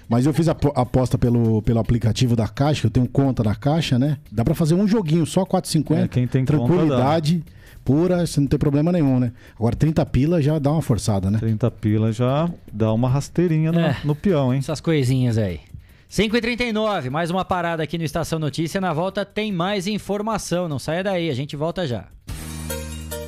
Mas 0.08 0.24
eu 0.26 0.32
fiz 0.32 0.46
a 0.48 0.54
po- 0.54 0.72
a 0.76 0.82
aposta 0.82 1.16
pelo, 1.18 1.62
pelo 1.62 1.78
aplicativo 1.80 2.36
da 2.36 2.46
Caixa, 2.46 2.82
que 2.82 2.86
eu 2.86 2.90
tenho 2.90 3.06
conta 3.08 3.42
na 3.42 3.54
Caixa, 3.54 3.98
né? 3.98 4.18
Dá 4.30 4.44
pra 4.44 4.54
fazer 4.54 4.74
um 4.74 4.86
joguinho, 4.86 5.24
só 5.26 5.44
4,50. 5.44 6.04
É, 6.04 6.08
quem 6.08 6.26
tem 6.26 6.44
conta 6.44 6.58
Tranquilidade 6.58 7.42
pura, 7.84 8.26
você 8.26 8.40
não 8.40 8.48
tem 8.48 8.58
problema 8.58 8.90
nenhum, 8.90 9.20
né? 9.20 9.32
Agora 9.56 9.76
30 9.76 10.04
pila 10.06 10.42
já 10.42 10.58
dá 10.58 10.72
uma 10.72 10.82
forçada, 10.82 11.30
né? 11.30 11.38
30 11.38 11.70
pila 11.70 12.10
já 12.12 12.50
dá 12.72 12.92
uma 12.92 13.08
rasteirinha 13.08 13.70
no, 13.70 13.78
É. 13.78 13.96
no 14.04 14.14
peão, 14.14 14.52
hein? 14.52 14.58
Essas 14.58 14.80
coisinhas 14.80 15.38
aí. 15.38 15.60
5h39, 16.10 17.10
mais 17.10 17.30
uma 17.30 17.44
parada 17.44 17.82
aqui 17.82 17.96
no 17.96 18.04
Estação 18.04 18.38
Notícia. 18.38 18.80
Na 18.80 18.92
volta 18.92 19.24
tem 19.24 19.52
mais 19.52 19.86
informação. 19.86 20.68
Não 20.68 20.78
saia 20.78 21.04
daí, 21.04 21.30
a 21.30 21.34
gente 21.34 21.54
volta 21.56 21.86
já. 21.86 22.06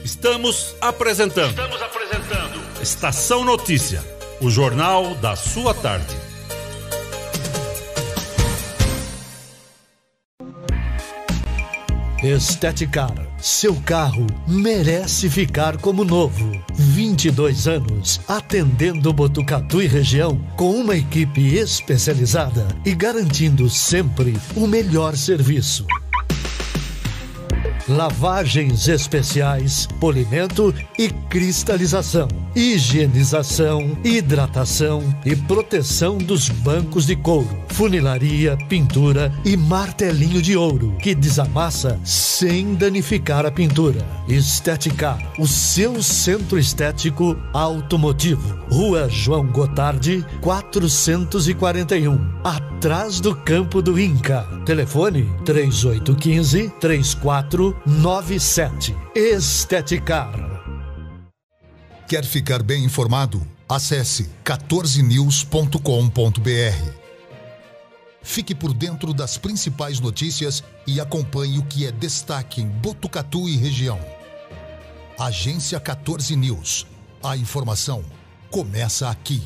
Estamos 0.04 0.74
apresentando. 0.80 1.50
Estamos 1.50 1.82
apresentando. 1.82 2.60
Estação 2.82 3.44
Notícia, 3.44 4.02
o 4.40 4.50
jornal 4.50 5.14
da 5.16 5.36
sua 5.36 5.74
tarde. 5.74 6.27
Esteticar. 12.22 13.14
Seu 13.38 13.76
carro 13.82 14.26
merece 14.48 15.30
ficar 15.30 15.76
como 15.76 16.02
novo. 16.02 16.50
22 16.74 17.68
anos 17.68 18.20
atendendo 18.26 19.12
Botucatu 19.12 19.80
e 19.80 19.86
região 19.86 20.36
com 20.56 20.72
uma 20.72 20.96
equipe 20.96 21.54
especializada 21.54 22.66
e 22.84 22.92
garantindo 22.92 23.70
sempre 23.70 24.36
o 24.56 24.66
melhor 24.66 25.16
serviço. 25.16 25.86
Lavagens 27.88 28.86
especiais, 28.86 29.88
polimento 29.98 30.74
e 30.98 31.08
cristalização, 31.08 32.28
higienização, 32.54 33.96
hidratação 34.04 35.02
e 35.24 35.34
proteção 35.34 36.18
dos 36.18 36.50
bancos 36.50 37.06
de 37.06 37.16
couro, 37.16 37.48
funilaria, 37.68 38.58
pintura 38.68 39.32
e 39.42 39.56
martelinho 39.56 40.42
de 40.42 40.54
ouro 40.54 40.94
que 41.00 41.14
desamassa 41.14 41.98
sem 42.04 42.74
danificar 42.74 43.46
a 43.46 43.50
pintura. 43.50 44.06
Esteticar, 44.28 45.18
o 45.38 45.46
seu 45.46 46.02
centro 46.02 46.58
estético 46.58 47.38
automotivo. 47.54 48.58
Rua 48.70 49.08
João 49.08 49.46
Gotardi, 49.46 50.22
441, 50.42 52.18
atrás 52.44 53.18
do 53.18 53.34
campo 53.34 53.80
do 53.80 53.98
Inca. 53.98 54.46
Telefone 54.66 55.26
3815 55.46 56.70
3497. 57.84 58.96
Esteticar. 59.14 60.32
Quer 62.08 62.24
ficar 62.24 62.62
bem 62.62 62.84
informado? 62.84 63.46
Acesse 63.68 64.30
14news.com.br. 64.44 66.92
Fique 68.22 68.54
por 68.54 68.72
dentro 68.74 69.12
das 69.12 69.38
principais 69.38 70.00
notícias 70.00 70.64
e 70.86 71.00
acompanhe 71.00 71.58
o 71.58 71.64
que 71.64 71.86
é 71.86 71.92
destaque 71.92 72.62
em 72.62 72.66
Botucatu 72.66 73.48
e 73.48 73.56
região. 73.56 73.98
Agência 75.18 75.78
14 75.78 76.34
News. 76.36 76.86
A 77.22 77.36
informação 77.36 78.04
começa 78.50 79.08
aqui. 79.08 79.42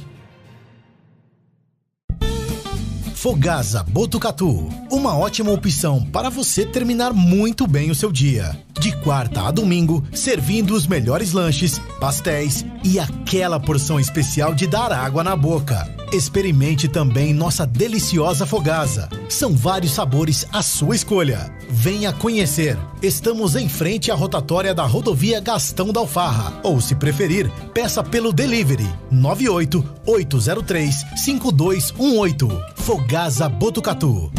Fogasa 3.23 3.85
Botucatu, 3.85 4.69
uma 4.91 5.17
ótima 5.17 5.53
opção 5.53 6.05
para 6.05 6.29
você 6.29 6.67
terminar 6.67 7.13
muito 7.13 7.69
bem 7.69 7.89
o 7.89 7.95
seu 7.95 8.11
dia. 8.11 8.59
De 8.81 8.97
quarta 8.97 9.43
a 9.43 9.53
domingo, 9.53 10.03
servindo 10.13 10.75
os 10.75 10.89
melhores 10.89 11.31
lanches, 11.31 11.79
pastéis 12.01 12.67
e 12.83 12.99
aquela 12.99 13.61
porção 13.61 14.01
especial 14.01 14.57
de 14.57 14.67
dar 14.67 14.91
água 14.91 15.23
na 15.23 15.37
boca. 15.37 16.02
Experimente 16.13 16.89
também 16.89 17.33
nossa 17.33 17.67
deliciosa 17.67 18.45
Fogasa. 18.45 19.09
São 19.31 19.57
vários 19.57 19.93
sabores 19.93 20.47
à 20.53 20.61
sua 20.61 20.95
escolha. 20.95 21.51
Venha 21.71 22.13
conhecer. 22.13 22.77
Estamos 23.03 23.57
em 23.57 23.67
frente 23.67 24.11
à 24.11 24.15
rotatória 24.15 24.75
da 24.75 24.85
rodovia 24.85 25.41
Gastão 25.41 25.91
da 25.91 26.01
Alfarra. 26.01 26.61
Ou, 26.63 26.83
se 26.83 26.95
preferir, 26.95 27.51
peça 27.73 28.05
pelo 28.05 28.31
delivery 28.31 28.87
98 29.11 29.83
803 30.05 30.95
5218. 31.17 32.63
Fogasa 32.77 33.49
Botucatu. 33.49 34.31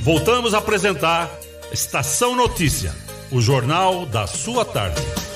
Voltamos 0.00 0.54
a 0.54 0.58
apresentar 0.58 1.30
Estação 1.70 2.34
Notícia, 2.34 2.96
o 3.30 3.38
jornal 3.42 4.06
da 4.06 4.26
sua 4.26 4.64
tarde. 4.64 5.27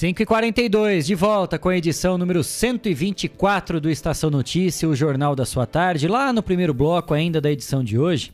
5h42, 0.00 1.02
de 1.02 1.14
volta 1.14 1.58
com 1.58 1.68
a 1.68 1.76
edição 1.76 2.16
número 2.16 2.42
124 2.42 3.78
do 3.78 3.90
Estação 3.90 4.30
Notícia, 4.30 4.88
o 4.88 4.96
jornal 4.96 5.36
da 5.36 5.44
sua 5.44 5.66
tarde. 5.66 6.08
Lá 6.08 6.32
no 6.32 6.42
primeiro 6.42 6.72
bloco 6.72 7.12
ainda 7.12 7.38
da 7.38 7.52
edição 7.52 7.84
de 7.84 7.98
hoje, 7.98 8.32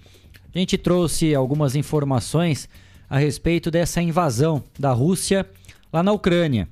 a 0.55 0.59
gente 0.61 0.79
trouxe 0.79 1.35
algumas 1.35 1.75
informações 1.75 2.69
a 3.11 3.19
respeito 3.19 3.69
dessa 3.69 4.01
invasão 4.01 4.63
da 4.79 4.93
Rússia 4.93 5.45
lá 5.93 6.05
na 6.05 6.13
Ucrânia. 6.13 6.69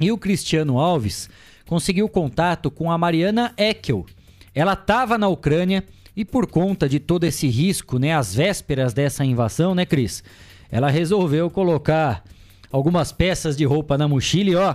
E 0.00 0.10
o 0.10 0.16
Cristiano 0.16 0.78
Alves 0.78 1.28
conseguiu 1.66 2.08
contato 2.08 2.70
com 2.70 2.90
a 2.90 2.96
Mariana 2.96 3.52
Eckel. 3.54 4.06
Ela 4.54 4.72
estava 4.72 5.18
na 5.18 5.28
Ucrânia 5.28 5.84
e 6.16 6.24
por 6.24 6.46
conta 6.46 6.88
de 6.88 6.98
todo 6.98 7.24
esse 7.24 7.48
risco, 7.48 7.98
né, 7.98 8.14
às 8.14 8.34
vésperas 8.34 8.94
dessa 8.94 9.26
invasão, 9.26 9.74
né, 9.74 9.84
Cris? 9.84 10.24
Ela 10.70 10.88
resolveu 10.88 11.50
colocar 11.50 12.24
algumas 12.70 13.12
peças 13.12 13.56
de 13.56 13.64
roupa 13.64 13.96
na 13.96 14.08
mochila 14.08 14.50
e 14.50 14.56
ó, 14.56 14.74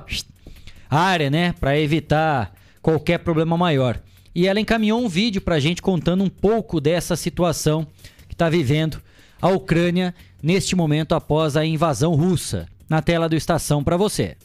área, 0.89 1.29
né, 1.29 1.53
para 1.59 1.79
evitar 1.79 2.53
qualquer 2.81 3.19
problema 3.19 3.57
maior. 3.57 3.99
E 4.33 4.47
ela 4.47 4.59
encaminhou 4.59 5.01
um 5.01 5.09
vídeo 5.09 5.41
pra 5.41 5.59
gente 5.59 5.81
contando 5.81 6.23
um 6.23 6.29
pouco 6.29 6.79
dessa 6.79 7.15
situação 7.15 7.85
que 8.27 8.33
está 8.33 8.49
vivendo 8.49 9.01
a 9.41 9.49
Ucrânia 9.49 10.13
neste 10.41 10.75
momento 10.75 11.13
após 11.13 11.57
a 11.57 11.65
invasão 11.65 12.15
russa. 12.15 12.67
Na 12.89 13.01
tela 13.01 13.29
do 13.29 13.35
Estação 13.35 13.81
para 13.81 13.95
você. 13.95 14.35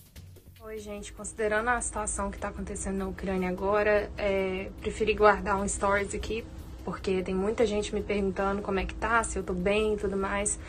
Oi, 0.65 0.79
gente. 0.79 1.13
Considerando 1.13 1.69
a 1.69 1.81
situação 1.81 2.31
que 2.31 2.37
está 2.37 2.49
acontecendo 2.49 2.97
na 2.97 3.09
Ucrânia 3.09 3.49
agora, 3.49 4.09
é, 4.17 4.69
preferi 4.81 5.15
guardar 5.15 5.57
um 5.61 5.67
stories 5.67 6.15
aqui, 6.15 6.45
porque 6.85 7.23
tem 7.23 7.35
muita 7.35 7.67
gente 7.67 7.93
me 7.93 8.01
perguntando 8.01 8.63
como 8.63 8.79
é 8.79 8.85
que 8.85 8.95
tá, 8.95 9.25
se 9.25 9.37
eu 9.37 9.43
tô 9.43 9.53
bem 9.53 9.95
e 9.95 9.97
tudo 9.97 10.17
mais. 10.17 10.61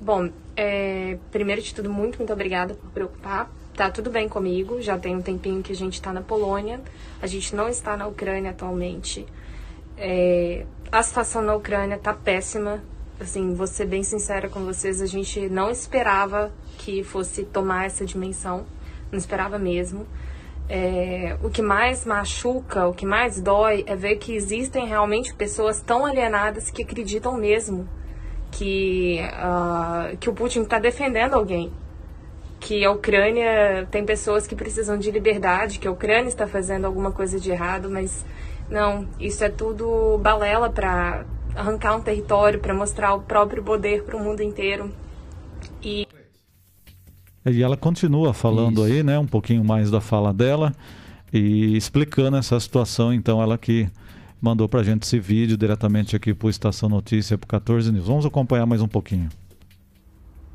Bom, 0.00 0.30
é, 0.56 1.18
primeiro 1.30 1.62
de 1.62 1.74
tudo, 1.74 1.90
muito, 1.90 2.18
muito 2.18 2.32
obrigada 2.32 2.74
por 2.74 2.90
preocupar. 2.90 3.50
Tá 3.74 3.90
tudo 3.90 4.10
bem 4.10 4.28
comigo, 4.28 4.80
já 4.80 4.96
tem 4.96 5.16
um 5.16 5.22
tempinho 5.22 5.62
que 5.62 5.72
a 5.72 5.76
gente 5.76 6.00
tá 6.00 6.12
na 6.12 6.20
Polônia, 6.20 6.80
a 7.20 7.26
gente 7.26 7.56
não 7.56 7.68
está 7.68 7.96
na 7.96 8.06
Ucrânia 8.06 8.50
atualmente. 8.52 9.26
É, 9.96 10.64
a 10.92 11.02
situação 11.02 11.42
na 11.42 11.54
Ucrânia 11.54 11.98
tá 11.98 12.12
péssima. 12.14 12.82
Assim, 13.18 13.54
vou 13.54 13.66
ser 13.66 13.86
bem 13.86 14.02
sincera 14.02 14.48
com 14.48 14.64
vocês, 14.64 15.00
a 15.00 15.06
gente 15.06 15.48
não 15.48 15.70
esperava 15.70 16.52
que 16.78 17.02
fosse 17.04 17.44
tomar 17.44 17.86
essa 17.86 18.04
dimensão, 18.04 18.66
não 19.10 19.18
esperava 19.18 19.58
mesmo. 19.58 20.06
é, 20.68 21.36
o 21.42 21.50
que 21.50 21.60
mais 21.60 22.04
machuca, 22.04 22.86
o 22.86 22.94
que 22.94 23.04
mais 23.04 23.40
dói 23.40 23.84
é 23.86 23.94
ver 23.94 24.16
que 24.16 24.34
existem 24.34 24.86
realmente 24.86 25.34
pessoas 25.34 25.80
tão 25.80 26.06
alienadas 26.06 26.70
que 26.70 26.82
acreditam 26.82 27.36
mesmo 27.36 27.88
que, 28.54 29.20
uh, 29.20 30.16
que 30.16 30.30
o 30.30 30.32
Putin 30.32 30.62
está 30.62 30.78
defendendo 30.78 31.34
alguém. 31.34 31.72
Que 32.60 32.84
a 32.84 32.92
Ucrânia 32.92 33.86
tem 33.90 34.04
pessoas 34.04 34.46
que 34.46 34.54
precisam 34.54 34.96
de 34.96 35.10
liberdade, 35.10 35.78
que 35.78 35.88
a 35.88 35.90
Ucrânia 35.90 36.28
está 36.28 36.46
fazendo 36.46 36.84
alguma 36.86 37.10
coisa 37.10 37.38
de 37.38 37.50
errado, 37.50 37.90
mas 37.90 38.24
não, 38.70 39.06
isso 39.18 39.44
é 39.44 39.48
tudo 39.48 40.18
balela 40.18 40.70
para 40.70 41.24
arrancar 41.54 41.96
um 41.96 42.00
território, 42.00 42.60
para 42.60 42.72
mostrar 42.72 43.14
o 43.14 43.20
próprio 43.20 43.62
poder 43.62 44.04
para 44.04 44.16
o 44.16 44.20
mundo 44.20 44.40
inteiro. 44.40 44.90
E 45.82 46.06
e 47.46 47.62
ela 47.62 47.76
continua 47.76 48.32
falando 48.32 48.86
Isso. 48.86 48.94
aí, 48.94 49.02
né, 49.02 49.18
um 49.18 49.26
pouquinho 49.26 49.62
mais 49.62 49.90
da 49.90 50.00
fala 50.00 50.32
dela 50.32 50.72
e 51.30 51.76
explicando 51.76 52.38
essa 52.38 52.58
situação. 52.58 53.12
Então, 53.12 53.42
ela 53.42 53.58
que 53.58 53.86
mandou 54.44 54.68
para 54.68 54.80
a 54.80 54.82
gente 54.82 55.04
esse 55.04 55.18
vídeo 55.18 55.56
diretamente 55.56 56.14
aqui 56.14 56.34
para 56.34 56.46
o 56.46 56.50
Estação 56.50 56.86
Notícia, 56.86 57.38
para 57.38 57.48
14 57.48 57.90
News. 57.90 58.06
Vamos 58.06 58.26
acompanhar 58.26 58.66
mais 58.66 58.82
um 58.82 58.86
pouquinho. 58.86 59.30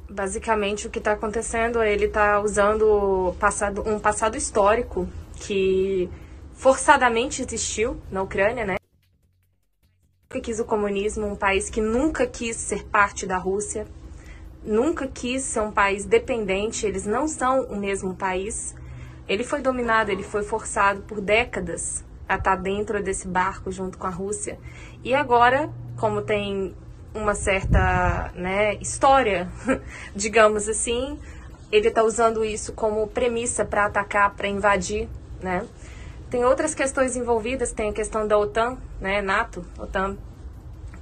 Basicamente, 0.08 0.86
o 0.86 0.92
que 0.92 1.00
está 1.00 1.14
acontecendo 1.14 1.82
é 1.82 1.92
ele 1.92 2.06
está 2.06 2.40
usando 2.40 3.34
passado, 3.40 3.82
um 3.88 4.00
passado 4.00 4.38
histórico 4.38 5.10
que 5.38 6.08
forçadamente 6.54 7.42
existiu 7.42 8.00
na 8.12 8.22
Ucrânia, 8.22 8.64
né? 8.64 8.76
Nunca 10.30 10.40
quis 10.40 10.60
o 10.60 10.66
comunismo, 10.66 11.26
um 11.26 11.36
país 11.36 11.68
que 11.68 11.82
nunca 11.82 12.28
quis 12.28 12.58
ser 12.58 12.86
parte 12.86 13.26
da 13.26 13.38
Rússia, 13.38 13.88
nunca 14.64 15.08
quis 15.08 15.42
ser 15.42 15.62
um 15.62 15.72
país 15.72 16.06
dependente, 16.06 16.86
eles 16.86 17.08
não 17.08 17.28
são 17.28 17.64
o 17.64 17.76
mesmo 17.76 18.14
país. 18.14 18.76
Ele 19.28 19.44
foi 19.44 19.64
dominado, 19.64 20.12
ele 20.12 20.24
foi 20.24 20.44
forçado 20.44 21.02
por 21.02 21.20
décadas 21.20 22.08
a 22.30 22.36
estar 22.36 22.56
dentro 22.56 23.02
desse 23.02 23.28
barco 23.28 23.72
junto 23.72 23.98
com 23.98 24.06
a 24.06 24.12
Rússia. 24.12 24.60
E 25.04 25.16
agora, 25.16 25.70
como 25.98 26.22
tem 26.22 26.76
uma 27.14 27.34
certa 27.34 28.32
né, 28.36 28.76
história, 28.76 29.50
digamos 30.16 30.70
assim, 30.70 31.20
ele 31.72 31.88
está 31.88 32.04
usando 32.04 32.46
isso 32.46 32.72
como 32.74 33.08
premissa 33.08 33.66
para 33.66 33.86
atacar, 33.86 34.36
para 34.36 34.48
invadir, 34.48 35.10
né? 35.42 35.66
Tem 36.30 36.46
outras 36.46 36.76
questões 36.76 37.16
envolvidas, 37.16 37.72
tem 37.72 37.90
a 37.90 37.94
questão 37.94 38.28
da 38.28 38.38
OTAN, 38.38 38.78
né, 39.02 39.20
NATO, 39.20 39.66
OTAN, 39.80 40.16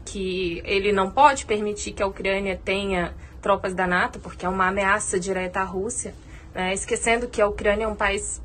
que 0.06 0.62
ele 0.64 0.94
não 0.94 1.12
pode 1.12 1.46
permitir 1.46 1.92
que 1.92 2.02
a 2.02 2.08
Ucrânia 2.08 2.58
tenha 2.64 3.14
tropas 3.42 3.74
da 3.74 3.86
NATO, 3.86 4.20
porque 4.20 4.46
é 4.46 4.50
uma 4.50 4.68
ameaça 4.68 5.20
direta 5.20 5.60
à 5.60 5.64
Rússia, 5.66 6.16
né? 6.56 6.74
esquecendo 6.74 7.28
que 7.28 7.42
a 7.42 7.48
Ucrânia 7.48 7.84
é 7.84 7.88
um 7.88 7.96
país 7.96 8.42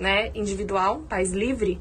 né, 0.00 0.32
individual, 0.34 0.96
um 0.96 1.04
país 1.04 1.30
livre, 1.30 1.80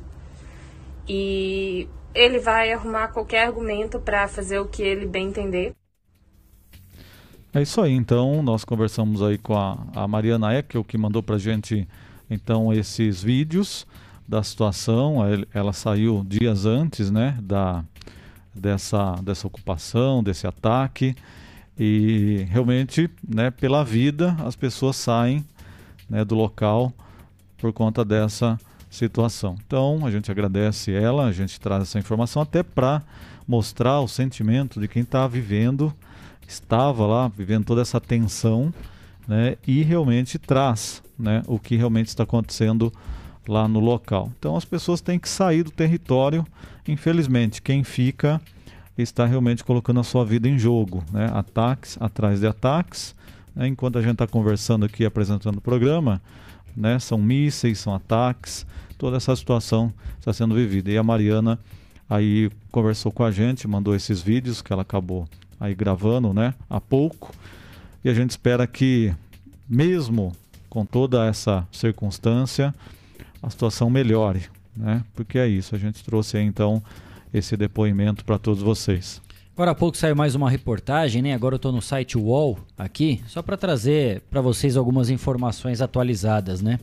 e 1.07 1.88
ele 2.14 2.40
vai 2.40 2.72
arrumar 2.72 3.10
qualquer 3.10 3.48
argumento 3.48 3.99
para 3.99 4.27
fazer 4.27 4.60
o 4.60 4.65
que 4.65 4.82
ele 4.82 5.06
bem 5.06 5.27
entender. 5.27 5.73
É 7.53 7.61
isso 7.61 7.80
aí, 7.82 7.94
então. 7.94 8.44
Nós 8.44 8.65
conversamos 8.65 9.22
aí 9.22 9.38
com 9.38 9.56
a, 9.56 9.77
a 9.95 10.07
Mariana 10.07 10.53
Eckel, 10.53 10.84
que 10.84 10.98
mandou 10.98 11.23
para 11.23 11.38
gente 11.38 11.88
então 12.30 12.73
esses 12.73 13.22
vídeos 13.23 13.86
da 14.27 14.41
situação, 14.41 15.18
ela 15.53 15.72
saiu 15.72 16.26
dias 16.27 16.65
antes 16.65 17.11
né, 17.11 17.38
da, 17.41 17.84
dessa, 18.53 19.14
dessa 19.22 19.45
ocupação, 19.45 20.23
desse 20.23 20.48
ataque, 20.48 21.15
e 21.77 22.45
realmente, 22.49 23.10
né, 23.27 23.52
pela 23.52 23.84
vida, 23.84 24.36
as 24.44 24.56
pessoas 24.56 24.95
saem 24.95 25.45
né, 26.10 26.26
do 26.26 26.34
local 26.34 26.91
por 27.57 27.72
conta 27.72 28.03
dessa 28.03 28.60
situação. 28.95 29.55
Então, 29.65 30.05
a 30.05 30.11
gente 30.11 30.31
agradece 30.31 30.91
ela, 30.91 31.26
a 31.26 31.31
gente 31.31 31.59
traz 31.59 31.84
essa 31.84 31.99
informação 31.99 32.41
até 32.41 32.63
para 32.63 33.01
mostrar 33.47 34.01
o 34.01 34.07
sentimento 34.07 34.80
de 34.80 34.88
quem 34.88 35.03
está 35.03 35.27
vivendo, 35.27 35.93
estava 36.47 37.05
lá 37.05 37.27
vivendo 37.27 37.65
toda 37.65 37.81
essa 37.81 37.99
tensão, 38.01 38.73
né, 39.27 39.57
e 39.65 39.81
realmente 39.81 40.38
traz 40.38 41.03
né, 41.17 41.43
o 41.47 41.59
que 41.59 41.76
realmente 41.76 42.07
está 42.07 42.23
acontecendo 42.23 42.91
lá 43.47 43.67
no 43.67 43.80
local. 43.80 44.31
Então, 44.38 44.55
as 44.55 44.65
pessoas 44.65 45.01
têm 45.01 45.19
que 45.19 45.30
sair 45.30 45.63
do 45.63 45.72
território. 45.72 46.45
Infelizmente, 46.88 47.61
quem 47.61 47.84
fica 47.84 48.41
está 48.97 49.26
realmente 49.26 49.63
colocando 49.63 49.99
a 49.99 50.03
sua 50.03 50.26
vida 50.26 50.47
em 50.47 50.57
jogo, 50.57 51.03
né? 51.11 51.30
Ataques 51.34 51.97
atrás 51.99 52.39
de 52.39 52.47
ataques. 52.47 53.15
Né? 53.55 53.67
Enquanto 53.67 53.97
a 53.97 54.01
gente 54.01 54.13
está 54.13 54.27
conversando 54.27 54.85
aqui, 54.85 55.05
apresentando 55.05 55.57
o 55.57 55.61
programa, 55.61 56.22
né? 56.76 56.99
São 56.99 57.18
mísseis, 57.18 57.80
são 57.80 57.93
ataques, 57.93 58.65
toda 58.97 59.18
essa 59.18 59.35
situação 59.35 59.93
está 60.19 60.34
sendo 60.34 60.56
vivida. 60.56 60.91
E 60.91 60.97
a 60.97 61.03
Mariana 61.03 61.60
aí 62.10 62.49
conversou 62.72 63.11
com 63.11 63.23
a 63.23 63.31
gente, 63.31 63.68
mandou 63.68 63.95
esses 63.95 64.22
vídeos 64.22 64.61
que 64.61 64.72
ela 64.72 64.81
acabou 64.81 65.27
aí 65.60 65.73
gravando, 65.73 66.34
né? 66.34 66.53
Há 66.69 66.80
pouco. 66.80 67.31
E 68.03 68.10
a 68.10 68.14
gente 68.14 68.31
espera 68.31 68.68
que, 68.68 69.14
mesmo 69.68 70.31
com 70.69 70.85
toda 70.85 71.26
essa 71.26 71.68
circunstância, 71.72 72.73
a 73.41 73.49
situação 73.49 73.89
melhore, 73.89 74.43
né? 74.76 75.03
Porque 75.15 75.38
é 75.39 75.47
isso. 75.47 75.76
A 75.76 75.77
gente 75.77 76.03
trouxe 76.03 76.38
aí 76.38 76.43
então 76.43 76.84
esse 77.34 77.56
depoimento 77.56 78.23
para 78.26 78.38
todos 78.38 78.61
vocês. 78.61 79.22
Agora 79.56 79.72
há 79.72 79.76
pouco 79.76 79.95
saiu 79.95 80.18
mais 80.18 80.36
uma 80.36 80.49
reportagem, 80.49 81.22
né? 81.22 81.34
Agora 81.34 81.53
eu 81.53 81.56
estou 81.56 81.72
no 81.72 81.82
site 81.82 82.18
UOL 82.18 82.60
aqui, 82.77 83.22
só 83.26 83.41
para 83.41 83.56
trazer 83.56 84.22
para 84.30 84.41
vocês 84.41 84.76
algumas 84.76 85.10
informações 85.10 85.80
atualizadas, 85.80 86.61
né? 86.61 86.77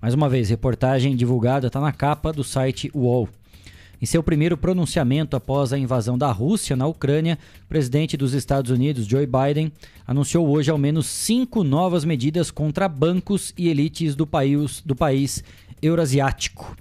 Mais 0.00 0.14
uma 0.14 0.26
vez, 0.26 0.48
reportagem 0.48 1.14
divulgada 1.14 1.66
está 1.66 1.78
na 1.78 1.92
capa 1.92 2.32
do 2.32 2.42
site 2.42 2.90
UOL. 2.94 3.28
Em 4.00 4.06
seu 4.06 4.22
primeiro 4.22 4.56
pronunciamento 4.56 5.36
após 5.36 5.70
a 5.70 5.78
invasão 5.78 6.16
da 6.16 6.32
Rússia 6.32 6.74
na 6.74 6.86
Ucrânia, 6.86 7.38
o 7.66 7.68
presidente 7.68 8.16
dos 8.16 8.32
Estados 8.32 8.70
Unidos, 8.70 9.06
Joe 9.06 9.26
Biden, 9.26 9.70
anunciou 10.06 10.48
hoje 10.48 10.70
ao 10.70 10.78
menos 10.78 11.04
cinco 11.04 11.62
novas 11.62 12.06
medidas 12.06 12.50
contra 12.50 12.88
bancos 12.88 13.52
e 13.54 13.68
elites 13.68 14.14
do 14.14 14.26
país, 14.26 14.80
do 14.80 14.96
país 14.96 15.44
eurasiático. 15.82 16.74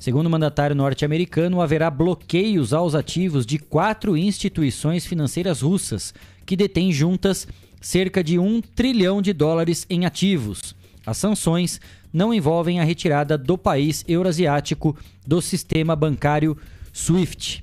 Segundo 0.00 0.28
o 0.28 0.30
mandatário 0.30 0.74
norte-americano, 0.74 1.60
haverá 1.60 1.90
bloqueios 1.90 2.72
aos 2.72 2.94
ativos 2.94 3.44
de 3.44 3.58
quatro 3.58 4.16
instituições 4.16 5.04
financeiras 5.04 5.60
russas, 5.60 6.14
que 6.46 6.56
detêm 6.56 6.90
juntas 6.90 7.46
cerca 7.82 8.24
de 8.24 8.38
um 8.38 8.62
trilhão 8.62 9.20
de 9.20 9.34
dólares 9.34 9.84
em 9.90 10.06
ativos. 10.06 10.74
As 11.04 11.18
sanções 11.18 11.82
não 12.10 12.32
envolvem 12.32 12.80
a 12.80 12.84
retirada 12.84 13.36
do 13.36 13.58
país 13.58 14.02
eurasiático 14.08 14.96
do 15.26 15.42
sistema 15.42 15.94
bancário 15.94 16.56
SWIFT. 16.94 17.62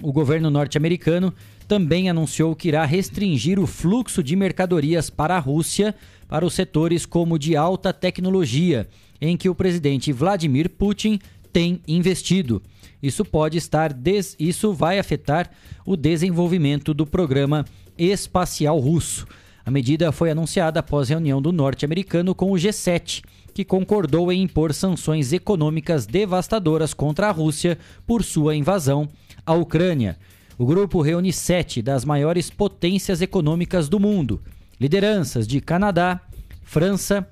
O 0.00 0.12
governo 0.12 0.50
norte-americano 0.50 1.34
também 1.66 2.08
anunciou 2.08 2.54
que 2.54 2.68
irá 2.68 2.84
restringir 2.84 3.58
o 3.58 3.66
fluxo 3.66 4.22
de 4.22 4.36
mercadorias 4.36 5.10
para 5.10 5.34
a 5.34 5.40
Rússia 5.40 5.96
para 6.28 6.46
os 6.46 6.54
setores 6.54 7.04
como 7.04 7.40
de 7.40 7.56
alta 7.56 7.92
tecnologia 7.92 8.88
em 9.24 9.36
que 9.36 9.48
o 9.48 9.54
presidente 9.54 10.12
Vladimir 10.12 10.68
Putin 10.68 11.18
tem 11.52 11.80
investido. 11.88 12.62
Isso 13.02 13.24
pode 13.24 13.56
estar 13.56 13.92
des... 13.92 14.36
isso 14.38 14.72
vai 14.72 14.98
afetar 14.98 15.50
o 15.86 15.96
desenvolvimento 15.96 16.92
do 16.92 17.06
programa 17.06 17.64
espacial 17.96 18.78
russo. 18.78 19.26
A 19.64 19.70
medida 19.70 20.12
foi 20.12 20.30
anunciada 20.30 20.80
após 20.80 21.08
reunião 21.08 21.40
do 21.40 21.52
norte-americano 21.52 22.34
com 22.34 22.52
o 22.52 22.56
G7, 22.56 23.24
que 23.54 23.64
concordou 23.64 24.30
em 24.30 24.42
impor 24.42 24.74
sanções 24.74 25.32
econômicas 25.32 26.04
devastadoras 26.04 26.92
contra 26.92 27.28
a 27.28 27.30
Rússia 27.30 27.78
por 28.06 28.22
sua 28.22 28.54
invasão 28.54 29.08
à 29.46 29.54
Ucrânia. 29.54 30.18
O 30.58 30.66
grupo 30.66 31.00
reúne 31.00 31.32
sete 31.32 31.80
das 31.80 32.04
maiores 32.04 32.50
potências 32.50 33.22
econômicas 33.22 33.88
do 33.88 33.98
mundo, 33.98 34.42
lideranças 34.78 35.46
de 35.46 35.60
Canadá, 35.62 36.20
França, 36.62 37.26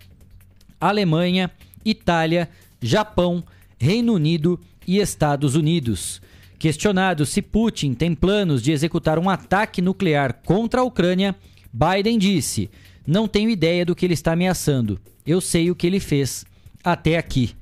Alemanha, 0.81 1.51
Itália, 1.85 2.49
Japão, 2.81 3.45
Reino 3.79 4.15
Unido 4.15 4.61
e 4.87 4.99
Estados 4.99 5.55
Unidos. 5.55 6.21
Questionado 6.59 7.27
se 7.27 7.43
Putin 7.43 7.95
tem 7.95 8.15
planos 8.15 8.63
de 8.63 8.71
executar 8.71 9.19
um 9.19 9.29
ataque 9.29 9.83
nuclear 9.83 10.41
contra 10.45 10.81
a 10.81 10.85
Ucrânia, 10.85 11.35
Biden 11.73 12.19
disse: 12.19 12.71
Não 13.07 13.27
tenho 13.27 13.51
ideia 13.51 13.85
do 13.85 13.95
que 13.97 14.07
ele 14.07 14.15
está 14.15 14.33
ameaçando. 14.33 15.01
Eu 15.27 15.41
sei 15.41 15.71
o 15.71 15.75
que 15.75 15.87
ele 15.87 15.99
fez. 15.99 16.45
Até 16.85 17.17
aqui. 17.17 17.55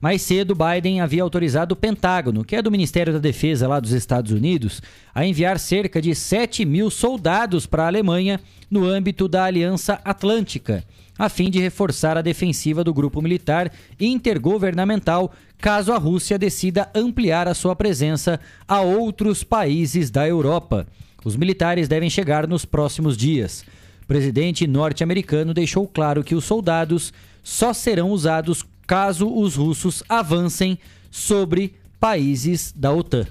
Mais 0.00 0.22
cedo, 0.22 0.56
Biden 0.56 1.00
havia 1.00 1.22
autorizado 1.22 1.74
o 1.74 1.76
Pentágono, 1.76 2.44
que 2.44 2.56
é 2.56 2.62
do 2.62 2.70
Ministério 2.70 3.12
da 3.12 3.18
Defesa 3.18 3.68
lá 3.68 3.78
dos 3.78 3.92
Estados 3.92 4.32
Unidos, 4.32 4.80
a 5.14 5.26
enviar 5.26 5.58
cerca 5.58 6.00
de 6.00 6.14
7 6.14 6.64
mil 6.64 6.90
soldados 6.90 7.66
para 7.66 7.84
a 7.84 7.86
Alemanha 7.86 8.40
no 8.70 8.86
âmbito 8.86 9.28
da 9.28 9.44
Aliança 9.44 10.00
Atlântica 10.04 10.82
a 11.20 11.28
fim 11.28 11.50
de 11.50 11.60
reforçar 11.60 12.16
a 12.16 12.22
defensiva 12.22 12.82
do 12.82 12.94
grupo 12.94 13.20
militar 13.20 13.70
intergovernamental 14.00 15.30
caso 15.58 15.92
a 15.92 15.98
Rússia 15.98 16.38
decida 16.38 16.88
ampliar 16.94 17.46
a 17.46 17.52
sua 17.52 17.76
presença 17.76 18.40
a 18.66 18.80
outros 18.80 19.44
países 19.44 20.10
da 20.10 20.26
Europa. 20.26 20.86
Os 21.22 21.36
militares 21.36 21.88
devem 21.88 22.08
chegar 22.08 22.46
nos 22.46 22.64
próximos 22.64 23.18
dias. 23.18 23.66
O 24.02 24.06
presidente 24.06 24.66
norte-americano 24.66 25.52
deixou 25.52 25.86
claro 25.86 26.24
que 26.24 26.34
os 26.34 26.46
soldados 26.46 27.12
só 27.42 27.74
serão 27.74 28.12
usados 28.12 28.64
caso 28.86 29.30
os 29.30 29.56
russos 29.56 30.02
avancem 30.08 30.78
sobre 31.10 31.74
países 32.00 32.72
da 32.74 32.94
OTAN. 32.94 33.26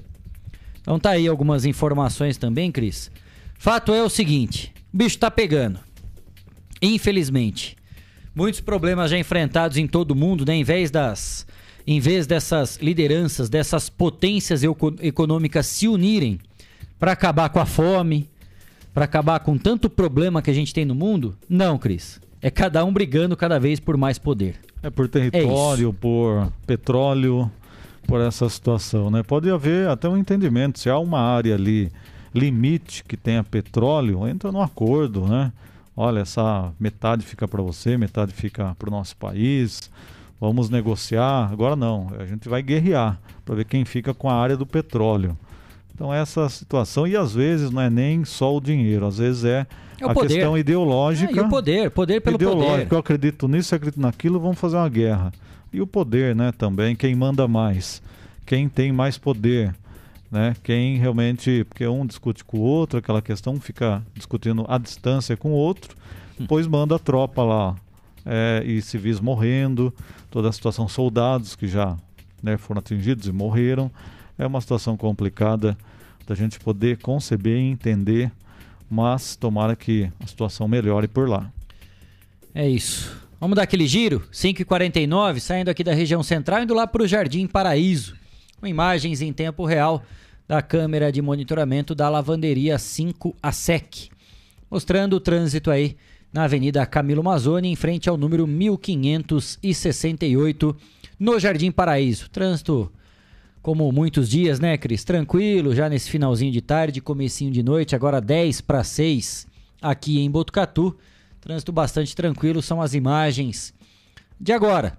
Então 0.79 0.99
tá 0.99 1.09
aí 1.09 1.27
algumas 1.27 1.65
informações 1.65 2.37
também, 2.37 2.71
Cris. 2.71 3.09
Fato 3.57 3.91
é 3.95 4.03
o 4.03 4.09
seguinte, 4.09 4.71
o 4.93 4.97
bicho 4.97 5.17
tá 5.17 5.31
pegando. 5.31 5.79
Infelizmente, 6.79 7.78
muitos 8.39 8.61
problemas 8.61 9.11
já 9.11 9.17
enfrentados 9.17 9.77
em 9.77 9.85
todo 9.85 10.11
o 10.11 10.15
mundo, 10.15 10.45
né? 10.45 10.55
Em 10.55 10.63
vez 10.63 10.89
das 10.89 11.45
em 11.85 11.99
vez 11.99 12.27
dessas 12.27 12.77
lideranças, 12.77 13.49
dessas 13.49 13.89
potências 13.89 14.61
econômicas 15.01 15.65
se 15.65 15.87
unirem 15.87 16.39
para 16.99 17.11
acabar 17.11 17.49
com 17.49 17.59
a 17.59 17.65
fome, 17.65 18.29
para 18.93 19.05
acabar 19.05 19.39
com 19.39 19.57
tanto 19.57 19.89
problema 19.89 20.41
que 20.41 20.51
a 20.51 20.53
gente 20.53 20.73
tem 20.73 20.85
no 20.85 20.93
mundo, 20.93 21.35
não, 21.49 21.79
Cris. 21.79 22.21
É 22.41 22.51
cada 22.51 22.85
um 22.85 22.93
brigando 22.93 23.35
cada 23.35 23.59
vez 23.59 23.79
por 23.79 23.97
mais 23.97 24.19
poder. 24.19 24.55
É 24.83 24.89
por 24.89 25.09
território, 25.09 25.89
é 25.89 25.93
por 25.99 26.53
petróleo, 26.67 27.51
por 28.05 28.21
essa 28.21 28.47
situação, 28.47 29.09
né? 29.09 29.23
Pode 29.23 29.49
haver 29.49 29.89
até 29.89 30.07
um 30.07 30.17
entendimento, 30.17 30.79
se 30.79 30.89
há 30.89 30.97
uma 30.97 31.19
área 31.19 31.55
ali 31.55 31.91
limite 32.33 33.03
que 33.03 33.17
tenha 33.17 33.43
petróleo, 33.43 34.27
entra 34.27 34.51
no 34.51 34.61
acordo, 34.61 35.25
né? 35.25 35.51
Olha, 36.01 36.21
essa 36.21 36.71
metade 36.79 37.25
fica 37.25 37.47
para 37.47 37.61
você, 37.61 37.97
metade 37.97 38.31
fica 38.33 38.73
para 38.79 38.87
o 38.87 38.91
nosso 38.91 39.17
país 39.17 39.91
vamos 40.39 40.69
negociar. 40.69 41.51
Agora 41.51 41.75
não, 41.75 42.07
a 42.17 42.25
gente 42.25 42.47
vai 42.47 42.61
guerrear 42.61 43.19
para 43.43 43.55
ver 43.55 43.65
quem 43.65 43.83
fica 43.83 44.13
com 44.13 44.29
a 44.29 44.33
área 44.33 44.55
do 44.55 44.65
petróleo. 44.65 45.37
Então 45.93 46.13
essa 46.13 46.47
situação 46.47 47.05
e 47.05 47.17
às 47.17 47.33
vezes 47.33 47.69
não 47.71 47.81
é 47.81 47.89
nem 47.89 48.23
só 48.23 48.55
o 48.55 48.61
dinheiro, 48.61 49.05
às 49.05 49.17
vezes 49.17 49.43
é, 49.43 49.67
é 49.99 50.05
a 50.05 50.13
poder. 50.13 50.27
questão 50.29 50.57
ideológica. 50.57 51.33
É, 51.33 51.35
e 51.35 51.39
o 51.41 51.49
poder, 51.49 51.91
poder 51.91 52.21
pelo 52.21 52.35
ideológico, 52.35 52.77
poder. 52.77 52.95
Eu 52.95 52.99
acredito 52.99 53.47
nisso, 53.47 53.73
eu 53.73 53.77
acredito 53.77 53.99
naquilo, 53.99 54.39
vamos 54.39 54.57
fazer 54.57 54.77
uma 54.77 54.87
guerra. 54.87 55.33
E 55.73 55.81
o 55.81 55.87
poder, 55.87 56.35
né, 56.35 56.51
também, 56.51 56.95
quem 56.95 57.13
manda 57.13 57.47
mais, 57.47 58.01
quem 58.45 58.69
tem 58.69 58.91
mais 58.91 59.17
poder, 59.17 59.75
né, 60.31 60.55
quem 60.63 60.97
realmente, 60.97 61.65
porque 61.65 61.87
um 61.87 62.05
discute 62.05 62.43
com 62.43 62.57
o 62.57 62.61
outro, 62.61 62.99
aquela 62.99 63.21
questão 63.21 63.59
fica 63.59 64.03
discutindo 64.13 64.65
a 64.67 64.77
distância 64.77 65.35
com 65.35 65.49
o 65.51 65.55
outro, 65.55 65.95
hum. 66.39 66.41
depois 66.41 66.67
manda 66.67 66.95
a 66.95 66.99
tropa 66.99 67.43
lá, 67.43 67.75
é, 68.25 68.63
e 68.65 68.81
civis 68.81 69.19
morrendo, 69.19 69.93
toda 70.29 70.49
a 70.49 70.51
situação, 70.51 70.87
soldados 70.87 71.55
que 71.55 71.67
já 71.67 71.97
né, 72.41 72.57
foram 72.57 72.79
atingidos 72.79 73.27
e 73.27 73.31
morreram. 73.31 73.91
É 74.37 74.45
uma 74.45 74.61
situação 74.61 74.95
complicada 74.95 75.77
da 76.27 76.35
gente 76.35 76.59
poder 76.59 76.97
conceber 76.97 77.57
e 77.57 77.71
entender, 77.71 78.31
mas 78.89 79.35
tomara 79.35 79.75
que 79.75 80.09
a 80.23 80.27
situação 80.27 80.67
melhore 80.67 81.07
por 81.07 81.27
lá. 81.27 81.51
É 82.53 82.67
isso. 82.67 83.17
Vamos 83.39 83.55
dar 83.55 83.63
aquele 83.63 83.87
giro? 83.87 84.21
5h49, 84.31 85.39
saindo 85.39 85.69
aqui 85.69 85.83
da 85.83 85.93
região 85.93 86.21
central, 86.21 86.63
indo 86.63 86.73
lá 86.73 86.85
para 86.85 87.03
o 87.03 87.07
Jardim 87.07 87.47
Paraíso. 87.47 88.15
Com 88.59 88.67
imagens 88.67 89.21
em 89.21 89.31
tempo 89.31 89.65
real 89.65 90.03
da 90.45 90.61
câmera 90.61 91.13
de 91.13 91.21
monitoramento 91.21 91.95
da 91.95 92.09
lavanderia 92.09 92.77
5 92.77 93.33
a 93.41 93.53
SEC. 93.53 94.09
Mostrando 94.69 95.15
o 95.15 95.19
trânsito 95.19 95.71
aí 95.71 95.95
na 96.33 96.43
Avenida 96.43 96.85
Camilo 96.85 97.23
Mazzoni, 97.23 97.69
em 97.69 97.75
frente 97.75 98.09
ao 98.09 98.17
número 98.17 98.45
1568, 98.45 100.75
no 101.17 101.39
Jardim 101.39 101.71
Paraíso. 101.71 102.29
Trânsito, 102.29 102.91
como 103.61 103.89
muitos 103.93 104.29
dias, 104.29 104.59
né, 104.59 104.77
Cris? 104.77 105.05
Tranquilo, 105.05 105.73
já 105.73 105.87
nesse 105.87 106.09
finalzinho 106.09 106.51
de 106.51 106.59
tarde, 106.59 106.99
comecinho 106.99 107.51
de 107.51 107.63
noite, 107.63 107.95
agora 107.95 108.19
10 108.19 108.59
para 108.59 108.83
6 108.83 109.47
aqui 109.81 110.19
em 110.19 110.29
Botucatu. 110.29 110.97
Trânsito 111.39 111.71
bastante 111.71 112.13
tranquilo, 112.13 112.61
são 112.61 112.81
as 112.81 112.93
imagens 112.93 113.73
de 114.37 114.51
agora, 114.51 114.97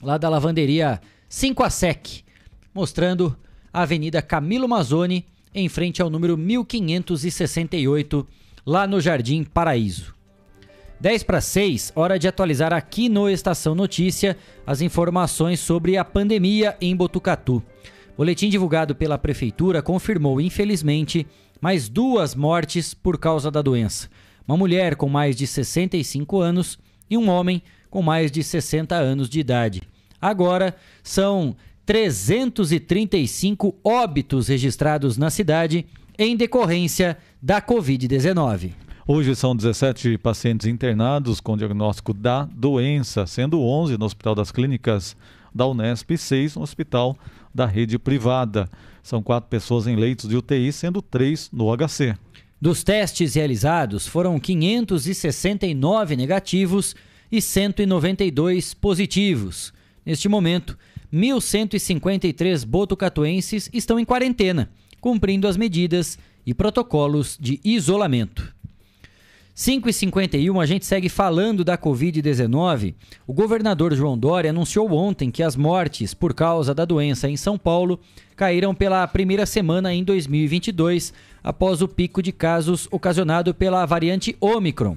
lá 0.00 0.16
da 0.16 0.30
lavanderia 0.30 0.98
5 1.28 1.62
a 1.62 1.68
Sec, 1.68 2.24
mostrando 2.74 3.36
a 3.72 3.82
Avenida 3.82 4.20
Camilo 4.22 4.68
Mazzoni, 4.68 5.26
em 5.54 5.68
frente 5.68 6.00
ao 6.00 6.10
número 6.10 6.36
1568, 6.36 8.26
lá 8.66 8.86
no 8.86 9.00
Jardim 9.00 9.44
Paraíso. 9.44 10.14
10 11.00 11.22
para 11.22 11.40
6, 11.40 11.92
hora 11.96 12.18
de 12.18 12.28
atualizar 12.28 12.72
aqui 12.72 13.08
no 13.08 13.28
Estação 13.28 13.74
Notícia 13.74 14.36
as 14.66 14.82
informações 14.82 15.58
sobre 15.58 15.96
a 15.96 16.04
pandemia 16.04 16.76
em 16.80 16.94
Botucatu. 16.94 17.62
Boletim 18.16 18.50
divulgado 18.50 18.94
pela 18.94 19.16
Prefeitura 19.16 19.80
confirmou, 19.80 20.40
infelizmente, 20.40 21.26
mais 21.58 21.88
duas 21.88 22.34
mortes 22.34 22.92
por 22.92 23.16
causa 23.16 23.50
da 23.50 23.62
doença. 23.62 24.10
Uma 24.46 24.58
mulher 24.58 24.94
com 24.94 25.08
mais 25.08 25.36
de 25.36 25.46
65 25.46 26.38
anos 26.38 26.78
e 27.08 27.16
um 27.16 27.30
homem 27.30 27.62
com 27.88 28.02
mais 28.02 28.30
de 28.30 28.42
60 28.42 28.94
anos 28.94 29.28
de 29.28 29.40
idade. 29.40 29.82
Agora 30.20 30.76
são 31.02 31.56
335 31.90 33.74
óbitos 33.82 34.46
registrados 34.46 35.16
na 35.16 35.28
cidade 35.28 35.84
em 36.16 36.36
decorrência 36.36 37.18
da 37.42 37.60
Covid-19. 37.60 38.70
Hoje 39.04 39.34
são 39.34 39.56
17 39.56 40.16
pacientes 40.18 40.68
internados 40.68 41.40
com 41.40 41.56
diagnóstico 41.56 42.14
da 42.14 42.44
doença, 42.44 43.26
sendo 43.26 43.60
11 43.60 43.98
no 43.98 44.04
Hospital 44.04 44.36
das 44.36 44.52
Clínicas 44.52 45.16
da 45.52 45.66
Unesp 45.66 46.12
e 46.12 46.16
6 46.16 46.54
no 46.54 46.62
Hospital 46.62 47.18
da 47.52 47.66
Rede 47.66 47.98
Privada. 47.98 48.70
São 49.02 49.20
quatro 49.20 49.50
pessoas 49.50 49.88
em 49.88 49.96
leitos 49.96 50.28
de 50.28 50.36
UTI, 50.36 50.72
sendo 50.72 51.02
três 51.02 51.50
no 51.52 51.76
HC. 51.76 52.14
Dos 52.62 52.84
testes 52.84 53.34
realizados, 53.34 54.06
foram 54.06 54.38
569 54.38 56.14
negativos 56.14 56.94
e 57.32 57.42
192 57.42 58.74
positivos. 58.74 59.72
Neste 60.10 60.28
momento, 60.28 60.76
1.153 61.14 62.66
botucatuenses 62.66 63.70
estão 63.72 63.96
em 63.96 64.04
quarentena, 64.04 64.68
cumprindo 65.00 65.46
as 65.46 65.56
medidas 65.56 66.18
e 66.44 66.52
protocolos 66.52 67.38
de 67.40 67.60
isolamento. 67.62 68.52
5h51, 69.56 70.60
a 70.60 70.66
gente 70.66 70.84
segue 70.84 71.08
falando 71.08 71.62
da 71.62 71.78
Covid-19. 71.78 72.96
O 73.24 73.32
governador 73.32 73.94
João 73.94 74.18
Dória 74.18 74.50
anunciou 74.50 74.90
ontem 74.90 75.30
que 75.30 75.44
as 75.44 75.54
mortes 75.54 76.12
por 76.12 76.34
causa 76.34 76.74
da 76.74 76.84
doença 76.84 77.30
em 77.30 77.36
São 77.36 77.56
Paulo 77.56 78.00
caíram 78.34 78.74
pela 78.74 79.06
primeira 79.06 79.46
semana 79.46 79.94
em 79.94 80.02
2022, 80.02 81.14
após 81.40 81.82
o 81.82 81.86
pico 81.86 82.20
de 82.20 82.32
casos 82.32 82.88
ocasionado 82.90 83.54
pela 83.54 83.86
variante 83.86 84.36
Omicron. 84.40 84.96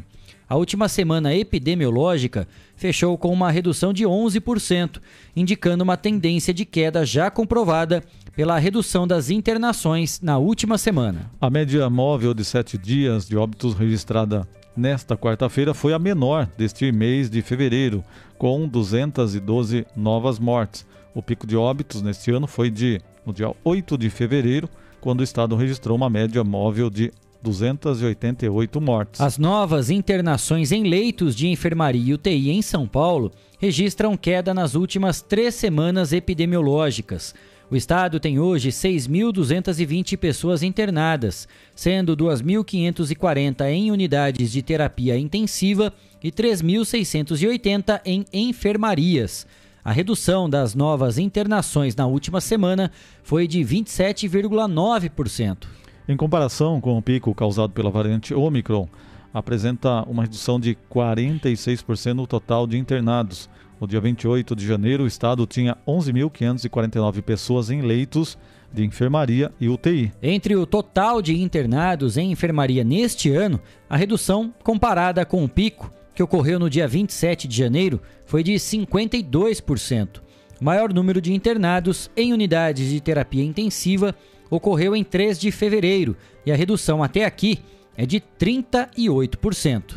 A 0.53 0.55
última 0.55 0.87
semana 0.87 1.33
epidemiológica 1.33 2.47
fechou 2.75 3.17
com 3.17 3.33
uma 3.33 3.49
redução 3.49 3.91
de 3.91 4.03
11%, 4.03 5.01
indicando 5.35 5.83
uma 5.83 5.97
tendência 5.97 6.53
de 6.53 6.63
queda 6.63 7.03
já 7.03 7.31
comprovada 7.31 8.03
pela 8.35 8.59
redução 8.59 9.07
das 9.07 9.31
internações 9.31 10.21
na 10.21 10.37
última 10.37 10.77
semana. 10.77 11.31
A 11.41 11.49
média 11.49 11.89
móvel 11.89 12.35
de 12.35 12.45
sete 12.45 12.77
dias 12.77 13.27
de 13.27 13.35
óbitos 13.35 13.73
registrada 13.73 14.47
nesta 14.77 15.17
quarta-feira 15.17 15.73
foi 15.73 15.91
a 15.91 15.97
menor 15.97 16.47
deste 16.55 16.91
mês 16.91 17.31
de 17.31 17.41
fevereiro, 17.41 18.03
com 18.37 18.67
212 18.67 19.87
novas 19.95 20.37
mortes. 20.37 20.85
O 21.15 21.23
pico 21.23 21.47
de 21.47 21.57
óbitos 21.57 22.03
neste 22.03 22.29
ano 22.29 22.45
foi 22.45 22.69
de 22.69 23.01
no 23.25 23.33
dia 23.33 23.51
8 23.63 23.97
de 23.97 24.07
fevereiro, 24.11 24.69
quando 25.01 25.21
o 25.21 25.23
estado 25.23 25.55
registrou 25.55 25.97
uma 25.97 26.11
média 26.11 26.43
móvel 26.43 26.91
de 26.91 27.11
288 27.43 28.79
mortes. 28.79 29.19
As 29.19 29.37
novas 29.37 29.89
internações 29.89 30.71
em 30.71 30.83
leitos 30.83 31.35
de 31.35 31.47
enfermaria 31.47 32.11
e 32.11 32.13
UTI 32.13 32.51
em 32.51 32.61
São 32.61 32.87
Paulo 32.87 33.31
registram 33.59 34.15
queda 34.15 34.53
nas 34.53 34.75
últimas 34.75 35.21
três 35.21 35.53
semanas 35.53 36.13
epidemiológicas. 36.13 37.35
O 37.69 37.75
estado 37.75 38.19
tem 38.19 38.39
hoje 38.39 38.69
6.220 38.69 40.15
pessoas 40.15 40.63
internadas, 40.63 41.47
sendo 41.75 42.15
2.540 42.15 43.69
em 43.69 43.91
unidades 43.91 44.51
de 44.51 44.61
terapia 44.61 45.17
intensiva 45.17 45.91
e 46.23 46.31
3.680 46.31 47.99
em 48.05 48.25
enfermarias. 48.31 49.45
A 49.83 49.91
redução 49.91 50.49
das 50.49 50.73
novas 50.73 51.17
internações 51.17 51.93
na 51.93 52.07
última 52.07 52.39
semana 52.39 52.89
foi 53.21 53.47
de 53.47 53.59
27,9%. 53.59 55.82
Em 56.07 56.17
comparação 56.17 56.81
com 56.81 56.97
o 56.97 57.01
pico 57.01 57.33
causado 57.33 57.71
pela 57.71 57.89
variante 57.89 58.33
Omicron, 58.33 58.87
apresenta 59.33 60.03
uma 60.03 60.23
redução 60.23 60.59
de 60.59 60.77
46% 60.91 62.13
no 62.13 62.27
total 62.27 62.67
de 62.67 62.77
internados, 62.77 63.49
no 63.83 63.87
dia 63.87 63.99
28 63.99 64.55
de 64.55 64.65
janeiro, 64.65 65.03
o 65.03 65.07
estado 65.07 65.45
tinha 65.45 65.75
11.549 65.85 67.21
pessoas 67.21 67.69
em 67.69 67.81
leitos 67.81 68.37
de 68.71 68.85
enfermaria 68.85 69.51
e 69.59 69.67
UTI. 69.67 70.11
Entre 70.21 70.55
o 70.55 70.65
total 70.65 71.21
de 71.21 71.37
internados 71.37 72.15
em 72.15 72.31
enfermaria 72.31 72.81
neste 72.83 73.29
ano, 73.29 73.59
a 73.89 73.97
redução 73.97 74.53
comparada 74.63 75.25
com 75.25 75.43
o 75.43 75.49
pico 75.49 75.91
que 76.15 76.23
ocorreu 76.23 76.59
no 76.59 76.69
dia 76.69 76.87
27 76.87 77.45
de 77.45 77.57
janeiro 77.57 78.01
foi 78.25 78.41
de 78.41 78.53
52%. 78.53 80.21
O 80.61 80.63
maior 80.63 80.93
número 80.93 81.19
de 81.19 81.33
internados 81.33 82.09
em 82.15 82.31
unidades 82.31 82.89
de 82.89 83.01
terapia 83.01 83.43
intensiva 83.43 84.15
ocorreu 84.55 84.95
em 84.95 85.03
3 85.03 85.39
de 85.39 85.51
fevereiro 85.51 86.15
e 86.45 86.51
a 86.51 86.55
redução 86.55 87.01
até 87.01 87.25
aqui 87.25 87.59
é 87.97 88.05
de 88.05 88.21
38%. 88.39 89.95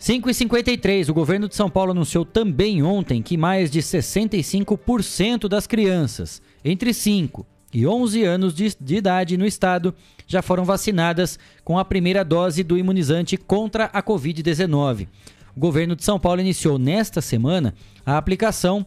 5h53, 0.00 1.10
o 1.10 1.14
governo 1.14 1.46
de 1.46 1.54
São 1.54 1.68
Paulo 1.68 1.90
anunciou 1.90 2.24
também 2.24 2.82
ontem 2.82 3.20
que 3.20 3.36
mais 3.36 3.70
de 3.70 3.80
65% 3.80 5.46
das 5.46 5.66
crianças 5.66 6.40
entre 6.64 6.94
5 6.94 7.46
e 7.72 7.86
11 7.86 8.24
anos 8.24 8.54
de, 8.54 8.74
de, 8.80 8.96
idade 8.96 9.36
no 9.36 9.44
estado 9.44 9.94
já 10.26 10.40
foram 10.40 10.64
vacinadas 10.64 11.38
com 11.62 11.78
a 11.78 11.84
primeira 11.84 12.24
dose 12.24 12.64
do 12.64 12.78
imunizante 12.78 13.36
contra 13.36 13.84
a 13.92 14.02
Covid-19. 14.02 15.06
O 15.54 15.60
governo 15.60 15.94
de 15.94 16.02
São 16.02 16.18
Paulo 16.18 16.40
iniciou 16.40 16.78
nesta 16.78 17.20
semana 17.20 17.74
a 18.04 18.16
aplicação 18.16 18.86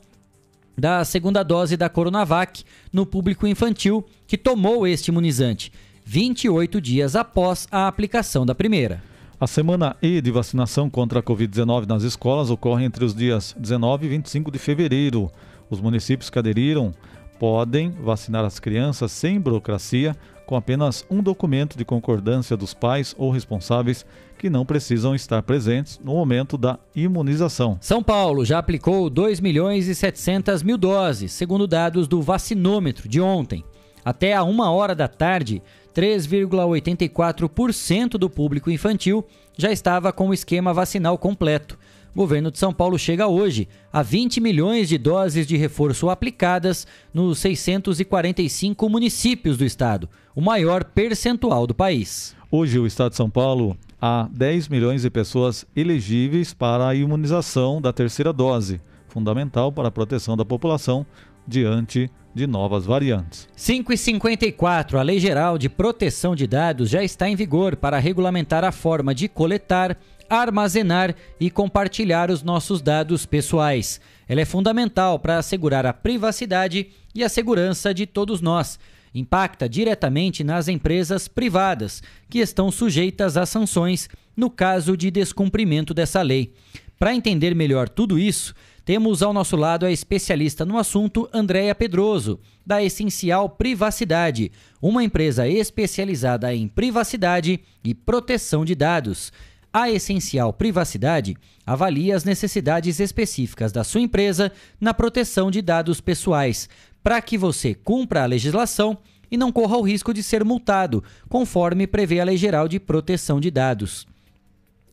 da 0.77 1.03
segunda 1.05 1.43
dose 1.43 1.77
da 1.77 1.89
Coronavac 1.89 2.63
no 2.91 3.05
público 3.05 3.47
infantil 3.47 4.05
que 4.27 4.37
tomou 4.37 4.87
este 4.87 5.09
imunizante, 5.09 5.71
28 6.05 6.81
dias 6.81 7.15
após 7.15 7.67
a 7.71 7.87
aplicação 7.87 8.45
da 8.45 8.55
primeira. 8.55 9.01
A 9.39 9.47
semana 9.47 9.95
E 10.01 10.21
de 10.21 10.31
vacinação 10.31 10.89
contra 10.89 11.19
a 11.19 11.23
Covid-19 11.23 11.85
nas 11.87 12.03
escolas 12.03 12.49
ocorre 12.49 12.85
entre 12.85 13.03
os 13.03 13.13
dias 13.13 13.55
19 13.57 14.05
e 14.05 14.09
25 14.09 14.49
de 14.49 14.57
fevereiro. 14.57 15.29
Os 15.69 15.81
municípios 15.81 16.29
que 16.29 16.39
aderiram 16.39 16.93
podem 17.39 17.89
vacinar 17.91 18.45
as 18.45 18.59
crianças 18.59 19.11
sem 19.11 19.39
burocracia, 19.39 20.15
com 20.45 20.55
apenas 20.55 21.05
um 21.09 21.21
documento 21.21 21.77
de 21.77 21.83
concordância 21.83 22.55
dos 22.55 22.73
pais 22.73 23.13
ou 23.17 23.31
responsáveis 23.31 24.05
que 24.43 24.49
não 24.49 24.65
precisam 24.65 25.15
estar 25.15 25.41
presentes 25.41 25.97
no 26.03 26.15
momento 26.15 26.57
da 26.57 26.77
imunização. 26.93 27.77
São 27.79 28.03
Paulo 28.03 28.43
já 28.43 28.59
aplicou 28.59 29.09
2 29.09 29.39
milhões 29.39 29.87
e 29.87 29.95
700 29.95 30.61
mil 30.61 30.77
doses, 30.77 31.31
segundo 31.31 31.65
dados 31.65 32.09
do 32.09 32.21
vacinômetro 32.21 33.07
de 33.07 33.21
ontem. 33.21 33.63
Até 34.03 34.33
a 34.33 34.43
uma 34.43 34.69
hora 34.69 34.93
da 34.93 35.07
tarde, 35.07 35.63
3,84% 35.95 38.17
do 38.17 38.29
público 38.29 38.69
infantil 38.69 39.25
já 39.57 39.71
estava 39.71 40.11
com 40.11 40.27
o 40.27 40.33
esquema 40.33 40.73
vacinal 40.73 41.17
completo. 41.17 41.79
O 42.13 42.17
governo 42.17 42.51
de 42.51 42.59
São 42.59 42.73
Paulo 42.73 42.99
chega 42.99 43.27
hoje 43.27 43.69
a 43.93 44.03
20 44.03 44.41
milhões 44.41 44.89
de 44.89 44.97
doses 44.97 45.47
de 45.47 45.55
reforço 45.55 46.09
aplicadas 46.09 46.85
nos 47.13 47.39
645 47.39 48.89
municípios 48.89 49.57
do 49.57 49.63
estado, 49.63 50.09
o 50.35 50.41
maior 50.41 50.83
percentual 50.83 51.65
do 51.65 51.73
país. 51.73 52.35
Hoje, 52.55 52.77
o 52.77 52.85
estado 52.85 53.09
de 53.09 53.17
São 53.17 53.31
Paulo 53.31 53.75
há 53.99 54.29
10 54.31 54.67
milhões 54.67 55.01
de 55.01 55.09
pessoas 55.09 55.65
elegíveis 55.75 56.53
para 56.53 56.87
a 56.87 56.93
imunização 56.93 57.81
da 57.81 57.91
terceira 57.91 58.31
dose, 58.31 58.79
fundamental 59.07 59.71
para 59.71 59.87
a 59.87 59.91
proteção 59.91 60.37
da 60.37 60.45
população 60.45 61.03
diante 61.47 62.11
de 62.31 62.45
novas 62.45 62.85
variantes. 62.85 63.49
554, 63.55 64.99
a 64.99 65.01
Lei 65.01 65.19
Geral 65.19 65.57
de 65.57 65.67
Proteção 65.67 66.35
de 66.35 66.45
Dados 66.45 66.91
já 66.91 67.03
está 67.03 67.27
em 67.27 67.35
vigor 67.35 67.75
para 67.75 67.97
regulamentar 67.97 68.63
a 68.63 68.71
forma 68.71 69.15
de 69.15 69.27
coletar, 69.27 69.97
armazenar 70.29 71.15
e 71.39 71.49
compartilhar 71.49 72.29
os 72.29 72.43
nossos 72.43 72.83
dados 72.83 73.25
pessoais. 73.25 73.99
Ela 74.29 74.41
é 74.41 74.45
fundamental 74.45 75.17
para 75.17 75.39
assegurar 75.39 75.87
a 75.87 75.93
privacidade 75.93 76.91
e 77.15 77.23
a 77.23 77.29
segurança 77.29 77.95
de 77.95 78.05
todos 78.05 78.41
nós. 78.41 78.79
Impacta 79.13 79.69
diretamente 79.69 80.43
nas 80.43 80.67
empresas 80.67 81.27
privadas, 81.27 82.01
que 82.29 82.39
estão 82.39 82.71
sujeitas 82.71 83.37
a 83.37 83.45
sanções 83.45 84.09
no 84.35 84.49
caso 84.49 84.97
de 84.97 85.11
descumprimento 85.11 85.93
dessa 85.93 86.21
lei. 86.21 86.53
Para 86.97 87.13
entender 87.13 87.53
melhor 87.53 87.89
tudo 87.89 88.17
isso, 88.17 88.55
temos 88.85 89.23
ao 89.23 89.33
nosso 89.33 89.55
lado 89.55 89.85
a 89.85 89.91
especialista 89.91 90.65
no 90.65 90.77
assunto, 90.77 91.29
Andréia 91.33 91.73
Pedroso, 91.73 92.39
da 92.65 92.83
Essencial 92.83 93.49
Privacidade, 93.49 94.51
uma 94.81 95.03
empresa 95.03 95.47
especializada 95.47 96.53
em 96.53 96.67
privacidade 96.67 97.61
e 97.83 97.93
proteção 97.93 98.65
de 98.65 98.75
dados. 98.75 99.31
A 99.71 99.89
Essencial 99.89 100.51
Privacidade 100.51 101.35
avalia 101.65 102.15
as 102.15 102.23
necessidades 102.23 102.99
específicas 102.99 103.71
da 103.71 103.83
sua 103.83 104.01
empresa 104.01 104.51
na 104.79 104.93
proteção 104.93 105.49
de 105.49 105.61
dados 105.61 106.01
pessoais, 106.01 106.69
para 107.03 107.21
que 107.21 107.37
você 107.37 107.75
cumpra 107.75 108.23
a 108.23 108.25
legislação 108.25 108.97
e 109.29 109.37
não 109.37 109.51
corra 109.51 109.77
o 109.77 109.81
risco 109.81 110.13
de 110.13 110.23
ser 110.23 110.45
multado, 110.45 111.03
conforme 111.27 111.87
prevê 111.87 112.19
a 112.19 112.23
Lei 112.23 112.37
Geral 112.37 112.67
de 112.67 112.79
Proteção 112.79 113.39
de 113.39 113.49
Dados. 113.51 114.07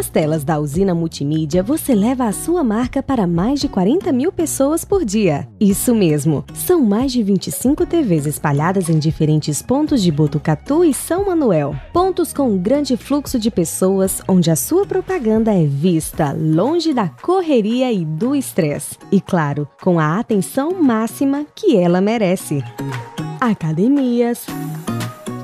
Nas 0.03 0.11
telas 0.11 0.43
da 0.43 0.59
usina 0.59 0.97
multimídia 0.97 1.63
você 1.63 1.95
leva 1.95 2.25
a 2.25 2.33
sua 2.33 2.65
marca 2.65 3.01
para 3.01 3.25
mais 3.25 3.61
de 3.61 3.69
40 3.69 4.11
mil 4.11 4.33
pessoas 4.33 4.85
por 4.85 5.05
dia. 5.05 5.49
Isso 5.61 5.95
mesmo, 5.95 6.45
são 6.55 6.83
mais 6.83 7.13
de 7.13 7.23
25 7.23 7.87
TVs 7.87 8.27
espalhadas 8.27 8.89
em 8.89 8.99
diferentes 8.99 9.63
pontos 9.63 10.03
de 10.03 10.11
Botucatu 10.11 10.85
e 10.85 10.93
São 10.93 11.27
Manuel. 11.27 11.77
Pontos 11.93 12.33
com 12.33 12.51
um 12.51 12.59
grande 12.59 12.97
fluxo 12.97 13.39
de 13.39 13.49
pessoas, 13.49 14.21
onde 14.27 14.51
a 14.51 14.57
sua 14.57 14.85
propaganda 14.85 15.55
é 15.55 15.65
vista 15.65 16.33
longe 16.33 16.93
da 16.93 17.09
correria 17.09 17.93
e 17.93 18.05
do 18.05 18.35
estresse. 18.35 18.99
E 19.13 19.21
claro, 19.21 19.69
com 19.81 20.01
a 20.01 20.19
atenção 20.19 20.83
máxima 20.83 21.47
que 21.55 21.77
ela 21.77 22.01
merece. 22.01 22.61
Academias, 23.41 24.47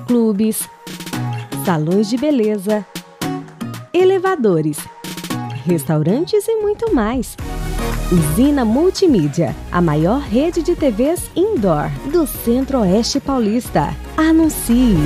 clubes, 0.08 0.68
salões 1.64 2.08
de 2.08 2.16
beleza 2.16 2.84
elevadores, 3.92 4.78
restaurantes 5.64 6.46
e 6.48 6.56
muito 6.56 6.94
mais. 6.94 7.36
Usina 8.10 8.64
Multimídia, 8.64 9.54
a 9.70 9.82
maior 9.82 10.20
rede 10.20 10.62
de 10.62 10.74
TVs 10.74 11.30
indoor 11.36 11.90
do 12.10 12.26
Centro-Oeste 12.26 13.20
Paulista. 13.20 13.94
Anuncie! 14.16 14.96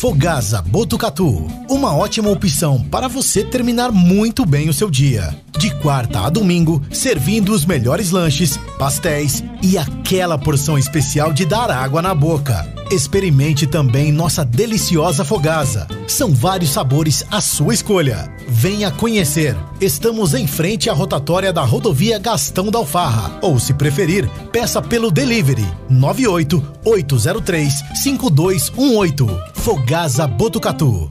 Fogasa 0.00 0.62
Botucatu, 0.62 1.46
uma 1.68 1.94
ótima 1.94 2.30
opção 2.30 2.82
para 2.82 3.06
você 3.06 3.44
terminar 3.44 3.92
muito 3.92 4.46
bem 4.46 4.68
o 4.70 4.72
seu 4.72 4.90
dia. 4.90 5.38
De 5.58 5.74
quarta 5.74 6.20
a 6.20 6.30
domingo, 6.30 6.82
servindo 6.90 7.52
os 7.52 7.66
melhores 7.66 8.10
lanches, 8.10 8.56
pastéis 8.78 9.44
e 9.62 9.76
aquela 9.76 10.38
porção 10.38 10.78
especial 10.78 11.34
de 11.34 11.44
dar 11.44 11.70
água 11.70 12.00
na 12.00 12.14
boca. 12.14 12.79
Experimente 12.90 13.68
também 13.68 14.10
nossa 14.10 14.44
deliciosa 14.44 15.24
Fogasa. 15.24 15.86
São 16.08 16.34
vários 16.34 16.70
sabores 16.70 17.24
à 17.30 17.40
sua 17.40 17.72
escolha. 17.72 18.28
Venha 18.48 18.90
conhecer. 18.90 19.56
Estamos 19.80 20.34
em 20.34 20.44
frente 20.44 20.90
à 20.90 20.92
rotatória 20.92 21.52
da 21.52 21.62
rodovia 21.62 22.18
Gastão 22.18 22.68
da 22.68 22.80
Alfarra. 22.80 23.38
Ou, 23.42 23.60
se 23.60 23.74
preferir, 23.74 24.28
peça 24.50 24.82
pelo 24.82 25.12
delivery 25.12 25.64
98803 25.88 27.72
5218. 27.94 29.40
Fogasa 29.54 30.26
Botucatu. 30.26 31.08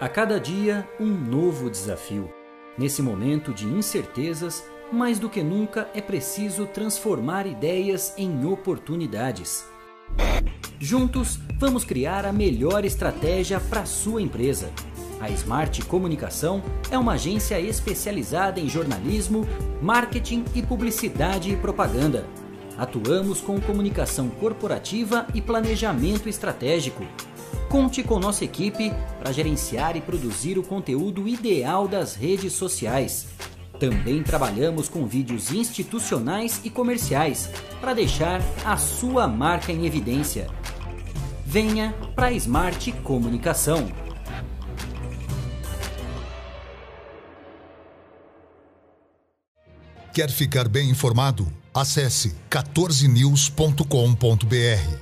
A 0.00 0.08
cada 0.08 0.40
dia, 0.40 0.88
um 0.98 1.06
novo 1.06 1.70
desafio. 1.70 2.28
Nesse 2.76 3.00
momento 3.00 3.54
de 3.54 3.66
incertezas, 3.66 4.64
mais 4.92 5.18
do 5.18 5.28
que 5.28 5.42
nunca 5.42 5.88
é 5.94 6.00
preciso 6.00 6.66
transformar 6.66 7.46
ideias 7.46 8.14
em 8.16 8.44
oportunidades. 8.44 9.64
Juntos, 10.78 11.38
vamos 11.58 11.84
criar 11.84 12.24
a 12.24 12.32
melhor 12.32 12.84
estratégia 12.84 13.60
para 13.60 13.84
sua 13.84 14.20
empresa. 14.20 14.70
A 15.20 15.28
Smart 15.30 15.82
Comunicação 15.82 16.62
é 16.90 16.98
uma 16.98 17.12
agência 17.12 17.60
especializada 17.60 18.58
em 18.58 18.68
jornalismo, 18.68 19.46
marketing 19.82 20.44
e 20.54 20.62
publicidade 20.62 21.52
e 21.52 21.56
propaganda. 21.56 22.26
Atuamos 22.78 23.40
com 23.40 23.60
comunicação 23.60 24.30
corporativa 24.30 25.26
e 25.34 25.42
planejamento 25.42 26.28
estratégico 26.28 27.04
Conte 27.70 28.02
com 28.02 28.18
nossa 28.18 28.44
equipe 28.44 28.92
para 29.20 29.30
gerenciar 29.30 29.96
e 29.96 30.00
produzir 30.00 30.58
o 30.58 30.62
conteúdo 30.62 31.28
ideal 31.28 31.86
das 31.86 32.16
redes 32.16 32.52
sociais. 32.52 33.28
Também 33.80 34.22
trabalhamos 34.22 34.88
com 34.90 35.06
vídeos 35.06 35.50
institucionais 35.50 36.60
e 36.62 36.68
comerciais 36.68 37.48
para 37.80 37.94
deixar 37.94 38.42
a 38.62 38.76
sua 38.76 39.26
marca 39.26 39.72
em 39.72 39.86
evidência. 39.86 40.48
Venha 41.46 41.94
para 42.14 42.26
a 42.26 42.32
Smart 42.32 42.92
Comunicação. 43.02 43.90
Quer 50.12 50.30
ficar 50.30 50.68
bem 50.68 50.90
informado? 50.90 51.50
Acesse 51.72 52.36
14news.com.br. 52.50 54.98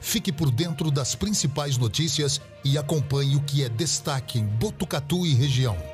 Fique 0.00 0.32
por 0.32 0.50
dentro 0.50 0.90
das 0.90 1.14
principais 1.14 1.76
notícias 1.76 2.40
e 2.64 2.78
acompanhe 2.78 3.36
o 3.36 3.42
que 3.42 3.62
é 3.62 3.68
destaque 3.68 4.38
em 4.38 4.46
Botucatu 4.46 5.26
e 5.26 5.34
região. 5.34 5.91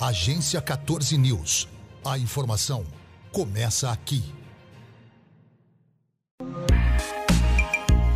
Agência 0.00 0.60
14 0.60 1.16
News. 1.16 1.66
A 2.04 2.18
informação 2.18 2.84
começa 3.32 3.90
aqui. 3.90 4.22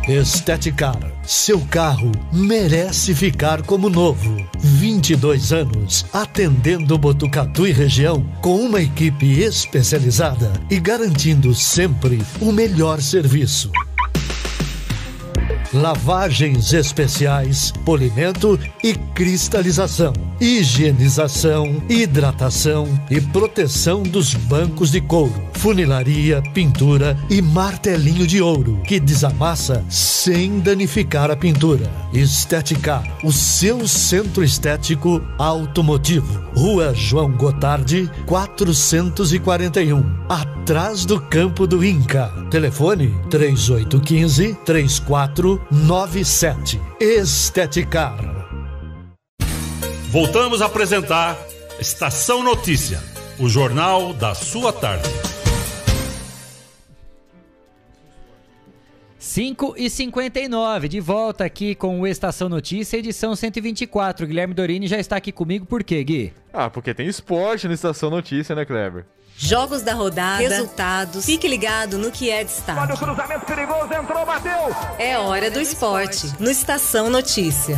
Esteticar. 0.07 0.99
Seu 1.23 1.59
carro 1.67 2.11
merece 2.31 3.15
ficar 3.15 3.63
como 3.63 3.89
novo. 3.89 4.47
22 4.59 5.51
anos 5.51 6.05
atendendo 6.13 6.97
Botucatu 6.99 7.65
e 7.65 7.71
região 7.71 8.23
com 8.41 8.57
uma 8.57 8.79
equipe 8.79 9.39
especializada 9.39 10.53
e 10.69 10.79
garantindo 10.79 11.53
sempre 11.55 12.21
o 12.39 12.51
melhor 12.51 13.01
serviço 13.01 13.71
lavagens 15.73 16.73
especiais, 16.73 17.71
polimento 17.85 18.59
e 18.83 18.93
cristalização, 18.93 20.13
higienização, 20.39 21.81
hidratação 21.89 22.87
e 23.09 23.21
proteção 23.21 24.03
dos 24.03 24.33
bancos 24.33 24.91
de 24.91 25.01
couro, 25.01 25.33
funilaria, 25.53 26.41
pintura 26.53 27.17
e 27.29 27.41
martelinho 27.41 28.27
de 28.27 28.41
ouro 28.41 28.81
que 28.85 28.99
desamassa 28.99 29.83
sem 29.89 30.59
danificar 30.59 31.31
a 31.31 31.35
pintura. 31.35 31.89
Esteticar, 32.13 33.03
o 33.23 33.31
seu 33.31 33.87
centro 33.87 34.43
estético 34.43 35.21
automotivo. 35.37 36.41
Rua 36.55 36.93
João 36.93 37.31
Gotardi, 37.31 38.09
441, 38.25 40.03
atrás 40.71 41.05
do 41.05 41.19
campo 41.19 41.67
do 41.67 41.83
Inca. 41.83 42.31
Telefone 42.49 43.13
3815 43.29 44.55
3497. 44.65 46.79
Esteticar. 46.97 48.17
Voltamos 50.09 50.61
a 50.61 50.67
apresentar 50.67 51.37
Estação 51.77 52.41
Notícia, 52.41 53.03
o 53.37 53.49
jornal 53.49 54.13
da 54.13 54.33
sua 54.33 54.71
tarde. 54.71 55.09
5 59.19 59.75
e 59.77 59.89
59 59.89 60.87
de 60.87 61.01
volta 61.01 61.43
aqui 61.43 61.75
com 61.75 61.99
o 61.99 62.07
Estação 62.07 62.47
Notícia, 62.47 62.95
edição 62.95 63.35
124. 63.35 64.25
Guilherme 64.25 64.53
Dorini 64.53 64.87
já 64.87 64.97
está 64.97 65.17
aqui 65.17 65.33
comigo, 65.33 65.65
por 65.65 65.83
quê, 65.83 66.01
Gui? 66.01 66.31
Ah, 66.53 66.69
porque 66.69 66.93
tem 66.93 67.07
esporte 67.07 67.67
no 67.67 67.73
Estação 67.73 68.09
Notícia, 68.09 68.55
né, 68.55 68.63
Kleber? 68.63 69.05
Jogos 69.43 69.81
da 69.81 69.95
rodada, 69.95 70.37
resultados. 70.37 71.25
Fique 71.25 71.47
ligado 71.47 71.97
no 71.97 72.11
que 72.11 72.29
é 72.29 72.43
destaque. 72.43 72.79
Olha 72.79 72.93
o 72.93 72.97
cruzamento 72.97 73.43
perigoso, 73.43 73.91
entrou, 73.91 74.23
bateu. 74.23 74.53
É 74.99 75.17
hora 75.17 75.49
do 75.49 75.59
esporte, 75.59 76.31
no 76.39 76.47
Estação 76.47 77.09
Notícia. 77.09 77.75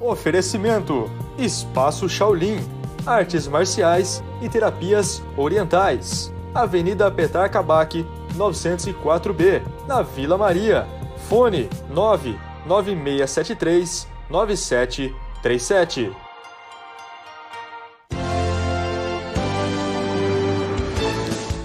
Oferecimento: 0.00 1.08
Espaço 1.38 2.08
Shaolin, 2.08 2.58
artes 3.06 3.46
marciais 3.46 4.20
e 4.42 4.48
terapias 4.48 5.22
orientais. 5.36 6.32
Avenida 6.52 7.08
Petar 7.12 7.48
Kabak, 7.48 8.04
904B, 8.36 9.62
na 9.86 10.02
Vila 10.02 10.36
Maria. 10.36 10.84
Fone 11.28 11.70
99673 11.90 14.08
9737. 14.28 16.23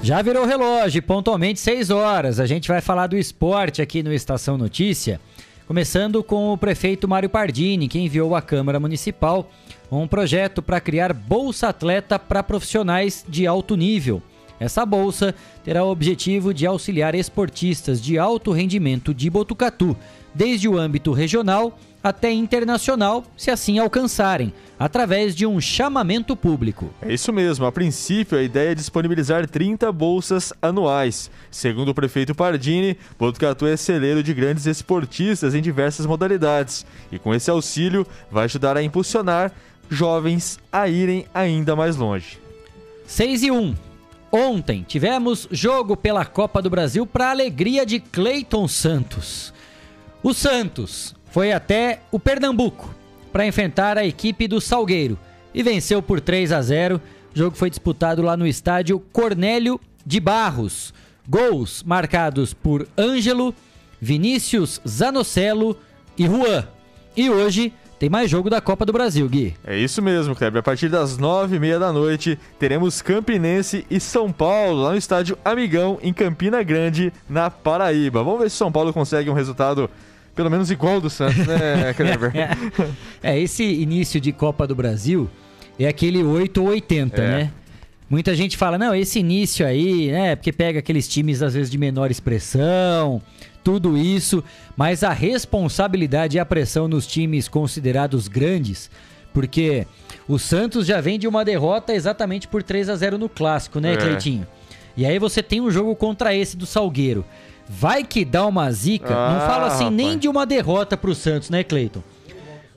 Já 0.09 0.23
virou 0.23 0.43
relógio, 0.43 1.03
pontualmente 1.03 1.59
6 1.59 1.91
horas. 1.91 2.39
A 2.39 2.47
gente 2.47 2.67
vai 2.67 2.81
falar 2.81 3.05
do 3.05 3.15
esporte 3.15 3.79
aqui 3.79 4.01
no 4.01 4.11
Estação 4.11 4.57
Notícia. 4.57 5.21
Começando 5.67 6.23
com 6.23 6.51
o 6.51 6.57
prefeito 6.57 7.07
Mário 7.07 7.29
Pardini, 7.29 7.87
que 7.87 7.99
enviou 7.99 8.35
à 8.35 8.41
Câmara 8.41 8.79
Municipal 8.79 9.47
um 9.91 10.07
projeto 10.07 10.63
para 10.63 10.81
criar 10.81 11.13
Bolsa 11.13 11.67
Atleta 11.67 12.17
para 12.17 12.41
profissionais 12.41 13.23
de 13.29 13.45
alto 13.45 13.75
nível. 13.75 14.19
Essa 14.59 14.83
bolsa 14.83 15.35
terá 15.63 15.83
o 15.83 15.91
objetivo 15.91 16.55
de 16.55 16.65
auxiliar 16.65 17.13
esportistas 17.13 18.01
de 18.01 18.17
alto 18.17 18.51
rendimento 18.51 19.13
de 19.13 19.29
Botucatu, 19.29 19.95
desde 20.33 20.67
o 20.67 20.75
âmbito 20.75 21.13
regional 21.13 21.77
até 22.03 22.31
internacional, 22.31 23.25
se 23.35 23.51
assim 23.51 23.77
alcançarem, 23.79 24.53
através 24.77 25.35
de 25.35 25.45
um 25.45 25.59
chamamento 25.59 26.35
público. 26.35 26.89
É 27.01 27.13
isso 27.13 27.33
mesmo, 27.33 27.65
a 27.65 27.71
princípio 27.71 28.37
a 28.37 28.41
ideia 28.41 28.71
é 28.71 28.75
disponibilizar 28.75 29.47
30 29.47 29.91
bolsas 29.91 30.53
anuais. 30.61 31.29
Segundo 31.51 31.89
o 31.89 31.93
prefeito 31.93 32.33
Pardini, 32.33 32.97
Botucatu 33.17 33.65
é 33.65 33.75
celeiro 33.75 34.23
de 34.23 34.33
grandes 34.33 34.65
esportistas 34.65 35.53
em 35.53 35.61
diversas 35.61 36.05
modalidades 36.05 36.85
e 37.11 37.19
com 37.19 37.35
esse 37.35 37.51
auxílio 37.51 38.07
vai 38.31 38.45
ajudar 38.45 38.77
a 38.77 38.83
impulsionar 38.83 39.51
jovens 39.89 40.59
a 40.71 40.87
irem 40.87 41.25
ainda 41.33 41.75
mais 41.75 41.95
longe. 41.95 42.39
6 43.05 43.43
e 43.43 43.51
1. 43.51 43.75
Ontem 44.31 44.85
tivemos 44.87 45.47
jogo 45.49 45.97
pela 45.97 46.23
Copa 46.23 46.61
do 46.61 46.69
Brasil 46.69 47.05
para 47.05 47.31
alegria 47.31 47.83
de 47.83 47.99
Cleiton 47.99 48.67
Santos. 48.67 49.51
O 50.21 50.33
Santos 50.33 51.15
foi 51.29 51.51
até 51.51 51.99
o 52.11 52.19
Pernambuco 52.19 52.93
para 53.31 53.45
enfrentar 53.45 53.97
a 53.97 54.05
equipe 54.05 54.47
do 54.47 54.59
Salgueiro 54.59 55.17
e 55.53 55.63
venceu 55.63 56.01
por 56.01 56.19
3 56.19 56.51
a 56.51 56.61
0. 56.61 57.01
O 57.33 57.37
jogo 57.37 57.55
foi 57.55 57.69
disputado 57.69 58.21
lá 58.21 58.35
no 58.35 58.47
estádio 58.47 58.99
Cornélio 59.11 59.79
de 60.05 60.19
Barros. 60.19 60.93
Gols 61.27 61.83
marcados 61.83 62.53
por 62.53 62.87
Ângelo, 62.97 63.53
Vinícius 64.01 64.81
Zanocelo 64.87 65.77
e 66.17 66.25
Juan. 66.25 66.67
E 67.15 67.29
hoje 67.29 67.71
tem 67.99 68.09
mais 68.09 68.31
jogo 68.31 68.49
da 68.49 68.61
Copa 68.61 68.85
do 68.85 68.93
Brasil, 68.93 69.27
Gui. 69.27 69.55
É 69.63 69.77
isso 69.77 70.01
mesmo, 70.01 70.35
Kleber. 70.35 70.61
A 70.61 70.63
partir 70.63 70.89
das 70.89 71.17
nove 71.17 71.57
e 71.57 71.59
meia 71.59 71.77
da 71.77 71.91
noite, 71.91 72.39
teremos 72.57 73.01
Campinense 73.01 73.85
e 73.91 73.99
São 73.99 74.31
Paulo, 74.31 74.83
lá 74.83 74.91
no 74.91 74.97
estádio 74.97 75.37
Amigão, 75.43 75.99
em 76.01 76.13
Campina 76.13 76.63
Grande, 76.63 77.13
na 77.29 77.51
Paraíba. 77.51 78.23
Vamos 78.23 78.39
ver 78.39 78.49
se 78.49 78.55
São 78.55 78.71
Paulo 78.71 78.93
consegue 78.93 79.29
um 79.29 79.33
resultado 79.33 79.89
pelo 80.39 80.49
menos 80.49 80.71
igual 80.71 81.01
do 81.01 81.09
Santos, 81.09 81.45
né, 81.45 81.91
Kleber? 81.97 82.31
é, 83.21 83.37
esse 83.37 83.61
início 83.61 84.21
de 84.21 84.31
Copa 84.31 84.65
do 84.65 84.73
Brasil 84.73 85.29
é 85.77 85.85
aquele 85.85 86.23
8 86.23 86.61
ou 86.61 86.69
80, 86.69 87.21
É. 87.21 87.27
né? 87.27 87.51
Muita 88.09 88.33
gente 88.33 88.55
fala, 88.55 88.77
não, 88.77 88.95
esse 88.95 89.19
início 89.19 89.65
aí, 89.67 90.09
né? 90.13 90.35
Porque 90.37 90.53
pega 90.53 90.79
aqueles 90.79 91.09
times, 91.09 91.41
às 91.43 91.55
vezes, 91.55 91.69
de 91.69 91.77
menor 91.77 92.09
expressão, 92.09 93.21
tudo 93.61 93.97
isso, 93.97 94.41
mas 94.77 95.03
a 95.03 95.11
responsabilidade 95.11 96.37
e 96.37 96.39
a 96.39 96.45
pressão 96.45 96.87
nos 96.87 97.05
times 97.05 97.49
considerados 97.49 98.29
grandes, 98.29 98.89
porque 99.33 99.85
o 100.25 100.39
Santos 100.39 100.85
já 100.87 101.01
vem 101.01 101.19
de 101.19 101.27
uma 101.27 101.43
derrota 101.43 101.93
exatamente 101.93 102.47
por 102.47 102.63
3 102.63 102.87
a 102.87 102.95
0 102.95 103.17
no 103.17 103.27
clássico, 103.27 103.81
né, 103.81 103.93
É. 103.93 103.97
Cleitinho? 103.97 104.47
E 104.95 105.05
aí 105.05 105.19
você 105.19 105.43
tem 105.43 105.59
um 105.59 105.69
jogo 105.69 105.93
contra 105.97 106.33
esse 106.33 106.55
do 106.55 106.65
Salgueiro. 106.65 107.25
Vai 107.69 108.03
que 108.03 108.25
dá 108.25 108.45
uma 108.47 108.71
zica. 108.71 109.09
Não 109.09 109.37
Ah, 109.37 109.45
falo 109.47 109.65
assim 109.65 109.89
nem 109.91 110.07
rapaz. 110.07 110.21
de 110.21 110.27
uma 110.27 110.45
derrota 110.45 110.97
pro 110.97 111.13
Santos, 111.13 111.49
né, 111.51 111.63
Cleiton? 111.63 112.01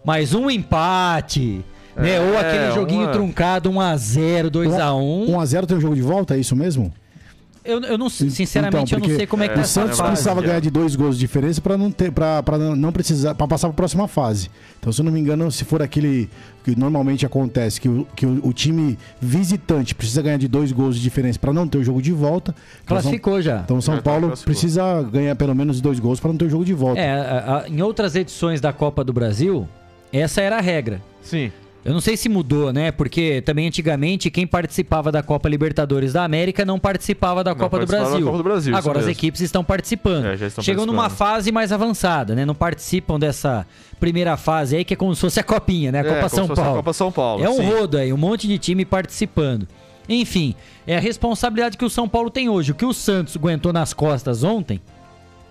Mas 0.05 0.35
um 0.35 0.51
empate, 0.51 1.65
né? 1.97 2.21
Ou 2.21 2.35
É, 2.35 2.39
aquele 2.41 2.73
joguinho 2.75 3.03
uma- 3.05 3.13
truncado 3.13 3.71
1x0, 3.71 4.51
2x1. 4.51 5.27
1x0 5.29 5.67
tem 5.67 5.77
um 5.77 5.81
jogo 5.81 5.95
de 5.95 6.03
volta, 6.03 6.35
é 6.37 6.39
isso 6.41 6.55
mesmo? 6.55 6.93
Eu, 7.65 7.81
eu 7.83 7.97
não, 7.97 8.11
sinceramente, 8.11 8.93
eu 8.93 8.99
não 8.99 9.07
sei 9.07 9.25
como 9.25 9.45
é 9.45 9.49
que 9.49 9.55
o 9.55 9.59
tá 9.59 9.65
Santos 9.65 9.91
essa 9.93 9.99
fase. 10.03 10.11
precisava 10.15 10.43
ganhar 10.43 10.61
de 10.61 10.69
dois 10.69 10.97
gols 10.97 11.15
de 11.17 11.21
diferença 11.21 11.61
para 11.61 11.79
não 11.79 11.93
ter, 11.93 12.11
para 12.11 12.43
não 12.77 12.91
precisar, 12.91 13.37
para 13.37 13.47
passar 13.47 13.69
para 13.69 13.75
a 13.75 13.77
próxima 13.77 14.09
fase. 14.09 14.51
Então, 14.81 14.93
se 14.93 15.01
eu 15.01 15.05
não 15.05 15.13
me 15.13 15.21
engano, 15.21 15.51
se 15.53 15.65
for 15.65 15.81
aquele 15.81 16.29
que 16.65 16.77
normalmente 16.77 17.25
acontece, 17.25 17.81
que 17.81 17.89
o, 17.89 18.05
que 18.17 18.27
o, 18.27 18.49
o 18.49 18.53
time 18.53 18.99
visitante 19.21 19.95
precisa 19.95 20.21
ganhar 20.23 20.39
de 20.39 20.49
dois 20.49 20.73
gols 20.73 20.97
de 20.97 21.03
diferença 21.03 21.39
para 21.39 21.53
não 21.53 21.69
ter 21.69 21.79
o 21.79 21.85
jogo 21.85 22.03
de 22.03 22.11
volta. 22.13 22.53
então 22.85 22.97
São- 22.97 23.03
Classificou 23.03 23.41
já. 23.41 23.61
Então, 23.61 23.81
São 23.81 23.95
Já 23.95 24.03
tá, 24.03 24.11
Paulo 24.11 24.27
classificou. 24.29 24.53
precisa 24.53 25.03
ganhar 25.03 25.37
pelo 25.37 25.55
menos 25.55 25.81
dois 25.81 26.01
gols 26.01 26.19
para 26.19 26.31
não 26.31 26.37
ter 26.37 26.47
o 26.47 26.51
jogo 26.51 26.65
de 26.65 26.75
volta. 26.75 27.01
É, 27.01 27.13
a- 27.13 27.63
a- 27.65 27.69
em 27.69 27.81
outras 27.81 28.17
edições 28.17 28.61
da 28.61 28.73
Copa 28.73 29.05
do 29.05 29.13
Brasil, 29.13 29.69
essa 30.13 30.41
era 30.41 30.59
a 30.59 30.61
regra. 30.61 31.01
Sim. 31.23 31.53
Eu 31.85 31.93
não 31.93 32.01
sei 32.01 32.17
se 32.17 32.29
mudou, 32.29 32.73
né? 32.73 32.93
Porque 32.93 33.43
também 33.43 33.67
antigamente 33.67 34.31
quem 34.31 34.47
participava 34.47 35.11
da 35.11 35.21
Copa 35.21 35.49
Libertadores 35.49 36.13
da 36.13 36.23
América 36.23 36.65
não 36.65 36.79
participava 36.79 37.43
da, 37.43 37.51
Não 37.51 37.57
Copa, 37.59 37.77
do 37.79 37.81
participava 37.81 38.05
da 38.05 38.09
Brasil. 38.11 38.27
Copa 38.27 38.39
do 38.39 38.45
Brasil, 38.45 38.77
Agora 38.77 39.01
as 39.01 39.07
equipes 39.09 39.41
estão 39.41 39.65
participando. 39.65 40.27
É, 40.27 40.35
estão 40.35 40.63
Chegam 40.63 40.87
numa 40.87 41.03
participando. 41.03 41.29
fase 41.29 41.51
mais 41.51 41.73
avançada, 41.73 42.35
né? 42.37 42.45
Não 42.47 42.55
participam 42.55 43.19
dessa 43.19 43.67
primeira 43.99 44.37
fase 44.37 44.77
aí 44.77 44.85
que 44.85 44.95
é 44.95 44.97
como 44.97 45.13
se 45.15 45.21
fosse 45.21 45.41
a 45.41 45.43
copinha, 45.43 45.91
né? 45.91 45.99
A 45.99 46.03
É, 46.03 46.05
Copa 46.05 46.17
como 46.21 46.31
São 46.31 46.45
se 46.45 46.49
fosse 46.49 46.61
a 46.61 46.65
Paulo. 46.65 46.77
Copa 46.79 46.93
São 46.93 47.11
Paulo, 47.11 47.45
É 47.45 47.51
um 47.51 47.57
sim. 47.57 47.65
rodo 47.73 47.99
aí, 47.99 48.13
um 48.13 48.17
monte 48.17 48.47
de 48.47 48.59
time 48.59 48.85
participando. 48.85 49.67
Enfim, 50.09 50.55
é 50.87 50.97
a 50.97 51.01
responsabilidade 51.01 51.77
que 51.77 51.85
o 51.85 51.91
São 51.91 52.09
Paulo 52.09 52.31
tem 52.31 52.49
hoje. 52.49 52.71
O 52.71 52.75
que 52.77 52.85
o 52.87 52.93
Santos 52.93 53.37
aguentou 53.37 53.73
nas 53.73 53.93
costas 53.93 54.45
ontem, 54.45 54.81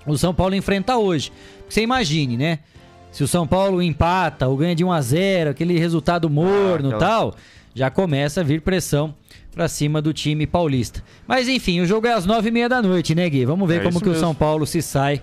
o 0.06 0.18
São 0.18 0.34
Paulo 0.34 0.56
enfrenta 0.56 0.96
hoje. 0.98 1.32
Você 1.68 1.82
imagine, 1.82 2.38
né? 2.38 2.60
Se 3.12 3.24
o 3.24 3.28
São 3.28 3.46
Paulo 3.46 3.82
empata 3.82 4.48
ou 4.48 4.56
ganha 4.58 4.74
de 4.76 4.84
1 4.84 4.92
a 4.92 5.02
0 5.02 5.50
aquele 5.50 5.78
resultado 5.78 6.30
morno 6.30 6.90
e 6.90 6.94
aquela- 6.94 7.00
tal, 7.00 7.36
já 7.76 7.90
começa 7.90 8.42
a 8.42 8.44
vir 8.44 8.62
pressão 8.62 9.14
pra 9.54 9.68
cima 9.68 10.02
do 10.02 10.14
time 10.14 10.48
paulista. 10.48 11.04
Mas 11.28 11.48
enfim, 11.50 11.82
o 11.82 11.86
jogo 11.86 12.08
é 12.08 12.14
às 12.14 12.26
nove 12.26 12.48
e 12.50 12.52
meia 12.52 12.70
da 12.70 12.82
noite, 12.82 13.14
né, 13.14 13.30
Gui? 13.30 13.46
Vamos 13.46 13.68
ver 13.68 13.82
É 13.82 13.84
como 13.84 14.00
que 14.00 14.08
o 14.08 14.12
mesmo. 14.12 14.26
São 14.26 14.34
Paulo 14.34 14.66
se 14.66 14.82
sai. 14.82 15.22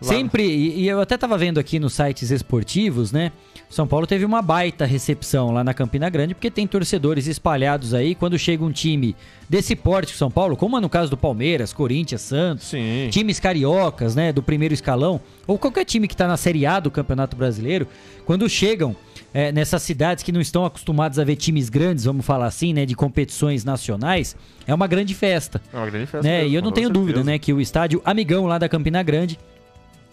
Lá- 0.00 0.08
Sempre, 0.08 0.44
e, 0.44 0.80
e 0.82 0.88
eu 0.88 1.00
até 1.00 1.16
tava 1.18 1.36
vendo 1.36 1.58
aqui 1.58 1.78
nos 1.80 1.92
sites 1.92 2.30
esportivos, 2.30 3.10
né? 3.12 3.32
São 3.68 3.86
Paulo 3.86 4.06
teve 4.06 4.24
uma 4.24 4.40
baita 4.40 4.86
recepção 4.86 5.50
lá 5.50 5.62
na 5.62 5.74
Campina 5.74 6.08
Grande, 6.08 6.34
porque 6.34 6.50
tem 6.50 6.66
torcedores 6.66 7.26
espalhados 7.26 7.92
aí. 7.92 8.14
Quando 8.14 8.38
chega 8.38 8.64
um 8.64 8.72
time 8.72 9.14
desse 9.48 9.76
porte 9.76 10.16
São 10.16 10.30
Paulo, 10.30 10.56
como 10.56 10.76
é 10.78 10.80
no 10.80 10.88
caso 10.88 11.10
do 11.10 11.16
Palmeiras, 11.16 11.72
Corinthians, 11.72 12.22
Santos, 12.22 12.72
times 13.10 13.38
cariocas, 13.38 14.14
né, 14.14 14.32
do 14.32 14.42
primeiro 14.42 14.72
escalão, 14.72 15.20
ou 15.46 15.58
qualquer 15.58 15.84
time 15.84 16.08
que 16.08 16.16
tá 16.16 16.26
na 16.26 16.36
Série 16.38 16.64
A 16.64 16.80
do 16.80 16.90
Campeonato 16.90 17.36
Brasileiro, 17.36 17.86
quando 18.24 18.48
chegam 18.48 18.96
é, 19.34 19.52
nessas 19.52 19.82
cidades 19.82 20.24
que 20.24 20.32
não 20.32 20.40
estão 20.40 20.64
acostumados 20.64 21.18
a 21.18 21.24
ver 21.24 21.36
times 21.36 21.68
grandes, 21.68 22.04
vamos 22.04 22.24
falar 22.24 22.46
assim, 22.46 22.72
né, 22.72 22.86
de 22.86 22.94
competições 22.94 23.64
nacionais, 23.64 24.34
é 24.66 24.74
uma 24.74 24.86
grande 24.86 25.14
festa. 25.14 25.60
É 25.72 25.76
uma 25.76 25.86
grande 25.90 26.06
festa. 26.06 26.26
Né? 26.26 26.38
mesmo, 26.38 26.52
E 26.52 26.54
eu 26.54 26.62
não 26.62 26.72
tenho 26.72 26.86
certeza. 26.86 27.06
dúvida, 27.06 27.22
né, 27.24 27.38
que 27.38 27.52
o 27.52 27.60
estádio 27.60 28.00
Amigão 28.02 28.46
lá 28.46 28.56
da 28.56 28.68
Campina 28.68 29.02
Grande 29.02 29.38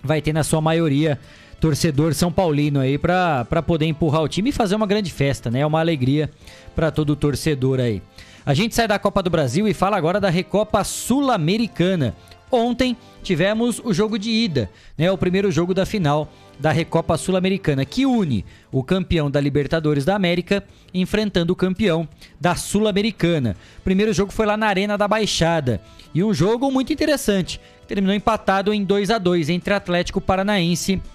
vai 0.04 0.22
ter 0.22 0.34
na 0.34 0.44
sua 0.44 0.62
maioria 0.62 1.18
torcedor 1.66 2.14
São 2.14 2.32
Paulino 2.32 2.80
aí 2.80 2.96
pra 2.96 3.64
poder 3.66 3.88
empurrar 3.88 4.22
o 4.22 4.28
time 4.28 4.52
e 4.52 4.54
fazer 4.54 4.76
uma 4.76 4.86
grande 4.86 5.12
festa, 5.12 5.50
né? 5.50 5.62
É 5.62 5.66
uma 5.66 5.80
alegria 5.80 6.30
pra 6.76 6.92
todo 6.92 7.16
torcedor 7.16 7.80
aí. 7.80 8.04
A 8.46 8.54
gente 8.54 8.76
sai 8.76 8.88
da 8.88 9.00
Copa 9.00 9.24
do 9.24 9.32
Brasil 9.32 9.68
e 9.68 9.74
fala 9.74 9.98
agora 9.98 10.22
da 10.22 10.30
Recopa 10.30 10.84
Sul-Americana. 10.84 12.16
Ontem 12.52 12.96
tivemos 13.24 13.82
o 13.84 13.92
jogo 13.96 14.20
de 14.20 14.30
ida, 14.30 14.70
né? 14.96 15.12
O 15.12 15.18
primeiro 15.18 15.52
jogo 15.52 15.74
da 15.74 15.88
final 15.88 16.32
da 16.60 16.72
Recopa 16.72 17.18
Sul-Americana, 17.18 17.84
que 17.84 18.06
une 18.06 18.46
o 18.72 18.84
campeão 18.84 19.32
da 19.32 19.42
Libertadores 19.42 20.06
da 20.06 20.16
América 20.16 20.64
enfrentando 20.94 21.52
o 21.52 21.56
campeão 21.56 22.08
da 22.40 22.56
Sul-Americana. 22.56 23.58
Primeiro 23.84 24.14
jogo 24.14 24.32
foi 24.32 24.46
lá 24.46 24.56
na 24.56 24.68
Arena 24.68 25.00
da 25.00 25.08
Baixada 25.08 25.82
e 26.14 26.24
um 26.24 26.32
jogo 26.32 26.72
muito 26.72 26.94
interessante. 26.94 27.60
Terminou 27.88 28.16
empatado 28.16 28.72
em 28.72 28.84
2 28.84 29.10
a 29.10 29.18
2 29.18 29.50
entre 29.50 29.74
Atlético 29.74 30.22
Paranaense 30.22 31.02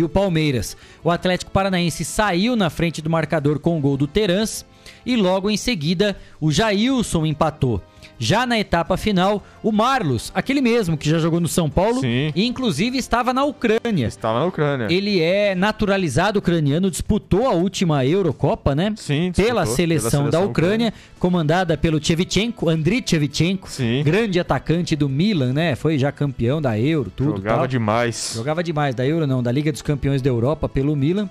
o 0.00 0.08
Palmeiras. 0.08 0.76
O 1.02 1.10
Atlético 1.10 1.50
Paranaense 1.50 2.04
saiu 2.04 2.54
na 2.54 2.70
frente 2.70 3.02
do 3.02 3.10
marcador 3.10 3.58
com 3.58 3.76
o 3.76 3.80
gol 3.80 3.96
do 3.96 4.06
Terans 4.06 4.64
e 5.04 5.16
logo 5.16 5.50
em 5.50 5.56
seguida 5.56 6.16
o 6.40 6.52
Jailson 6.52 7.26
empatou. 7.26 7.82
Já 8.22 8.46
na 8.46 8.56
etapa 8.56 8.96
final, 8.96 9.42
o 9.64 9.72
Marlos, 9.72 10.30
aquele 10.32 10.60
mesmo 10.60 10.96
que 10.96 11.10
já 11.10 11.18
jogou 11.18 11.40
no 11.40 11.48
São 11.48 11.68
Paulo 11.68 12.00
e 12.04 12.46
inclusive 12.46 12.96
estava 12.96 13.34
na 13.34 13.42
Ucrânia. 13.42 14.06
Estava 14.06 14.38
na 14.38 14.44
Ucrânia. 14.44 14.86
Ele 14.88 15.20
é 15.20 15.56
naturalizado 15.56 16.38
ucraniano, 16.38 16.88
disputou 16.88 17.48
a 17.48 17.50
última 17.50 18.06
Eurocopa, 18.06 18.76
né? 18.76 18.94
Sim, 18.96 19.32
pela 19.34 19.66
seleção, 19.66 20.10
pela 20.10 20.30
da 20.30 20.38
seleção 20.38 20.44
Ucrânia, 20.44 20.94
comandada 21.18 21.76
pelo 21.76 21.98
Tchevchenko, 21.98 22.68
Andriy 22.68 23.02
Tchevchenko, 23.02 23.68
grande 24.04 24.38
atacante 24.38 24.94
do 24.94 25.08
Milan, 25.08 25.52
né? 25.52 25.74
Foi 25.74 25.98
já 25.98 26.12
campeão 26.12 26.62
da 26.62 26.78
Euro, 26.78 27.10
tudo 27.10 27.38
Jogava 27.38 27.58
tal. 27.58 27.66
demais. 27.66 28.34
Jogava 28.36 28.62
demais 28.62 28.94
da 28.94 29.04
Euro, 29.04 29.26
não, 29.26 29.42
da 29.42 29.50
Liga 29.50 29.72
dos 29.72 29.82
Campeões 29.82 30.22
da 30.22 30.30
Europa 30.30 30.68
pelo 30.68 30.94
Milan. 30.94 31.28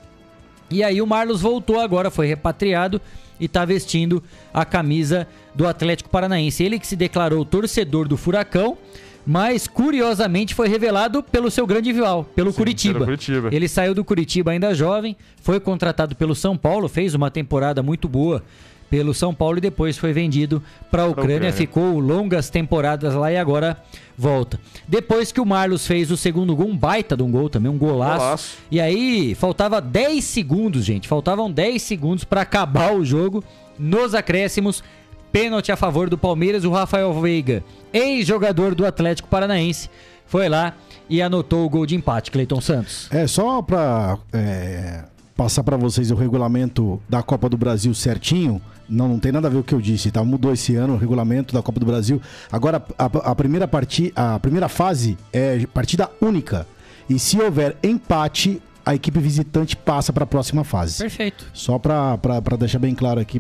E 0.70 0.84
aí 0.84 1.02
o 1.02 1.08
Marlos 1.08 1.42
voltou 1.42 1.80
agora, 1.80 2.12
foi 2.12 2.28
repatriado 2.28 3.02
e 3.42 3.48
tá 3.48 3.66
vestindo 3.66 4.24
a 4.54 4.64
camisa 4.64 5.28
do 5.54 5.68
Atlético 5.68 6.10
Paranaense. 6.10 6.64
Ele 6.64 6.80
que 6.80 6.86
se 6.88 6.96
declarou 6.96 7.44
torcedor 7.44 8.08
do 8.08 8.16
Furacão, 8.16 8.78
mas 9.26 9.68
curiosamente 9.68 10.54
foi 10.56 10.68
revelado 10.68 11.24
pelo 11.24 11.50
seu 11.50 11.66
grande 11.66 11.92
rival, 11.92 12.24
pelo 12.36 12.54
Curitiba. 12.54 12.94
pelo 12.94 13.06
Curitiba. 13.06 13.50
Ele 13.52 13.68
saiu 13.68 13.94
do 13.94 14.06
Curitiba 14.06 14.52
ainda 14.52 14.74
jovem, 14.74 15.18
foi 15.42 15.60
contratado 15.60 16.16
pelo 16.16 16.36
São 16.36 16.56
Paulo, 16.56 16.88
fez 16.88 17.16
uma 17.16 17.32
temporada 17.32 17.82
muito 17.84 18.08
boa 18.08 18.44
pelo 18.92 19.14
São 19.14 19.34
Paulo 19.34 19.58
e 19.58 19.62
depois 19.62 19.98
foi 19.98 20.12
vendido 20.12 20.62
para 20.92 21.04
a 21.04 21.06
Ucrânia, 21.08 21.36
Ucrânia. 21.36 21.54
ficou 21.54 21.98
longas 21.98 22.50
temporadas 22.50 23.14
lá 23.14 23.32
e 23.32 23.38
agora 23.38 23.78
volta. 24.18 24.60
Depois 24.86 25.32
que 25.32 25.40
o 25.40 25.46
Marlos 25.46 25.88
fez 25.88 26.12
o 26.12 26.18
segundo 26.18 26.54
gol, 26.54 26.68
um 26.68 26.78
baita 26.78 27.16
de 27.16 27.24
um 27.24 27.32
gol 27.32 27.50
também, 27.50 27.72
um 27.72 27.78
golaço. 27.78 28.20
Golaço. 28.20 28.58
E 28.70 28.82
aí 28.82 29.34
faltava 29.34 29.80
10 29.80 30.22
segundos, 30.26 30.84
gente, 30.84 31.08
faltavam 31.08 31.50
10 31.50 31.82
segundos 31.82 32.26
para 32.26 32.42
acabar 32.42 32.94
o 32.94 33.06
jogo 33.06 33.42
nos 33.80 34.14
acréscimos. 34.14 34.84
Pênalti 35.32 35.72
a 35.72 35.78
favor 35.78 36.10
do 36.10 36.18
Palmeiras, 36.18 36.66
o 36.66 36.72
Rafael 36.72 37.14
Veiga, 37.14 37.64
ex-jogador 37.94 38.76
do 38.76 38.86
Atlético 38.86 39.30
Paranaense, 39.30 39.90
foi 40.26 40.50
lá 40.50 40.76
e 41.10 41.22
anotou 41.22 41.66
o 41.66 41.70
gol 41.70 41.86
de 41.86 41.96
empate, 41.96 42.30
Cleiton 42.30 42.60
Santos. 42.60 43.08
É, 43.10 43.26
só 43.26 43.62
pra 43.62 44.18
é, 44.34 45.06
passar 45.34 45.64
pra 45.64 45.78
vocês 45.78 46.12
o 46.12 46.16
regulamento 46.16 47.02
da 47.08 47.24
Copa 47.24 47.48
do 47.48 47.58
Brasil 47.58 47.94
certinho. 47.94 48.62
Não, 48.92 49.08
não 49.08 49.18
tem 49.20 49.32
nada 49.32 49.48
a 49.48 49.50
ver 49.50 49.56
com 49.56 49.62
o 49.62 49.64
que 49.64 49.74
eu 49.74 49.82
disse, 49.82 50.12
tá? 50.12 50.22
Mudou 50.24 50.52
esse 50.52 50.76
ano 50.76 50.96
o 50.96 50.98
regulamento 50.98 51.54
da 51.54 51.62
Copa 51.62 51.80
do 51.80 51.86
Brasil. 51.86 52.22
Agora, 52.52 52.84
a, 53.00 53.06
a 53.06 53.34
primeira, 53.36 53.68
parti, 53.68 54.12
a 54.16 54.38
primeira 54.38 54.68
fase 54.68 55.18
é 55.32 55.66
partida 55.74 56.10
única. 56.22 56.68
E 57.10 57.18
se 57.18 57.40
houver 57.42 57.78
empate, 57.82 58.62
a 58.86 58.94
equipe 58.94 59.20
visitante 59.20 59.76
passa 59.78 60.12
para 60.12 60.24
a 60.24 60.28
próxima 60.28 60.64
fase. 60.64 60.98
Perfeito. 60.98 61.46
Só 61.54 61.80
pra 61.80 62.18
deixar 62.60 62.80
bem 62.80 62.94
claro 62.94 63.20
aqui 63.20 63.40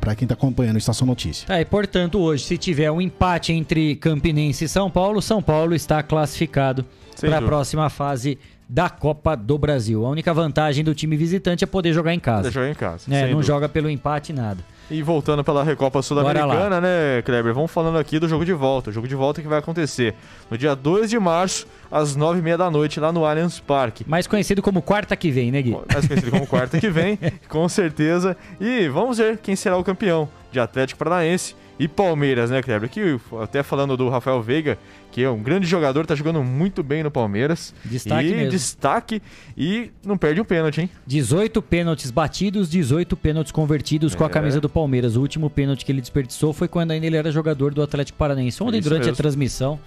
pra 0.00 0.14
quem 0.14 0.28
tá 0.28 0.34
acompanhando 0.34 0.76
a 0.76 0.78
Estação 0.78 1.06
Notícia. 1.06 1.46
Tá, 1.46 1.60
e 1.60 1.64
portanto, 1.64 2.18
hoje, 2.18 2.44
se 2.44 2.56
tiver 2.56 2.90
um 2.90 3.00
empate 3.00 3.52
entre 3.52 3.96
Campinense 3.96 4.64
e 4.64 4.68
São 4.68 4.90
Paulo, 4.90 5.20
São 5.20 5.42
Paulo 5.42 5.74
está 5.74 6.02
classificado 6.02 6.84
para 7.20 7.38
a 7.38 7.42
próxima 7.42 7.88
fase 7.90 8.38
da 8.68 8.90
Copa 8.90 9.36
do 9.36 9.56
Brasil. 9.56 10.04
A 10.04 10.10
única 10.10 10.34
vantagem 10.34 10.84
do 10.84 10.94
time 10.94 11.16
visitante 11.16 11.62
é 11.64 11.66
poder 11.66 11.92
jogar 11.92 12.12
em 12.12 12.20
casa. 12.20 12.42
Poder 12.42 12.52
jogar 12.54 12.70
em 12.70 12.74
casa, 12.74 13.04
sem 13.04 13.14
Não 13.14 13.28
dúvida. 13.30 13.42
joga 13.46 13.68
pelo 13.68 13.88
empate 13.88 14.32
nada. 14.32 14.62
E 14.88 15.02
voltando 15.02 15.42
pela 15.42 15.64
Recopa 15.64 16.00
Sul-Americana, 16.00 16.80
né, 16.80 17.20
Kleber? 17.22 17.52
Vamos 17.52 17.72
falando 17.72 17.98
aqui 17.98 18.20
do 18.20 18.28
jogo 18.28 18.44
de 18.44 18.52
volta. 18.52 18.90
O 18.90 18.92
jogo 18.92 19.08
de 19.08 19.16
volta 19.16 19.42
que 19.42 19.48
vai 19.48 19.58
acontecer 19.58 20.14
no 20.48 20.56
dia 20.56 20.76
2 20.76 21.10
de 21.10 21.18
março, 21.18 21.66
às 21.90 22.16
9h30 22.16 22.56
da 22.56 22.70
noite, 22.70 23.00
lá 23.00 23.10
no 23.10 23.24
Allianz 23.24 23.58
Parque. 23.58 24.04
Mais 24.06 24.28
conhecido 24.28 24.62
como 24.62 24.80
quarta 24.80 25.16
que 25.16 25.30
vem, 25.30 25.50
né, 25.50 25.60
Gui? 25.60 25.76
Mais 25.92 26.06
conhecido 26.06 26.30
como 26.30 26.46
quarta 26.46 26.78
que 26.78 26.88
vem, 26.88 27.18
com 27.48 27.68
certeza. 27.68 28.36
E 28.60 28.86
vamos 28.88 29.18
ver 29.18 29.38
quem 29.38 29.56
será 29.56 29.76
o 29.76 29.82
campeão 29.82 30.28
de 30.52 30.60
Atlético 30.60 30.98
Paranaense 30.98 31.56
e 31.78 31.86
Palmeiras, 31.86 32.50
né, 32.50 32.62
Kleber? 32.62 32.88
Que 32.88 33.18
até 33.42 33.62
falando 33.62 33.96
do 33.96 34.08
Rafael 34.08 34.40
Veiga, 34.42 34.78
que 35.12 35.22
é 35.22 35.28
um 35.30 35.42
grande 35.42 35.66
jogador, 35.66 36.06
tá 36.06 36.14
jogando 36.14 36.42
muito 36.42 36.82
bem 36.82 37.02
no 37.02 37.10
Palmeiras. 37.10 37.74
Destaque 37.84 38.28
e 38.28 38.34
mesmo. 38.34 38.50
destaque 38.50 39.22
e 39.56 39.90
não 40.04 40.16
perde 40.16 40.40
um 40.40 40.44
pênalti, 40.44 40.80
hein? 40.80 40.90
18 41.06 41.60
pênaltis 41.62 42.10
batidos, 42.10 42.70
18 42.70 43.16
pênaltis 43.16 43.52
convertidos 43.52 44.14
com 44.14 44.24
a 44.24 44.26
É. 44.26 44.30
camisa 44.30 44.60
do 44.60 44.68
Palmeiras. 44.68 45.16
O 45.16 45.20
último 45.20 45.50
pênalti 45.50 45.84
que 45.84 45.92
ele 45.92 46.00
desperdiçou 46.00 46.52
foi 46.52 46.66
quando 46.68 46.92
ainda 46.92 47.06
ele 47.06 47.16
era 47.16 47.30
jogador 47.30 47.74
do 47.74 47.82
Atlético 47.82 48.16
Paranaense. 48.18 48.62
Ontem, 48.62 48.78
Isso 48.78 48.88
durante 48.88 49.02
a 49.04 49.06
mesmo. 49.06 49.16
transmissão, 49.16 49.78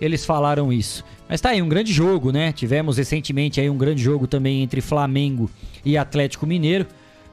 eles 0.00 0.24
falaram 0.26 0.72
isso. 0.72 1.02
Mas 1.28 1.40
tá 1.40 1.48
aí, 1.50 1.60
um 1.62 1.68
grande 1.68 1.92
jogo, 1.92 2.30
né? 2.30 2.52
Tivemos 2.52 2.98
recentemente 2.98 3.60
aí 3.60 3.68
um 3.70 3.76
grande 3.76 4.02
jogo 4.02 4.26
também 4.26 4.62
entre 4.62 4.80
Flamengo 4.80 5.50
e 5.84 5.96
Atlético 5.98 6.46
Mineiro, 6.46 6.86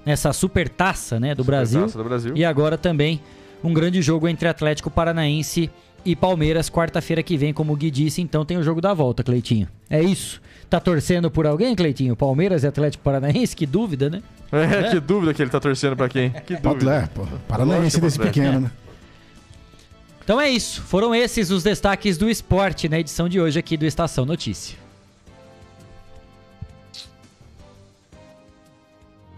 nessa 0.06 0.32
super 0.34 0.70
taça, 0.70 1.20
né, 1.20 1.34
do 1.36 1.44
Brasil. 1.44 1.80
Supertaça 1.82 1.98
do 1.98 2.04
Brasil. 2.10 2.32
E 2.36 2.46
agora 2.46 2.78
também 2.78 3.20
um 3.64 3.74
grande 3.74 4.02
jogo 4.02 4.28
entre 4.28 4.48
Atlético 4.48 4.90
Paranaense 4.90 5.70
e 6.06 6.16
Palmeiras, 6.16 6.70
quarta-feira 6.70 7.24
que 7.24 7.36
vem, 7.36 7.52
como 7.52 7.74
o 7.74 7.76
Gui 7.76 7.90
disse, 7.90 8.22
então 8.22 8.46
tem 8.46 8.58
o 8.58 8.64
jogo 8.64 8.80
da 8.80 8.94
volta, 8.94 9.24
Cleitinho. 9.24 9.68
É 9.90 10.02
isso. 10.04 10.40
Tá 10.70 10.80
torcendo 10.80 11.32
por 11.32 11.48
alguém, 11.48 11.76
Cleitinho? 11.76 12.16
Palmeiras 12.16 12.64
e 12.64 12.68
Atlético 12.68 13.04
Paranaense? 13.04 13.56
Que 13.56 13.66
dúvida, 13.66 14.10
né? 14.10 14.22
É, 14.52 14.92
que 14.92 15.00
dúvida 15.00 15.34
que 15.34 15.42
ele 15.42 15.50
tá 15.50 15.60
torcendo 15.60 15.96
pra 15.96 16.08
quem? 16.08 16.30
Que 16.30 16.58
Pode 16.58 16.80
dúvida. 16.80 17.00
ler, 17.00 17.08
pô. 17.10 17.26
Paranaense 17.48 18.00
desse 18.00 18.20
pequeno, 18.20 18.62
né? 18.62 18.72
Então 20.24 20.42
é 20.42 20.50
isso. 20.50 20.82
Foram 20.82 21.14
esses 21.14 21.52
os 21.52 21.64
destaques 21.64 22.18
do 22.18 22.30
esporte 22.30 22.90
na 22.90 23.00
edição 23.00 23.30
de 23.30 23.40
hoje 23.40 23.60
aqui 23.60 23.78
do 23.78 23.86
Estação 23.86 24.26
Notícia. 24.26 24.76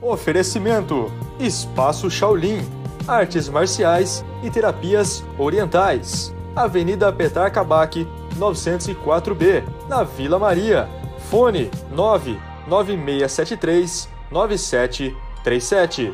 Oferecimento: 0.02 1.12
Espaço 1.40 2.10
Shaolin, 2.10 2.60
Artes 3.08 3.48
Marciais 3.50 4.26
e 4.44 4.50
Terapias 4.50 5.24
Orientais. 5.38 6.34
Avenida 6.56 7.14
Petar 7.14 7.52
Kabak, 7.52 8.08
904B, 8.38 9.64
na 9.88 10.04
Vila 10.04 10.40
Maria. 10.40 10.90
Fone 11.30 11.70
99673 11.92 14.10
9730. 14.32 15.28
37. 15.48 16.14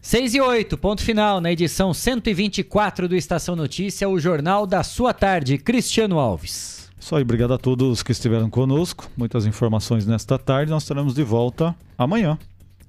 6 0.00 0.34
e 0.34 0.40
8, 0.40 0.78
ponto 0.78 1.02
final 1.02 1.40
na 1.40 1.50
edição 1.50 1.92
124 1.92 3.08
do 3.08 3.16
Estação 3.16 3.56
Notícia, 3.56 4.08
o 4.08 4.20
Jornal 4.20 4.64
da 4.64 4.84
Sua 4.84 5.12
Tarde. 5.12 5.58
Cristiano 5.58 6.20
Alves. 6.20 6.88
Isso 7.00 7.16
aí, 7.16 7.22
obrigado 7.22 7.52
a 7.52 7.58
todos 7.58 8.04
que 8.04 8.12
estiveram 8.12 8.48
conosco. 8.48 9.10
Muitas 9.16 9.44
informações 9.44 10.06
nesta 10.06 10.38
tarde. 10.38 10.70
Nós 10.70 10.84
estaremos 10.84 11.14
de 11.14 11.24
volta 11.24 11.74
amanhã. 11.98 12.38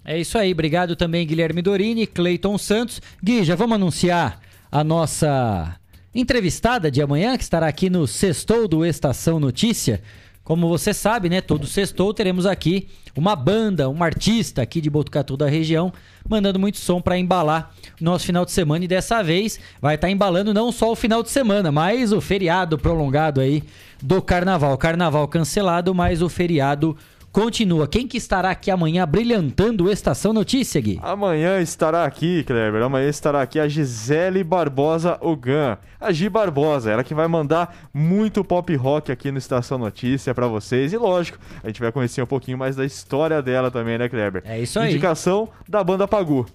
É 0.03 0.19
isso 0.19 0.38
aí, 0.38 0.52
obrigado 0.52 0.95
também 0.95 1.28
Guilherme 1.28 1.61
Dorini, 1.61 2.07
Cleiton 2.07 2.57
Santos. 2.57 3.02
Gui, 3.23 3.44
já 3.44 3.56
vamos 3.56 3.76
anunciar 3.76 4.40
a 4.72 4.84
nossa 4.84 5.76
entrevistada 6.14 6.90
de 6.90 7.02
amanhã, 7.02 7.38
que 7.38 7.44
estará 7.44 7.68
aqui 7.68 7.90
no 7.90 8.07
Sextou 8.07 8.68
do 8.68 8.86
Estação 8.86 9.40
Notícia. 9.40 10.02
Como 10.44 10.68
você 10.68 10.94
sabe, 10.94 11.30
né? 11.30 11.40
Todo 11.40 11.68
sextou 11.68 12.14
teremos 12.14 12.48
aqui 12.48 12.90
uma 13.15 13.36
banda, 13.36 13.88
um 13.90 14.03
artista 14.03 14.61
aqui 14.61 14.82
de 14.82 14.90
Botucatu 14.90 15.38
da 15.38 15.48
região, 15.48 15.94
mandando 16.28 16.57
muito 16.57 16.80
som 16.80 16.99
para 16.99 17.18
embalar 17.18 17.72
o 17.99 18.03
nosso 18.03 18.26
final 18.26 18.44
de 18.44 18.52
semana. 18.52 18.84
E 18.84 18.88
dessa 18.88 19.22
vez 19.22 19.60
vai 19.80 19.95
estar 19.95 20.07
tá 20.07 20.11
embalando 20.11 20.53
não 20.53 20.72
só 20.72 20.91
o 20.91 20.95
final 20.95 21.22
de 21.22 21.30
semana, 21.30 21.72
mas 21.72 22.11
o 22.11 22.19
feriado 22.19 22.78
prolongado 22.78 23.40
aí 23.40 23.64
do 24.02 24.19
carnaval. 24.22 24.76
Carnaval 24.78 25.28
cancelado, 25.28 25.94
mas 25.94 26.23
o 26.23 26.28
feriado 26.28 26.98
continua. 27.32 27.88
Quem 27.88 28.08
que 28.08 28.18
estará 28.18 28.52
aqui 28.52 28.70
amanhã 28.70 29.08
brilhantando 29.08 29.86
o 29.86 29.91
Estação 29.91 30.34
Notícia, 30.34 30.80
Gui? 30.82 30.99
Amanhã 31.02 31.60
estará 31.62 32.06
aqui, 32.06 32.44
Kleber. 32.44 32.82
Amanhã 32.82 33.08
estará 33.10 33.41
aqui 33.41 33.60
a 33.60 33.68
Gisele 33.68 34.44
Barbosa 34.44 35.18
Ogan. 35.22 35.78
A 35.99 36.12
Gi 36.12 36.30
Barbosa, 36.30 36.91
ela 36.91 37.03
que 37.03 37.14
vai 37.14 37.28
mandar 37.28 37.90
muito 37.94 38.44
pop 38.44 38.76
rock 38.76 39.12
aqui 39.12 39.32
no 39.32 39.38
Estação 39.38 39.78
Notícia 39.78 40.34
para 40.34 40.48
vocês. 40.48 40.94
E 40.94 40.98
lógico, 40.98 41.38
a 41.64 41.68
gente 41.68 41.80
vai 41.80 41.91
conhecer 41.91 42.22
um 42.22 42.28
pouquinho 42.28 42.58
mais 42.58 42.76
da 42.76 42.86
história 42.86 43.41
dela 43.41 43.72
também, 43.72 43.98
né, 43.98 44.10
Kleber? 44.10 44.41
É 44.45 44.60
isso 44.60 44.80
aí. 44.80 44.91
Indicação 44.91 45.48
da 45.68 45.84
banda 45.84 46.08
Pagu. 46.08 46.45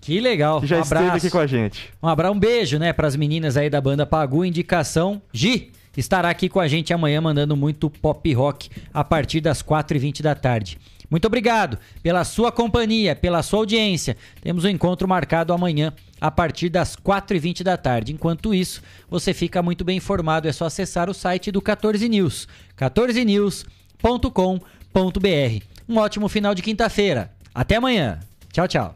Que 0.00 0.20
legal. 0.20 0.60
Que 0.60 0.66
já 0.66 0.78
um 0.78 0.82
esteve 0.82 1.00
abraço. 1.00 1.26
aqui 1.26 1.30
com 1.30 1.38
a 1.38 1.46
gente. 1.46 1.92
Um 2.02 2.08
abraço, 2.08 2.34
um 2.34 2.38
beijo, 2.38 2.78
né, 2.78 2.92
para 2.92 3.08
as 3.08 3.16
meninas 3.16 3.56
aí 3.56 3.70
da 3.70 3.80
banda 3.80 4.06
Pagu. 4.06 4.44
Indicação 4.44 5.20
Gi 5.32 5.72
estará 5.96 6.30
aqui 6.30 6.48
com 6.48 6.60
a 6.60 6.68
gente 6.68 6.92
amanhã 6.92 7.20
mandando 7.20 7.56
muito 7.56 7.88
pop 7.88 8.32
rock 8.32 8.68
a 8.92 9.02
partir 9.02 9.40
das 9.40 9.62
4h20 9.62 10.22
da 10.22 10.34
tarde. 10.34 10.78
Muito 11.10 11.26
obrigado 11.26 11.78
pela 12.02 12.24
sua 12.24 12.50
companhia, 12.50 13.14
pela 13.14 13.42
sua 13.42 13.60
audiência. 13.60 14.16
Temos 14.42 14.64
um 14.64 14.68
encontro 14.68 15.06
marcado 15.06 15.52
amanhã 15.52 15.92
a 16.20 16.30
partir 16.30 16.68
das 16.68 16.96
4h20 16.96 17.62
da 17.62 17.76
tarde. 17.76 18.12
Enquanto 18.12 18.52
isso, 18.52 18.82
você 19.08 19.32
fica 19.32 19.62
muito 19.62 19.84
bem 19.84 19.98
informado. 19.98 20.48
É 20.48 20.52
só 20.52 20.66
acessar 20.66 21.08
o 21.08 21.14
site 21.14 21.52
do 21.52 21.62
14 21.62 22.08
News, 22.08 22.48
14news.com.br. 22.76 25.64
Um 25.88 25.98
ótimo 25.98 26.28
final 26.28 26.54
de 26.54 26.62
quinta-feira. 26.62 27.30
Até 27.54 27.76
amanhã. 27.76 28.18
Tchau, 28.52 28.66
tchau. 28.66 28.94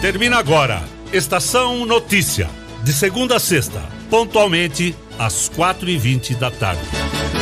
Termina 0.00 0.38
agora. 0.38 0.82
Estação 1.12 1.84
Notícia. 1.84 2.61
De 2.84 2.92
segunda 2.92 3.36
a 3.36 3.38
sexta, 3.38 3.80
pontualmente 4.10 4.92
às 5.16 5.48
4h20 5.50 6.36
da 6.36 6.50
tarde. 6.50 7.41